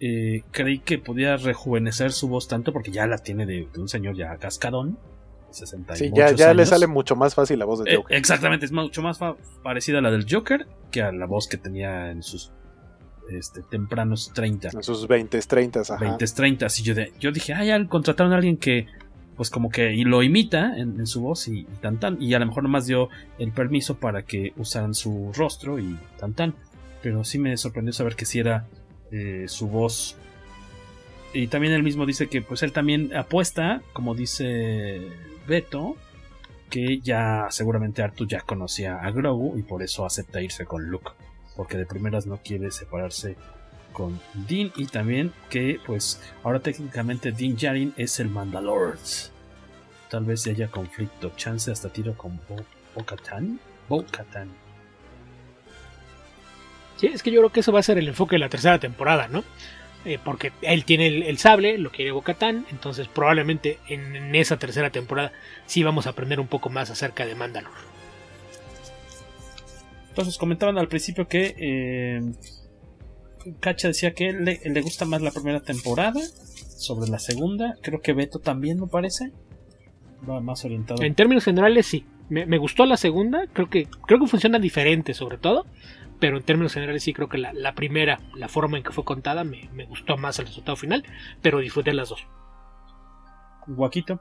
[0.00, 3.88] eh, creí que podía rejuvenecer su voz tanto porque ya la tiene de, de un
[3.88, 4.98] señor ya cascadón.
[5.50, 8.16] 60 y Sí, ya, ya le sale mucho más fácil la voz de Eh, Joker.
[8.18, 9.18] exactamente, es mucho más
[9.62, 12.52] parecida a la del Joker que a la voz que tenía en sus
[13.30, 14.70] este, tempranos 30.
[14.72, 15.96] En sus 20, 30, ajá.
[15.98, 16.66] 20, 30.
[16.66, 18.86] Así yo, de, yo dije, ah, ya contrataron a alguien que,
[19.36, 22.20] pues como que y lo imita en, en su voz y, y tan tan.
[22.20, 23.08] Y a lo mejor nomás dio
[23.38, 26.54] el permiso para que usaran su rostro y tan tan.
[27.02, 28.66] Pero sí me sorprendió saber que sí era
[29.10, 30.16] eh, su voz.
[31.32, 35.00] Y también él mismo dice que pues él también apuesta, como dice
[35.46, 35.96] Beto,
[36.70, 41.10] que ya seguramente Artu ya conocía a Grogu y por eso acepta irse con Luke.
[41.58, 43.34] Porque de primeras no quiere separarse
[43.92, 48.96] con Dean y también que pues ahora técnicamente Dean Jarin es el Mandalore.
[50.08, 52.38] tal vez haya conflicto, chance hasta tiro con
[52.94, 53.58] Bo-Katan.
[53.88, 54.04] Bo.
[56.96, 58.78] Sí, es que yo creo que eso va a ser el enfoque de la tercera
[58.78, 59.42] temporada, ¿no?
[60.04, 64.56] Eh, porque él tiene el, el, sable, lo quiere Bocatán, entonces probablemente en, en, esa
[64.56, 65.32] tercera temporada
[65.66, 67.87] sí vamos a aprender un poco más acerca de Mandalor.
[70.18, 72.20] Entonces comentaban al principio que eh,
[73.60, 76.20] Cacha decía que le, le, gusta más la primera temporada
[76.76, 77.76] sobre la segunda.
[77.82, 79.30] Creo que Beto también me parece.
[80.28, 81.04] Va más orientado.
[81.04, 82.04] En términos generales sí.
[82.30, 83.46] Me, me gustó la segunda.
[83.52, 85.66] Creo que, creo que funciona diferente sobre todo
[86.18, 89.04] pero en términos generales sí creo que la, la primera, la forma en que fue
[89.04, 91.04] contada, me, me, gustó más el resultado final,
[91.42, 92.26] pero disfruté las dos.
[93.68, 94.20] Guaquito.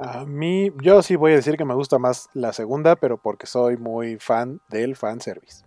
[0.00, 3.46] A mí, yo sí voy a decir que me gusta más la segunda, pero porque
[3.46, 5.64] soy muy fan del fanservice.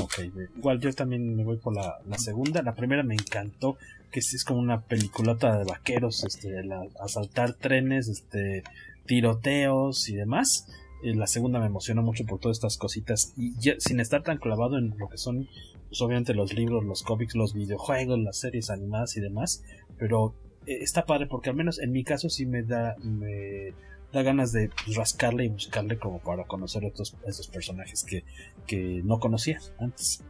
[0.00, 0.20] Ok,
[0.56, 2.62] igual yo también me voy por la, segunda.
[2.62, 3.76] La primera me encantó,
[4.10, 8.64] que es, como una peliculota de vaqueros, este, la, asaltar trenes, este,
[9.06, 10.66] tiroteos y demás
[11.12, 14.96] la segunda me emocionó mucho por todas estas cositas y sin estar tan clavado en
[14.96, 15.48] lo que son
[15.88, 19.62] pues obviamente los libros, los cómics, los videojuegos, las series animadas y demás,
[19.98, 23.72] pero eh, está padre porque al menos en mi caso sí me da me
[24.12, 28.24] da ganas de rascarle y buscarle como para conocer estos, estos personajes que,
[28.66, 30.22] que no conocía antes.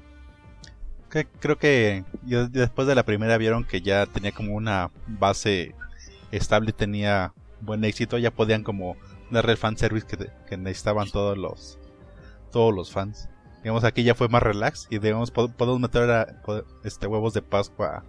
[1.39, 5.75] Creo que yo, después de la primera vieron que ya tenía como una base
[6.33, 8.97] estable, tenía buen éxito, ya podían como
[9.31, 11.79] darle el fanservice que, que necesitaban todos los
[12.51, 13.29] todos los fans.
[13.63, 16.43] Digamos, aquí ya fue más relax y digamos, podemos meter a,
[16.85, 18.05] este huevos de Pascua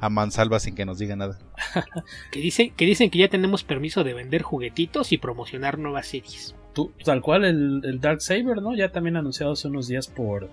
[0.00, 1.38] a, mansalva sin que nos diga nada.
[2.32, 6.54] que, dicen, que dicen que ya tenemos permiso de vender juguetitos y promocionar nuevas series.
[6.72, 8.74] Tú, tal cual el, el Dark Saber, ¿no?
[8.74, 10.48] Ya también anunciado hace unos días por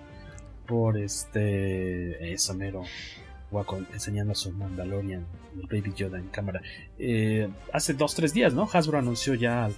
[0.66, 2.82] por este eso mero
[3.50, 5.24] Waco enseñando a su Mandalorian
[5.58, 6.60] el Baby Yoda en cámara
[6.98, 9.70] eh, hace dos tres días no Hasbro anunció ya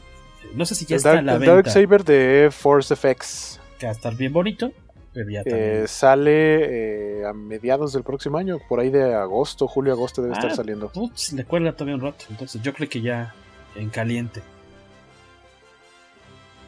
[0.55, 1.55] no sé si ya el está Dark, en la el venta.
[1.55, 3.61] Dark Saber de Force FX.
[3.79, 4.73] Que va a estar bien bonito.
[5.13, 10.35] Eh, sale eh, a mediados del próximo año, por ahí de agosto, julio, agosto debe
[10.35, 10.89] ah, estar saliendo.
[10.89, 12.27] Putz, le cuelga todavía un rato.
[12.31, 13.35] Entonces yo creo que ya
[13.75, 14.43] en caliente.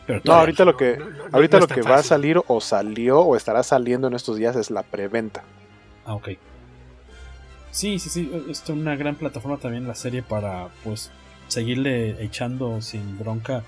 [0.07, 3.21] Pero no, ahorita lo que, no, no, ahorita lo que va a salir o salió
[3.21, 5.45] o estará saliendo en estos días es la preventa.
[6.05, 6.31] Ah, ok.
[7.71, 8.45] Sí, sí, sí.
[8.51, 11.13] Es una gran plataforma también la serie para pues
[11.47, 13.63] seguirle echando sin bronca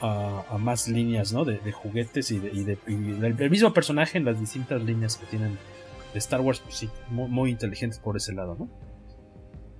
[0.00, 1.44] a, más líneas ¿no?
[1.44, 5.26] de, juguetes y, de, y, de, y del, mismo personaje en las distintas líneas que
[5.26, 5.58] tienen
[6.12, 8.70] de Star Wars, pues sí, muy, inteligentes por ese lado, ¿no?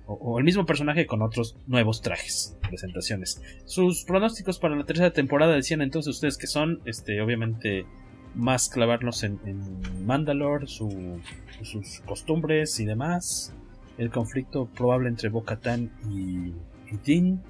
[0.05, 3.41] O, o, el mismo personaje con otros nuevos trajes, presentaciones.
[3.65, 7.85] Sus pronósticos para la tercera temporada decían entonces ustedes que son, este, obviamente,
[8.33, 11.19] más clavarnos en, en Mandalore, su,
[11.63, 13.53] sus costumbres y demás.
[13.97, 16.53] El conflicto probable entre Bo-Katan y
[16.91, 17.41] y Din.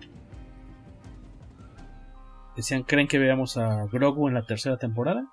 [2.58, 5.27] Decían, ¿creen que veamos a Grogu en la tercera temporada?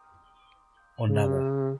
[0.97, 1.41] ¿O nada?
[1.41, 1.79] Mm,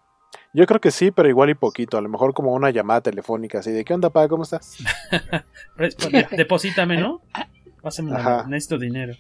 [0.55, 1.99] yo creo que sí, pero igual y poquito.
[1.99, 4.27] A lo mejor como una llamada telefónica así de ¿qué onda, pa?
[4.27, 4.79] ¿Cómo estás?
[6.31, 7.21] Deposítame, ¿no?
[7.83, 8.13] Pásame,
[8.49, 9.15] necesito dinero.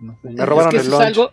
[0.00, 1.02] No, me robaron es que el lunch.
[1.02, 1.30] Es algo,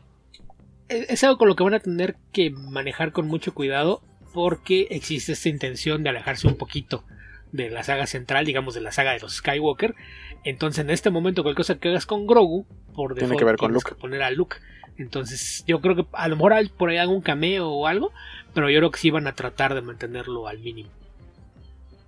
[0.87, 5.31] es algo con lo que van a tener que manejar con mucho cuidado porque existe
[5.31, 7.03] esta intención de alejarse un poquito
[7.51, 9.95] de la saga central, digamos de la saga de los Skywalker.
[10.43, 13.73] Entonces, en este momento, cualquier cosa que hagas con Grogu, por Tiene que ver con
[13.73, 13.89] Luke.
[13.89, 14.57] Que poner a Luke.
[14.97, 18.11] Entonces, yo creo que a lo mejor hay por ahí algún cameo o algo,
[18.53, 20.89] pero yo creo que sí van a tratar de mantenerlo al mínimo.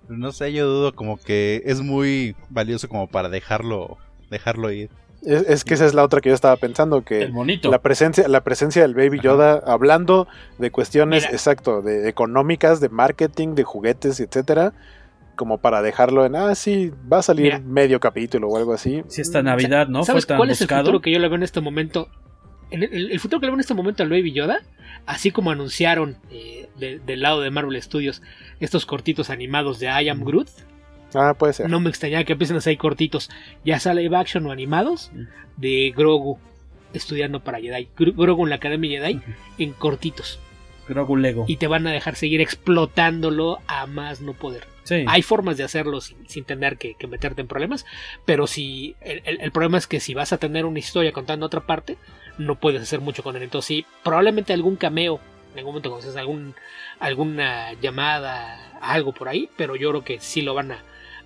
[0.08, 3.98] No sé, yo dudo como que es muy valioso como para dejarlo
[4.30, 4.90] dejarlo ir.
[5.22, 7.30] Es, es, que esa es la otra que yo estaba pensando, que
[7.62, 9.72] la presencia, la presencia del Baby Yoda, Ajá.
[9.72, 10.26] hablando
[10.58, 11.32] de cuestiones, Mira.
[11.32, 14.72] exacto, de económicas, de marketing, de juguetes, etcétera,
[15.36, 17.58] como para dejarlo en, ah, sí, va a salir Mira.
[17.60, 19.02] medio capítulo o algo así.
[19.08, 20.04] Si esta Navidad, ¿no?
[20.04, 20.64] ¿Sabes Fue tan cuál buscado?
[20.64, 22.08] es el futuro que yo le veo en este momento?
[22.70, 24.60] En el, el, futuro que le veo en este momento al Baby Yoda,
[25.06, 28.22] así como anunciaron eh, de, del lado de Marvel Studios
[28.60, 30.48] estos cortitos animados de I Am Groot.
[31.14, 31.68] Ah, puede ser.
[31.68, 33.30] No me extrañaría que empiecen a salir cortitos,
[33.64, 35.10] ya sea live action o animados,
[35.56, 36.38] de Grogu
[36.94, 37.88] estudiando para Jedi.
[37.96, 39.20] Grogu en la Academia Jedi
[39.58, 40.38] en cortitos.
[40.88, 41.44] Grogu Lego.
[41.48, 44.71] Y te van a dejar seguir explotándolo a más no poder.
[45.06, 47.86] Hay formas de hacerlo sin, sin tener que, meterte en problemas,
[48.24, 51.60] pero si el, el, problema es que si vas a tener una historia contando otra
[51.60, 51.96] parte,
[52.38, 53.42] no puedes hacer mucho con él.
[53.42, 55.20] Entonces sí, probablemente algún cameo,
[55.52, 56.54] en algún momento conoces algún,
[56.98, 60.78] alguna llamada, algo por ahí, pero yo creo que sí lo van a,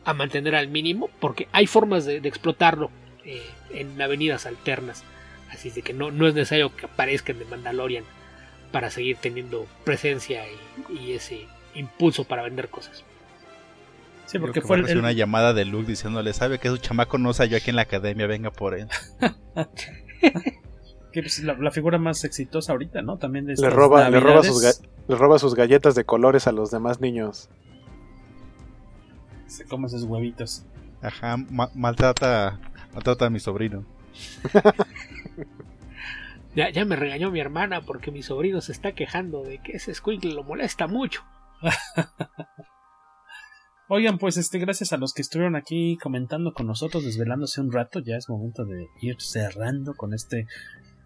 [0.05, 2.91] a mantener al mínimo, porque hay formas de, explotarlo
[3.25, 5.05] eh, en avenidas alternas.
[5.51, 8.05] Así de que no, no es necesario que aparezcan de Mandalorian
[8.73, 10.45] para seguir teniendo presencia
[10.91, 13.05] y ese impulso para vender cosas.
[14.27, 17.57] Sí, porque fue el, una llamada de Luke diciéndole, sabe que su chamaco no salió
[17.57, 18.89] aquí en la academia, venga por él.
[21.13, 23.19] que, pues, la, la figura más exitosa ahorita, ¿no?
[23.19, 26.71] También de Le roba, le, roba sus le roba sus galletas de colores a los
[26.71, 27.49] demás niños.
[29.47, 30.65] Se come sus huevitos.
[31.03, 32.59] Ajá, ma- maltrata,
[32.93, 33.85] maltrata a mi sobrino.
[36.55, 39.93] Ya, ya me regañó mi hermana porque mi sobrino se está quejando de que ese
[39.95, 41.23] squinkle lo molesta mucho.
[43.89, 48.01] Oigan, pues este, gracias a los que estuvieron aquí comentando con nosotros, desvelándose un rato,
[48.01, 50.49] ya es momento de ir cerrando con este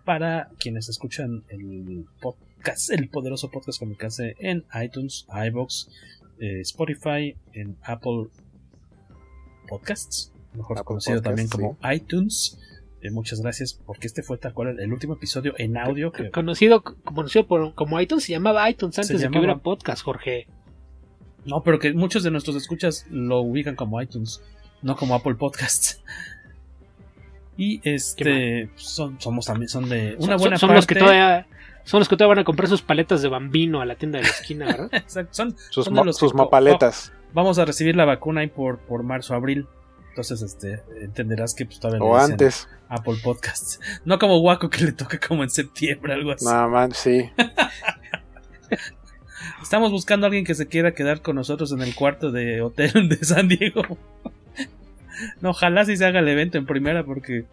[0.07, 5.91] para quienes escuchan el podcast, el poderoso podcast Kamikaze en iTunes, iBox,
[6.39, 8.28] eh, Spotify, en Apple
[9.68, 12.59] Podcasts, mejor Apple conocido también como iTunes.
[13.02, 16.83] Eh, muchas gracias porque este fue tal cual el, último episodio en audio que Conocido,
[16.83, 20.47] conocido por, como iTunes, se llamaba iTunes Se antes de que hubiera podcast, Jorge.
[21.44, 24.43] No, pero que muchos de nuestros escuchas lo ubican como iTunes,
[24.83, 26.02] no como Apple Podcasts.
[27.57, 30.77] Y este son somos también son de una Son- buena son, parte.
[30.78, 31.47] los que todavía
[31.85, 34.25] son los que todavía van a comprar sus paletas de bambino a la tienda de
[34.25, 34.89] la esquina, ¿verdad?
[34.93, 37.12] Exacto, son, Sus, son ma- los sus que mapaletas.
[37.33, 39.67] Vamos a recibir la vacuna ahí por por marzo abril.
[40.10, 42.69] Entonces, este, entenderás que pues, todavía O antes.
[42.89, 43.78] Apple Podcasts.
[44.05, 46.44] No como Waco que le toca como en septiembre, algo así.
[46.44, 47.31] No, man, sí.
[49.70, 53.08] Estamos buscando a alguien que se quiera quedar con nosotros en el cuarto de hotel
[53.08, 53.84] de San Diego.
[55.40, 57.44] No, ojalá si se haga el evento en primera porque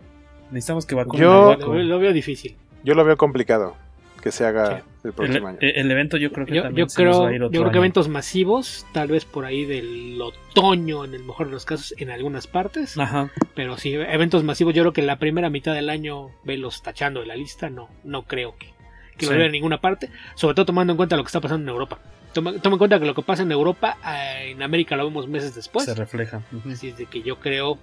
[0.50, 1.58] necesitamos que vacunen Yo- a.
[1.58, 2.56] Lo, veo difícil.
[2.84, 3.76] Yo lo veo complicado
[4.24, 5.58] que se haga el El, próximo año.
[5.62, 7.46] el evento yo creo que Yo, también yo se nos creo, va a ir yo
[7.46, 7.78] otro creo que año.
[7.84, 12.10] eventos masivos, tal vez por ahí del otoño, en el mejor de los casos, en
[12.10, 12.98] algunas partes.
[12.98, 13.30] Ajá.
[13.54, 17.28] Pero sí, eventos masivos, yo creo que la primera mitad del año, velos tachando de
[17.28, 18.70] la lista, no, no creo que,
[19.18, 19.32] que Sí.
[19.32, 20.10] lo vea en ninguna parte.
[20.36, 21.98] Sobre todo tomando en cuenta lo que está pasando en Europa.
[22.34, 25.28] Toma, toma en cuenta que lo que pasa en Europa, eh, en América lo vemos
[25.28, 25.86] meses después.
[25.86, 26.44] se refleja.
[26.52, 26.70] Ujú.
[26.72, 27.80] Así es de que yo creo,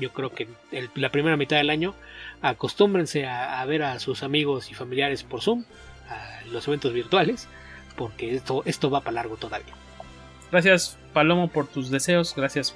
[0.00, 1.94] yo creo que el- la primera mitad del año
[2.40, 5.64] acostúmbrense a, a ver a sus amigos y familiares por Zoom,
[6.08, 7.48] a los eventos virtuales,
[7.96, 9.74] porque esto, esto va para largo todavía.
[10.50, 12.32] Gracias Palomo por tus deseos.
[12.36, 12.74] Gracias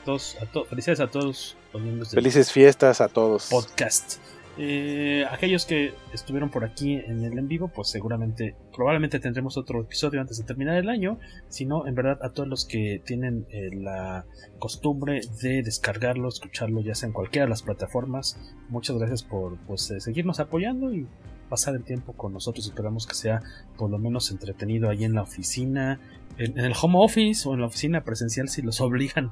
[0.00, 3.48] a todos, a to- felicidades a todos los miembros del Felices fiestas a todos.
[3.50, 4.18] podcast.
[4.58, 9.80] Eh, aquellos que estuvieron por aquí en el en vivo, pues seguramente, probablemente tendremos otro
[9.80, 11.18] episodio antes de terminar el año.
[11.48, 14.26] Si no, en verdad, a todos los que tienen eh, la
[14.58, 19.90] costumbre de descargarlo, escucharlo, ya sea en cualquiera de las plataformas, muchas gracias por pues,
[19.90, 21.06] eh, seguirnos apoyando y
[21.48, 22.66] pasar el tiempo con nosotros.
[22.66, 23.42] Esperamos que sea
[23.78, 25.98] por lo menos entretenido ahí en la oficina,
[26.36, 29.30] en, en el home office o en la oficina presencial si los obligan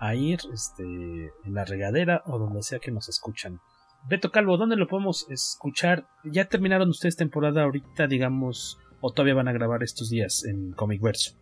[0.00, 3.60] a ir este, en la regadera o donde sea que nos escuchan.
[4.08, 6.06] Beto Calvo, ¿dónde lo podemos escuchar?
[6.24, 11.00] ¿Ya terminaron ustedes temporada ahorita, digamos, o todavía van a grabar estos días en Comic
[11.00, 11.34] Verso?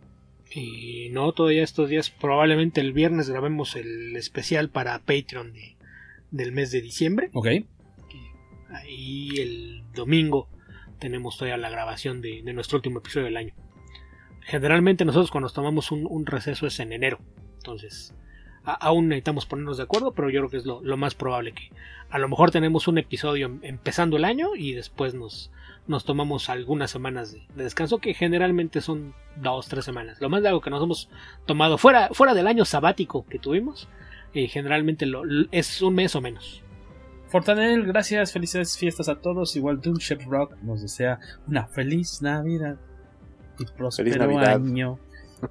[0.53, 5.77] Y no, todavía estos días, probablemente el viernes grabemos el especial para Patreon de-
[6.31, 7.31] del mes de diciembre.
[7.33, 7.47] Ok.
[8.71, 10.49] Ahí el domingo
[10.99, 13.55] tenemos todavía la grabación de, de nuestro último episodio del año.
[14.43, 17.19] Generalmente nosotros cuando nos tomamos un, un receso es en enero.
[17.57, 18.15] Entonces,
[18.65, 21.53] a- aún necesitamos ponernos de acuerdo, pero yo creo que es lo, lo más probable
[21.53, 21.71] que
[22.11, 25.51] a lo mejor tenemos un episodio em- empezando el año y después nos,
[25.87, 30.21] nos tomamos algunas semanas de, de descanso, que generalmente son dos, tres semanas.
[30.21, 31.09] Lo más largo que nos hemos
[31.47, 33.89] tomado fuera, fuera del año sabático que tuvimos,
[34.35, 35.23] eh, generalmente lo,
[35.53, 36.63] es un mes o menos.
[37.29, 39.55] Fortanel, gracias, felices fiestas a todos.
[39.55, 42.77] Igual Doom Shep Rock nos desea una feliz Navidad
[43.59, 44.55] y próspero Navidad.
[44.57, 44.99] año.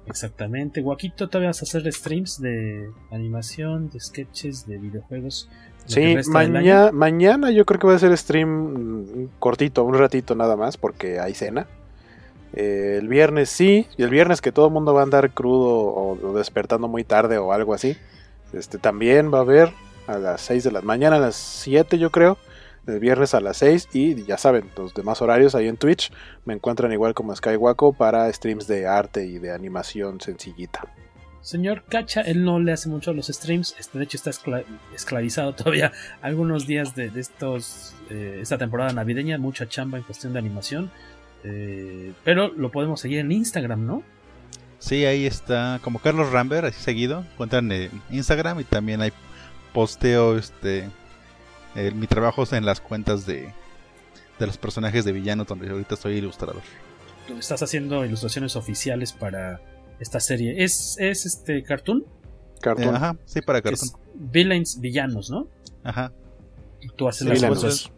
[0.06, 0.80] Exactamente.
[0.82, 5.48] Guaquito, todavía vas a hacer streams de animación, de sketches, de videojuegos.
[5.86, 6.92] Sí, resta del maña- año.
[6.92, 11.18] mañana yo creo que voy a hacer stream mm, cortito, un ratito nada más, porque
[11.20, 11.66] hay cena.
[12.52, 15.68] Eh, el viernes sí, y el viernes que todo el mundo va a andar crudo
[15.68, 17.96] o, o despertando muy tarde o algo así.
[18.52, 19.70] Este también va a haber
[20.06, 22.36] a las 6 de la mañana, a las 7 yo creo.
[22.86, 26.10] El viernes a las 6 y ya saben, los demás horarios ahí en Twitch
[26.44, 30.80] me encuentran igual como Skywaco para streams de arte y de animación sencillita.
[31.42, 33.74] Señor Cacha, él no le hace mucho a los streams.
[33.78, 38.92] Este, de hecho, está escla- esclavizado todavía algunos días de, de estos eh, esta temporada
[38.92, 39.38] navideña.
[39.38, 40.90] Mucha chamba en cuestión de animación.
[41.44, 44.02] Eh, pero lo podemos seguir en Instagram, ¿no?
[44.78, 47.24] Sí, ahí está, como Carlos Rambert, así seguido.
[47.32, 49.12] Encuentran en Instagram y también hay
[49.72, 50.88] posteo este
[51.74, 53.52] eh, mi trabajo es en las cuentas de,
[54.38, 56.62] de los personajes de villanos donde ahorita soy ilustrador.
[57.38, 59.60] Estás haciendo ilustraciones oficiales para
[60.00, 60.64] esta serie.
[60.64, 62.04] ¿Es, es este cartoon?
[62.60, 62.94] Cartoon.
[62.94, 63.88] Eh, ajá, sí, para cartoon.
[63.88, 65.46] es Villains Villanos, ¿no?
[65.84, 66.12] Ajá.
[66.80, 67.62] Y tú haces Sí, las villanos.
[67.62, 67.86] cosas.
[67.86, 67.94] Ajá,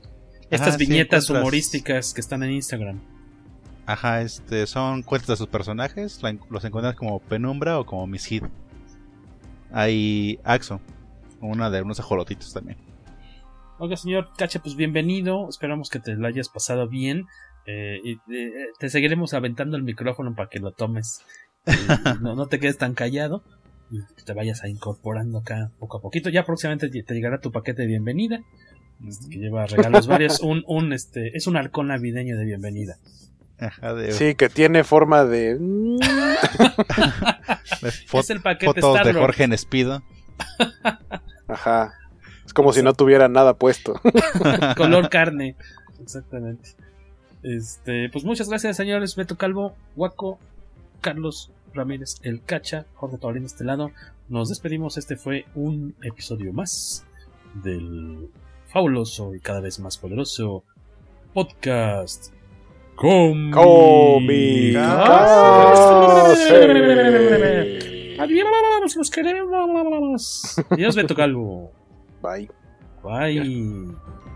[0.51, 3.01] Estas sí, viñetas encuentras- humorísticas que están en Instagram.
[3.86, 6.20] Ajá, este son cuentas de sus personajes,
[6.51, 8.44] los encuentras como Penumbra o como Miss Hid.
[9.73, 10.81] hay Axo,
[11.41, 12.76] una de unos ajolotitos también.
[13.83, 15.49] Oiga, señor Cacha, pues bienvenido.
[15.49, 17.27] Esperamos que te lo hayas pasado bien.
[17.67, 21.25] Eh, y, eh, te seguiremos aventando el micrófono para que lo tomes.
[22.20, 23.43] no, no, te quedes tan callado.
[23.91, 26.31] Y te vayas a incorporando acá poco a poquito.
[26.31, 28.39] Ya próximamente te llegará tu paquete de bienvenida.
[29.05, 30.39] Este, que lleva regalos varios.
[30.39, 32.99] Un, un, este, es un halcón navideño de bienvenida.
[33.59, 34.12] Ajá, de...
[34.12, 35.59] Sí, que tiene forma de.
[38.12, 40.05] es el paquete Fotos de Jorge en Espido.
[41.49, 41.94] Ajá.
[42.53, 43.99] Es como si no tuviera nada puesto.
[44.77, 45.57] Color carne.
[46.03, 46.69] Exactamente.
[47.43, 49.17] Este, pues muchas gracias, señores.
[49.17, 50.39] Beto Calvo, Guaco,
[51.01, 53.91] Carlos Ramírez, El Cacha, Jorge Tabalín de este lado.
[54.29, 54.99] Nos despedimos.
[54.99, 57.07] Este fue un episodio más
[57.55, 58.29] del
[58.67, 60.63] fabuloso y cada vez más poderoso
[61.33, 62.35] podcast.
[62.97, 64.75] Comi.
[68.19, 70.59] Adiós, los queremos.
[70.69, 71.73] Adiós, Beto Calvo.
[72.23, 72.49] Bye.
[73.02, 74.32] Bye.